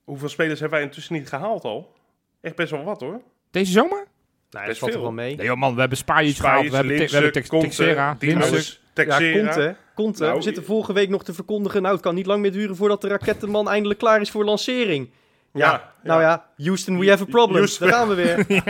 hoeveel 0.05 0.29
spelers 0.29 0.59
hebben 0.59 0.77
wij 0.79 0.87
intussen 0.87 1.13
niet 1.13 1.29
gehaald 1.29 1.63
al? 1.63 1.93
Echt 2.41 2.55
best 2.55 2.71
wel 2.71 2.83
wat 2.83 3.01
hoor. 3.01 3.21
Deze 3.51 3.71
zomer? 3.71 3.97
Nou, 3.97 4.07
dat 4.49 4.65
Best 4.65 4.79
valt 4.79 4.91
er 4.91 4.97
veel. 4.97 5.07
wel 5.07 5.15
mee. 5.15 5.35
Nee 5.35 5.45
joh 5.45 5.57
man, 5.57 5.73
we 5.73 5.79
hebben 5.79 5.97
Spajic 5.97 6.35
gehaald, 6.35 6.69
we 6.69 6.75
hebben, 6.75 6.97
te- 6.97 7.05
we 7.05 7.11
hebben 7.13 7.31
Tex- 7.31 7.49
Conte, 7.49 7.65
Texera, 7.65 8.15
Dinos, 8.19 8.49
Linse. 8.49 8.71
Ja, 8.95 9.03
Texera. 9.03 9.43
Conte. 9.45 9.75
Conte. 9.95 10.23
Nou, 10.23 10.35
we 10.35 10.41
zitten 10.41 10.63
vorige 10.63 10.93
week 10.93 11.09
nog 11.09 11.23
te 11.23 11.33
verkondigen. 11.33 11.81
Nou, 11.81 11.93
het 11.93 12.03
kan 12.03 12.15
niet 12.15 12.25
lang 12.25 12.41
meer 12.41 12.51
duren 12.51 12.75
voordat 12.75 13.01
de 13.01 13.07
rakettenman 13.07 13.69
eindelijk 13.69 13.99
klaar 13.99 14.21
is 14.21 14.31
voor 14.31 14.45
lancering. 14.45 15.09
Ja, 15.53 15.71
Ja, 15.71 15.93
nou 16.03 16.21
ja, 16.21 16.45
Houston, 16.57 16.99
we 16.99 17.09
have 17.09 17.23
a 17.23 17.25
problem. 17.25 17.57
Houston. 17.57 17.87
Daar 17.87 17.97
gaan 17.97 18.07
we 18.07 18.15
weer. 18.15 18.45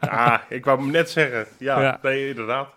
Ah, 0.00 0.38
ik 0.48 0.64
wou 0.64 0.80
hem 0.80 0.90
net 0.90 1.10
zeggen. 1.10 1.46
Ja, 1.58 1.80
Ja. 1.82 1.98
nee, 2.02 2.28
inderdaad. 2.28 2.68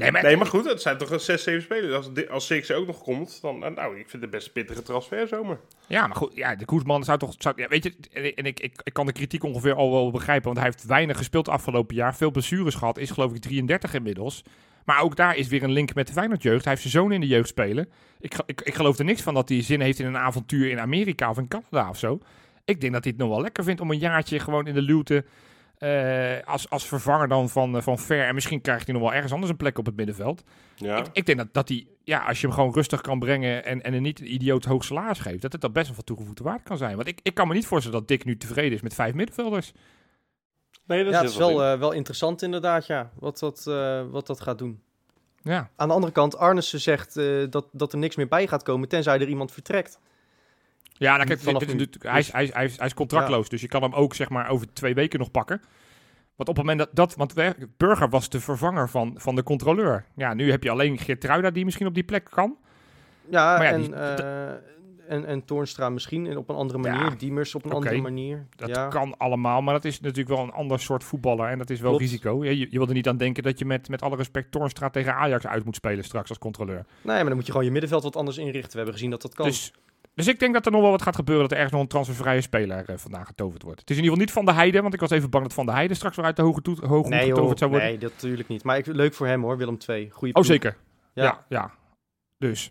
Nee, 0.00 0.12
maar, 0.12 0.22
Nee, 0.22 0.36
maar 0.36 0.46
goed, 0.46 0.64
het 0.64 0.82
zijn 0.82 0.98
toch 0.98 1.10
een 1.10 1.20
6, 1.20 1.42
7 1.42 1.62
spelers. 1.62 1.94
Als, 1.94 2.28
als 2.28 2.46
Six 2.46 2.72
ook 2.72 2.86
nog 2.86 3.02
komt, 3.02 3.38
dan, 3.42 3.64
eh, 3.64 3.74
nou, 3.74 3.98
ik 3.98 4.08
vind 4.08 4.22
het 4.22 4.30
best 4.30 4.46
een 4.46 4.52
pittige 4.52 4.82
transfer 4.82 5.28
zomer. 5.28 5.60
Ja, 5.86 6.06
maar 6.06 6.16
goed, 6.16 6.34
ja, 6.34 6.56
de 6.56 6.64
Koesman 6.64 7.04
zou 7.04 7.18
toch... 7.18 7.34
Zou, 7.38 7.54
ja, 7.56 7.68
weet 7.68 7.84
je, 7.84 7.94
en 8.34 8.44
ik, 8.44 8.60
ik, 8.60 8.80
ik 8.82 8.92
kan 8.92 9.06
de 9.06 9.12
kritiek 9.12 9.44
ongeveer 9.44 9.74
al 9.74 9.90
wel 9.90 10.10
begrijpen, 10.10 10.44
want 10.44 10.56
hij 10.56 10.66
heeft 10.66 10.86
weinig 10.86 11.16
gespeeld 11.16 11.48
afgelopen 11.48 11.94
jaar. 11.96 12.16
Veel 12.16 12.30
blessures 12.30 12.74
gehad, 12.74 12.98
is 12.98 13.10
geloof 13.10 13.34
ik 13.34 13.40
33 13.40 13.94
inmiddels. 13.94 14.42
Maar 14.84 15.00
ook 15.00 15.16
daar 15.16 15.36
is 15.36 15.48
weer 15.48 15.62
een 15.62 15.72
link 15.72 15.94
met 15.94 16.06
de 16.06 16.12
Feyenoord 16.12 16.42
jeugd. 16.42 16.64
Hij 16.64 16.72
heeft 16.72 16.90
zijn 16.90 17.02
zoon 17.02 17.12
in 17.12 17.20
de 17.20 17.26
jeugd 17.26 17.48
spelen. 17.48 17.88
Ik, 18.20 18.34
ik, 18.46 18.60
ik 18.60 18.74
geloof 18.74 18.98
er 18.98 19.04
niks 19.04 19.22
van 19.22 19.34
dat 19.34 19.48
hij 19.48 19.62
zin 19.62 19.80
heeft 19.80 19.98
in 19.98 20.06
een 20.06 20.16
avontuur 20.16 20.70
in 20.70 20.80
Amerika 20.80 21.30
of 21.30 21.38
in 21.38 21.48
Canada 21.48 21.88
of 21.88 21.98
zo. 21.98 22.20
Ik 22.64 22.80
denk 22.80 22.92
dat 22.92 23.04
hij 23.04 23.12
het 23.12 23.20
nog 23.20 23.30
wel 23.30 23.40
lekker 23.40 23.64
vindt 23.64 23.80
om 23.80 23.90
een 23.90 23.98
jaartje 23.98 24.38
gewoon 24.38 24.66
in 24.66 24.74
de 24.74 24.82
luwte 24.82 25.24
eh, 25.80 26.36
als, 26.44 26.70
als 26.70 26.86
vervanger 26.86 27.28
dan 27.28 27.48
van, 27.48 27.76
eh, 27.76 27.82
van 27.82 27.98
Ver. 27.98 28.26
En 28.26 28.34
misschien 28.34 28.60
krijgt 28.60 28.84
hij 28.84 28.94
nog 28.94 29.02
wel 29.02 29.12
ergens 29.14 29.32
anders 29.32 29.50
een 29.50 29.56
plek 29.56 29.78
op 29.78 29.86
het 29.86 29.96
middenveld. 29.96 30.42
Ja. 30.76 30.98
Ik, 30.98 31.06
ik 31.12 31.26
denk 31.26 31.38
dat, 31.38 31.48
dat 31.52 31.68
hij, 31.68 31.86
ja, 32.04 32.18
als 32.26 32.40
je 32.40 32.46
hem 32.46 32.56
gewoon 32.56 32.72
rustig 32.72 33.00
kan 33.00 33.18
brengen 33.18 33.64
en, 33.64 33.82
en 33.82 33.94
er 33.94 34.00
niet 34.00 34.20
een 34.20 34.32
idioot 34.32 34.64
hoog 34.64 34.84
salaris 34.84 35.18
geeft, 35.18 35.42
dat 35.42 35.52
het 35.52 35.60
dan 35.60 35.72
best 35.72 35.86
wel 35.86 35.94
van 35.94 36.04
toegevoegde 36.04 36.42
waarde 36.42 36.62
kan 36.62 36.76
zijn. 36.76 36.96
Want 36.96 37.08
ik, 37.08 37.20
ik 37.22 37.34
kan 37.34 37.48
me 37.48 37.54
niet 37.54 37.66
voorstellen 37.66 37.98
dat 37.98 38.08
Dick 38.08 38.24
nu 38.24 38.36
tevreden 38.36 38.72
is 38.72 38.82
met 38.82 38.94
vijf 38.94 39.14
middenvelders. 39.14 39.72
Nee, 40.86 41.04
dat 41.04 41.12
Ja, 41.12 41.20
het 41.20 41.30
is 41.30 41.36
heel 41.36 41.46
veel 41.46 41.58
wel, 41.58 41.72
eh, 41.72 41.78
wel 41.78 41.92
interessant 41.92 42.42
inderdaad, 42.42 42.86
ja, 42.86 43.10
wat 43.18 43.38
dat, 43.38 43.66
eh, 43.66 44.02
wat 44.10 44.26
dat 44.26 44.40
gaat 44.40 44.58
doen. 44.58 44.82
Ja, 45.42 45.70
Aan 45.76 45.88
de 45.88 45.94
andere 45.94 46.12
kant, 46.12 46.36
Arnissen 46.36 46.80
zegt 46.80 47.16
eh, 47.16 47.44
dat, 47.50 47.66
dat 47.72 47.92
er 47.92 47.98
niks 47.98 48.16
meer 48.16 48.28
bij 48.28 48.46
gaat 48.46 48.62
komen, 48.62 48.88
tenzij 48.88 49.20
er 49.20 49.28
iemand 49.28 49.52
vertrekt. 49.52 49.98
Ja 51.00 51.14
nou, 51.16 51.26
kijk, 51.26 51.42
dit 51.44 51.52
natuurlijk- 51.52 52.02
hij, 52.02 52.18
is, 52.18 52.32
hij, 52.32 52.42
is, 52.44 52.52
hij, 52.52 52.64
is, 52.64 52.76
hij 52.76 52.86
is 52.86 52.94
contractloos, 52.94 53.48
dus 53.48 53.60
je 53.60 53.68
kan 53.68 53.82
hem 53.82 53.92
ook 53.92 54.14
zeg 54.14 54.28
maar 54.28 54.48
over 54.48 54.72
twee 54.72 54.94
weken 54.94 55.18
nog 55.18 55.30
pakken. 55.30 55.60
Want 56.36 56.48
op 56.48 56.56
het 56.56 56.66
moment 56.66 56.78
dat, 56.78 56.88
dat 56.92 57.14
want 57.14 57.34
Burger 57.76 58.08
was 58.08 58.28
de 58.28 58.40
vervanger 58.40 58.88
van, 58.88 59.14
van 59.16 59.34
de 59.34 59.42
controleur. 59.42 60.04
Ja, 60.14 60.34
nu 60.34 60.50
heb 60.50 60.62
je 60.62 60.70
alleen 60.70 60.98
Geertruida 60.98 61.50
die 61.50 61.64
misschien 61.64 61.86
op 61.86 61.94
die 61.94 62.02
plek 62.04 62.24
kan. 62.24 62.56
Ja, 63.30 63.56
Maar 63.56 63.64
ja, 63.64 63.70
en, 63.72 63.80
die- 63.80 63.94
eh, 63.94 64.48
en, 65.08 65.24
en 65.24 65.44
Toornstra 65.44 65.88
misschien 65.88 66.26
en 66.26 66.36
op 66.36 66.48
een 66.48 66.56
andere 66.56 66.78
manier. 66.78 67.04
Ja, 67.04 67.14
Diemers 67.18 67.54
op 67.54 67.64
een 67.64 67.72
andere 67.72 68.00
manier. 68.00 68.46
Dat 68.56 68.68
ja. 68.68 68.88
kan 68.88 69.16
allemaal, 69.16 69.62
maar 69.62 69.74
dat 69.74 69.84
is 69.84 70.00
natuurlijk 70.00 70.36
wel 70.36 70.44
een 70.44 70.52
ander 70.52 70.80
soort 70.80 71.04
voetballer 71.04 71.48
en 71.48 71.58
dat 71.58 71.70
is 71.70 71.80
wel 71.80 71.88
Klopt. 71.90 72.04
risico. 72.04 72.44
Je, 72.44 72.58
je 72.58 72.78
wil 72.78 72.86
er 72.88 72.94
niet 72.94 73.08
aan 73.08 73.16
denken 73.16 73.42
dat 73.42 73.58
je 73.58 73.64
met, 73.64 73.88
met 73.88 74.02
alle 74.02 74.16
respect 74.16 74.50
Toornstra 74.50 74.90
tegen 74.90 75.14
Ajax 75.14 75.46
uit 75.46 75.64
moet 75.64 75.76
spelen 75.76 76.04
straks 76.04 76.28
als 76.28 76.38
controleur. 76.38 76.84
Nee, 77.02 77.16
maar 77.16 77.24
dan 77.24 77.34
moet 77.34 77.46
je 77.46 77.50
gewoon 77.52 77.66
je 77.66 77.72
middenveld 77.72 78.02
wat 78.02 78.16
anders 78.16 78.38
inrichten. 78.38 78.70
We 78.70 78.76
hebben 78.76 78.94
gezien 78.94 79.10
dat 79.10 79.22
dat 79.22 79.34
kan. 79.34 79.46
Dus, 79.46 79.72
dus 80.24 80.34
ik 80.34 80.40
denk 80.40 80.54
dat 80.54 80.66
er 80.66 80.72
nog 80.72 80.80
wel 80.80 80.90
wat 80.90 81.02
gaat 81.02 81.14
gebeuren. 81.14 81.42
Dat 81.42 81.50
er 81.52 81.56
ergens 81.56 81.74
nog 81.74 81.82
een 81.82 81.88
transfervrije 81.90 82.40
speler 82.40 82.84
eh, 82.88 82.96
vandaan 82.96 83.26
getoverd 83.26 83.62
wordt. 83.62 83.80
Het 83.80 83.90
is 83.90 83.96
in 83.96 84.02
ieder 84.02 84.18
geval 84.18 84.34
niet 84.34 84.44
Van 84.46 84.54
de 84.54 84.60
Heide. 84.60 84.82
Want 84.82 84.94
ik 84.94 85.00
was 85.00 85.10
even 85.10 85.30
bang 85.30 85.44
dat 85.44 85.54
Van 85.54 85.66
de 85.66 85.72
Heide 85.72 85.94
straks 85.94 86.16
weer 86.16 86.24
uit 86.24 86.36
de 86.36 86.42
hoge, 86.42 86.62
toet, 86.62 86.78
hoge 86.78 87.08
joh, 87.10 87.20
getoverd 87.22 87.58
zou 87.58 87.70
worden. 87.70 87.88
nee, 87.88 87.98
dat 87.98 88.12
natuurlijk 88.12 88.48
niet. 88.48 88.62
Maar 88.64 88.78
ik, 88.78 88.86
leuk 88.86 89.14
voor 89.14 89.26
hem 89.26 89.42
hoor, 89.42 89.56
Willem 89.56 89.76
II. 89.88 90.10
Goeie 90.10 90.34
oh, 90.34 90.42
zeker. 90.44 90.76
Ja. 91.14 91.24
Ja. 91.24 91.44
ja, 91.48 91.70
Dus. 92.38 92.70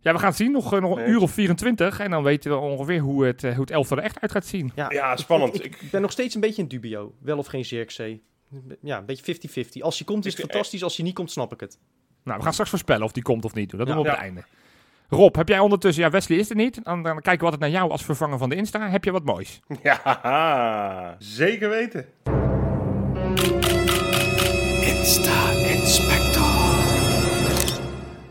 Ja, 0.00 0.12
we 0.12 0.18
gaan 0.18 0.28
het 0.28 0.36
zien. 0.36 0.52
Nog, 0.52 0.72
eh, 0.74 0.80
nog 0.80 0.96
een 0.96 1.02
Nee. 1.02 1.12
uur 1.12 1.20
of 1.20 1.30
24. 1.30 1.98
En 2.00 2.10
dan 2.10 2.22
weten 2.22 2.50
we 2.50 2.56
ongeveer 2.56 3.00
hoe 3.00 3.24
het, 3.26 3.44
eh, 3.44 3.50
hoe 3.52 3.60
het 3.60 3.70
elftal 3.70 3.96
er 3.96 4.02
echt 4.02 4.20
uit 4.20 4.30
gaat 4.32 4.46
zien. 4.46 4.72
Ja, 4.74 4.90
Ja, 4.90 5.16
spannend. 5.16 5.64
Ik, 5.64 5.76
ik 5.80 5.90
ben 5.90 6.00
nog 6.02 6.10
steeds 6.12 6.34
een 6.34 6.40
beetje 6.40 6.62
in 6.62 6.68
dubio. 6.68 7.14
Wel 7.22 7.38
of 7.38 7.46
geen 7.46 7.64
Zirkzee. 7.64 8.22
Ja, 8.82 8.98
een 8.98 9.04
beetje 9.06 9.24
50-50. 9.24 9.82
Als 9.82 9.96
hij 9.98 10.06
komt 10.06 10.26
is 10.26 10.32
het 10.32 10.42
Ik- 10.44 10.50
fantastisch. 10.50 10.82
Als 10.82 10.96
hij 10.96 11.04
niet 11.04 11.14
komt, 11.14 11.30
snap 11.30 11.52
ik 11.52 11.60
het. 11.60 11.78
Nou, 12.24 12.36
we 12.36 12.42
gaan 12.42 12.52
straks 12.52 12.70
voorspellen 12.70 13.04
of 13.04 13.12
die 13.12 13.22
komt 13.22 13.44
of 13.44 13.54
niet. 13.54 13.70
Dat 13.70 13.78
doen 13.78 13.88
Ja. 13.88 13.94
we 13.94 13.98
op 14.00 14.06
Ja. 14.06 14.12
het 14.12 14.20
einde. 14.20 14.44
Rob, 15.10 15.36
heb 15.36 15.48
jij 15.48 15.58
ondertussen... 15.58 16.04
Ja, 16.04 16.10
Wesley 16.10 16.38
is 16.38 16.50
er 16.50 16.56
niet. 16.56 16.84
Dan, 16.84 17.02
dan 17.02 17.20
kijken 17.20 17.38
we 17.38 17.44
altijd 17.44 17.60
naar 17.60 17.80
jou 17.80 17.90
als 17.90 18.04
vervanger 18.04 18.38
van 18.38 18.48
de 18.48 18.54
Insta. 18.54 18.90
Heb 18.90 19.04
je 19.04 19.12
wat 19.12 19.24
moois? 19.24 19.60
Ja, 19.82 21.16
zeker 21.18 21.68
weten. 21.68 22.06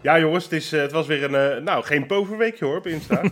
Ja, 0.02 0.20
jongens, 0.20 0.44
het, 0.44 0.54
is, 0.54 0.74
eh, 0.74 0.82
het 0.82 0.92
was 0.92 1.08
weer 1.08 1.24
een, 1.24 1.36
eh, 1.36 1.64
nou, 1.64 1.84
geen 1.84 2.06
poverweekje 2.06 2.66
hoor 2.66 2.78
op 2.78 2.88
Insta. 2.88 3.22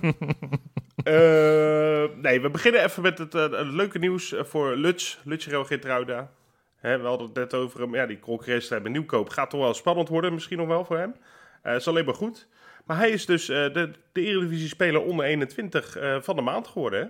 Eh, 0.96 2.04
nee, 2.22 2.42
we 2.42 2.50
beginnen 2.52 2.84
even 2.84 3.02
met 3.02 3.18
het, 3.18 3.34
het 3.34 3.72
leuke 3.72 4.00
nieuws 4.00 4.36
voor 4.38 4.76
Lutz. 4.76 5.18
Lutz 5.24 5.48
Geertruida. 5.50 6.32
Hè, 6.76 7.00
we 7.00 7.08
hadden 7.08 7.28
het 7.28 7.36
net 7.36 7.54
over 7.54 7.82
hem. 7.82 7.96
Ja, 7.96 8.06
die 8.06 8.20
concurrentie 8.20 8.82
bij 8.82 8.92
Nieuwkoop 8.92 9.30
gaat 9.30 9.50
toch 9.50 9.60
wel 9.60 9.74
spannend 9.74 10.10
worden. 10.10 10.34
Misschien 10.34 10.58
nog 10.58 10.68
wel 10.68 10.86
voor 10.86 10.98
hem. 10.98 11.16
Eh 11.62 11.76
is 11.76 11.88
alleen 11.88 12.06
maar 12.06 12.14
goed. 12.14 12.48
Maar 12.86 12.98
hij 12.98 13.10
is 13.10 13.26
dus 13.26 13.50
eh, 13.50 13.56
de, 13.74 13.92
de 14.12 14.22
Eredivisie-speler 14.22 15.02
onder 15.02 15.26
21 15.26 15.96
eh, 15.98 16.16
van 16.22 16.36
de 16.36 16.42
maand 16.42 16.68
geworden. 16.68 17.00
Hè? 17.02 17.08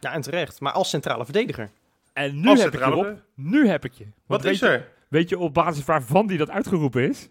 Ja, 0.00 0.12
en 0.12 0.20
terecht. 0.20 0.60
Maar 0.60 0.72
als 0.72 0.88
centrale 0.90 1.24
verdediger. 1.24 1.70
En 2.12 2.40
nu 2.40 2.48
Als 2.48 2.62
heb 2.62 2.74
ik 2.74 2.78
je, 2.84 2.84
Rob. 2.90 3.16
Nu 3.34 3.68
heb 3.68 3.84
ik 3.84 3.92
je. 3.92 4.04
Want 4.26 4.42
Wat 4.42 4.52
is 4.52 4.58
je- 4.58 4.66
er? 4.68 4.88
Weet 5.08 5.28
je 5.28 5.38
op 5.38 5.54
basis 5.54 5.84
waarvan 5.84 6.26
die 6.26 6.38
dat 6.38 6.50
uitgeroepen 6.50 7.08
is? 7.08 7.28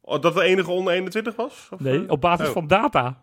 Oh, 0.00 0.20
dat 0.20 0.34
de 0.34 0.42
enige 0.42 0.70
onder 0.70 0.92
21 0.92 1.36
was? 1.36 1.68
Of, 1.70 1.80
Nee, 1.80 2.04
eh? 2.04 2.10
op 2.10 2.20
basis 2.20 2.46
Oh. 2.46 2.52
van 2.52 2.66
data. 2.66 3.20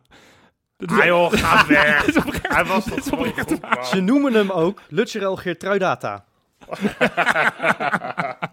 Ah 0.86 1.06
joh, 1.06 1.32
ga 1.34 1.68
weg. 1.68 2.06
Hij 2.42 2.66
was 2.66 2.86
toch. 2.86 3.86
Ze 3.86 4.00
noemen 4.02 4.34
hem 4.34 4.52
ook 4.52 4.82
Lutgerel 4.90 5.36
Geertruidata. 5.36 6.26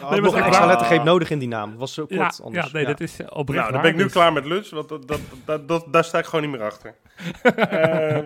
Had 0.00 0.10
maar 0.10 0.20
nog 0.20 0.34
een 0.34 0.42
extra 0.42 0.58
maar- 0.58 0.68
lettergreep 0.68 1.02
nodig 1.02 1.30
in 1.30 1.38
die 1.38 1.48
naam. 1.48 1.76
Was 1.76 1.94
zo 1.94 2.06
kort 2.06 2.36
Ja, 2.36 2.44
anders. 2.44 2.66
ja, 2.66 2.72
nee, 2.72 2.84
dat 2.86 3.00
is 3.00 3.20
eh, 3.20 3.26
oprecht 3.30 3.60
Nou, 3.60 3.72
dan 3.72 3.80
ben 3.82 3.90
ik 3.90 3.96
nu 3.96 4.02
dus- 4.02 4.12
klaar 4.12 4.32
met 4.32 4.44
Lutz, 4.44 4.70
want 4.70 4.88
dat, 4.88 5.08
dat, 5.08 5.20
dat, 5.44 5.68
dat- 5.68 5.92
daar 5.92 6.04
sta 6.04 6.18
ik 6.18 6.24
gewoon 6.24 6.40
niet 6.50 6.50
meer 6.58 6.62
achter. 6.66 6.94
Eh, 7.42 8.18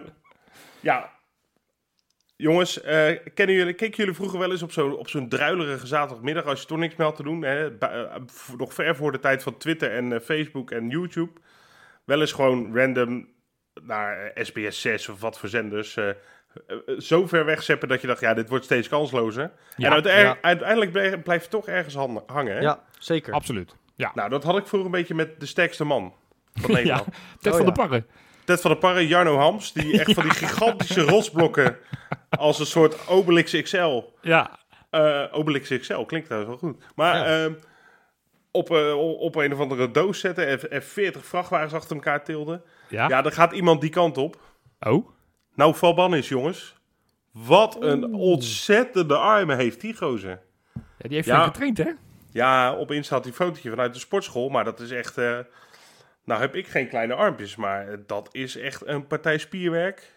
ja. 0.81 1.11
Jongens, 2.37 2.81
eh, 2.81 3.19
kennen 3.35 3.57
jullie, 3.57 3.75
keken 3.75 3.97
jullie 3.97 4.15
vroeger 4.15 4.39
wel 4.39 4.51
eens 4.51 4.63
op 4.63 4.73
zo'n 4.73 4.97
op 4.97 5.09
zo'n 5.09 5.29
druilerige 5.29 5.87
zaterdagmiddag 5.87 6.45
als 6.45 6.61
je 6.61 6.67
toch 6.67 6.79
niks 6.79 6.97
meer 6.97 7.07
had 7.07 7.17
te 7.17 7.23
doen? 7.23 7.43
Hè? 7.43 7.69
Nog 8.57 8.75
ver 8.75 8.97
voor 8.97 9.13
de 9.13 9.19
tijd 9.19 9.43
van 9.43 9.57
Twitter 9.57 9.93
en 9.93 10.21
Facebook 10.21 10.71
en 10.71 10.89
YouTube. 10.89 11.31
Wel 12.05 12.21
eens 12.21 12.33
gewoon 12.33 12.77
random 12.79 13.29
naar 13.83 14.31
SBS 14.35 14.81
6 14.81 15.09
of 15.09 15.21
wat 15.21 15.39
voor 15.39 15.49
zenders. 15.49 15.99
Eh, 16.67 16.77
eh, 16.87 16.99
zo 17.01 17.27
ver 17.27 17.45
wegzeppen 17.45 17.89
dat 17.89 18.01
je 18.01 18.07
dacht, 18.07 18.21
ja, 18.21 18.35
dit 18.35 18.49
wordt 18.49 18.65
steeds 18.65 18.89
kanslozer. 18.89 19.51
Ja, 19.77 19.87
en 19.87 19.93
uiteindelijk, 19.93 20.35
ja. 20.43 20.49
uiteindelijk 20.49 20.93
blijf, 20.93 21.23
blijf 21.23 21.43
je 21.43 21.49
toch 21.49 21.67
ergens 21.67 21.95
han- 21.95 22.23
hangen. 22.27 22.55
Hè? 22.55 22.61
Ja, 22.61 22.83
zeker. 22.99 23.33
Absoluut. 23.33 23.77
Ja. 23.97 24.11
Nou, 24.15 24.29
dat 24.31 24.45
had 24.45 24.57
ik 24.59 24.67
vroeger 24.67 24.87
een 24.93 24.99
beetje 24.99 25.15
met 25.15 25.41
de 25.41 25.47
sterkste 25.47 25.85
man 25.85 26.15
van 26.55 26.71
Nederland. 26.75 27.05
Ted 27.41 27.53
Oh, 27.53 27.59
van 27.59 27.67
ja. 27.67 27.73
de 27.73 27.81
Parre. 27.81 28.05
Ted 28.45 28.61
van 28.61 28.71
der 28.71 28.81
Parre, 28.81 29.07
Jarno 29.07 29.37
Hams, 29.39 29.73
die 29.73 30.01
echt 30.01 30.13
van 30.19 30.23
die 30.23 30.33
gigantische 30.33 31.01
rotsblokken 31.03 31.77
als 32.31 32.59
een 32.59 32.67
soort 32.67 33.09
Obelix 33.09 33.63
XL. 33.63 34.03
Ja. 34.21 34.59
eh 34.91 35.25
Obelix 35.31 35.69
XL 35.79 36.01
klinkt 36.01 36.27
trouwens 36.29 36.61
wel 36.61 36.71
goed. 36.71 36.85
Maar 36.95 37.17
Ja. 37.17 37.45
ehm, 37.45 37.53
op, 38.51 38.71
eh, 38.71 38.99
op 39.21 39.35
een 39.37 39.53
of 39.53 39.59
andere 39.61 39.91
doos 39.91 40.21
zetten 40.21 40.47
en, 40.47 40.71
en 40.71 40.83
40 40.83 41.25
vrachtwagens 41.25 41.73
achter 41.73 41.97
elkaar 41.97 42.25
tilden. 42.25 42.63
Ja. 42.89 43.09
Ja, 43.09 43.23
dan 43.23 43.33
gaat 43.33 43.53
iemand 43.53 43.81
die 43.81 43.91
kant 43.91 44.19
op. 44.19 44.37
Oh. 44.81 45.09
Nou, 45.55 45.75
Valban 45.75 46.15
is, 46.15 46.29
jongens. 46.29 46.75
Wat 47.33 47.77
een 47.83 48.15
ontzettende 48.15 49.17
armen 49.17 49.57
heeft 49.57 49.81
die 49.81 49.97
gozer. 49.97 50.41
Ja, 50.75 50.81
die 50.99 51.15
heeft 51.15 51.27
Ja. 51.27 51.35
flink 51.35 51.47
getraind, 51.53 51.79
hè? 51.79 51.91
Ja, 52.33 52.75
op 52.77 52.91
Insta 52.91 53.15
had 53.15 53.25
hij 53.25 53.33
een 53.33 53.39
fotootje 53.39 53.71
vanuit 53.71 53.93
de 53.95 53.99
sportschool, 54.01 54.49
maar 54.49 54.65
dat 54.65 54.81
is 54.81 54.91
echt... 54.91 55.19
eh, 55.19 55.39
nou 56.25 56.41
heb 56.41 56.55
ik 56.55 56.67
geen 56.67 56.89
kleine 56.89 57.15
armpjes, 57.15 57.57
maar 57.57 57.87
dat 58.07 58.29
is 58.33 58.57
echt 58.57 58.87
een 58.87 59.07
partij 59.07 59.39
spierwerk. 59.39 60.13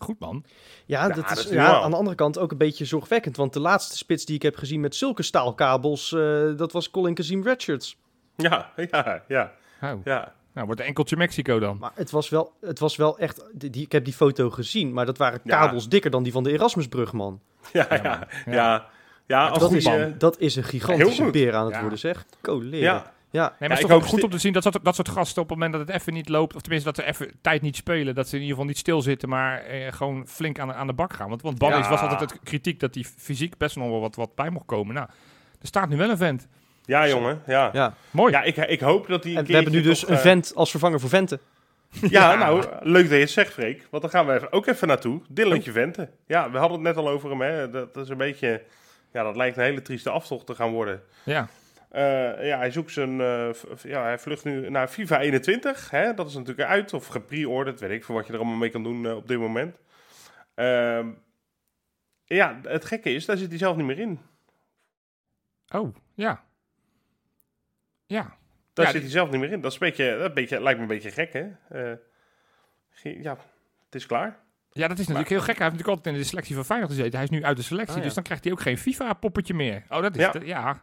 Goed, 0.00 0.18
man. 0.18 0.44
Ja, 0.86 1.06
Ja, 1.06 1.14
dat 1.14 1.28
dat 1.28 1.38
is, 1.38 1.48
ja, 1.50 1.80
aan 1.82 1.90
de 1.90 1.96
andere 1.96 2.16
kant 2.16 2.38
ook 2.38 2.50
een 2.52 2.58
beetje 2.58 2.84
zorgwekkend. 2.84 3.36
Want 3.36 3.52
de 3.52 3.60
laatste 3.60 3.96
spits 3.96 4.24
die 4.24 4.34
ik 4.36 4.42
heb 4.42 4.56
gezien 4.56 4.80
met 4.80 4.94
zulke 4.94 5.22
staalkabels, 5.22 6.12
eh, 6.12 6.56
dat 6.56 6.72
was 6.72 6.90
Colin 6.90 7.14
Kazim 7.14 7.42
Redshirts. 7.42 7.96
Ja, 8.36 8.72
ja, 8.90 9.22
ja, 9.28 9.52
Oh. 9.82 10.00
ja. 10.04 10.34
Nou, 10.54 10.66
wordt 10.66 10.80
enkeltje 10.80 11.16
Mexico 11.16 11.58
dan. 11.58 11.76
Maar 11.78 11.90
het 11.94 12.10
was 12.10 12.28
wel, 12.28 12.52
het 12.60 12.78
was 12.78 12.96
wel 12.96 13.18
echt, 13.18 13.44
die, 13.52 13.70
die- 13.70 13.82
ik 13.84 13.92
heb 13.92 14.04
die 14.04 14.14
foto 14.14 14.50
gezien, 14.50 14.92
maar 14.92 15.06
dat 15.06 15.18
waren 15.18 15.40
Ja. 15.44 15.58
kabels 15.60 15.88
dikker 15.88 16.10
dan 16.10 16.22
die 16.22 16.32
van 16.32 16.42
de 16.42 16.52
Erasmusbrug, 16.52 17.12
man. 17.12 17.40
Ja, 17.72 17.86
ja, 17.90 18.28
Ja, 18.46 18.86
ja. 19.26 19.50
Dat 19.50 19.68
die, 19.68 19.78
is, 19.78 19.88
dat 20.18 20.38
is 20.40 20.56
een 20.56 20.64
gigantische 20.64 21.30
beer 21.30 21.54
aan 21.54 21.64
het 21.64 21.74
Ja. 21.74 21.80
worden, 21.80 21.98
zeg. 21.98 22.24
Coleren. 22.42 22.78
ja. 22.78 23.12
Ja. 23.30 23.40
Nee, 23.40 23.50
maar 23.50 23.68
Ja, 23.68 23.68
het 23.68 23.72
is 23.72 23.78
ik 23.78 23.80
toch 23.80 23.90
hoop 23.90 24.02
ook 24.02 24.08
goed 24.08 24.22
om 24.22 24.30
te 24.30 24.38
zien 24.38 24.52
dat, 24.52 24.62
dat, 24.62 24.78
dat 24.82 24.94
soort 24.94 25.08
gasten 25.08 25.42
op 25.42 25.48
het 25.48 25.58
moment 25.58 25.76
dat 25.78 25.86
het 25.88 25.96
even 26.00 26.12
niet 26.12 26.28
loopt, 26.28 26.54
of 26.54 26.60
tenminste 26.60 26.92
dat 26.92 27.04
ze 27.04 27.10
even 27.10 27.32
tijd 27.40 27.62
niet 27.62 27.76
spelen, 27.76 28.14
dat 28.14 28.28
ze 28.28 28.34
in 28.34 28.40
ieder 28.40 28.54
geval 28.56 28.68
niet 28.70 28.78
stilzitten, 28.78 29.28
maar 29.28 29.60
eh, 29.60 29.92
gewoon 29.92 30.26
flink 30.26 30.58
aan, 30.58 30.68
de- 30.68 30.74
aan 30.74 30.86
de 30.86 30.92
bak 30.92 31.12
gaan. 31.12 31.28
Want, 31.28 31.42
want 31.42 31.58
was 31.58 32.00
altijd 32.00 32.20
het 32.20 32.40
kritiek 32.42 32.80
dat 32.80 32.94
hij 32.94 33.04
fysiek 33.16 33.56
best 33.56 33.76
nog 33.76 33.88
wel 33.88 34.00
wat, 34.00 34.14
wat 34.16 34.34
bij 34.34 34.50
mocht 34.50 34.66
komen. 34.66 34.94
Nou, 34.94 35.06
er 35.60 35.66
staat 35.66 35.88
nu 35.88 35.96
wel 35.96 36.10
een 36.10 36.16
vent. 36.16 36.48
Ja, 36.84 37.08
jongen. 37.08 37.42
Ja, 37.46 37.52
ja. 37.64 37.70
Ja. 37.72 37.94
Mooi. 38.10 38.36
ik, 38.36 38.56
ik 38.56 38.80
hoop 38.80 39.06
dat 39.06 39.22
die. 39.22 39.36
En 39.36 39.44
we 39.44 39.52
hebben 39.54 39.72
nu 39.72 39.80
dus 39.80 40.08
een 40.08 40.18
vent 40.18 40.52
als 40.54 40.70
vervanger 40.70 41.00
voor 41.00 41.08
Venten. 41.08 41.40
Ja, 42.00 42.34
nou, 42.34 42.64
leuk 42.80 43.02
dat 43.02 43.12
je 43.12 43.18
het 43.18 43.30
zegt, 43.30 43.52
Freek. 43.52 43.86
Want 43.90 44.02
dan 44.02 44.10
gaan 44.12 44.26
we 44.26 44.32
even, 44.32 44.52
ook 44.52 44.66
even 44.66 44.88
naartoe. 44.88 45.20
Dillentje 45.28 45.72
Vente. 45.72 46.10
Ja, 46.26 46.50
we 46.50 46.58
hadden 46.58 46.78
het 46.78 46.86
net 46.86 46.96
al 46.96 47.08
over 47.08 47.30
hem. 47.30 47.40
Hè. 47.40 47.70
Dat, 47.70 47.96
is 47.96 48.08
een 48.08 48.16
beetje. 48.16 48.62
Ja, 49.12 49.22
dat 49.22 49.36
lijkt 49.36 49.56
een 49.56 49.62
hele 49.62 49.82
trieste 49.82 50.10
aftocht 50.10 50.46
te 50.46 50.54
gaan 50.54 50.70
worden. 50.72 51.02
Ja. 51.24 51.48
Eh, 51.90 52.46
ja, 52.46 52.58
hij 52.58 52.70
zoekt 52.70 52.92
zijn. 52.92 53.20
eh, 53.20 53.48
ja, 53.82 54.02
hij 54.02 54.18
vlucht 54.18 54.44
nu 54.44 54.70
naar 54.70 54.88
FIFA 54.88 55.20
21. 55.20 55.90
Hè? 55.90 56.14
Dat 56.14 56.28
is 56.28 56.34
natuurlijk 56.34 56.68
uit 56.68 56.92
of 56.92 57.06
gepreorderd. 57.06 57.80
Weet 57.80 57.90
ik 57.90 58.04
voor 58.04 58.14
wat 58.14 58.26
je 58.26 58.32
er 58.32 58.38
allemaal 58.38 58.56
mee 58.56 58.70
kan 58.70 58.82
doen 58.82 59.06
eh, 59.06 59.16
op 59.16 59.28
dit 59.28 59.38
moment. 59.38 59.76
Ehm, 60.54 61.08
ja, 62.24 62.60
het 62.62 62.84
gekke 62.84 63.10
is, 63.10 63.24
daar 63.24 63.36
zit 63.36 63.48
hij 63.48 63.58
zelf 63.58 63.76
niet 63.76 63.86
meer 63.86 63.98
in. 63.98 64.20
Oh, 65.72 65.94
ja. 66.14 66.44
Ja. 68.06 68.36
Daar 68.72 68.86
Ja, 68.86 68.92
zit 68.92 69.02
hij 69.02 69.10
zelf 69.10 69.30
niet 69.30 69.40
meer 69.40 69.52
in. 69.52 69.60
Dat, 69.60 69.72
is 69.72 69.80
een 69.80 69.86
beetje, 69.86 70.18
dat 70.18 70.34
beetje, 70.34 70.62
lijkt 70.62 70.78
me 70.78 70.84
een 70.84 70.90
beetje 70.90 71.10
gek, 71.10 71.32
hè? 71.32 71.44
Eh, 71.68 71.96
ja, 73.22 73.36
het 73.84 73.94
is 73.94 74.06
klaar. 74.06 74.38
Ja, 74.70 74.88
dat 74.88 74.98
is 74.98 75.06
natuurlijk 75.06 75.28
heel 75.28 75.40
gek. 75.40 75.56
Hij 75.56 75.64
heeft 75.66 75.76
natuurlijk 75.76 75.96
altijd 75.96 76.14
in 76.14 76.20
de 76.20 76.28
selectie 76.28 76.54
van 76.54 76.64
Feyenoord 76.64 76.90
gezeten. 76.90 77.14
Hij 77.14 77.22
is 77.22 77.30
nu 77.30 77.44
uit 77.44 77.56
de 77.56 77.62
selectie, 77.62 77.92
Ah, 77.92 77.98
ja. 77.98 78.04
dus 78.04 78.14
dan 78.14 78.22
krijgt 78.22 78.44
hij 78.44 78.52
ook 78.52 78.60
geen 78.60 78.78
FIFA-poppetje 78.78 79.54
meer. 79.54 79.82
Oh, 79.88 80.02
dat 80.02 80.16
is... 80.16 80.22
Ja. 80.22 80.32
Ja. 80.44 80.82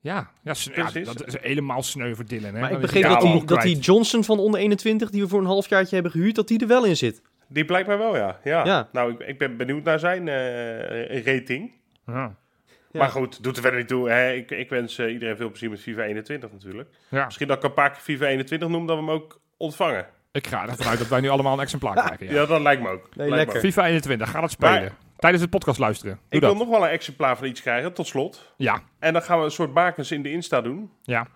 ja. 0.00 0.30
Ja, 0.42 0.90
dat 1.04 1.26
is 1.26 1.36
helemaal 1.40 1.82
sneu 1.82 2.14
voor 2.14 2.24
Dylan. 2.24 2.54
Hè? 2.54 2.60
Maar 2.60 2.64
ik 2.64 2.70
Dan 2.70 2.80
begreep 2.80 3.02
dat, 3.02 3.20
die, 3.20 3.44
dat 3.44 3.62
die. 3.62 3.78
Johnson 3.78 4.24
van 4.24 4.38
onder 4.38 4.60
21, 4.60 5.10
die 5.10 5.22
we 5.22 5.28
voor 5.28 5.40
een 5.40 5.46
halfjaartje 5.46 5.94
hebben 5.94 6.12
gehuurd, 6.12 6.34
dat 6.34 6.48
die 6.48 6.60
er 6.60 6.66
wel 6.66 6.84
in 6.84 6.96
zit. 6.96 7.22
Die 7.48 7.64
blijkbaar 7.64 7.98
wel, 7.98 8.16
ja. 8.16 8.40
ja. 8.44 8.64
Ja. 8.64 8.88
Nou, 8.92 9.12
ik, 9.12 9.18
ik 9.20 9.38
ben 9.38 9.56
benieuwd 9.56 9.84
naar 9.84 9.98
zijn 9.98 10.28
eh, 10.28 11.24
rating. 11.24 11.72
Ja. 12.06 12.36
Ja. 12.90 12.98
Maar 13.00 13.08
goed, 13.08 13.42
doet 13.42 13.56
er 13.56 13.62
verder 13.62 13.80
niet 13.80 13.88
toe. 13.88 14.10
Hè? 14.10 14.32
Ik, 14.32 14.50
ik 14.50 14.68
wens 14.70 14.98
eh, 14.98 15.12
iedereen 15.12 15.36
veel 15.36 15.48
plezier 15.48 15.70
met 15.70 15.80
FIFA 15.80 16.02
21 16.02 16.52
natuurlijk. 16.52 16.88
Ja. 17.08 17.24
Misschien 17.24 17.48
dat 17.48 17.56
ik 17.56 17.62
een 17.62 17.72
paar 17.74 17.90
keer 17.90 18.00
FIFA 18.00 18.26
21 18.26 18.68
noem, 18.68 18.86
dat 18.86 18.96
we 18.96 19.02
hem 19.02 19.10
ook 19.12 19.40
ontvangen. 19.56 20.06
Ik 20.32 20.46
ga 20.46 20.68
ervan 20.68 20.86
uit 20.86 20.98
dat 20.98 21.08
wij 21.08 21.20
nu 21.20 21.28
allemaal 21.28 21.52
een 21.54 21.60
exemplaar 21.60 21.94
krijgen. 22.04 22.26
Ja, 22.26 22.40
Ja. 22.40 22.46
dat 22.46 22.60
lijkt 22.60 22.82
me 22.82 22.88
ook. 22.88 22.94
Nee, 23.02 23.08
Lijkt 23.14 23.30
me 23.30 23.36
lekker. 23.36 23.56
ook. 23.56 23.62
FIFA 23.62 23.86
21, 23.86 24.30
ga 24.30 24.40
dat 24.40 24.50
spelen. 24.50 24.80
Maar- 24.80 24.92
Tijdens 25.16 25.42
het 25.42 25.50
podcast 25.52 25.78
luisteren. 25.78 26.14
Doe 26.14 26.24
Ik 26.28 26.40
dat. 26.40 26.50
wil 26.56 26.60
nog 26.66 26.68
wel 26.78 26.84
een 26.84 26.92
exemplaar 26.92 27.36
van 27.36 27.46
iets 27.46 27.60
krijgen, 27.62 27.92
tot 27.92 28.06
slot. 28.06 28.52
Ja, 28.56 28.80
En 28.98 29.12
dan 29.12 29.22
gaan 29.22 29.38
we 29.38 29.44
een 29.44 29.50
soort 29.50 29.72
bakens 29.74 30.10
in 30.10 30.22
de 30.22 30.30
Insta 30.30 30.60
doen. 30.60 30.90
ja. 31.02 31.26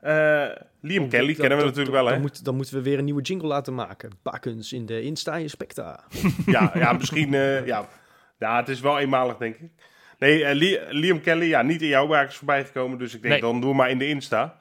Eh, 0.00 0.46
Liam 0.80 1.08
Kelly 1.08 1.26
Dat- 1.26 1.36
kennen 1.36 1.58
we 1.58 1.64
dat- 1.64 1.74
natuurlijk 1.76 1.96
wel, 1.96 2.04
hè? 2.06 2.12
Dan, 2.12 2.20
moet, 2.20 2.44
dan 2.44 2.56
moeten 2.56 2.74
we 2.74 2.82
weer 2.82 2.98
een 2.98 3.04
nieuwe 3.04 3.22
jingle 3.22 3.48
laten 3.48 3.74
maken. 3.74 4.10
Bakens 4.22 4.72
in 4.72 4.86
de 4.86 5.02
Insta 5.02 5.38
en 5.38 5.48
Specta. 5.50 6.04
Ja, 6.46 6.70
ja 6.74 6.92
misschien. 6.92 7.34
eh, 7.34 7.66
ja. 7.66 7.88
ja, 8.38 8.56
het 8.56 8.68
is 8.68 8.80
wel 8.80 8.98
eenmalig, 8.98 9.36
denk 9.36 9.56
ik. 9.56 9.70
Nee, 10.20 10.44
eh, 10.44 10.54
Li- 10.54 10.80
Liam 10.88 11.20
Kelly, 11.20 11.46
ja, 11.48 11.62
niet 11.62 11.82
in 11.82 11.88
jouw 11.88 12.06
bakens 12.06 12.36
voorbij 12.36 12.64
gekomen. 12.64 12.98
Dus 12.98 13.14
ik 13.14 13.20
denk, 13.22 13.32
Nee. 13.32 13.42
dan 13.42 13.60
doe 13.60 13.74
maar 13.74 13.90
in 13.90 13.98
de 13.98 14.08
Insta. 14.08 14.58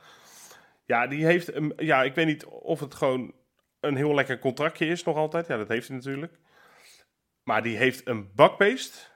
Ja, 0.86 1.08
die 1.08 1.26
heeft, 1.26 1.54
een, 1.54 1.74
ja, 1.78 2.04
ik 2.04 2.16
weet 2.16 2.26
niet 2.26 2.46
of 2.46 2.80
het 2.80 2.96
gewoon 2.96 3.34
een 3.80 3.96
heel 3.96 4.14
lekker 4.16 4.40
contractje 4.40 4.86
is 4.86 5.04
nog 5.04 5.16
altijd. 5.18 5.48
Ja, 5.48 5.58
dat 5.58 5.68
heeft 5.68 5.88
hij 5.88 5.98
natuurlijk. 5.98 6.34
Maar 7.44 7.64
die 7.64 7.78
heeft 7.78 8.08
een 8.08 8.32
bakbeest. 8.36 9.12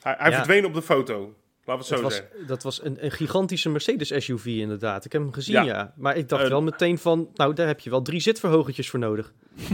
Hij, 0.00 0.14
hij 0.18 0.30
Ja. 0.30 0.36
verdween 0.36 0.64
op 0.64 0.74
de 0.74 0.82
foto. 0.82 1.34
Laten 1.66 1.88
we 1.88 1.94
het 1.94 2.02
Dat 2.02 2.12
was, 2.12 2.14
zeggen. 2.14 2.46
dat 2.46 2.62
was 2.62 2.84
een, 2.84 3.04
een 3.04 3.10
gigantische 3.10 3.68
Mercedes 3.68 4.24
SUV 4.24 4.46
inderdaad. 4.46 5.04
Ik 5.04 5.12
heb 5.12 5.22
hem 5.22 5.32
gezien, 5.32 5.54
ja. 5.54 5.62
Ja. 5.62 5.92
Maar 5.96 6.16
ik 6.16 6.28
dacht 6.28 6.48
wel 6.48 6.62
meteen 6.62 6.98
van, 6.98 7.28
nou 7.34 7.54
daar 7.54 7.66
heb 7.66 7.80
je 7.80 7.90
wel 7.90 8.02
drie 8.02 8.20
zitverhogertjes 8.20 8.90
voor 8.90 8.98
nodig. 8.98 9.32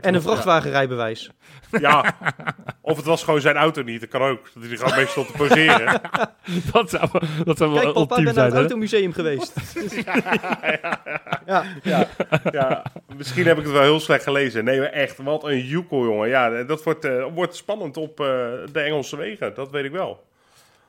en 0.00 0.14
een 0.14 0.22
vrachtwagenrijbewijs. 0.22 1.30
Ja, 1.80 2.16
of 2.80 2.96
het 2.96 3.06
was 3.06 3.24
gewoon 3.24 3.40
zijn 3.40 3.56
auto 3.56 3.82
niet. 3.82 4.00
Dat 4.00 4.08
kan 4.08 4.22
ook. 4.22 4.50
Dat 4.54 4.62
hij 4.62 4.72
er 4.72 4.78
gewoon 4.78 4.96
mee 4.96 5.06
stond 5.06 5.26
te 5.26 5.32
poseren. 5.32 6.00
Dat 6.72 6.90
zou, 6.90 7.08
dat 7.44 7.58
zou 7.58 7.72
wel 7.72 7.80
Kijk 7.82 7.94
papa, 7.94 8.16
ik 8.16 8.24
ben 8.24 8.24
naar 8.24 8.34
zijn. 8.34 8.44
het 8.44 8.54
hè? 8.54 8.60
automuseum 8.60 9.12
geweest. 9.12 9.52
ja, 11.46 11.64
ja, 11.82 12.08
ja, 12.50 12.82
misschien 13.16 13.46
heb 13.46 13.58
ik 13.58 13.62
het 13.64 13.72
wel 13.72 13.82
heel 13.82 14.00
slecht 14.00 14.22
gelezen. 14.22 14.64
Nee, 14.64 14.78
maar 14.78 14.90
echt, 14.90 15.16
wat 15.16 15.44
een 15.44 15.64
joekel, 15.64 16.04
jongen. 16.04 16.28
Ja, 16.28 16.62
dat 16.62 16.82
wordt, 16.82 17.04
eh, 17.04 17.24
wordt 17.34 17.56
spannend 17.56 17.96
op 17.96 18.20
eh, 18.20 18.26
de 18.72 18.80
Engelse 18.80 19.16
wegen. 19.16 19.54
Dat 19.54 19.70
weet 19.70 19.84
ik 19.84 19.92
wel. 19.92 20.26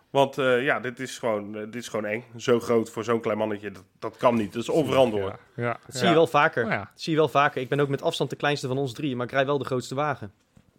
Want 0.09 0.37
eh, 0.37 0.63
ja, 0.63 0.79
dit 0.79 0.99
is, 0.99 1.17
gewoon, 1.17 1.55
eh, 1.55 1.61
dit 1.61 1.75
is 1.75 1.87
gewoon 1.87 2.05
eng. 2.05 2.23
Zo 2.37 2.59
groot 2.59 2.89
voor 2.89 3.03
zo'n 3.03 3.19
klein 3.21 3.37
mannetje. 3.37 3.71
Dat, 3.71 3.83
dat 3.99 4.17
kan 4.17 4.35
niet. 4.35 4.53
Dat 4.53 4.61
is 4.61 4.69
onverantwoord. 4.69 5.35
Ja, 5.55 5.63
ja. 5.63 5.77
dat 5.85 5.95
zie 5.95 6.07
je 6.07 6.13
wel 6.13 6.27
vaker. 6.27 6.65
Ja. 6.65 6.77
Dat 6.77 6.87
zie 6.95 7.11
je 7.13 7.19
wel 7.19 7.27
vaker. 7.29 7.61
Ik 7.61 7.69
ben 7.69 7.79
ook 7.79 7.87
met 7.89 8.01
afstand 8.01 8.29
de 8.29 8.35
kleinste 8.35 8.67
van 8.67 8.77
ons 8.77 8.93
drie, 8.93 9.15
maar 9.15 9.25
ik 9.25 9.31
rij 9.31 9.45
wel 9.45 9.57
de 9.57 9.65
grootste 9.65 9.95
wagen. 9.95 10.31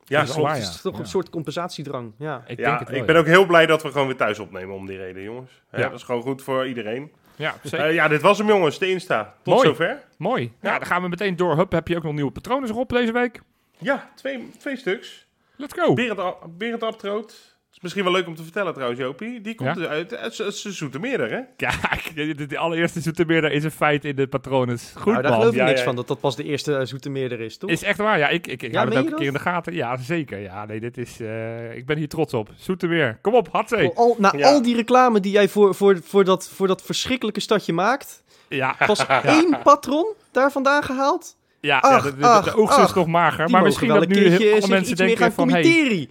Ja, 0.04 0.18
Dat 0.18 0.28
is 0.28 0.34
klopt. 0.34 0.46
waar, 0.48 0.56
Het 0.56 0.66
ja. 0.66 0.70
is 0.74 0.80
toch 0.80 0.94
Ja. 0.94 1.00
een 1.00 1.06
soort 1.06 1.30
compensatiedrang. 1.30 2.12
Ja. 2.18 2.42
Ik 2.46 2.58
Ja, 2.58 2.64
denk 2.66 2.78
het 2.78 2.88
wel, 2.88 2.98
ik 2.98 3.06
ben 3.06 3.14
ja. 3.14 3.20
ook 3.20 3.26
heel 3.26 3.46
blij 3.46 3.66
dat 3.66 3.82
we 3.82 3.90
gewoon 3.92 4.06
weer 4.06 4.16
thuis 4.16 4.38
opnemen 4.38 4.74
om 4.74 4.86
die 4.86 4.96
reden, 4.96 5.22
jongens. 5.22 5.62
Hè, 5.70 5.78
Ja. 5.80 5.88
Dat 5.88 5.98
is 5.98 6.04
gewoon 6.04 6.22
goed 6.22 6.42
voor 6.42 6.66
iedereen. 6.66 7.12
Ja. 7.36 7.54
Eh, 7.70 7.94
ja, 7.94 8.08
dit 8.08 8.20
was 8.22 8.38
hem 8.38 8.46
jongens, 8.46 8.78
de 8.78 8.90
Insta. 8.90 9.34
Tot 9.42 9.54
Mooi. 9.54 9.66
zover. 9.68 10.02
Mooi. 10.18 10.42
Ja, 10.60 10.72
ja. 10.72 10.78
dan 10.78 10.86
gaan 10.86 11.02
we 11.02 11.08
meteen 11.08 11.36
door. 11.36 11.56
Hup, 11.56 11.72
heb 11.72 11.88
je 11.88 11.96
ook 11.96 12.02
nog 12.02 12.12
nieuwe 12.12 12.30
patronen 12.30 12.74
op 12.74 12.88
deze 12.88 13.12
week? 13.12 13.40
Ja, 13.78 14.10
twee, 14.14 14.50
twee 14.58 14.76
stuks. 14.76 15.26
Let's 15.56 15.74
go. 15.78 15.94
Berend, 15.94 16.58
Berend 16.58 16.82
Abtroot. 16.82 17.49
Is 17.80 17.86
misschien 17.86 18.04
wel 18.12 18.20
leuk 18.20 18.26
om 18.28 18.34
te 18.34 18.42
vertellen 18.42 18.72
trouwens, 18.72 19.00
Jopie. 19.00 19.40
Die 19.40 19.54
komt 19.54 19.78
Ja? 19.78 19.86
uit 19.86 20.14
uit 20.16 20.40
uit 20.40 20.54
Zoetermeerder, 20.54 21.30
hè? 21.30 21.40
Kijk, 21.56 22.12
de, 22.38 22.46
de 22.46 22.58
allereerste 22.58 23.00
Zoetermeerder 23.00 23.52
is 23.52 23.64
een 23.64 23.70
feit 23.70 24.04
in 24.04 24.16
de 24.16 24.26
patronen. 24.26 24.78
Goed 24.94 25.12
nou, 25.12 25.22
daar 25.22 25.30
man. 25.30 25.40
geloof 25.40 25.54
ik 25.54 25.58
Ja, 25.60 25.64
niks 25.66 25.78
ja. 25.78 25.84
van 25.84 25.96
dat 25.96 26.08
dat 26.08 26.20
pas 26.20 26.36
de 26.36 26.44
eerste 26.44 26.76
eh, 26.76 26.84
Zoetermeerder 26.86 27.40
is, 27.40 27.56
toch? 27.58 27.70
Is 27.70 27.82
echt 27.82 27.98
waar, 27.98 28.18
ja. 28.18 28.28
Ik, 28.28 28.46
ik, 28.46 28.62
ik 28.62 28.72
Ja, 28.72 28.78
hou 28.84 28.94
het 28.94 29.06
een 29.06 29.14
keer 29.14 29.26
in 29.26 29.32
de 29.32 29.38
gaten. 29.38 29.74
Ja, 29.74 29.96
zeker. 29.96 30.38
Ja, 30.38 30.64
nee, 30.66 30.80
dit 30.80 30.98
is... 30.98 31.20
eh, 31.20 31.76
ik 31.76 31.86
ben 31.86 31.96
hier 31.98 32.08
trots 32.08 32.34
op. 32.34 32.48
Zoetermeer. 32.56 33.18
Kom 33.22 33.34
op. 33.34 33.48
Voor 33.52 33.92
al, 33.94 34.16
na 34.18 34.32
Ja. 34.36 34.46
al 34.46 34.62
die 34.62 34.74
reclame 34.76 35.20
die 35.20 35.32
jij 35.32 35.48
voor, 35.48 35.74
voor, 35.74 35.98
voor, 36.04 36.24
dat, 36.24 36.48
voor 36.54 36.66
dat 36.66 36.82
verschrikkelijke 36.82 37.40
stadje 37.40 37.72
maakt, 37.72 38.22
Ja, 38.48 38.76
pas 38.86 39.06
één 39.22 39.58
patron 39.62 40.12
daar 40.32 40.52
vandaan 40.52 40.82
gehaald. 40.82 41.36
ja, 41.60 41.78
Ach, 41.78 42.04
ja 42.04 42.10
de, 42.10 42.16
de, 42.16 42.26
ach, 42.26 42.44
de 42.44 42.56
oogst 42.56 42.78
is 42.78 42.92
nog 42.92 43.06
mager. 43.06 43.50
Maar 43.50 43.62
misschien 43.62 43.88
dat 43.88 44.08
nu 44.08 44.28
heel- 44.28 44.54
alle 44.58 44.68
mensen 44.68 44.96
denken 44.96 45.32
van... 45.32 45.50
Hey. 45.50 46.08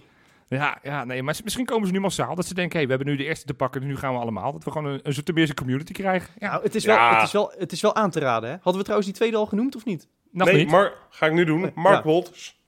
Ja, 0.58 0.78
ja, 0.82 1.04
nee, 1.04 1.22
maar 1.22 1.40
misschien 1.44 1.64
komen 1.64 1.86
ze 1.86 1.92
nu 1.92 2.00
massaal. 2.00 2.34
Dat 2.34 2.46
ze 2.46 2.54
denken, 2.54 2.76
hey, 2.76 2.86
we 2.86 2.92
hebben 2.94 3.08
nu 3.12 3.16
de 3.18 3.24
eerste 3.24 3.46
te 3.46 3.54
pakken. 3.54 3.80
Dus 3.80 3.90
nu 3.90 3.96
gaan 3.96 4.12
we 4.14 4.20
allemaal. 4.20 4.52
Dat 4.52 4.64
we 4.64 4.70
gewoon 4.70 4.92
een, 4.92 5.00
een 5.02 5.12
Zoetermeerse 5.12 5.54
community 5.54 5.92
krijgen. 5.92 6.30
Ja, 6.38 6.50
Nou, 6.50 6.62
het, 6.62 6.74
is 6.74 6.84
wel, 6.84 6.96
Ja. 6.96 7.14
het, 7.14 7.22
is 7.26 7.32
wel, 7.32 7.52
het 7.58 7.72
is 7.72 7.80
wel 7.80 7.94
aan 7.94 8.10
te 8.10 8.20
raden, 8.20 8.48
hè? 8.50 8.54
Hadden 8.54 8.74
we 8.76 8.82
trouwens 8.82 9.06
die 9.08 9.16
tweede 9.18 9.36
al 9.36 9.46
genoemd 9.46 9.76
of 9.76 9.84
niet? 9.84 10.08
nog 10.32 10.46
nee, 10.46 10.56
niet. 10.56 10.70
maar 10.70 10.92
ga 11.10 11.26
ik 11.26 11.32
nu 11.32 11.44
doen. 11.44 11.70
Mark 11.74 11.96
Ja. 11.96 12.02
Wolters. 12.02 12.58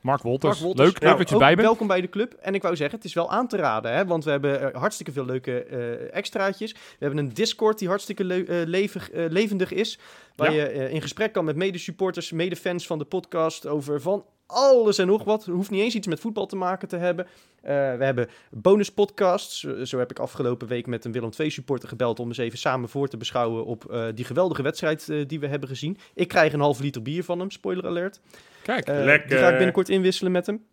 Mark 0.00 0.22
Wolters. 0.22 0.52
Mark 0.60 0.64
Wolters. 0.64 0.84
Leuk, 0.90 1.00
leuk 1.02 1.10
Ja, 1.12 1.18
dat 1.18 1.28
je 1.28 1.36
bij 1.36 1.54
bent. 1.54 1.66
Welkom 1.66 1.86
bij 1.86 2.00
de 2.00 2.08
club. 2.08 2.32
En 2.32 2.54
ik 2.54 2.62
wou 2.62 2.76
zeggen, 2.76 2.96
het 2.96 3.06
is 3.06 3.14
wel 3.14 3.30
aan 3.30 3.48
te 3.48 3.56
raden, 3.56 3.92
hè? 3.94 4.06
Want 4.06 4.24
we 4.24 4.30
hebben 4.30 4.72
eh, 4.72 4.80
hartstikke 4.80 5.12
veel 5.12 5.24
leuke 5.24 5.64
eh, 5.64 6.16
extraatjes. 6.16 6.72
We 6.72 6.78
hebben 6.98 7.18
een 7.18 7.34
Discord 7.34 7.78
die 7.78 7.88
hartstikke 7.88 8.44
eh, 8.44 8.66
levig, 8.66 9.10
eh, 9.10 9.24
levendig 9.28 9.72
is. 9.72 9.98
Waar 10.36 10.52
Ja. 10.52 10.62
je 10.62 10.68
eh, 10.68 10.92
in 10.92 11.02
gesprek 11.02 11.32
kan 11.32 11.44
met 11.44 11.56
medesupporters, 11.56 12.30
medefans 12.32 12.86
van 12.86 12.98
de 12.98 13.04
podcast 13.04 13.66
over 13.66 14.00
van 14.00 14.24
alles 14.50 14.98
en 14.98 15.06
nog 15.06 15.24
wat. 15.24 15.44
Het 15.44 15.54
hoeft 15.54 15.70
niet 15.70 15.80
eens 15.82 15.94
iets 15.94 16.06
met 16.06 16.20
voetbal 16.20 16.46
te 16.46 16.56
maken 16.56 16.88
te 16.88 16.96
hebben. 16.96 17.26
Eh, 17.62 17.72
we 17.74 18.04
hebben 18.04 18.28
bonus 18.50 18.92
podcasts. 18.92 19.60
Zo, 19.60 19.84
zo 19.84 19.98
heb 19.98 20.10
ik 20.10 20.18
afgelopen 20.18 20.68
week 20.68 20.86
met 20.86 21.04
een 21.04 21.12
Willem 21.12 21.30
II 21.38 21.50
supporter 21.50 21.88
gebeld 21.88 22.18
om 22.20 22.28
eens 22.28 22.38
even 22.38 22.58
samen 22.58 22.88
voor 22.88 23.08
te 23.08 23.16
beschouwen 23.16 23.64
op 23.64 23.90
eh, 23.92 24.04
die 24.14 24.24
geweldige 24.24 24.62
wedstrijd 24.62 25.08
eh, 25.08 25.26
die 25.26 25.40
we 25.40 25.46
hebben 25.46 25.68
gezien. 25.68 25.96
Ik 26.14 26.28
krijg 26.28 26.52
een 26.52 26.60
half 26.60 26.80
liter 26.80 27.02
bier 27.02 27.24
van 27.24 27.38
hem, 27.38 27.50
spoiler 27.50 27.86
alert. 27.86 28.20
Kijk, 28.62 28.86
Lekker. 28.86 29.28
Die 29.28 29.38
ga 29.38 29.48
ik 29.48 29.54
binnenkort 29.56 29.88
inwisselen 29.88 30.32
met 30.32 30.46
hem. 30.46 30.64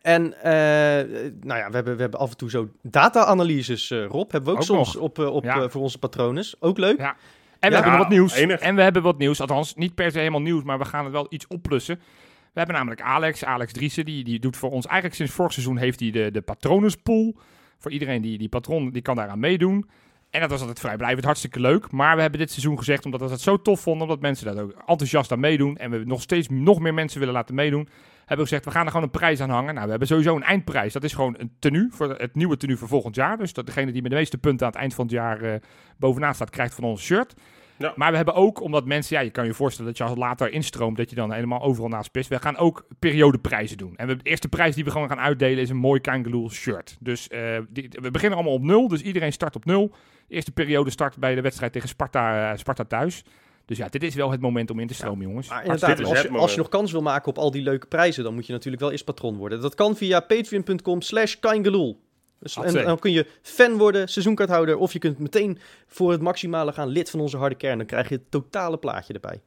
En 0.00 0.34
eh, 0.42 0.52
nou 1.40 1.58
ja, 1.60 1.68
we 1.68 1.74
hebben, 1.74 1.94
we 1.96 2.00
hebben 2.00 2.20
af 2.20 2.30
en 2.30 2.36
toe 2.36 2.50
zo 2.50 2.68
data-analyses, 2.82 3.90
eh, 3.90 4.04
Rob. 4.06 4.30
Hebben 4.32 4.44
we 4.44 4.50
ook, 4.50 4.56
Ook 4.56 4.62
soms 4.76 4.94
nog. 4.94 5.02
op, 5.02 5.18
op, 5.18 5.44
Ja. 5.44 5.68
voor 5.68 5.82
onze 5.82 5.98
patronen. 5.98 6.44
Ook 6.58 6.78
leuk. 6.78 6.98
Ja. 6.98 7.16
En 7.58 7.70
we 7.70 7.76
Ja, 7.76 7.82
hebben 7.82 7.98
wat 8.00 8.08
nieuws. 8.08 8.34
enig. 8.34 8.60
En 8.60 8.74
we 8.74 8.82
hebben 8.82 9.02
wat 9.02 9.18
nieuws. 9.18 9.40
Althans, 9.40 9.74
niet 9.74 9.94
per 9.94 10.10
se 10.10 10.18
helemaal 10.18 10.40
nieuws, 10.40 10.62
maar 10.62 10.78
we 10.78 10.84
gaan 10.84 11.04
het 11.04 11.12
wel 11.12 11.26
iets 11.28 11.46
opplussen. 11.46 12.00
We 12.52 12.58
hebben 12.58 12.76
namelijk 12.76 13.00
Alex, 13.00 13.44
Alex 13.44 13.72
Driessen, 13.72 14.04
die, 14.04 14.24
die 14.24 14.38
doet 14.38 14.56
voor 14.56 14.70
ons 14.70 14.86
eigenlijk 14.86 15.14
sinds 15.14 15.32
vorig 15.32 15.52
seizoen 15.52 15.76
heeft 15.76 16.00
hij 16.00 16.10
de, 16.10 16.30
de 16.30 16.40
patronenspool. 16.40 17.36
Voor 17.78 17.90
iedereen 17.90 18.22
die 18.22 18.38
die 18.38 18.48
patron, 18.48 18.90
die 18.90 19.02
kan 19.02 19.16
daaraan 19.16 19.40
meedoen. 19.40 19.88
En 20.30 20.40
dat 20.40 20.50
was 20.50 20.60
altijd 20.60 20.80
vrijblijvend, 20.80 21.24
hartstikke 21.24 21.60
leuk. 21.60 21.90
Maar 21.90 22.14
we 22.14 22.20
hebben 22.22 22.40
dit 22.40 22.50
seizoen 22.50 22.78
gezegd, 22.78 23.04
omdat 23.04 23.20
we 23.20 23.28
het 23.28 23.40
zo 23.40 23.62
tof 23.62 23.80
vonden, 23.80 24.02
omdat 24.02 24.20
mensen 24.20 24.54
daar 24.54 24.64
ook 24.64 24.74
enthousiast 24.86 25.32
aan 25.32 25.40
meedoen. 25.40 25.76
En 25.76 25.90
we 25.90 26.04
nog 26.04 26.22
steeds 26.22 26.48
nog 26.48 26.80
meer 26.80 26.94
mensen 26.94 27.18
willen 27.18 27.34
laten 27.34 27.54
meedoen. 27.54 27.88
Hebben 28.18 28.36
we 28.36 28.42
gezegd, 28.42 28.64
we 28.64 28.70
gaan 28.70 28.84
er 28.84 28.90
gewoon 28.90 29.04
een 29.04 29.10
prijs 29.10 29.40
aan 29.40 29.50
hangen. 29.50 29.74
Nou, 29.74 29.84
we 29.84 29.90
hebben 29.90 30.08
sowieso 30.08 30.36
een 30.36 30.42
eindprijs. 30.42 30.92
Dat 30.92 31.04
is 31.04 31.12
gewoon 31.12 31.34
een 31.38 31.52
tenue, 31.58 31.88
voor 31.90 32.10
het 32.10 32.34
nieuwe 32.34 32.56
tenue 32.56 32.76
voor 32.76 32.88
volgend 32.88 33.14
jaar. 33.14 33.38
Dus 33.38 33.52
dat 33.52 33.66
degene 33.66 33.92
die 33.92 34.02
met 34.02 34.10
de 34.10 34.16
meeste 34.16 34.38
punten 34.38 34.66
aan 34.66 34.72
het 34.72 34.80
eind 34.80 34.94
van 34.94 35.04
het 35.04 35.14
jaar 35.14 35.42
eh, 35.42 35.60
bovenaan 35.96 36.34
staat, 36.34 36.50
krijgt 36.50 36.74
van 36.74 36.84
ons 36.84 37.02
shirt. 37.02 37.34
Ja. 37.82 37.92
Maar 37.96 38.10
we 38.10 38.16
hebben 38.16 38.34
ook, 38.34 38.60
omdat 38.60 38.86
mensen, 38.86 39.16
ja, 39.16 39.22
je 39.22 39.30
kan 39.30 39.46
je 39.46 39.54
voorstellen 39.54 39.90
dat 39.90 39.98
je 39.98 40.04
als 40.04 40.18
later 40.18 40.52
instroomt, 40.52 40.96
dat 40.96 41.10
je 41.10 41.16
dan 41.16 41.32
helemaal 41.32 41.62
overal 41.62 41.88
naast 41.88 42.10
pist. 42.10 42.28
We 42.28 42.40
gaan 42.40 42.56
ook 42.56 42.86
periodeprijzen 42.98 43.76
doen. 43.76 43.88
En 43.88 43.94
we 43.94 44.06
hebben 44.06 44.24
de 44.24 44.30
eerste 44.30 44.48
prijs 44.48 44.74
die 44.74 44.84
we 44.84 44.90
gewoon 44.90 45.08
gaan 45.08 45.20
uitdelen 45.20 45.62
is 45.62 45.70
een 45.70 45.76
mooi 45.76 46.00
Kangaloo 46.00 46.48
shirt. 46.48 46.96
Dus 47.00 47.28
eh, 47.28 47.58
die, 47.68 47.88
we 47.90 48.10
beginnen 48.10 48.38
allemaal 48.38 48.56
op 48.56 48.62
nul, 48.62 48.88
dus 48.88 49.02
iedereen 49.02 49.32
start 49.32 49.56
op 49.56 49.64
nul. 49.64 49.88
De 50.28 50.34
eerste 50.34 50.52
periode 50.52 50.90
start 50.90 51.18
bij 51.18 51.34
de 51.34 51.40
wedstrijd 51.40 51.72
tegen 51.72 51.88
Sparta, 51.88 52.50
eh, 52.50 52.58
Sparta 52.58 52.84
thuis. 52.84 53.24
Dus 53.64 53.76
ja, 53.76 53.88
dit 53.88 54.02
is 54.02 54.14
wel 54.14 54.30
het 54.30 54.40
moment 54.40 54.70
om 54.70 54.78
in 54.78 54.86
te 54.86 54.94
stromen, 54.94 55.26
jongens. 55.26 55.48
Maar 55.48 55.62
dit 55.62 55.72
inderdaad, 55.72 56.04
als 56.04 56.22
je, 56.22 56.28
als 56.28 56.52
je 56.52 56.58
nog 56.58 56.68
kans 56.68 56.92
wil 56.92 57.02
maken 57.02 57.28
op 57.28 57.38
al 57.38 57.50
die 57.50 57.62
leuke 57.62 57.86
prijzen, 57.86 58.24
dan 58.24 58.34
moet 58.34 58.46
je 58.46 58.52
natuurlijk 58.52 58.82
wel 58.82 58.90
eerst 58.90 59.04
patron 59.04 59.36
worden. 59.36 59.60
Dat 59.60 59.74
kan 59.74 59.96
via 59.96 60.20
patreon.com 60.20 61.02
slash 61.02 61.34
kaingeloel. 61.34 62.00
Dus, 62.42 62.56
en 62.56 62.84
dan 62.84 62.98
kun 62.98 63.12
je 63.12 63.26
fan 63.42 63.78
worden, 63.78 64.08
seizoenkaarthouder, 64.08 64.76
of 64.76 64.92
je 64.92 64.98
kunt 64.98 65.18
meteen 65.18 65.58
voor 65.86 66.10
het 66.10 66.20
maximale 66.20 66.72
gaan 66.72 66.88
lid 66.88 67.10
van 67.10 67.20
onze 67.20 67.36
harde 67.36 67.54
kern. 67.54 67.78
Dan 67.78 67.86
krijg 67.86 68.08
je 68.08 68.14
het 68.14 68.30
totale 68.30 68.78
plaatje 68.78 69.12
erbij. 69.12 69.40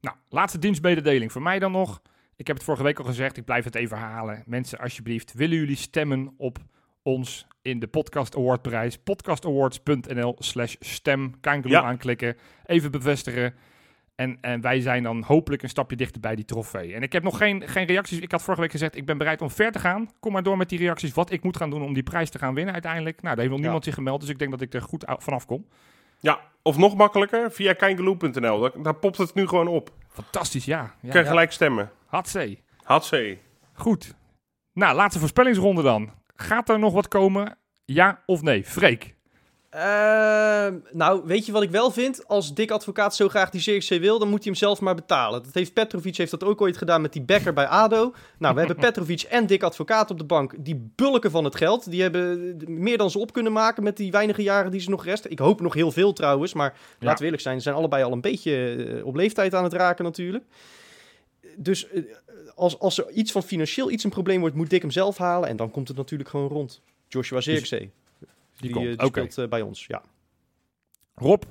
Nou, 0.00 0.16
laatste 0.28 0.58
dienstmededeling 0.58 1.32
voor 1.32 1.42
mij 1.42 1.58
dan 1.58 1.72
nog. 1.72 2.02
Ik 2.36 2.46
heb 2.46 2.56
het 2.56 2.64
vorige 2.64 2.82
week 2.82 2.98
al 2.98 3.04
gezegd, 3.04 3.36
ik 3.36 3.44
blijf 3.44 3.64
het 3.64 3.74
even 3.74 3.98
herhalen. 3.98 4.42
Mensen, 4.46 4.78
alsjeblieft, 4.78 5.32
willen 5.32 5.56
jullie 5.56 5.76
stemmen 5.76 6.34
op 6.36 6.58
ons 7.02 7.46
in 7.62 7.78
de 7.78 7.86
Podcast 7.86 8.36
Awardprijs? 8.36 8.98
podcastawards.nl 8.98 10.36
slash 10.38 10.74
stem. 10.80 11.40
Kangaloo 11.40 11.76
Ja. 11.76 11.82
aanklikken, 11.82 12.36
even 12.66 12.90
bevestigen. 12.90 13.54
En, 14.18 14.38
en 14.40 14.60
wij 14.60 14.80
zijn 14.80 15.02
dan 15.02 15.22
hopelijk 15.22 15.62
een 15.62 15.68
stapje 15.68 15.96
dichter 15.96 16.20
bij 16.20 16.34
die 16.34 16.44
trofee. 16.44 16.94
En 16.94 17.02
ik 17.02 17.12
heb 17.12 17.22
nog 17.22 17.36
geen, 17.36 17.68
geen 17.68 17.86
reacties. 17.86 18.18
Ik 18.18 18.30
had 18.30 18.42
vorige 18.42 18.62
week 18.62 18.70
gezegd, 18.70 18.96
ik 18.96 19.06
ben 19.06 19.18
bereid 19.18 19.42
om 19.42 19.50
ver 19.50 19.72
te 19.72 19.78
gaan. 19.78 20.10
Kom 20.20 20.32
maar 20.32 20.42
door 20.42 20.56
met 20.56 20.68
die 20.68 20.78
reacties. 20.78 21.12
Wat 21.12 21.30
ik 21.30 21.42
moet 21.42 21.56
gaan 21.56 21.70
doen 21.70 21.82
om 21.82 21.94
die 21.94 22.02
prijs 22.02 22.30
te 22.30 22.38
gaan 22.38 22.54
winnen 22.54 22.72
uiteindelijk. 22.72 23.22
Nou, 23.22 23.26
daar 23.28 23.38
heeft 23.38 23.50
nog 23.50 23.60
niemand 23.60 23.84
zich 23.84 23.94
gemeld. 23.94 24.20
Dus 24.20 24.28
ik 24.28 24.38
denk 24.38 24.50
dat 24.50 24.60
ik 24.60 24.74
er 24.74 24.82
goed 24.82 25.04
vanaf 25.06 25.46
kom. 25.46 25.66
Ja, 26.20 26.40
of 26.62 26.76
nog 26.76 26.96
makkelijker, 26.96 27.52
via 27.52 27.72
kijkeloop.nl. 27.72 28.60
Daar, 28.60 28.82
daar 28.82 28.94
popt 28.94 29.18
het 29.18 29.34
nu 29.34 29.46
gewoon 29.46 29.68
op. 29.68 29.90
Fantastisch, 30.08 30.64
ja. 30.64 30.78
ja, 30.78 30.94
Je 31.00 31.10
kan 31.10 31.22
ja. 31.22 31.28
gelijk 31.28 31.52
stemmen. 31.52 31.90
Hatzee. 32.06 32.62
Hatzee. 32.82 33.40
Goed. 33.72 34.14
Nou, 34.72 34.94
laatste 34.94 35.18
voorspellingsronde 35.18 35.82
dan. 35.82 36.10
Gaat 36.36 36.68
er 36.68 36.78
nog 36.78 36.92
wat 36.92 37.08
komen? 37.08 37.58
Ja 37.84 38.22
of 38.26 38.42
nee? 38.42 38.64
Freek. 38.64 39.14
Ehm, 39.70 40.74
nou, 40.92 41.22
weet 41.24 41.46
je 41.46 41.52
wat 41.52 41.62
ik 41.62 41.70
wel 41.70 41.90
vind? 41.90 42.28
Als 42.28 42.54
Dick 42.54 42.70
Advocaat 42.70 43.14
zo 43.14 43.28
graag 43.28 43.50
die 43.50 43.60
CXC 43.60 43.88
wil, 43.88 44.18
dan 44.18 44.28
moet 44.28 44.38
hij 44.38 44.52
hem 44.52 44.60
zelf 44.60 44.80
maar 44.80 44.94
betalen. 44.94 45.42
Dat 45.42 45.54
heeft 45.54 45.72
Petrovic 45.72 46.16
heeft 46.16 46.30
dat 46.30 46.44
ook 46.44 46.60
ooit 46.60 46.76
gedaan 46.76 47.00
met 47.00 47.12
die 47.12 47.22
Becker 47.22 47.52
bij 47.52 47.66
ADO. 47.66 48.14
Nou, 48.38 48.54
we 48.54 48.60
hebben 48.60 48.76
Petrovic 48.86 49.22
en 49.22 49.46
Dick 49.46 49.62
Advocaat 49.62 50.10
op 50.10 50.18
de 50.18 50.24
bank. 50.24 50.54
Die 50.58 50.90
bulken 50.94 51.30
van 51.30 51.44
het 51.44 51.56
geld. 51.56 51.90
Die 51.90 52.02
hebben 52.02 52.56
meer 52.66 52.98
dan 52.98 53.10
ze 53.10 53.18
op 53.18 53.32
kunnen 53.32 53.52
maken 53.52 53.82
met 53.82 53.96
die 53.96 54.10
weinige 54.10 54.42
jaren 54.42 54.70
die 54.70 54.80
ze 54.80 54.90
nog 54.90 55.04
resten. 55.04 55.30
Ik 55.30 55.38
hoop 55.38 55.60
nog 55.60 55.74
heel 55.74 55.92
veel 55.92 56.12
trouwens, 56.12 56.54
maar 56.54 56.76
laten 56.98 57.18
we 57.18 57.24
eerlijk 57.24 57.42
zijn. 57.42 57.56
Ze 57.56 57.62
zijn 57.62 57.74
allebei 57.74 58.04
al 58.04 58.12
een 58.12 58.20
beetje 58.20 58.74
eh, 58.74 59.06
op 59.06 59.14
leeftijd 59.14 59.54
aan 59.54 59.64
het 59.64 59.72
raken 59.72 60.04
natuurlijk. 60.04 60.44
Dus 61.56 61.88
eh, 61.88 62.02
als, 62.54 62.78
als 62.78 62.98
er 62.98 63.10
iets 63.10 63.32
van 63.32 63.42
financieel 63.42 63.90
iets 63.90 64.04
een 64.04 64.10
probleem 64.10 64.40
wordt, 64.40 64.56
moet 64.56 64.70
Dick 64.70 64.82
hem 64.82 64.90
zelf 64.90 65.18
halen. 65.18 65.48
En 65.48 65.56
dan 65.56 65.70
komt 65.70 65.88
het 65.88 65.96
natuurlijk 65.96 66.30
gewoon 66.30 66.48
rond. 66.48 66.80
Joshua 67.08 67.40
Zirkzee. 67.40 67.90
Die, 68.60 68.72
Die, 68.72 68.96
komt. 68.96 69.00
eh, 69.00 69.06
speelt 69.06 69.38
eh, 69.38 69.48
bij 69.48 69.60
ons, 69.62 69.86
ja. 69.86 70.02
Rob. 71.14 71.42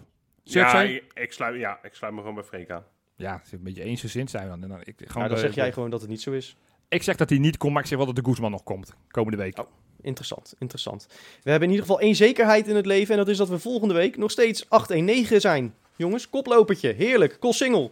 Ja, 0.43 0.73
Ja, 0.73 0.81
ik, 0.81 1.03
ik 1.13 1.31
sluit, 1.31 1.59
ja, 1.59 1.79
ik 1.83 1.93
sluit 1.93 2.13
me 2.13 2.19
gewoon 2.19 2.35
bij 2.35 2.43
Freek 2.43 2.69
aan. 2.69 2.83
ja, 3.15 3.33
het 3.37 3.45
is 3.45 3.51
een 3.51 3.63
beetje 3.63 3.83
eensgezind 3.83 4.29
zijn 4.29 4.43
we 4.43 4.49
dan. 4.49 4.63
En 4.63 4.69
dan 4.69 4.79
ik, 4.83 4.93
gewoon 4.97 5.13
Nou, 5.13 5.27
dan 5.27 5.35
de- 5.35 5.45
zeg 5.45 5.55
jij 5.55 5.65
de- 5.67 5.73
gewoon 5.73 5.89
dat 5.89 6.01
het 6.01 6.09
niet 6.09 6.21
zo 6.21 6.31
is. 6.31 6.55
ik 6.87 7.03
zeg 7.03 7.15
dat 7.15 7.29
hij 7.29 7.37
niet 7.39 7.57
komt, 7.57 7.73
maar 7.73 7.81
ik 7.81 7.87
zeg 7.87 7.97
wel 7.97 8.07
dat 8.07 8.15
de 8.15 8.23
Guzman 8.25 8.51
nog 8.51 8.63
komt. 8.63 8.93
Komende 9.07 9.37
week. 9.37 9.59
Oh. 9.59 9.65
Interessant, 10.01 10.55
interessant. 10.59 11.07
We 11.43 11.49
hebben 11.49 11.67
in 11.69 11.73
ieder 11.75 11.85
geval 11.87 12.01
één 12.01 12.15
zekerheid 12.15 12.67
in 12.67 12.75
het 12.75 12.85
leven. 12.85 13.11
En 13.11 13.17
dat 13.17 13.27
is 13.27 13.37
dat 13.37 13.49
we 13.49 13.59
volgende 13.59 13.93
week 13.93 14.17
nog 14.17 14.31
steeds 14.31 14.65
8-1-9 14.65 15.37
zijn. 15.41 15.75
Jongens, 15.95 16.29
koplopertje. 16.29 16.93
Heerlijk. 16.93 17.37
Kol 17.39 17.53
single. 17.53 17.91